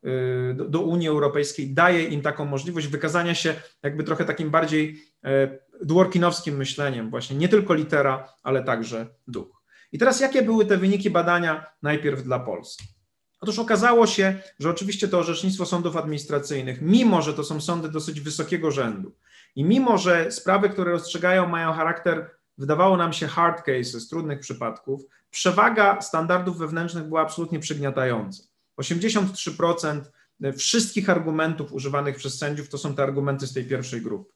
y, 0.51 0.53
do, 0.53 0.65
do, 0.69 0.81
Unii 0.81 1.07
Europejskiej 1.07 1.73
daje 1.73 2.03
im 2.03 2.21
taką 2.21 2.45
możliwość 2.45 2.87
wykazania 2.87 3.35
się 3.35 3.55
jakby 3.83 4.03
trochę 4.03 4.25
takim 4.25 4.49
bardziej 4.49 5.01
e, 5.23 5.59
dworkinowskim 5.83 6.57
myśleniem, 6.57 7.09
właśnie 7.09 7.37
nie 7.37 7.49
tylko 7.49 7.73
litera, 7.73 8.29
ale 8.43 8.63
także 8.63 9.07
duch. 9.27 9.63
I 9.91 9.97
teraz 9.97 10.19
jakie 10.19 10.41
były 10.41 10.65
te 10.65 10.77
wyniki 10.77 11.09
badania 11.09 11.65
najpierw 11.81 12.23
dla 12.23 12.39
Polski? 12.39 12.85
Otóż 13.41 13.59
okazało 13.59 14.07
się, 14.07 14.39
że 14.59 14.69
oczywiście 14.69 15.07
to 15.07 15.19
orzecznictwo 15.19 15.65
sądów 15.65 15.97
administracyjnych, 15.97 16.81
mimo 16.81 17.21
że 17.21 17.33
to 17.33 17.43
są 17.43 17.61
sądy 17.61 17.89
dosyć 17.89 18.21
wysokiego 18.21 18.71
rzędu 18.71 19.15
i 19.55 19.63
mimo 19.63 19.97
że 19.97 20.31
sprawy, 20.31 20.69
które 20.69 20.91
rozstrzygają, 20.91 21.47
mają 21.47 21.73
charakter, 21.73 22.29
wydawało 22.57 22.97
nam 22.97 23.13
się 23.13 23.27
hard 23.27 23.63
cases, 23.65 24.07
trudnych 24.07 24.39
przypadków, 24.39 25.01
przewaga 25.31 26.01
standardów 26.01 26.57
wewnętrznych 26.57 27.03
była 27.03 27.21
absolutnie 27.21 27.59
przygniatająca. 27.59 28.43
83% 28.81 30.01
wszystkich 30.57 31.09
argumentów 31.09 31.73
używanych 31.73 32.15
przez 32.15 32.37
sędziów 32.37 32.69
to 32.69 32.77
są 32.77 32.95
te 32.95 33.03
argumenty 33.03 33.47
z 33.47 33.53
tej 33.53 33.65
pierwszej 33.65 34.01
grupy. 34.01 34.31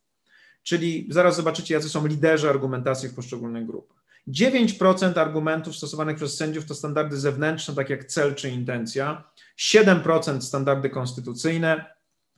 Czyli 0.63 1.07
zaraz 1.09 1.35
zobaczycie, 1.35 1.73
jacy 1.73 1.89
są 1.89 2.07
liderzy 2.07 2.49
argumentacji 2.49 3.09
w 3.09 3.13
poszczególnych 3.13 3.65
grupach. 3.65 3.97
9% 4.27 5.19
argumentów 5.19 5.75
stosowanych 5.75 6.15
przez 6.15 6.37
sędziów 6.37 6.65
to 6.65 6.75
standardy 6.75 7.17
zewnętrzne, 7.17 7.75
tak 7.75 7.89
jak 7.89 8.05
cel 8.05 8.35
czy 8.35 8.49
intencja, 8.49 9.23
7% 9.57 10.41
standardy 10.41 10.89
konstytucyjne 10.89 11.96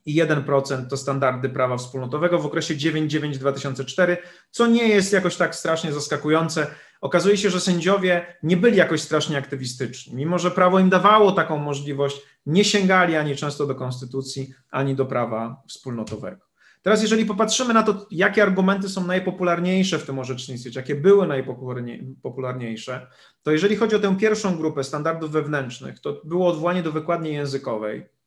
i 0.10 0.22
1% 0.22 0.88
to 0.88 0.98
standardy 0.98 1.50
prawa 1.50 1.78
wspólnotowego 1.78 2.40
w 2.40 2.46
okresie 2.46 2.76
9-9-2004, 2.76 4.18
co 4.52 4.68
nie 4.68 4.88
jest 4.88 5.14
jakoś 5.14 5.36
tak 5.36 5.56
strasznie 5.56 5.94
zaskakujące. 5.94 6.68
Okazuje 7.02 7.38
się, 7.38 7.50
że 7.50 7.60
sędziowie 7.60 8.38
nie 8.44 8.58
byli 8.58 8.78
jakoś 8.78 9.02
strasznie 9.02 9.38
aktywistyczni. 9.38 10.16
Mimo, 10.16 10.40
że 10.40 10.52
prawo 10.52 10.80
im 10.80 10.90
dawało 10.90 11.32
taką 11.32 11.58
możliwość, 11.58 12.22
nie 12.46 12.66
sięgali 12.66 13.16
ani 13.16 13.36
często 13.36 13.66
do 13.66 13.76
konstytucji, 13.76 14.54
ani 14.72 14.96
do 14.96 15.06
prawa 15.06 15.62
wspólnotowego. 15.68 16.50
Teraz, 16.82 17.02
jeżeli 17.02 17.26
popatrzymy 17.26 17.74
na 17.74 17.84
to, 17.84 18.08
jakie 18.12 18.44
argumenty 18.44 18.90
są 18.90 19.08
najpopularniejsze 19.08 20.00
w 20.00 20.06
tym 20.06 20.20
orzecznictwie, 20.20 20.72
czy 20.72 20.80
jakie 20.80 20.96
były 20.96 21.28
najpopularniejsze, 21.28 23.08
to 23.44 23.52
jeżeli 23.52 23.76
chodzi 23.76 23.96
o 23.96 24.00
tę 24.00 24.18
pierwszą 24.18 24.58
grupę 24.58 24.84
standardów 24.84 25.32
wewnętrznych, 25.32 26.00
to 26.00 26.22
było 26.26 26.48
odwołanie 26.48 26.84
do 26.84 26.92
wykładni 26.92 27.34
językowej 27.34 28.19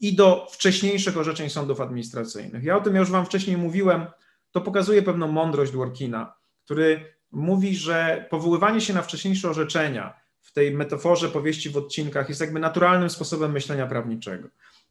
i 0.00 0.16
do 0.16 0.46
wcześniejszych 0.50 1.16
orzeczeń 1.16 1.50
sądów 1.50 1.80
administracyjnych. 1.80 2.64
Ja 2.64 2.76
o 2.76 2.80
tym 2.80 2.96
już 2.96 3.10
Wam 3.10 3.26
wcześniej 3.26 3.56
mówiłem, 3.56 4.06
to 4.50 4.60
pokazuje 4.60 5.02
pewną 5.02 5.28
mądrość 5.28 5.72
Dworkina, 5.72 6.34
który 6.64 7.14
mówi, 7.32 7.76
że 7.76 8.26
powoływanie 8.30 8.80
się 8.80 8.94
na 8.94 9.02
wcześniejsze 9.02 9.50
orzeczenia 9.50 10.14
w 10.40 10.52
tej 10.52 10.74
metaforze 10.74 11.28
powieści 11.28 11.70
w 11.70 11.76
odcinkach 11.76 12.28
jest 12.28 12.40
jakby 12.40 12.60
naturalnym 12.60 13.10
sposobem 13.10 13.52
myślenia 13.52 13.86
prawniczego. 13.86 14.48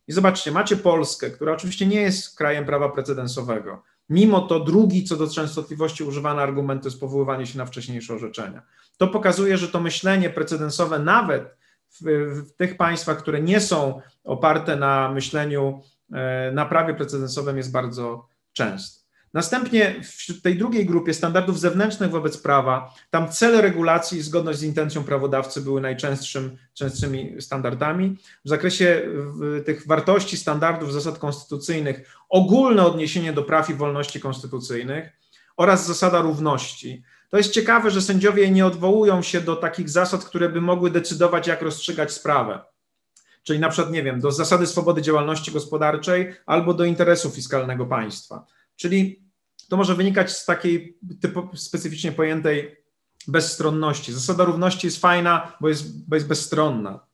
I 0.07 0.13
zobaczcie, 0.13 0.51
macie 0.51 0.77
Polskę, 0.77 1.29
która 1.29 1.53
oczywiście 1.53 1.85
nie 1.85 2.01
jest 2.01 2.37
krajem 2.37 2.65
prawa 2.65 2.89
precedensowego. 2.89 3.83
Mimo 4.09 4.41
to 4.41 4.59
drugi 4.59 5.03
co 5.03 5.15
do 5.15 5.27
częstotliwości 5.27 6.03
używany 6.03 6.41
argument 6.41 6.81
to 6.81 6.87
jest 6.87 6.99
powoływanie 6.99 7.45
się 7.45 7.57
na 7.57 7.65
wcześniejsze 7.65 8.13
orzeczenia. 8.13 8.61
To 8.97 9.07
pokazuje, 9.07 9.57
że 9.57 9.67
to 9.67 9.79
myślenie 9.79 10.29
precedensowe 10.29 10.99
nawet 10.99 11.57
w, 11.89 12.03
w 12.47 12.55
tych 12.55 12.77
państwach, 12.77 13.17
które 13.17 13.41
nie 13.41 13.59
są 13.59 14.01
oparte 14.23 14.75
na 14.75 15.11
myśleniu 15.11 15.81
e, 16.13 16.51
na 16.51 16.65
prawie 16.65 16.93
precedensowym 16.93 17.57
jest 17.57 17.71
bardzo 17.71 18.27
częste. 18.53 19.07
Następnie 19.33 19.95
w 20.03 20.41
tej 20.41 20.57
drugiej 20.57 20.85
grupie 20.85 21.13
standardów 21.13 21.59
zewnętrznych 21.59 22.11
wobec 22.11 22.37
prawa, 22.37 22.93
tam 23.09 23.31
cele 23.31 23.61
regulacji 23.61 24.19
i 24.19 24.21
zgodność 24.21 24.59
z 24.59 24.63
intencją 24.63 25.03
prawodawcy 25.03 25.61
były 25.61 25.81
najczęstszym 25.81 26.57
częstszymi 26.73 27.41
standardami. 27.41 28.17
W 28.45 28.49
zakresie 28.49 29.01
tych 29.65 29.87
wartości, 29.87 30.37
standardów, 30.37 30.93
zasad 30.93 31.19
konstytucyjnych, 31.19 32.17
ogólne 32.29 32.85
odniesienie 32.85 33.33
do 33.33 33.43
praw 33.43 33.69
i 33.69 33.73
wolności 33.73 34.19
konstytucyjnych 34.19 35.09
oraz 35.57 35.87
zasada 35.87 36.21
równości. 36.21 37.03
To 37.29 37.37
jest 37.37 37.51
ciekawe, 37.51 37.91
że 37.91 38.01
sędziowie 38.01 38.51
nie 38.51 38.65
odwołują 38.65 39.21
się 39.21 39.41
do 39.41 39.55
takich 39.55 39.89
zasad, 39.89 40.25
które 40.25 40.49
by 40.49 40.61
mogły 40.61 40.91
decydować, 40.91 41.47
jak 41.47 41.61
rozstrzygać 41.61 42.11
sprawę. 42.11 42.59
Czyli 43.43 43.59
na 43.59 43.69
przykład, 43.69 43.93
nie 43.93 44.03
wiem, 44.03 44.19
do 44.19 44.31
zasady 44.31 44.67
swobody 44.67 45.01
działalności 45.01 45.51
gospodarczej 45.51 46.33
albo 46.45 46.73
do 46.73 46.85
interesu 46.85 47.29
fiskalnego 47.29 47.85
państwa. 47.85 48.45
Czyli 48.75 49.23
to 49.69 49.77
może 49.77 49.95
wynikać 49.95 50.31
z 50.31 50.45
takiej 50.45 50.97
typu, 51.21 51.49
specyficznie 51.55 52.11
pojętej 52.11 52.75
bezstronności. 53.27 54.13
Zasada 54.13 54.45
równości 54.45 54.87
jest 54.87 55.01
fajna, 55.01 55.57
bo 55.61 55.69
jest, 55.69 56.09
bo 56.09 56.15
jest 56.15 56.27
bezstronna. 56.27 57.07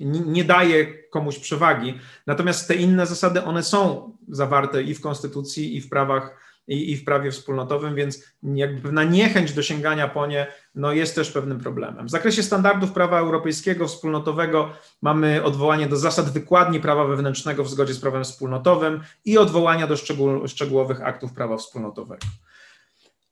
Nie, 0.00 0.20
nie 0.20 0.44
daje 0.44 1.08
komuś 1.08 1.38
przewagi. 1.38 1.94
Natomiast 2.26 2.68
te 2.68 2.74
inne 2.74 3.06
zasady, 3.06 3.42
one 3.42 3.62
są 3.62 4.12
zawarte 4.28 4.82
i 4.82 4.94
w 4.94 5.00
Konstytucji, 5.00 5.76
i 5.76 5.80
w 5.80 5.88
prawach 5.88 6.36
i, 6.68 6.92
i 6.92 6.96
w 6.96 7.04
prawie 7.04 7.30
wspólnotowym, 7.30 7.94
więc 7.94 8.24
jakby 8.42 8.82
pewna 8.82 9.04
niechęć 9.04 9.52
do 9.52 9.62
sięgania 9.62 10.08
po 10.08 10.26
nie 10.26 10.46
no 10.74 10.92
jest 10.92 11.14
też 11.14 11.30
pewnym 11.30 11.60
problemem. 11.60 12.06
W 12.06 12.10
zakresie 12.10 12.42
standardów 12.42 12.92
prawa 12.92 13.18
europejskiego, 13.18 13.88
wspólnotowego 13.88 14.70
mamy 15.02 15.42
odwołanie 15.42 15.86
do 15.86 15.96
zasad 15.96 16.30
wykładni 16.30 16.80
prawa 16.80 17.04
wewnętrznego 17.04 17.64
w 17.64 17.70
zgodzie 17.70 17.94
z 17.94 18.00
prawem 18.00 18.24
wspólnotowym 18.24 19.00
i 19.24 19.38
odwołania 19.38 19.86
do 19.86 19.96
szczegół, 19.96 20.48
szczegółowych 20.48 21.02
aktów 21.02 21.32
prawa 21.32 21.56
wspólnotowego. 21.56 22.26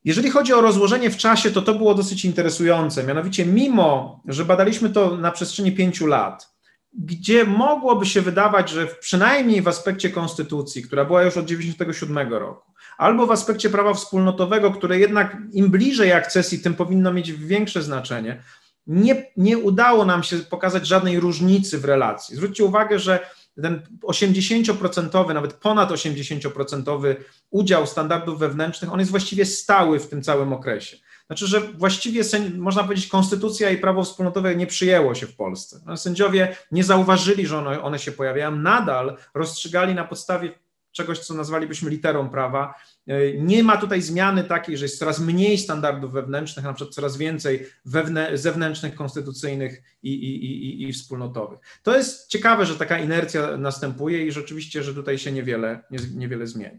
Jeżeli 0.05 0.31
chodzi 0.31 0.53
o 0.53 0.61
rozłożenie 0.61 1.11
w 1.11 1.17
czasie, 1.17 1.51
to 1.51 1.63
to 1.63 1.75
było 1.75 1.95
dosyć 1.95 2.25
interesujące. 2.25 3.05
Mianowicie, 3.05 3.47
mimo 3.47 4.21
że 4.29 4.45
badaliśmy 4.45 4.91
to 4.91 5.17
na 5.17 5.31
przestrzeni 5.31 5.73
pięciu 5.73 6.07
lat, 6.07 6.53
gdzie 6.99 7.45
mogłoby 7.45 8.07
się 8.07 8.21
wydawać, 8.21 8.71
że 8.71 8.87
przynajmniej 8.87 9.63
w 9.63 9.69
aspekcie 9.69 10.11
konstytucji, 10.11 10.83
która 10.83 11.05
była 11.05 11.23
już 11.23 11.37
od 11.37 11.47
1997 11.47 12.33
roku, 12.33 12.72
albo 13.03 13.27
w 13.27 13.31
aspekcie 13.31 13.71
prawa 13.71 13.95
wspólnotowego, 13.95 14.71
które 14.71 14.99
jednak 14.99 15.37
im 15.53 15.71
bliżej 15.71 16.13
akcesji, 16.13 16.59
tym 16.59 16.75
powinno 16.75 17.13
mieć 17.13 17.33
większe 17.33 17.83
znaczenie, 17.83 18.43
nie, 18.87 19.27
nie 19.37 19.59
udało 19.59 20.05
nam 20.05 20.23
się 20.23 20.37
pokazać 20.39 20.87
żadnej 20.87 21.21
różnicy 21.21 21.79
w 21.79 21.85
relacji. 21.85 22.37
Zwróćcie 22.37 22.65
uwagę, 22.65 22.99
że 22.99 23.21
ten 23.63 23.83
80%, 24.03 25.35
nawet 25.35 25.53
ponad 25.53 25.91
80% 25.91 27.15
udział 27.51 27.87
standardów 27.87 28.39
wewnętrznych, 28.39 28.93
on 28.93 28.99
jest 28.99 29.11
właściwie 29.11 29.47
stały 29.47 30.01
w 30.01 30.09
tym 30.09 30.23
całym 30.23 30.53
okresie. 30.53 30.97
Znaczy, 31.27 31.47
że 31.47 31.61
właściwie 31.61 32.23
można 32.57 32.85
powiedzieć, 32.85 33.07
konstytucja 33.07 33.71
i 33.71 33.79
prawo 33.79 34.05
wspólnotowe 34.05 34.57
nie 34.57 34.67
przyjęło 34.67 35.15
się 35.15 35.27
w 35.27 35.37
Polsce. 35.37 35.81
No, 35.87 35.97
sędziowie 35.97 36.57
nie 36.73 36.85
zauważyli, 36.85 37.47
że 37.47 37.59
one, 37.59 37.83
one 37.83 37.99
się 37.99 38.13
pojawiają, 38.13 38.57
nadal 38.57 39.17
rozstrzygali 39.35 39.95
na 39.95 40.05
podstawie 40.05 40.53
czegoś, 40.93 41.19
co 41.19 41.35
nazwalibyśmy 41.35 41.91
literą 41.91 42.29
prawa. 42.29 42.75
E, 43.07 43.33
nie 43.33 43.65
ma 43.65 43.77
tutaj 43.77 44.03
zmiany 44.03 44.45
takiej, 44.45 44.79
że 44.79 44.85
jest 44.85 44.99
coraz 44.99 45.21
mniej 45.21 45.59
standardów 45.59 46.13
wewnętrznych, 46.13 46.65
na 46.65 46.73
przykład 46.73 46.95
coraz 46.95 47.17
więcej 47.17 47.67
wewnę, 47.85 48.39
zewnętrznych, 48.39 48.95
konstytucyjnych 48.95 49.83
i, 50.03 50.15
i, 50.15 50.45
i, 50.45 50.89
i, 50.89 50.93
wspólnotowych. 50.93 51.59
To 51.83 51.97
jest 51.97 52.29
ciekawe, 52.29 52.67
że 52.67 52.77
taka 52.77 52.99
inercja 52.99 53.57
następuje 53.57 54.27
i 54.27 54.33
rzeczywiście, 54.33 54.83
że 54.83 54.95
tutaj 54.95 55.19
się 55.19 55.33
niewiele, 55.33 55.85
nie, 55.91 55.99
niewiele 56.15 56.47
zmieni. 56.47 56.79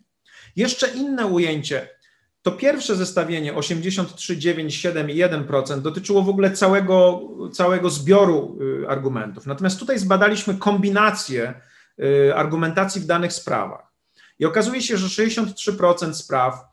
Jeszcze 0.56 0.88
inne 0.88 1.26
ujęcie. 1.26 1.90
To 2.42 2.52
pierwsze 2.52 2.96
zestawienie 2.96 3.54
83, 3.54 4.38
9, 4.38 4.76
7 4.76 5.10
i 5.10 5.16
1% 5.16 5.82
dotyczyło 5.82 6.22
w 6.22 6.30
ogóle 6.30 6.52
całego, 6.52 7.22
całego 7.54 7.90
zbioru 7.90 8.58
y, 8.84 8.90
argumentów. 8.90 9.46
Natomiast 9.46 9.80
tutaj 9.80 10.00
zbadaliśmy 10.00 10.56
kombinację 10.56 11.54
y, 12.00 12.36
argumentacji 12.36 13.02
w 13.02 13.06
danych 13.06 13.34
sprawach. 13.34 13.93
I 14.40 14.46
okazuje 14.46 14.82
się, 14.82 14.98
że 14.98 15.08
63% 15.08 16.14
spraw 16.14 16.66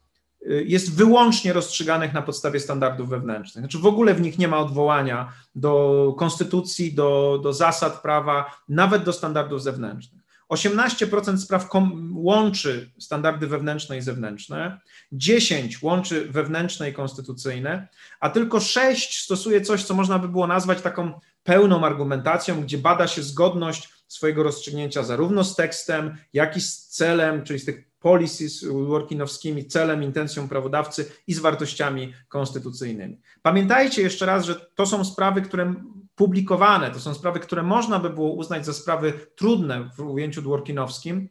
y, 0.43 0.65
jest 0.67 0.95
wyłącznie 0.95 1.53
rozstrzyganych 1.53 2.13
na 2.13 2.23
podstawie 2.23 2.61
standardów 2.61 3.09
wewnętrznych. 3.09 3.63
Znaczy 3.63 3.79
w 3.79 3.87
ogóle 3.87 4.15
w 4.15 4.21
nich 4.21 4.39
nie 4.39 4.49
ma 4.49 4.59
odwołania 4.59 5.33
do 5.55 6.15
konstytucji, 6.19 6.95
do, 6.95 7.41
do 7.43 7.53
zasad 7.53 8.03
prawa, 8.03 8.55
nawet 8.69 9.05
do 9.05 9.13
standardów 9.13 9.63
zewnętrznych. 9.63 10.20
18% 10.51 11.39
spraw 11.39 11.69
łączy 12.13 12.91
standardy 12.99 13.47
wewnętrzne 13.47 13.99
i 13.99 14.03
zewnętrzne, 14.03 14.81
10 15.13 15.83
łączy 15.83 16.29
wewnętrzne 16.31 16.91
i 16.91 16.93
konstytucyjne, 16.93 17.89
a 18.21 18.31
tylko 18.31 18.61
6 18.61 19.25
stosuje 19.25 19.61
coś, 19.61 19.85
co 19.85 19.95
można 19.95 20.19
by 20.19 20.29
było 20.29 20.47
nazwać 20.47 20.83
taką 20.83 21.21
pełną 21.43 21.85
argumentacją, 21.85 22.63
gdzie 22.63 22.79
bada 22.79 23.09
się 23.09 23.23
zgodność 23.23 23.89
swojego 24.09 24.43
rozstrzygnięcia 24.43 25.03
zarówno 25.03 25.45
z 25.45 25.57
tekstem, 25.57 26.17
jak 26.33 26.57
i 26.57 26.61
z 26.61 26.87
celem, 26.87 27.45
czyli 27.45 27.59
z 27.59 27.65
tych 27.65 27.91
policies 28.01 28.65
workinowskimi, 28.65 29.67
celem, 29.67 30.03
intencją 30.03 30.49
prawodawcy 30.49 31.13
i 31.27 31.35
z 31.35 31.39
wartościami 31.39 32.15
konstytucyjnymi. 32.29 33.21
Pamiętajcie 33.43 34.03
jeszcze 34.03 34.27
raz, 34.27 34.45
że 34.45 34.55
to 34.55 34.87
są 34.87 35.05
sprawy, 35.05 35.43
które 35.43 35.75
publikowane, 36.21 36.91
to 36.91 37.01
są 37.01 37.15
sprawy, 37.15 37.41
które 37.41 37.63
można 37.63 37.99
by 37.99 38.11
było 38.11 38.33
uznać 38.33 38.67
za 38.67 38.73
sprawy 38.73 39.13
trudne 39.37 39.91
w 39.97 40.01
ujęciu 40.01 40.43
dworkinowskim, 40.43 41.29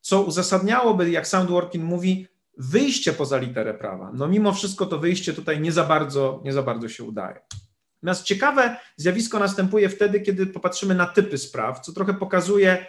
co 0.00 0.22
uzasadniałoby, 0.22 1.10
jak 1.10 1.26
sam 1.26 1.46
Dworkin 1.46 1.84
mówi, 1.84 2.26
wyjście 2.58 3.12
poza 3.12 3.38
literę 3.38 3.74
prawa. 3.74 4.10
No 4.14 4.28
mimo 4.28 4.52
wszystko 4.52 4.86
to 4.86 4.98
wyjście 4.98 5.32
tutaj 5.32 5.60
nie 5.60 5.72
za 5.72 5.84
bardzo, 5.84 6.40
nie 6.44 6.52
za 6.52 6.62
bardzo 6.62 6.88
się 6.88 7.04
udaje. 7.04 7.40
Natomiast 8.02 8.24
ciekawe 8.24 8.76
zjawisko 8.96 9.38
następuje 9.38 9.88
wtedy, 9.88 10.20
kiedy 10.20 10.46
popatrzymy 10.46 10.94
na 10.94 11.06
typy 11.06 11.38
spraw, 11.38 11.80
co 11.80 11.92
trochę 11.92 12.14
pokazuje 12.14 12.86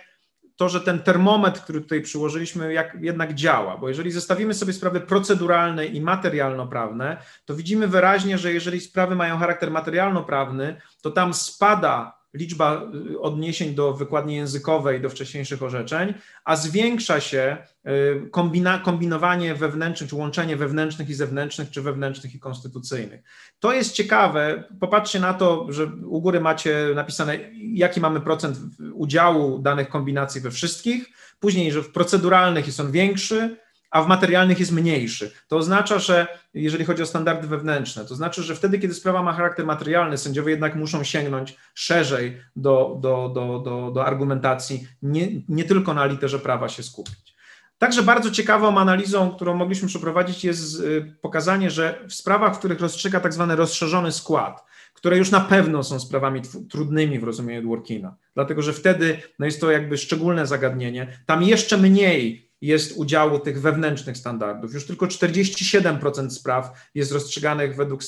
to, 0.56 0.70
że 0.70 0.82
ten 0.82 1.00
termometr, 1.00 1.62
który 1.62 1.82
tutaj 1.82 2.02
przyłożyliśmy, 2.02 2.74
jak, 2.74 2.98
jednak 3.02 3.34
działa, 3.34 3.78
bo 3.78 3.90
jeżeli 3.90 4.12
zestawimy 4.12 4.54
sobie 4.54 4.74
sprawy 4.74 5.02
proceduralne 5.02 5.86
i 5.86 6.02
materialno-prawne, 6.02 7.18
to 7.46 7.56
widzimy 7.56 7.88
wyraźnie, 7.88 8.38
że 8.38 8.54
jeżeli 8.54 8.82
sprawy 8.82 9.16
mają 9.16 9.38
charakter 9.38 9.72
materialno-prawny, 9.72 10.82
to 11.02 11.12
tam 11.12 11.34
spada 11.34 12.23
liczba 12.34 12.90
y, 13.12 13.20
odniesień 13.20 13.76
do 13.76 13.94
wykładni 13.94 14.36
językowej, 14.36 15.02
do 15.02 15.10
wcześniejszych 15.10 15.64
orzeczeń, 15.64 16.14
a 16.46 16.56
zwiększa 16.56 17.20
się 17.20 17.58
y, 17.88 18.30
kombina, 18.30 18.80
kombinowanie 18.80 19.56
wewnętrznych, 19.56 20.10
czy 20.10 20.16
łączenie 20.16 20.58
wewnętrznych 20.58 21.10
i 21.10 21.14
zewnętrznych, 21.14 21.70
czy 21.70 21.82
wewnętrznych 21.82 22.36
i 22.36 22.40
konstytucyjnych. 22.40 23.22
To 23.60 23.74
jest 23.74 23.94
ciekawe. 23.94 24.64
Popatrzcie 24.80 25.20
na 25.20 25.34
to, 25.34 25.68
że 25.70 25.86
u 26.06 26.22
góry 26.22 26.40
macie 26.40 26.88
napisane, 26.96 27.40
jaki 27.74 28.02
mamy 28.02 28.22
procent 28.22 28.58
udziału 28.94 29.60
danych 29.60 29.90
kombinacji 29.90 30.42
we 30.42 30.52
wszystkich, 30.52 31.10
później, 31.40 31.72
że 31.72 31.82
w 31.82 31.92
proceduralnych 31.92 32.68
jest 32.68 32.80
on 32.80 32.92
większy, 32.92 33.58
a 33.94 34.02
w 34.02 34.08
materialnych 34.08 34.60
jest 34.60 34.72
mniejszy. 34.72 35.32
To 35.48 35.58
oznacza, 35.58 36.00
że 36.00 36.28
jeżeli 36.54 36.86
chodzi 36.86 37.04
o 37.04 37.06
standardy 37.06 37.48
wewnętrzne, 37.48 38.06
to 38.06 38.16
znaczy, 38.16 38.44
że 38.44 38.56
wtedy, 38.56 38.80
kiedy 38.80 38.94
sprawa 38.94 39.24
ma 39.24 39.34
charakter 39.34 39.66
materialny, 39.66 40.18
sędziowie 40.18 40.52
jednak 40.52 40.76
muszą 40.76 41.04
sięgnąć 41.04 41.58
szerzej 41.74 42.42
do, 42.56 42.98
do, 43.02 43.32
do, 43.34 43.60
do, 43.60 43.92
do 43.92 44.06
argumentacji, 44.06 44.88
nie, 45.02 45.28
nie 45.50 45.64
tylko 45.64 45.94
na 45.94 46.06
literze 46.06 46.40
prawa 46.40 46.70
się 46.70 46.84
skupić. 46.84 47.36
Także 47.78 48.04
bardzo 48.04 48.32
ciekawą 48.32 48.78
analizą, 48.78 49.32
którą 49.32 49.56
mogliśmy 49.56 49.88
przeprowadzić, 49.88 50.44
jest 50.44 50.80
y, 50.80 51.16
pokazanie, 51.22 51.72
że 51.72 52.06
w 52.08 52.14
sprawach, 52.14 52.56
w 52.56 52.60
których 52.60 52.80
rozstrzyga 52.80 53.20
tak 53.20 53.34
zwany 53.34 53.56
rozszerzony 53.56 54.12
skład, 54.12 54.66
które 54.94 55.18
już 55.18 55.32
na 55.32 55.42
pewno 55.42 55.84
są 55.84 56.00
sprawami 56.00 56.42
trudnymi 56.70 57.20
w 57.20 57.24
rozumieniu 57.24 57.62
Dworkina, 57.62 58.16
dlatego 58.34 58.62
że 58.62 58.74
wtedy 58.74 59.22
no 59.40 59.46
jest 59.46 59.62
to 59.62 59.72
jakby 59.72 59.98
szczególne 59.98 60.48
zagadnienie. 60.48 61.08
Tam 61.26 61.44
jeszcze 61.44 61.78
mniej 61.78 62.53
jest 62.64 62.98
udziału 62.98 63.40
tych 63.40 63.62
wewnętrznych 63.62 64.18
standardów. 64.18 64.74
Już 64.74 64.88
tylko 64.88 65.06
47% 65.06 66.30
spraw 66.30 66.90
jest 66.96 67.12
rozstrzyganych 67.12 67.76
według 67.76 68.02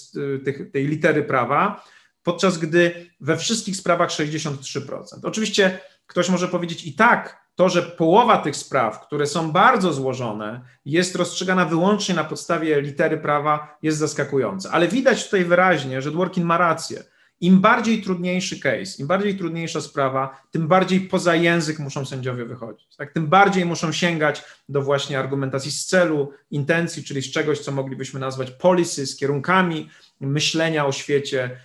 tych, 0.46 0.72
tej 0.72 0.88
litery 0.88 1.24
prawa, 1.24 1.84
podczas 2.24 2.58
gdy 2.58 3.10
we 3.20 3.38
wszystkich 3.38 3.76
sprawach 3.76 4.10
63%. 4.10 5.04
Oczywiście 5.24 5.80
ktoś 6.08 6.30
może 6.30 6.48
powiedzieć 6.48 6.86
i 6.86 6.94
tak, 6.94 7.46
to, 7.56 7.70
że 7.70 7.82
połowa 7.84 8.38
tych 8.38 8.56
spraw, 8.56 9.08
które 9.08 9.28
są 9.28 9.52
bardzo 9.52 9.94
złożone, 9.94 10.62
jest 10.86 11.16
rozstrzygana 11.16 11.66
wyłącznie 11.66 12.16
na 12.16 12.24
podstawie 12.24 12.82
litery 12.82 13.18
prawa, 13.18 13.78
jest 13.82 13.98
zaskakujące. 13.98 14.72
Ale 14.72 14.88
widać 14.88 15.26
tutaj 15.26 15.46
wyraźnie, 15.46 16.02
że 16.02 16.12
Dworkin 16.12 16.44
ma 16.44 16.58
rację 16.58 17.04
im 17.42 17.62
bardziej 17.62 18.02
trudniejszy 18.02 18.60
case, 18.60 19.02
im 19.02 19.08
bardziej 19.08 19.38
trudniejsza 19.38 19.82
sprawa, 19.82 20.42
tym 20.52 20.68
bardziej 20.68 21.02
poza 21.02 21.36
język 21.36 21.80
muszą 21.80 22.06
sędziowie 22.06 22.46
wychodzić. 22.46 22.96
Tak? 22.96 23.14
Tym 23.14 23.28
bardziej 23.28 23.66
muszą 23.66 23.92
sięgać 23.92 24.44
do 24.70 24.82
właśnie 24.82 25.20
argumentacji 25.20 25.72
z 25.72 25.86
celu, 25.86 26.32
intencji, 26.52 27.04
czyli 27.04 27.22
z 27.22 27.32
czegoś, 27.32 27.60
co 27.60 27.72
moglibyśmy 27.72 28.20
nazwać 28.20 28.52
policy, 28.52 29.08
z 29.08 29.16
kierunkami 29.16 29.90
myślenia 30.20 30.86
o 30.86 30.92
świecie, 30.92 31.60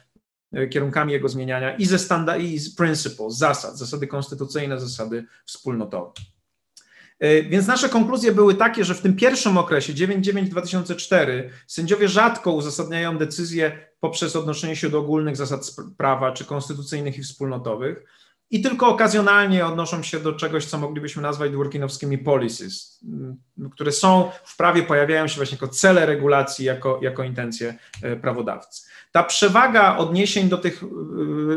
e, 0.53 0.67
kierunkami 0.67 1.13
jego 1.13 1.29
zmieniania 1.29 1.77
i 1.77 1.87
ze 1.87 1.99
standard, 1.99 2.41
i 2.41 2.59
z 2.59 2.75
principles, 2.75 3.37
zasad, 3.37 3.79
zasady 3.79 4.07
konstytucyjne, 4.07 4.81
zasady 4.81 5.25
wspólnotowe. 5.45 6.13
E, 7.21 7.43
więc 7.43 7.67
nasze 7.67 7.89
konkluzje 7.89 8.33
były 8.33 8.55
takie, 8.55 8.85
że 8.85 8.95
w 8.95 9.01
tym 9.01 9.17
pierwszym 9.17 9.59
okresie 9.59 9.93
9-9-2004 9.93 11.43
sędziowie 11.67 12.09
rzadko 12.09 12.53
uzasadniają 12.53 13.19
decyzje 13.19 13.91
poprzez 14.01 14.37
odnoszenie 14.37 14.77
się 14.77 14.91
do 14.91 14.99
ogólnych 14.99 15.37
zasad 15.37 15.71
prawa, 15.97 16.33
czy 16.33 16.45
konstytucyjnych 16.45 17.19
i 17.19 17.23
wspólnotowych, 17.23 18.05
i 18.51 18.63
tylko 18.63 18.89
okazjonalnie 18.89 19.67
odnoszą 19.67 20.03
się 20.03 20.21
do 20.21 20.33
czegoś, 20.33 20.65
co 20.65 20.79
moglibyśmy 20.79 21.23
nazwać 21.23 21.51
dworkinowskimi 21.51 22.19
policies, 22.19 23.01
które 23.73 23.93
są 23.93 24.31
w 24.45 24.57
prawie, 24.57 24.83
pojawiają 24.83 25.29
się 25.29 25.37
właśnie 25.37 25.55
jako 25.55 25.69
cele 25.69 26.07
regulacji, 26.07 26.65
jako, 26.65 26.99
jako 27.03 27.25
intencje 27.25 27.79
e, 28.03 28.17
prawodawcy. 28.17 28.90
Ta 29.13 29.23
przewaga 29.23 29.97
odniesień 29.97 30.49
do 30.49 30.59
tych 30.59 30.83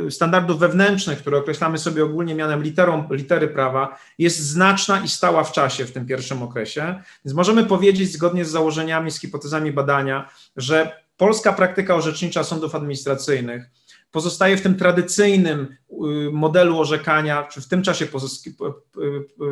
e, 0.08 0.12
standardów 0.12 0.60
wewnętrznych, 0.60 1.20
które 1.20 1.38
określamy 1.38 1.78
sobie 1.78 2.04
ogólnie 2.04 2.36
mianem 2.36 2.64
literą, 2.64 3.08
litery 3.12 3.48
prawa, 3.48 3.98
jest 4.18 4.40
znaczna 4.40 5.00
i 5.00 5.08
stała 5.08 5.44
w 5.44 5.52
czasie 5.52 5.86
w 5.86 5.92
tym 5.92 6.06
pierwszym 6.06 6.44
okresie. 6.44 7.02
Więc 7.26 7.36
możemy 7.36 7.66
powiedzieć, 7.66 8.12
zgodnie 8.12 8.46
z 8.46 8.50
założeniami, 8.50 9.12
z 9.12 9.20
hipotezami 9.20 9.72
badania, 9.72 10.30
że 10.56 11.04
polska 11.18 11.54
praktyka 11.54 11.96
orzecznicza 11.96 12.44
sądów 12.44 12.76
administracyjnych 12.76 13.70
pozostaje 14.14 14.58
w 14.58 14.62
tym 14.62 14.76
tradycyjnym 14.76 15.68
y, 15.92 15.96
modelu 16.32 16.80
orzekania, 16.80 17.44
czy 17.44 17.62
w 17.62 17.68
tym 17.68 17.84
czasie 17.84 18.08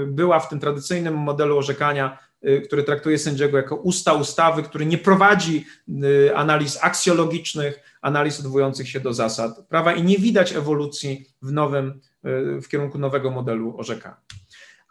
była 0.07 0.40
w 0.40 0.49
tym 0.49 0.60
tradycyjnym 0.60 1.18
modelu 1.18 1.57
orzekania, 1.57 2.18
y, 2.45 2.61
który 2.61 2.84
traktuje 2.84 3.19
sędziego 3.19 3.57
jako 3.57 3.76
usta 3.76 4.14
ustawy, 4.14 4.64
który 4.64 4.86
nie 4.86 4.98
prowadzi 4.98 5.65
y, 6.03 6.36
analiz 6.36 6.78
aksjologicznych, 6.82 7.91
analiz 8.02 8.40
odwołujących 8.40 8.90
się 8.90 8.99
do 8.99 9.14
zasad 9.14 9.68
prawa 9.68 9.94
i 9.94 10.03
nie 10.03 10.18
widać 10.18 10.56
ewolucji 10.56 11.26
w 11.41 11.52
nowym, 11.52 12.02
w 12.64 12.68
kierunku 12.68 12.99
nowego 12.99 13.32
modelu 13.32 13.78
orzekania. 13.78 14.18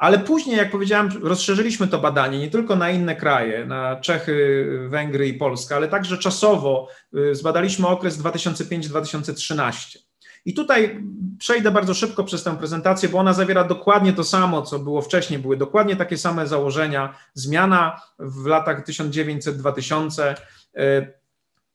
Ale 0.00 0.18
później, 0.18 0.56
jak 0.56 0.70
powiedziałem, 0.70 1.10
rozszerzyliśmy 1.22 1.88
to 1.88 1.98
badanie 1.98 2.38
nie 2.38 2.50
tylko 2.50 2.76
na 2.76 2.90
inne 2.90 3.16
kraje, 3.16 3.64
na 3.64 3.96
Czechy, 3.96 4.66
Węgry 4.88 5.28
i 5.28 5.34
Polskę, 5.34 5.76
ale 5.76 5.88
także 5.88 6.18
czasowo 6.18 6.88
y, 7.14 7.34
zbadaliśmy 7.34 7.86
okres 7.86 8.18
2005-2013. 8.18 9.98
I 10.44 10.54
tutaj 10.54 11.04
przejdę 11.38 11.70
bardzo 11.70 11.94
szybko 11.94 12.24
przez 12.24 12.42
tę 12.42 12.56
prezentację, 12.56 13.08
bo 13.08 13.18
ona 13.18 13.32
zawiera 13.32 13.64
dokładnie 13.64 14.12
to 14.12 14.24
samo, 14.24 14.62
co 14.62 14.78
było 14.78 15.02
wcześniej. 15.02 15.38
Były 15.38 15.56
dokładnie 15.56 15.96
takie 15.96 16.18
same 16.18 16.46
założenia. 16.46 17.14
Zmiana 17.34 18.00
w 18.18 18.46
latach 18.46 18.86
1900-2000 18.86 20.34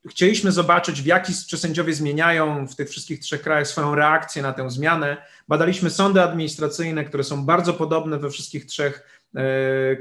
chcieliśmy 0.09 0.51
zobaczyć, 0.51 1.01
w 1.01 1.05
jaki 1.05 1.33
czy 1.47 1.57
sędziowie 1.57 1.93
zmieniają 1.93 2.67
w 2.67 2.75
tych 2.75 2.89
wszystkich 2.89 3.19
trzech 3.19 3.41
krajach 3.41 3.67
swoją 3.67 3.95
reakcję 3.95 4.41
na 4.41 4.53
tę 4.53 4.69
zmianę. 4.69 5.17
Badaliśmy 5.47 5.89
sądy 5.89 6.21
administracyjne, 6.21 7.05
które 7.05 7.23
są 7.23 7.45
bardzo 7.45 7.73
podobne 7.73 8.19
we 8.19 8.29
wszystkich 8.29 8.65
trzech 8.65 9.14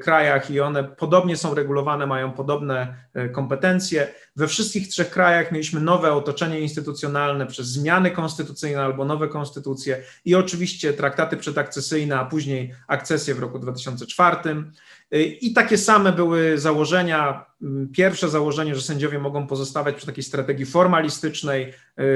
krajach 0.03 0.51
i 0.51 0.61
one 0.61 0.85
podobnie 0.85 1.37
są 1.37 1.55
regulowane, 1.55 2.07
mają 2.07 2.33
podobne 2.33 2.95
e, 3.15 3.29
kompetencje. 3.29 4.09
We 4.37 4.49
wszystkich 4.49 4.89
trzech 4.89 5.11
krajach 5.11 5.53
mieliśmy 5.53 5.81
nowe 5.81 6.13
otoczenie 6.13 6.61
instytucjonalne 6.61 7.47
przez 7.47 7.67
zmiany 7.67 8.11
konstytucyjne 8.11 8.83
albo 8.83 9.05
nowe 9.05 9.29
konstytucje 9.29 10.03
i 10.25 10.35
oczywiście 10.35 10.93
traktaty 10.93 11.37
przedakcesyjne, 11.37 12.19
a 12.19 12.25
później 12.25 12.75
akcesje 12.89 13.35
w 13.35 13.39
roku 13.39 13.59
2004. 13.59 14.37
I 15.41 15.53
takie 15.53 15.79
same 15.79 16.13
były 16.13 16.59
założenia. 16.59 17.45
Pierwsze 17.93 18.29
założenie, 18.29 18.75
że 18.75 18.83
sędziowie 18.83 19.19
mogą 19.19 19.47
pozostawać 19.47 19.95
przy 19.95 20.07
takiej 20.07 20.25
strategii 20.25 20.67
formalistycznej 20.67 21.73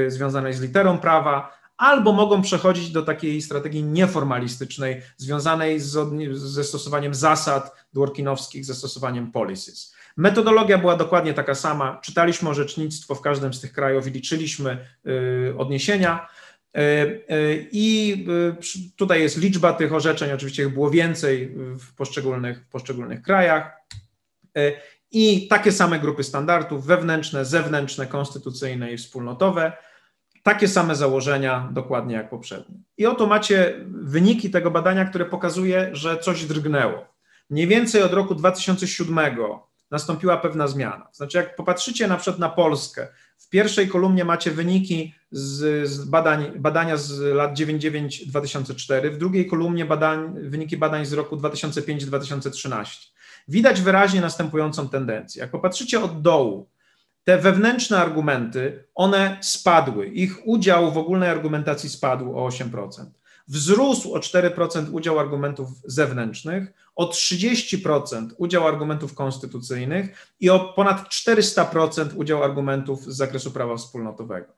związanej 0.08 0.54
z 0.54 0.60
literą 0.60 0.98
prawa, 0.98 1.57
albo 1.78 2.12
mogą 2.12 2.42
przechodzić 2.42 2.90
do 2.90 3.02
takiej 3.02 3.42
strategii 3.42 3.82
nieformalistycznej 3.84 5.02
związanej 5.16 5.80
z, 5.80 5.98
ze 6.34 6.64
stosowaniem 6.64 7.14
zasad 7.14 7.74
dworkinowskich, 7.92 8.64
ze 8.64 8.74
stosowaniem 8.74 9.32
policies. 9.32 9.94
Metodologia 10.16 10.78
była 10.78 10.96
dokładnie 10.96 11.34
taka 11.34 11.54
sama. 11.54 12.00
Czytaliśmy 12.02 12.48
orzecznictwo 12.48 13.14
w 13.14 13.20
każdym 13.20 13.54
z 13.54 13.60
tych 13.60 13.72
krajów 13.72 14.06
i 14.06 14.10
liczyliśmy 14.10 14.78
y, 15.06 15.54
odniesienia. 15.58 16.28
E, 16.74 16.80
e, 16.80 17.54
I 17.72 18.12
e, 18.28 18.56
tutaj 18.96 19.20
jest 19.20 19.38
liczba 19.38 19.72
tych 19.72 19.92
orzeczeń, 19.92 20.32
oczywiście 20.32 20.68
było 20.68 20.90
więcej 20.90 21.54
w 21.56 21.94
poszczególnych, 21.94 22.64
w 22.64 22.68
poszczególnych 22.68 23.22
krajach. 23.22 23.78
I 25.10 25.48
takie 25.48 25.72
same 25.72 25.98
grupy 25.98 26.24
standardów 26.24 26.86
wewnętrzne, 26.86 27.44
zewnętrzne, 27.44 28.06
konstytucyjne 28.06 28.92
i 28.92 28.96
wspólnotowe. 28.96 29.72
Takie 30.48 30.68
same 30.68 30.96
założenia, 30.96 31.68
dokładnie 31.72 32.14
jak 32.14 32.30
poprzednie. 32.30 32.76
I 32.98 33.06
oto 33.06 33.26
macie 33.26 33.74
wyniki 33.86 34.50
tego 34.50 34.70
badania, 34.70 35.04
które 35.04 35.24
pokazuje, 35.24 35.90
że 35.92 36.18
coś 36.18 36.44
drgnęło. 36.44 37.06
Mniej 37.50 37.66
więcej 37.66 38.02
od 38.02 38.12
roku 38.12 38.34
2007 38.34 39.18
nastąpiła 39.90 40.36
pewna 40.36 40.68
zmiana. 40.68 41.08
Znaczy, 41.12 41.38
jak 41.38 41.56
popatrzycie 41.56 42.08
na 42.08 42.16
przykład 42.16 42.38
na 42.38 42.48
Polskę, 42.48 43.08
w 43.38 43.48
pierwszej 43.48 43.88
kolumnie 43.88 44.24
macie 44.24 44.50
wyniki 44.50 45.14
z, 45.30 45.88
z 45.88 46.04
badań, 46.04 46.52
badania 46.56 46.96
z 46.96 47.20
lat 47.20 47.58
99-2004, 47.58 49.10
w 49.10 49.18
drugiej 49.18 49.46
kolumnie 49.46 49.84
badań, 49.84 50.34
wyniki 50.40 50.76
badań 50.76 51.06
z 51.06 51.12
roku 51.12 51.36
2005-2013. 51.36 52.84
Widać 53.48 53.80
wyraźnie 53.80 54.20
następującą 54.20 54.88
tendencję. 54.88 55.42
Jak 55.42 55.50
popatrzycie 55.50 56.00
od 56.00 56.22
dołu, 56.22 56.68
te 57.28 57.38
wewnętrzne 57.38 57.98
argumenty, 57.98 58.84
one 58.94 59.38
spadły. 59.40 60.06
Ich 60.06 60.46
udział 60.46 60.92
w 60.92 60.98
ogólnej 60.98 61.30
argumentacji 61.30 61.88
spadł 61.88 62.38
o 62.38 62.48
8%. 62.48 63.04
Wzrósł 63.48 64.14
o 64.14 64.18
4% 64.18 64.92
udział 64.92 65.18
argumentów 65.18 65.68
zewnętrznych, 65.84 66.72
o 66.96 67.06
30% 67.06 68.28
udział 68.38 68.68
argumentów 68.68 69.14
konstytucyjnych 69.14 70.30
i 70.40 70.50
o 70.50 70.60
ponad 70.60 71.08
400% 71.08 72.08
udział 72.14 72.44
argumentów 72.44 73.04
z 73.04 73.16
zakresu 73.16 73.50
prawa 73.50 73.76
wspólnotowego. 73.76 74.52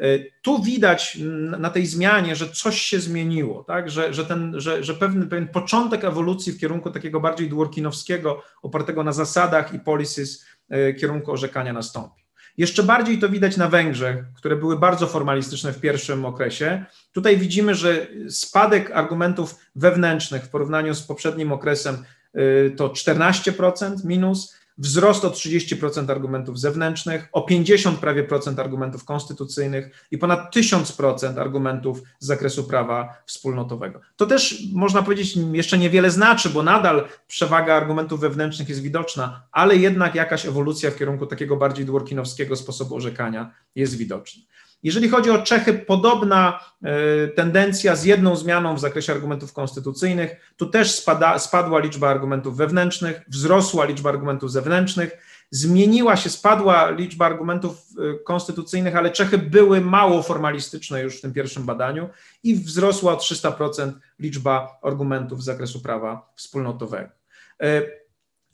E, 0.00 0.18
tu 0.42 0.62
widać 0.62 1.18
na 1.58 1.70
tej 1.70 1.86
zmianie, 1.86 2.36
że 2.36 2.48
coś 2.48 2.82
się 2.82 3.00
zmieniło, 3.00 3.64
tak? 3.64 3.90
że, 3.90 4.14
że, 4.14 4.24
ten, 4.24 4.60
że, 4.60 4.84
że 4.84 4.94
pewien, 4.94 5.28
pewien 5.28 5.48
początek 5.48 6.04
ewolucji 6.04 6.52
w 6.52 6.58
kierunku 6.60 6.90
takiego 6.90 7.20
bardziej 7.20 7.48
dworkinowskiego, 7.48 8.42
opartego 8.62 9.04
na 9.04 9.12
zasadach 9.12 9.74
i 9.74 9.78
policies 9.78 10.44
kierunku 11.00 11.32
orzekania 11.32 11.72
nastąpi. 11.72 12.22
Jeszcze 12.58 12.82
bardziej 12.82 13.18
to 13.18 13.28
widać 13.28 13.56
na 13.56 13.68
Węgrzech, 13.68 14.24
które 14.36 14.56
były 14.56 14.78
bardzo 14.78 15.06
formalistyczne 15.06 15.72
w 15.72 15.80
pierwszym 15.80 16.24
okresie. 16.24 16.84
Tutaj 17.12 17.36
widzimy, 17.36 17.74
że 17.74 18.06
spadek 18.28 18.90
argumentów 18.90 19.56
wewnętrznych 19.76 20.42
w 20.42 20.48
porównaniu 20.48 20.94
z 20.94 21.02
poprzednim 21.02 21.52
okresem 21.52 22.04
y, 22.36 22.74
to 22.76 22.88
14% 22.88 24.04
minus, 24.04 24.54
wzrost 24.78 25.24
o 25.24 25.30
30% 25.30 26.10
argumentów 26.10 26.60
zewnętrznych, 26.60 27.28
o 27.32 27.42
50 27.42 27.98
prawie 27.98 28.24
procent 28.24 28.58
argumentów 28.58 29.04
konstytucyjnych 29.04 30.06
i 30.10 30.18
ponad 30.18 30.56
1000% 30.56 31.40
argumentów 31.40 32.02
z 32.18 32.26
zakresu 32.26 32.64
prawa 32.64 33.22
wspólnotowego. 33.26 34.00
To 34.16 34.26
też 34.26 34.62
można 34.72 35.02
powiedzieć 35.02 35.38
jeszcze 35.52 35.78
niewiele 35.78 36.10
znaczy, 36.10 36.50
bo 36.50 36.62
nadal 36.62 37.08
przewaga 37.26 37.74
argumentów 37.74 38.20
wewnętrznych 38.20 38.68
jest 38.68 38.82
widoczna, 38.82 39.46
ale 39.52 39.76
jednak 39.76 40.14
jakaś 40.14 40.46
ewolucja 40.46 40.90
w 40.90 40.96
kierunku 40.96 41.26
takiego 41.26 41.56
bardziej 41.56 41.86
dworkinowskiego 41.86 42.56
sposobu 42.56 42.96
orzekania 42.96 43.54
jest 43.74 43.96
widoczna. 43.96 44.42
Jeżeli 44.82 45.08
chodzi 45.08 45.30
o 45.30 45.42
Czechy, 45.42 45.74
podobna 45.74 46.60
e, 46.82 47.28
tendencja 47.28 47.96
z 47.96 48.04
jedną 48.04 48.36
zmianą 48.36 48.74
w 48.74 48.80
zakresie 48.80 49.12
argumentów 49.12 49.52
konstytucyjnych. 49.52 50.54
Tu 50.56 50.66
też 50.66 50.90
spada, 50.94 51.38
spadła 51.38 51.78
liczba 51.78 52.08
argumentów 52.08 52.56
wewnętrznych, 52.56 53.20
wzrosła 53.28 53.84
liczba 53.84 54.10
argumentów 54.10 54.52
zewnętrznych, 54.52 55.18
zmieniła 55.50 56.16
się, 56.16 56.30
spadła 56.30 56.90
liczba 56.90 57.26
argumentów 57.26 57.76
e, 57.98 58.18
konstytucyjnych, 58.24 58.96
ale 58.96 59.10
Czechy 59.10 59.38
były 59.38 59.80
mało 59.80 60.22
formalistyczne 60.22 61.02
już 61.02 61.18
w 61.18 61.20
tym 61.20 61.32
pierwszym 61.32 61.64
badaniu 61.64 62.08
i 62.42 62.54
wzrosła 62.54 63.12
o 63.12 63.16
300% 63.16 63.92
liczba 64.18 64.78
argumentów 64.82 65.42
z 65.42 65.44
zakresu 65.44 65.80
prawa 65.80 66.32
wspólnotowego. 66.36 67.08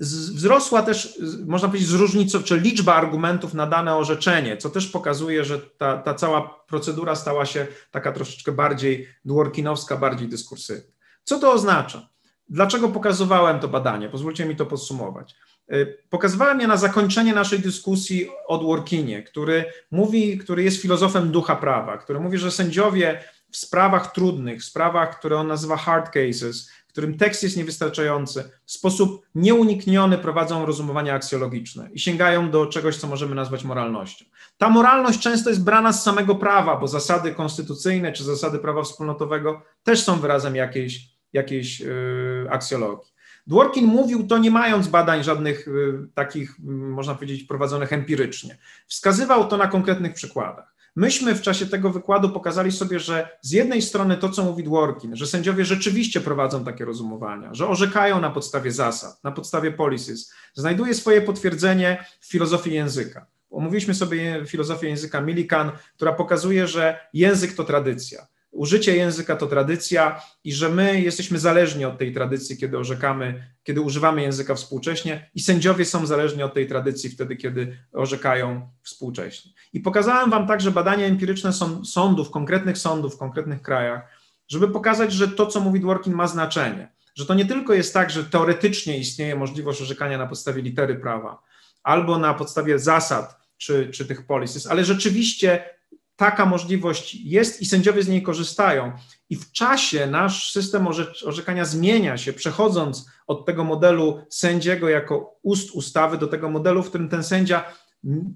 Wzrosła 0.01 0.83
też, 0.83 1.21
można 1.47 1.69
powiedzieć, 1.69 1.89
zróżnicowana, 1.89 2.47
czy 2.47 2.61
liczba 2.61 2.95
argumentów 2.95 3.55
na 3.55 3.67
dane 3.67 3.97
orzeczenie, 3.97 4.57
co 4.57 4.71
też 4.71 4.87
pokazuje, 4.87 5.45
że 5.45 5.59
ta, 5.59 5.99
ta 5.99 6.15
cała 6.15 6.65
procedura 6.69 7.15
stała 7.15 7.47
się 7.47 7.67
taka 7.91 8.13
troszeczkę 8.13 8.53
bardziej 8.53 9.09
dworkinowska, 9.25 9.97
bardziej 9.97 10.29
dyskursywna. 10.29 10.93
Co 11.25 11.39
to 11.39 11.53
oznacza? 11.53 12.09
Dlaczego 12.49 12.89
pokazywałem 12.89 13.61
to 13.61 13.69
badanie? 13.69 14.09
Pozwólcie 14.09 14.45
mi 14.45 14.57
to 14.57 14.67
podsumować. 14.67 15.35
Y, 15.73 15.97
pokazywałem 16.11 16.61
je 16.61 16.67
na 16.67 16.77
zakończenie 16.77 17.35
naszej 17.35 17.59
dyskusji 17.59 18.29
o 18.47 18.59
Dworkinie, 18.59 19.23
który 19.23 19.65
mówi, 19.91 20.39
który 20.39 20.63
jest 20.63 20.83
filozofem 20.83 21.31
ducha 21.31 21.57
prawa, 21.57 21.99
który 21.99 22.21
mówi, 22.21 22.39
że 22.39 22.51
sędziowie 22.51 23.25
w 23.51 23.57
sprawach 23.57 24.13
trudnych, 24.13 24.61
w 24.61 24.65
sprawach, 24.65 25.19
które 25.19 25.37
on 25.37 25.47
nazywa 25.47 25.77
hard 25.77 26.11
cases, 26.11 26.71
którym 26.99 27.19
tekst 27.19 27.43
jest 27.43 27.57
niewystarczający, 27.57 28.51
w 28.65 28.73
sposób 28.73 29.27
nieunikniony 29.35 30.19
prowadzą 30.19 30.67
rozumowania 30.67 31.15
aksjologiczne 31.15 31.89
i 31.93 31.99
sięgają 31.99 32.51
do 32.51 32.67
czegoś, 32.67 32.97
co 32.97 33.07
możemy 33.07 33.35
nazwać 33.35 33.65
moralnością. 33.65 34.25
Ta 34.59 34.69
moralność 34.69 35.21
często 35.21 35.51
jest 35.51 35.65
brana 35.65 35.93
z 35.93 36.03
samego 36.03 36.35
prawa, 36.35 36.77
bo 36.77 36.89
zasady 36.89 37.35
konstytucyjne 37.35 38.13
czy 38.13 38.25
zasady 38.25 38.59
prawa 38.59 38.83
wspólnotowego 38.83 39.63
też 39.83 40.05
są 40.05 40.21
wyrazem 40.21 40.57
jakiejś, 40.57 41.09
jakiejś 41.33 41.81
yy, 41.81 42.47
aksjologii. 42.51 43.13
Dworkin 43.47 43.87
mówił 43.87 44.27
to 44.27 44.39
nie 44.39 44.51
mając 44.51 44.89
badań 44.89 45.25
żadnych 45.25 45.67
yy, 45.67 46.09
takich, 46.15 46.55
yy, 46.65 46.73
można 46.73 47.15
powiedzieć, 47.15 47.45
prowadzonych 47.45 47.93
empirycznie. 47.93 48.59
Wskazywał 48.87 49.49
to 49.49 49.57
na 49.57 49.67
konkretnych 49.67 50.15
przykładach. 50.15 50.75
Myśmy 50.99 51.35
w 51.35 51.43
czasie 51.43 51.67
tego 51.67 51.91
wykładu 51.91 52.31
pokazali 52.31 52.73
sobie, 52.73 53.01
że 53.01 53.39
z 53.43 53.53
jednej 53.53 53.83
strony 53.83 54.17
to, 54.17 54.29
co 54.29 54.45
mówi 54.45 54.65
Dworkin, 54.65 55.17
że 55.17 55.27
sędziowie 55.27 55.65
rzeczywiście 55.65 56.21
prowadzą 56.21 56.65
takie 56.65 56.85
rozumowania, 56.85 57.55
że 57.55 57.69
orzekają 57.69 58.21
na 58.21 58.31
podstawie 58.31 58.73
zasad, 58.73 59.25
na 59.25 59.33
podstawie 59.33 59.73
policies, 59.73 60.33
znajduje 60.55 60.95
swoje 60.95 61.23
potwierdzenie 61.23 62.05
w 62.21 62.27
filozofii 62.27 62.75
języka. 62.75 63.27
Omówiliśmy 63.51 63.95
sobie 63.95 64.47
filozofię 64.47 64.89
języka 64.89 65.21
Millikan, 65.21 65.71
która 65.95 66.13
pokazuje, 66.13 66.67
że 66.67 67.01
język 67.13 67.53
to 67.53 67.65
tradycja 67.65 68.27
użycie 68.51 68.97
języka 68.97 69.37
to 69.37 69.47
tradycja 69.47 70.23
i 70.45 70.53
że 70.53 70.69
my 70.69 71.01
jesteśmy 71.01 71.39
zależni 71.39 71.85
od 71.85 71.99
tej 71.99 72.15
tradycji, 72.15 72.57
kiedy 72.57 72.79
orzekamy, 72.79 73.45
kiedy 73.63 73.81
używamy 73.81 74.23
języka 74.23 74.55
współcześnie, 74.55 75.31
i 75.35 75.41
sędziowie 75.41 75.85
są 75.85 76.07
zależni 76.07 76.43
od 76.43 76.55
tej 76.55 76.67
tradycji 76.67 77.11
wtedy, 77.11 77.37
kiedy 77.37 77.79
orzekają 77.93 78.71
współcześnie. 78.83 79.53
I 79.73 79.81
pokazałem 79.81 80.31
Wam 80.31 80.47
także 80.47 80.71
badania 80.71 81.07
empiryczne 81.07 81.51
sądów, 81.85 82.31
konkretnych 82.31 82.79
sądów 82.79 83.15
w 83.15 83.19
konkretnych 83.19 83.63
krajach, 83.63 84.09
żeby 84.49 84.69
pokazać, 84.69 85.13
że 85.13 85.29
to, 85.29 85.47
co 85.47 85.61
mówi 85.61 85.81
Dworkin, 85.81 86.15
ma 86.15 86.27
znaczenie. 86.27 86.93
Że 87.15 87.27
to 87.27 87.35
nie 87.35 87.47
tylko 87.47 87.75
jest 87.75 87.95
tak, 87.95 88.11
że 88.11 88.25
teoretycznie 88.25 88.99
istnieje 88.99 89.37
możliwość 89.37 89.83
orzekania 89.83 90.19
na 90.19 90.27
podstawie 90.27 90.63
litery 90.63 90.95
prawa 90.95 91.43
albo 91.83 92.19
na 92.19 92.35
podstawie 92.35 92.79
zasad 92.79 93.39
czy, 93.57 93.91
czy 93.91 94.05
tych 94.05 94.27
policies, 94.27 94.67
ale 94.67 94.85
rzeczywiście 94.85 95.78
taka 96.19 96.47
możliwość 96.47 97.15
jest 97.15 97.63
i 97.63 97.67
sędziowie 97.67 98.03
z 98.03 98.09
niej 98.09 98.23
korzystają. 98.23 98.93
I 99.31 99.37
w 99.37 99.53
czasie 99.53 100.07
nasz 100.07 100.53
system 100.53 100.89
orzekania 101.25 101.65
zmienia 101.65 102.17
się, 102.17 102.33
przechodząc 102.33 103.11
od 103.27 103.47
tego 103.47 103.65
modelu 103.65 104.23
sędziego 104.29 104.89
jako 104.89 105.39
ust 105.43 105.71
ustawy 105.71 106.19
do 106.19 106.27
tego 106.27 106.51
modelu, 106.51 106.83
w 106.83 106.89
którym 106.89 107.09
ten 107.09 107.25
sędzia 107.25 107.65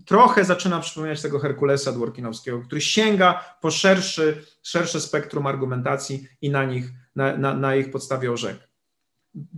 trochę 0.07 0.45
zaczyna 0.45 0.81
przypominać 0.81 1.23
tego 1.23 1.39
Herkulesa 1.39 1.93
Dworkinowskiego, 1.93 2.61
który 2.61 2.81
sięga 2.81 3.45
po 3.61 3.71
szerszy, 3.71 4.45
szersze 4.63 5.01
spektrum 5.01 5.47
argumentacji 5.47 6.29
i 6.41 6.51
na 6.51 6.65
nich, 6.65 6.85
na, 7.17 7.37
na, 7.37 7.55
na 7.55 7.77
ich 7.77 7.91
podstawie 7.91 8.33
orzeka. 8.33 8.65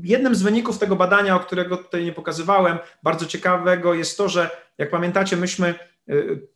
Jednym 0.02 0.34
z 0.34 0.42
wyników 0.42 0.78
tego 0.78 0.96
badania, 0.96 1.36
o 1.36 1.40
którego 1.40 1.76
tutaj 1.76 2.04
nie 2.04 2.12
pokazywałem, 2.12 2.78
bardzo 3.02 3.26
ciekawego 3.26 3.94
jest 3.94 4.16
to, 4.16 4.28
że 4.28 4.50
jak 4.78 4.90
pamiętacie, 4.90 5.36
myśmy 5.36 5.74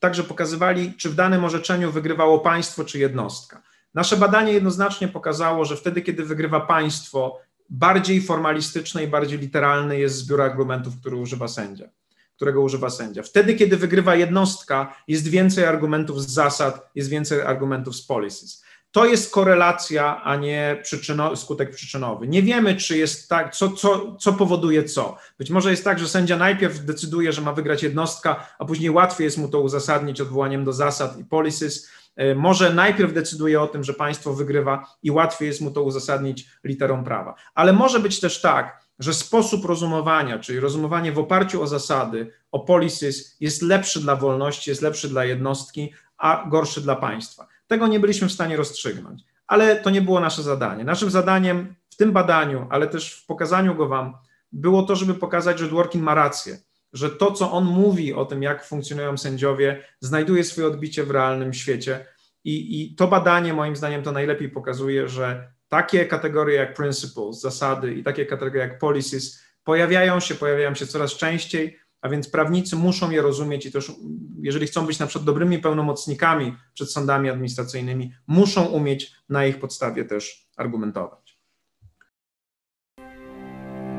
także 0.01 0.25
pokazywali, 0.25 0.95
czy 0.95 1.11
w 1.11 1.15
danym 1.15 1.45
orzeczeniu 1.45 1.93
wygrywało 1.93 2.39
państwo 2.39 2.85
czy 2.85 2.99
jednostka. 2.99 3.63
Nasze 3.95 4.17
badanie 4.17 4.53
jednoznacznie 4.53 5.09
pokazało, 5.09 5.65
że 5.65 5.77
wtedy, 5.77 6.03
kiedy 6.03 6.25
wygrywa 6.25 6.61
państwo, 6.61 7.41
bardziej 7.71 8.23
formalistyczny 8.23 9.05
i 9.05 9.09
bardziej 9.09 9.39
literalny 9.39 9.99
jest 9.99 10.17
zbiór 10.17 10.43
argumentów, 10.43 11.01
który 11.01 11.17
używa 11.17 11.49
sędzia, 11.49 11.89
którego 12.37 12.63
używa 12.63 12.91
sędzia. 12.91 13.23
Wtedy, 13.23 13.55
kiedy 13.55 13.77
wygrywa 13.77 14.15
jednostka, 14.15 14.95
jest 15.09 15.29
więcej 15.29 15.65
argumentów 15.65 16.23
z 16.23 16.31
zasad, 16.31 16.91
jest 16.95 17.09
więcej 17.09 17.41
argumentów 17.41 17.97
z 17.97 18.03
policies. 18.03 18.65
To 18.91 19.05
jest 19.05 19.33
korelacja, 19.33 20.23
a 20.23 20.37
nie 20.37 20.81
przyczyno, 20.83 21.37
skutek 21.37 21.71
przyczynowy. 21.71 22.29
Nie 22.29 22.43
wiemy, 22.43 22.77
czy 22.77 22.99
jest 22.99 23.29
tak, 23.29 23.55
co, 23.55 23.71
co, 23.71 24.17
co 24.17 24.33
powoduje 24.33 24.85
co. 24.85 25.17
Być 25.39 25.51
może 25.51 25.71
jest 25.71 25.85
tak, 25.85 25.99
że 25.99 26.09
sędzia 26.09 26.37
najpierw 26.37 26.85
decyduje, 26.85 27.33
że 27.33 27.43
ma 27.43 27.53
wygrać 27.53 27.83
jednostka, 27.83 28.47
a 28.59 28.65
później 28.65 28.91
łatwiej 28.91 29.25
jest 29.25 29.39
mu 29.39 29.49
to 29.49 29.61
uzasadnić 29.61 30.21
odwołaniem 30.21 30.65
do 30.65 30.73
zasad 30.73 31.19
i 31.19 31.25
policies. 31.25 31.91
E, 32.17 32.35
może 32.35 32.75
najpierw 32.75 33.13
decyduje 33.13 33.63
o 33.63 33.67
tym, 33.67 33.85
że 33.85 33.95
państwo 33.95 34.35
wygrywa 34.35 34.87
i 35.03 35.11
łatwiej 35.11 35.49
jest 35.49 35.61
mu 35.61 35.71
to 35.71 35.83
uzasadnić 35.83 36.49
literą 36.65 37.05
prawa. 37.05 37.35
Ale 37.55 37.73
może 37.73 38.01
być 38.01 38.21
też 38.21 38.41
tak, 38.41 38.89
że 38.99 39.15
sposób 39.15 39.65
rozumowania, 39.65 40.39
czyli 40.39 40.61
rozumowanie 40.61 41.13
w 41.13 41.19
oparciu 41.19 41.63
o 41.63 41.67
zasady, 41.67 42.33
o 42.53 42.61
policies, 42.61 43.37
jest 43.41 43.63
lepszy 43.63 44.01
dla 44.01 44.17
wolności, 44.17 44.71
jest 44.71 44.83
lepszy 44.83 45.09
dla 45.09 45.25
jednostki, 45.25 45.93
a 46.19 46.45
gorszy 46.49 46.81
dla 46.81 46.97
państwa. 46.97 47.47
Tego 47.69 47.87
nie 47.87 48.01
byliśmy 48.01 48.29
w 48.29 48.33
stanie 48.33 48.57
rozstrzygnąć, 48.57 49.23
ale 49.47 49.77
to 49.77 49.91
nie 49.91 50.03
było 50.03 50.21
nasze 50.21 50.43
zadanie. 50.43 50.85
Naszym 50.85 51.11
zadaniem 51.11 51.75
w 51.91 51.97
tym 51.97 52.13
badaniu, 52.13 52.67
ale 52.71 52.87
też 52.87 53.15
w 53.15 53.27
pokazaniu 53.27 53.75
go 53.75 53.89
Wam, 53.89 54.17
było 54.53 54.83
to, 54.83 54.97
żeby 54.97 55.15
pokazać, 55.15 55.59
że 55.59 55.67
Dworkin 55.67 56.03
ma 56.03 56.15
rację, 56.15 56.59
że 56.93 57.11
to, 57.11 57.33
co 57.33 57.53
on 57.53 57.65
mówi 57.65 58.15
o 58.15 58.25
tym, 58.25 58.43
jak 58.43 58.65
funkcjonują 58.65 59.19
sędziowie, 59.19 59.85
znajduje 60.01 60.45
swoje 60.45 60.67
odbicie 60.67 61.05
w 61.05 61.11
realnym 61.11 61.55
świecie. 61.55 62.07
I, 62.45 62.83
I 62.83 62.95
to 62.95 63.09
badanie, 63.09 63.53
moim 63.53 63.77
zdaniem, 63.77 64.03
to 64.03 64.13
najlepiej 64.13 64.49
pokazuje, 64.49 65.09
że 65.09 65.53
takie 65.69 66.07
kategorie 66.07 66.57
jak 66.57 66.75
principles, 66.75 67.41
zasady 67.41 67.95
i 67.95 68.03
takie 68.03 68.27
kategorie 68.27 68.63
jak 68.63 68.79
policies 68.79 69.43
pojawiają 69.65 70.21
się, 70.21 70.35
pojawiają 70.35 70.75
się 70.75 70.87
coraz 70.87 71.13
częściej 71.17 71.79
a 72.01 72.09
więc 72.09 72.31
prawnicy 72.31 72.77
muszą 72.77 73.11
je 73.11 73.23
rozumieć 73.23 73.67
i 73.67 73.73
też, 73.73 73.93
jeżeli 74.43 74.67
chcą 74.67 74.87
być 74.87 74.99
na 74.99 75.07
przykład 75.07 75.27
dobrymi 75.27 75.59
pełnomocnikami 75.59 76.57
przed 76.75 76.93
sądami 76.93 77.31
administracyjnymi, 77.31 78.13
muszą 78.27 78.65
umieć 78.65 79.13
na 79.29 79.47
ich 79.47 79.59
podstawie 79.61 80.05
też 80.05 80.49
argumentować. 80.57 81.39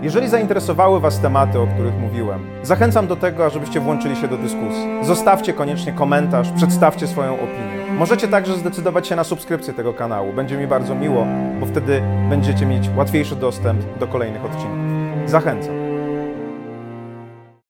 Jeżeli 0.01 0.29
zainteresowały 0.29 0.99
Was 0.99 1.19
tematy, 1.21 1.59
o 1.59 1.67
których 1.67 1.93
mówiłem, 1.93 2.39
zachęcam 2.63 3.07
do 3.07 3.15
tego, 3.15 3.45
ażebyście 3.45 3.79
włączyli 3.79 4.15
się 4.15 4.27
do 4.27 4.37
dyskusji. 4.37 4.87
Zostawcie 5.03 5.53
koniecznie 5.53 5.93
komentarz, 5.93 6.51
przedstawcie 6.55 7.07
swoją 7.07 7.33
opinię. 7.33 7.91
Możecie 7.97 8.27
także 8.27 8.57
zdecydować 8.57 9.07
się 9.07 9.15
na 9.15 9.23
subskrypcję 9.23 9.73
tego 9.73 9.93
kanału. 9.93 10.33
Będzie 10.33 10.57
mi 10.57 10.67
bardzo 10.67 10.95
miło, 10.95 11.25
bo 11.59 11.65
wtedy 11.65 12.01
będziecie 12.29 12.65
mieć 12.65 12.89
łatwiejszy 12.95 13.35
dostęp 13.35 13.99
do 13.99 14.07
kolejnych 14.07 14.45
odcinków. 14.45 14.79
Zachęcam. 15.25 15.78